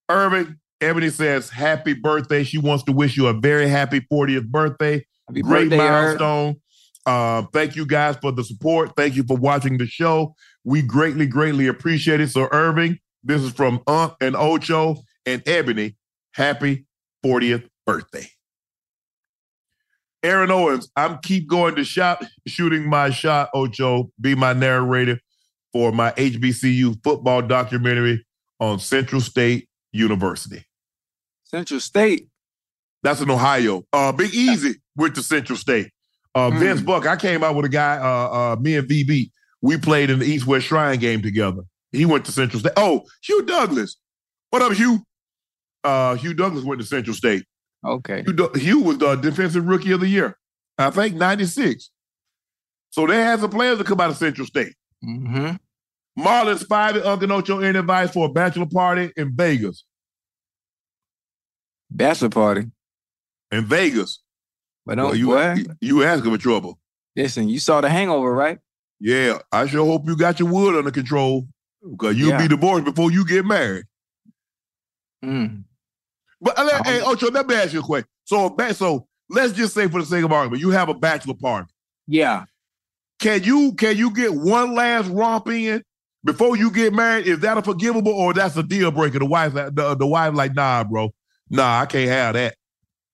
[0.09, 2.43] Irving, Ebony says, happy birthday.
[2.45, 5.05] She wants to wish you a very happy 40th birthday.
[5.29, 6.57] Happy Great birthday, milestone.
[7.05, 8.93] Uh, thank you guys for the support.
[8.97, 10.35] Thank you for watching the show.
[10.65, 12.29] We greatly, greatly appreciate it.
[12.31, 15.97] So, Irving, this is from Unc and Ocho and Ebony.
[16.35, 16.87] Happy
[17.25, 18.27] 40th birthday.
[20.23, 24.11] Aaron Owens, I'm keep going to shot, shooting my shot, Ocho.
[24.21, 25.19] Be my narrator
[25.73, 28.25] for my HBCU football documentary
[28.61, 30.65] on Central State University.
[31.43, 32.29] Central State.
[33.03, 33.83] That's in Ohio.
[33.93, 35.91] Uh, Big Easy went to Central State.
[36.37, 36.59] Uh, Mm.
[36.61, 39.31] Vince Buck, I came out with a guy, uh, uh, me and VB,
[39.63, 41.63] we played in the East West Shrine game together.
[41.93, 42.73] He went to Central State.
[42.77, 43.97] Oh, Hugh Douglas.
[44.51, 45.03] What up, Hugh?
[45.85, 47.45] Uh, Hugh Douglas went to Central State.
[47.85, 48.23] Okay.
[48.27, 50.37] Hugh, Hugh was the defensive rookie of the year.
[50.79, 51.91] I think 96.
[52.91, 54.75] So they had some players that come out of Central State.
[55.05, 55.57] Mm-hmm.
[56.23, 59.85] Marlon Spivey, Uncle Ocho, any advice for a bachelor party in Vegas?
[61.91, 62.65] Bachelor party.
[63.51, 64.23] In Vegas.
[64.85, 66.79] But don't Well, you, boy, you asking for trouble.
[67.17, 68.59] listen, you saw the hangover, right?
[69.05, 71.49] Yeah, I sure hope you got your wood under control
[71.91, 72.39] because you'll Yeah.
[72.43, 73.85] be divorced before you get married.
[75.25, 75.65] Mm.
[76.41, 78.07] But uh, let- hey, Ocho, let me ask you a question.
[78.25, 81.69] So, so let's just say, for the sake of argument, you have a bachelor party.
[82.07, 82.45] Yeah.
[83.19, 85.83] Can you can you get one last romp in
[86.25, 87.27] before you get married?
[87.27, 89.19] Is that a forgivable or that's a deal breaker?
[89.19, 91.13] The wife, the, the wife, like, nah, bro,
[91.51, 92.55] nah, I can't have that.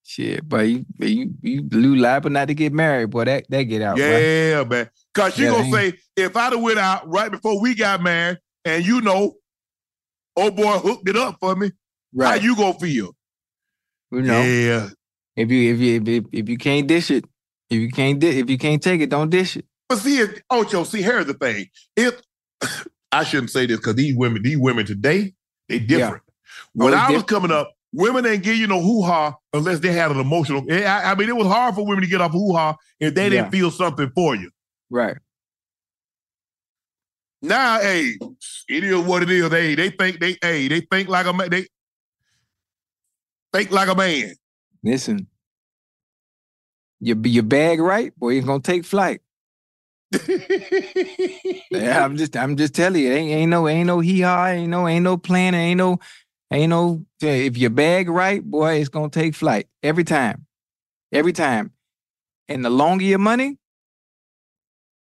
[0.03, 3.25] Shit, but you you you blew liable not to get married, boy.
[3.25, 3.97] That that get out.
[3.97, 4.89] Yeah, man.
[5.19, 8.39] Cause she Yeah, gonna say, if I'd have went out right before we got married,
[8.63, 9.35] and you know,
[10.37, 11.71] old boy hooked it up for me,
[12.19, 13.15] how you gonna feel?
[14.11, 14.43] You know.
[14.43, 14.89] Yeah.
[15.35, 17.25] If you if you if, if, you can't dish it,
[17.69, 19.65] if you can't di- if you can't take it, don't dish it.
[19.89, 21.67] But see, if, Ocho, see, here's the thing.
[21.97, 22.21] If
[23.11, 25.33] I shouldn't say this because these women, these women today,
[25.67, 26.23] they different.
[26.27, 26.33] Oh,
[26.73, 27.27] when Oh, I was different.
[27.27, 30.63] coming up, women ain't give you no hoo ha unless they had an emotional.
[30.71, 33.29] I, I mean, it was hard for women to get off hoo ha if they
[33.29, 34.49] didn't feel something for you.
[34.89, 35.17] Right.
[37.41, 38.17] Now, hey,
[38.67, 39.49] it is what it is.
[39.49, 41.49] They they think they, hey, they think like a man.
[41.49, 41.67] They
[43.53, 44.33] think like a man.
[44.83, 45.27] Listen.
[46.99, 49.21] You be your bag right, boy, you're gonna take flight.
[51.71, 54.69] Yeah, I'm just I'm just telling you, ain't, ain't no ain't no hee haw, ain't
[54.69, 55.99] no ain't no plan, ain't no
[56.51, 60.45] ain't no if your bag right, boy, it's gonna take flight every time,
[61.11, 61.71] every time.
[62.47, 63.57] And the longer your money,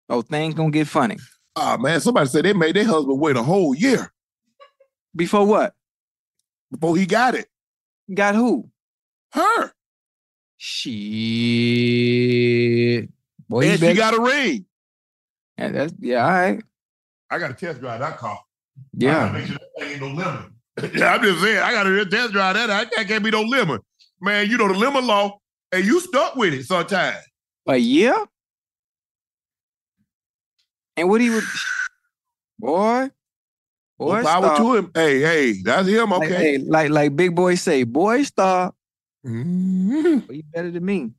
[0.09, 1.17] oh, things gonna get funny.
[1.57, 4.13] Oh man, somebody said they made their husband wait a whole year
[5.15, 5.75] Before what?
[6.71, 7.47] before he got it.
[8.13, 8.69] Got who?
[9.33, 9.73] Her.
[11.75, 13.09] Shit.
[13.49, 14.65] Boy, you and she better- got a ring.
[15.59, 16.63] Yeah, that's yeah, all right.
[17.31, 18.37] I got a test drive that car.
[18.39, 19.13] I Yeah.
[19.29, 20.51] gotta make sure that ain't no lemon.
[20.95, 22.69] Yeah, I'm just saying, I got to test drive that.
[22.69, 23.79] I that can't be no lemon.
[24.21, 25.39] Man, you know the lemon law,
[25.71, 27.19] and you stuck with it sometimes.
[27.69, 28.17] A year?
[30.97, 31.45] And what he would
[32.59, 33.11] boy,
[33.99, 34.91] boy, More power to him.
[34.95, 36.11] Hey, hey, that's him.
[36.11, 36.35] Like, Okay.
[36.35, 38.77] hey, like like big boy say, boy, stop.
[39.27, 40.27] Mhm.
[40.27, 41.11] But you better than me.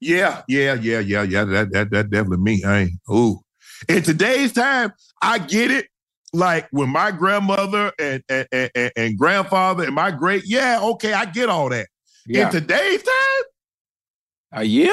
[0.00, 1.44] Yeah, yeah, yeah, yeah, yeah.
[1.44, 2.62] That that that definitely me.
[2.64, 2.92] I ain't.
[3.10, 3.40] Ooh.
[3.88, 5.86] In today's time, I get it.
[6.32, 11.12] Like when my grandmother and and, and, and- and grandfather and my great, yeah, okay,
[11.14, 11.88] I get all that.
[12.26, 12.46] Yeah.
[12.46, 13.44] In today's time,
[14.52, 14.92] A year?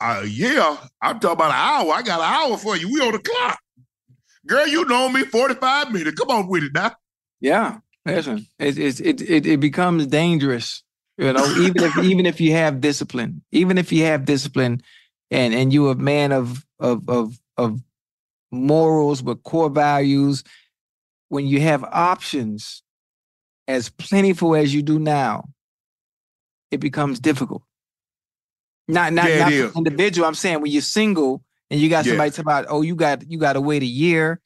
[0.00, 1.92] Uh, yeah, I'm talking about an hour.
[1.92, 2.92] I got an hour for you.
[2.92, 3.58] We on the clock.
[4.46, 6.18] Girl, you know me, 45 minutes.
[6.18, 6.92] Come on with it now.
[7.40, 7.78] Yeah.
[8.06, 10.82] Listen, it it it it, becomes dangerous.
[11.18, 14.82] You know, even if even if you have discipline, even if you have discipline,
[15.30, 17.82] and and you a man of of of of
[18.50, 20.42] morals with core values,
[21.28, 22.82] when you have options
[23.66, 25.44] as plentiful as you do now,
[26.70, 27.62] it becomes difficult.
[28.88, 30.26] Not not, Yeah, not individual.
[30.26, 32.12] I'm saying when you're single and you got Yeah.
[32.12, 34.40] somebody talk about, oh, you got you got to wait a year.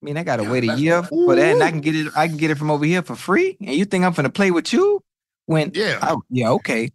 [0.00, 1.96] I mean, I got to Yeah, wait a year for that, and I can get
[1.96, 2.12] it.
[2.16, 3.56] I can get it from over here for free.
[3.60, 5.02] And you think I'm gonna play with you?
[5.46, 5.98] When Yeah.
[6.02, 6.90] oh, yeah, okay,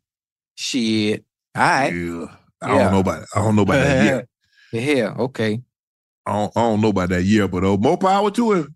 [0.55, 1.25] shit,
[1.55, 2.25] all right, Yeah.
[2.61, 2.83] I Yeah.
[2.83, 3.29] don't know about It.
[3.35, 4.27] I don't know about that
[4.71, 5.61] the hell, okay.
[6.25, 8.75] I don't, I don't know about that year, but uh, more power to him.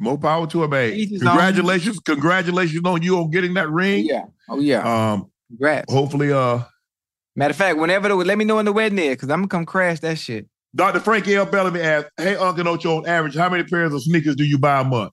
[0.00, 0.94] More power to him, man.
[0.94, 1.28] Each his own.
[1.28, 4.04] Congratulations, congratulations on you on getting that ring.
[4.06, 5.92] Yeah, oh yeah, Um, congrats.
[5.92, 6.60] hopefully, uh,
[7.34, 9.48] Matter of fact, whenever the, let me know when the wedding is, cause I'm gonna
[9.48, 10.46] come crash that shit.
[10.74, 11.00] Dr.
[11.00, 11.46] Frankie L.
[11.46, 14.80] Bellamy asked, "Hey, Uncle Ocho, on average, how many pairs of sneakers do you buy
[14.80, 15.12] a month?"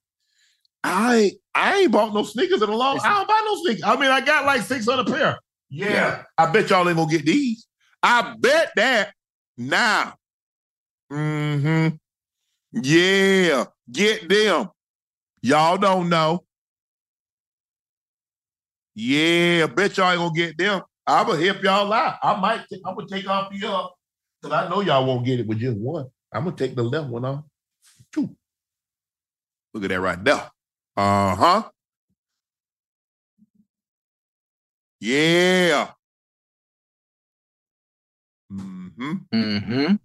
[0.83, 2.97] I I ain't bought no sneakers in a long.
[2.97, 3.11] Time.
[3.11, 3.83] I don't buy no sneakers.
[3.83, 5.37] I mean, I got like six hundred pair.
[5.69, 7.67] Yeah, I bet y'all ain't gonna get these.
[8.01, 9.13] I bet that
[9.57, 10.15] now.
[11.11, 11.95] Mm-hmm.
[12.81, 14.69] Yeah, get them.
[15.41, 16.43] Y'all don't know.
[18.95, 20.81] Yeah, bet y'all ain't gonna get them.
[21.09, 22.17] I'm gonna help y'all out.
[22.21, 22.61] I might.
[22.85, 23.87] I'm gonna take off the uh,
[24.43, 26.07] cause I know y'all won't get it with just one.
[26.31, 27.43] I'm gonna take the left one off.
[28.13, 28.35] Two.
[29.73, 30.49] Look at that right there.
[30.95, 31.63] Uh huh.
[34.99, 35.91] Yeah.
[38.51, 39.13] Mm-hmm.
[39.33, 39.95] Mm-hmm.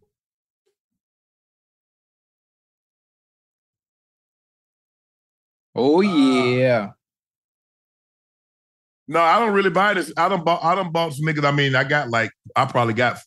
[5.75, 6.93] Oh yeah.
[9.07, 10.13] No, I don't really buy this.
[10.17, 10.65] I don't bought.
[10.65, 11.45] I don't bought sneakers.
[11.45, 13.19] I mean, I got like I probably got.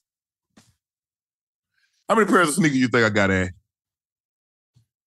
[2.09, 3.29] How many pairs of sneakers you think I got?
[3.29, 3.51] At?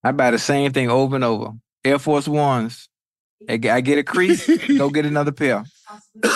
[0.04, 1.52] I buy the same thing over and over.
[1.84, 2.88] Air Force Ones.
[3.48, 5.64] I get, I get a crease, go get another pair.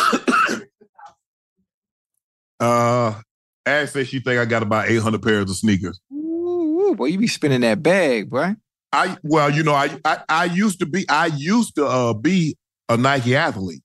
[2.60, 3.20] Uh,
[3.66, 6.00] Ash says she think I got about eight hundred pairs of sneakers.
[6.12, 8.54] Ooh, boy, you be spinning that bag, boy.
[8.92, 11.04] I well, you know, I I, I used to be.
[11.08, 12.56] I used to uh be
[12.88, 13.82] a Nike athlete.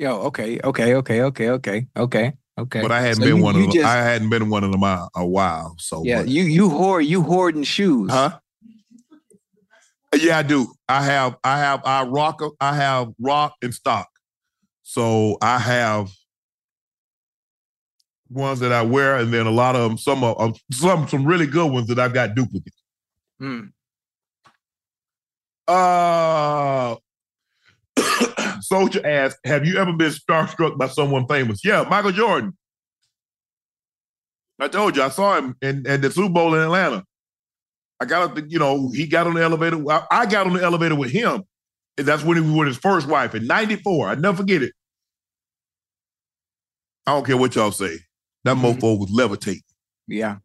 [0.00, 2.80] Yo, okay, okay, okay, okay, okay, okay, Okay.
[2.80, 3.70] But I hadn't So been you- one of them.
[3.70, 5.74] just- I hadn't been one of them a, a while.
[5.78, 8.10] So Yeah, but- you you hoard you hoarding shoes.
[8.10, 8.38] Huh?
[10.18, 10.72] Yeah, I do.
[10.88, 14.08] I have I have I rock I have rock and stock.
[14.82, 16.10] So I have
[18.30, 21.26] ones that I wear, and then a lot of them, some of um, some some
[21.26, 22.82] really good ones that I've got duplicates.
[23.40, 23.70] Mm.
[25.68, 26.96] Uh
[28.60, 31.64] Soldier asked, have you ever been starstruck by someone famous?
[31.64, 32.56] Yeah, Michael Jordan.
[34.58, 37.04] I told you, I saw him in, at the Super Bowl in Atlanta.
[37.98, 39.82] I got up, the, you know, he got on the elevator.
[39.90, 41.44] I, I got on the elevator with him.
[41.98, 44.08] And that's when he was with his first wife in 94.
[44.08, 44.72] I never forget it.
[47.06, 47.98] I don't care what y'all say.
[48.44, 48.66] That mm-hmm.
[48.66, 49.62] mofo was levitating.
[50.06, 50.36] Yeah.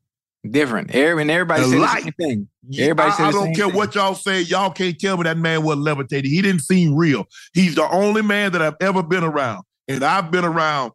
[0.52, 0.92] Different.
[0.94, 1.96] Every, and everybody The said light.
[1.98, 2.80] the same thing.
[2.82, 3.76] Everybody I, I don't care thing.
[3.76, 4.42] what y'all say.
[4.42, 6.30] Y'all can't tell me that man was levitating.
[6.30, 7.26] He didn't seem real.
[7.54, 9.64] He's the only man that I've ever been around.
[9.88, 10.92] And I've been around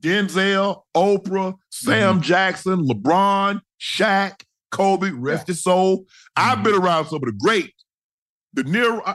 [0.00, 6.04] Denzel, Oprah, Sam Jackson, LeBron, Shaq, Kobe, rest his soul.
[6.36, 7.72] I've been around some of the great,
[8.54, 9.14] The near uh,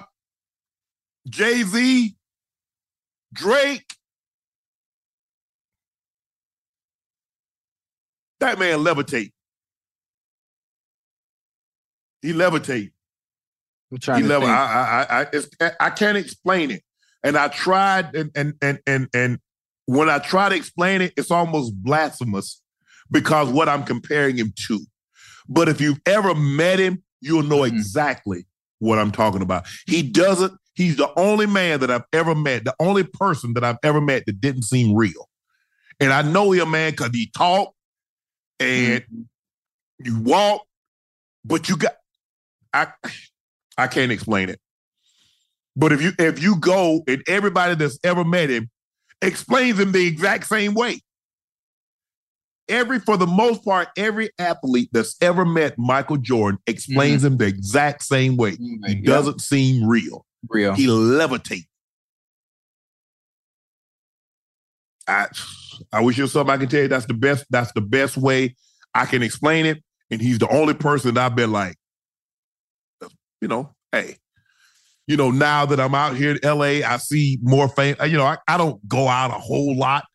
[1.30, 2.16] Jay Z,
[3.34, 3.86] Drake.
[8.40, 9.32] That man levitate.
[12.22, 12.92] He levitate.
[13.92, 14.46] I'm trying He to.
[14.46, 15.28] I, I,
[15.62, 16.84] I, I can't explain it.
[17.24, 19.40] And I tried, and and and and and
[19.86, 22.62] when I try to explain it, it's almost blasphemous
[23.12, 24.80] because what I'm comparing him to.
[25.48, 27.80] But if you've ever met him, you'll know Mm-hmm.
[27.80, 28.46] exactly
[28.80, 29.68] what I'm talking about.
[29.88, 30.54] He doesn't.
[30.74, 34.26] He's the only man that I've ever met, the only person that I've ever met
[34.26, 35.30] that didn't seem real.
[36.00, 37.76] And I know him, man, because he talked
[38.60, 39.22] and Mm-hmm.
[40.00, 40.66] you walk,
[41.46, 41.94] but you got
[42.74, 42.88] I
[43.78, 44.60] I can't explain it.
[45.76, 48.70] But if you if you go and everybody that's ever met him
[49.22, 51.02] explains him the exact same way.
[52.70, 57.34] Every for the most part, every athlete that's ever met Michael Jordan explains mm-hmm.
[57.34, 58.56] him the exact same way.
[58.86, 60.26] He doesn't seem real.
[60.50, 60.74] Real.
[60.74, 61.66] He levitates.
[65.08, 65.28] I
[65.92, 68.18] I wish there was something I can tell you that's the best, that's the best
[68.18, 68.56] way
[68.94, 69.84] I can explain it.
[70.10, 71.76] And he's the only person that I've been like,
[73.42, 74.18] you know, hey,
[75.08, 77.96] you know, now that I'm out here in LA, I see more fame.
[78.06, 80.06] You know, I, I don't go out a whole lot.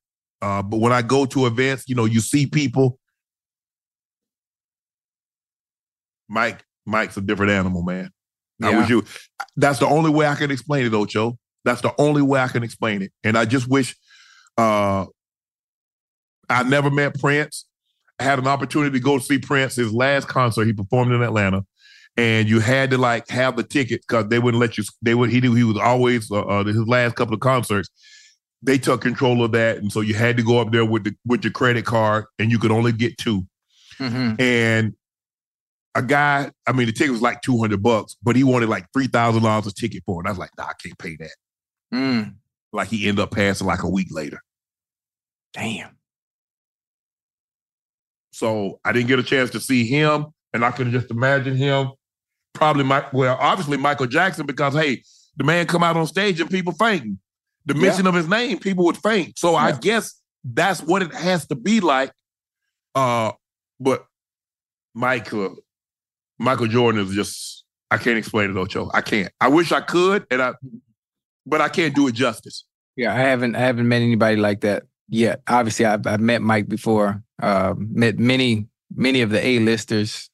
[0.40, 2.98] Uh, but when I go to events, you know, you see people.
[6.28, 8.10] Mike, Mike's a different animal, man.
[8.62, 8.80] I Yeah.
[8.80, 9.05] wish you
[9.56, 11.38] that's the only way I can explain it, Ocho.
[11.64, 13.12] That's the only way I can explain it.
[13.24, 13.94] And I just wish
[14.56, 15.06] uh
[16.48, 17.66] I never met Prince.
[18.18, 20.64] I had an opportunity to go see Prince, his last concert.
[20.64, 21.66] He performed in Atlanta.
[22.17, 24.85] And you had to like have the ticket because they wouldn't let you.
[25.03, 25.31] They would.
[25.31, 27.91] He knew he was always uh, uh, his last couple of concerts.
[28.62, 31.15] They took control of that, and so you had to go up there with the
[31.27, 33.47] with your credit card, and you could only get 2
[33.99, 34.41] Mhm.
[34.41, 34.95] And
[35.95, 38.86] a guy, I mean, the ticket was like two hundred bucks, but he wanted like
[38.93, 40.27] three thousand dollars a ticket for it.
[40.27, 41.35] I was like, nah, I can't pay that.
[41.95, 42.35] Mm.
[42.73, 44.43] Like he ended up passing like a week later.
[45.53, 45.97] Damn.
[48.33, 51.93] So I didn't get a chance to see him, and I could just imagine him.
[52.57, 55.02] Probably my well, obviously Michael Jackson, because hey,
[55.36, 57.18] the man come out on stage and people fainting.
[57.67, 57.83] The Yeah.
[57.83, 59.39] mention of his name, people would faint.
[59.39, 62.12] So I guess that's what it has to be like.
[62.94, 63.33] Uh,
[63.81, 64.07] but
[64.94, 65.57] Michael,
[66.39, 68.91] Michael Jordan is just I can't explain it, Ocho.
[68.94, 69.33] I can't.
[69.41, 70.55] I wish I could, and I,
[71.44, 72.65] but I can't do it justice.
[72.97, 75.43] Yeah, I haven't I haven't met anybody like that yet.
[75.47, 77.23] Obviously, I've, I've met Mike before.
[77.41, 80.31] Uh, met many many of the A listers,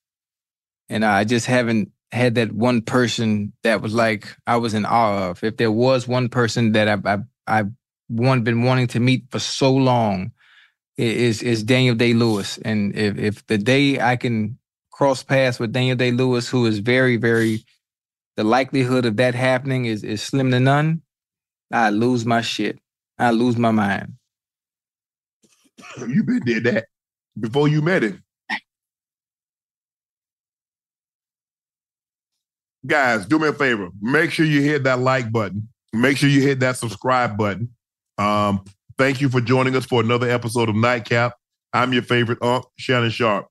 [0.89, 5.31] and I just haven't had that one person that was like I was in awe
[5.31, 5.43] of.
[5.45, 7.71] If there was one person that I've I've, I've
[8.09, 10.33] one, been wanting to meet for so long,
[10.97, 12.59] is is Daniel Day Lewis.
[12.59, 14.59] And if if the day I can
[14.93, 17.65] cross paths with Daniel Day Lewis, who is very very,
[18.37, 21.03] the likelihood of that happening is is slim to none.
[21.73, 22.79] I lose my shit.
[23.19, 24.15] I lose my mind.
[25.99, 26.87] You been did that
[27.39, 28.25] before you met him.
[32.87, 33.91] Guys, do me a favor.
[34.01, 35.69] Make sure you hit that like button.
[35.93, 37.71] Make sure you hit that subscribe button.
[38.19, 38.65] Um,
[38.99, 41.35] thank you for joining us for another episode of Nightcap.
[41.73, 43.47] I'm your favorite Unc, Shannon Sharpe.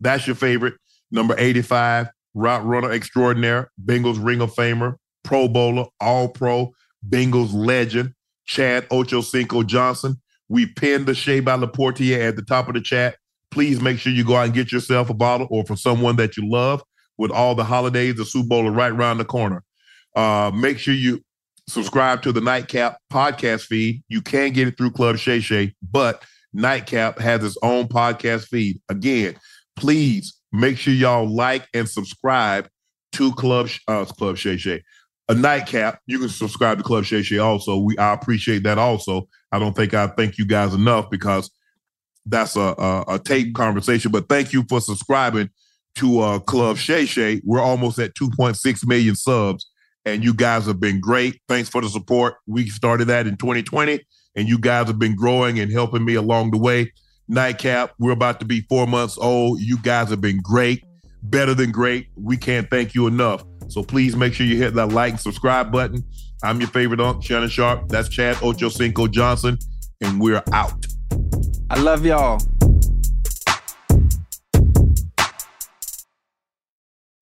[0.00, 0.74] That's your favorite,
[1.10, 6.72] number 85, route runner extraordinaire, Bengals Ring of Famer, Pro Bowler, All Pro,
[7.08, 8.12] Bengals legend,
[8.44, 10.20] Chad Ochocinco Johnson.
[10.48, 13.16] We pinned the Shea by Le Portier at the top of the chat.
[13.50, 16.36] Please make sure you go out and get yourself a bottle or for someone that
[16.36, 16.82] you love.
[17.16, 19.62] With all the holidays, the Super Bowl are right around the corner.
[20.16, 21.22] Uh, make sure you
[21.68, 24.02] subscribe to the Nightcap podcast feed.
[24.08, 28.80] You can get it through Club Shay Shay, but Nightcap has its own podcast feed.
[28.88, 29.36] Again,
[29.76, 32.68] please make sure y'all like and subscribe
[33.12, 34.82] to Club uh, Club Shay Shay.
[35.28, 36.00] A nightcap.
[36.06, 37.78] You can subscribe to Club Shay Shay also.
[37.78, 39.28] We I appreciate that also.
[39.50, 41.50] I don't think I thank you guys enough because
[42.26, 44.10] that's a, a, a tape conversation.
[44.10, 45.50] But thank you for subscribing
[45.96, 47.40] to uh, Club Shay Shay.
[47.44, 49.70] We're almost at 2.6 million subs,
[50.04, 51.40] and you guys have been great.
[51.48, 52.34] Thanks for the support.
[52.46, 54.00] We started that in 2020,
[54.36, 56.92] and you guys have been growing and helping me along the way.
[57.28, 59.60] Nightcap, we're about to be four months old.
[59.60, 60.84] You guys have been great,
[61.22, 62.08] better than great.
[62.16, 63.44] We can't thank you enough.
[63.68, 66.04] So please make sure you hit that like and subscribe button.
[66.42, 67.88] I'm your favorite uncle, Shannon Sharpe.
[67.88, 69.58] That's Chad Ochocinco Johnson,
[70.02, 70.86] and we're out.
[71.70, 72.40] I love y'all.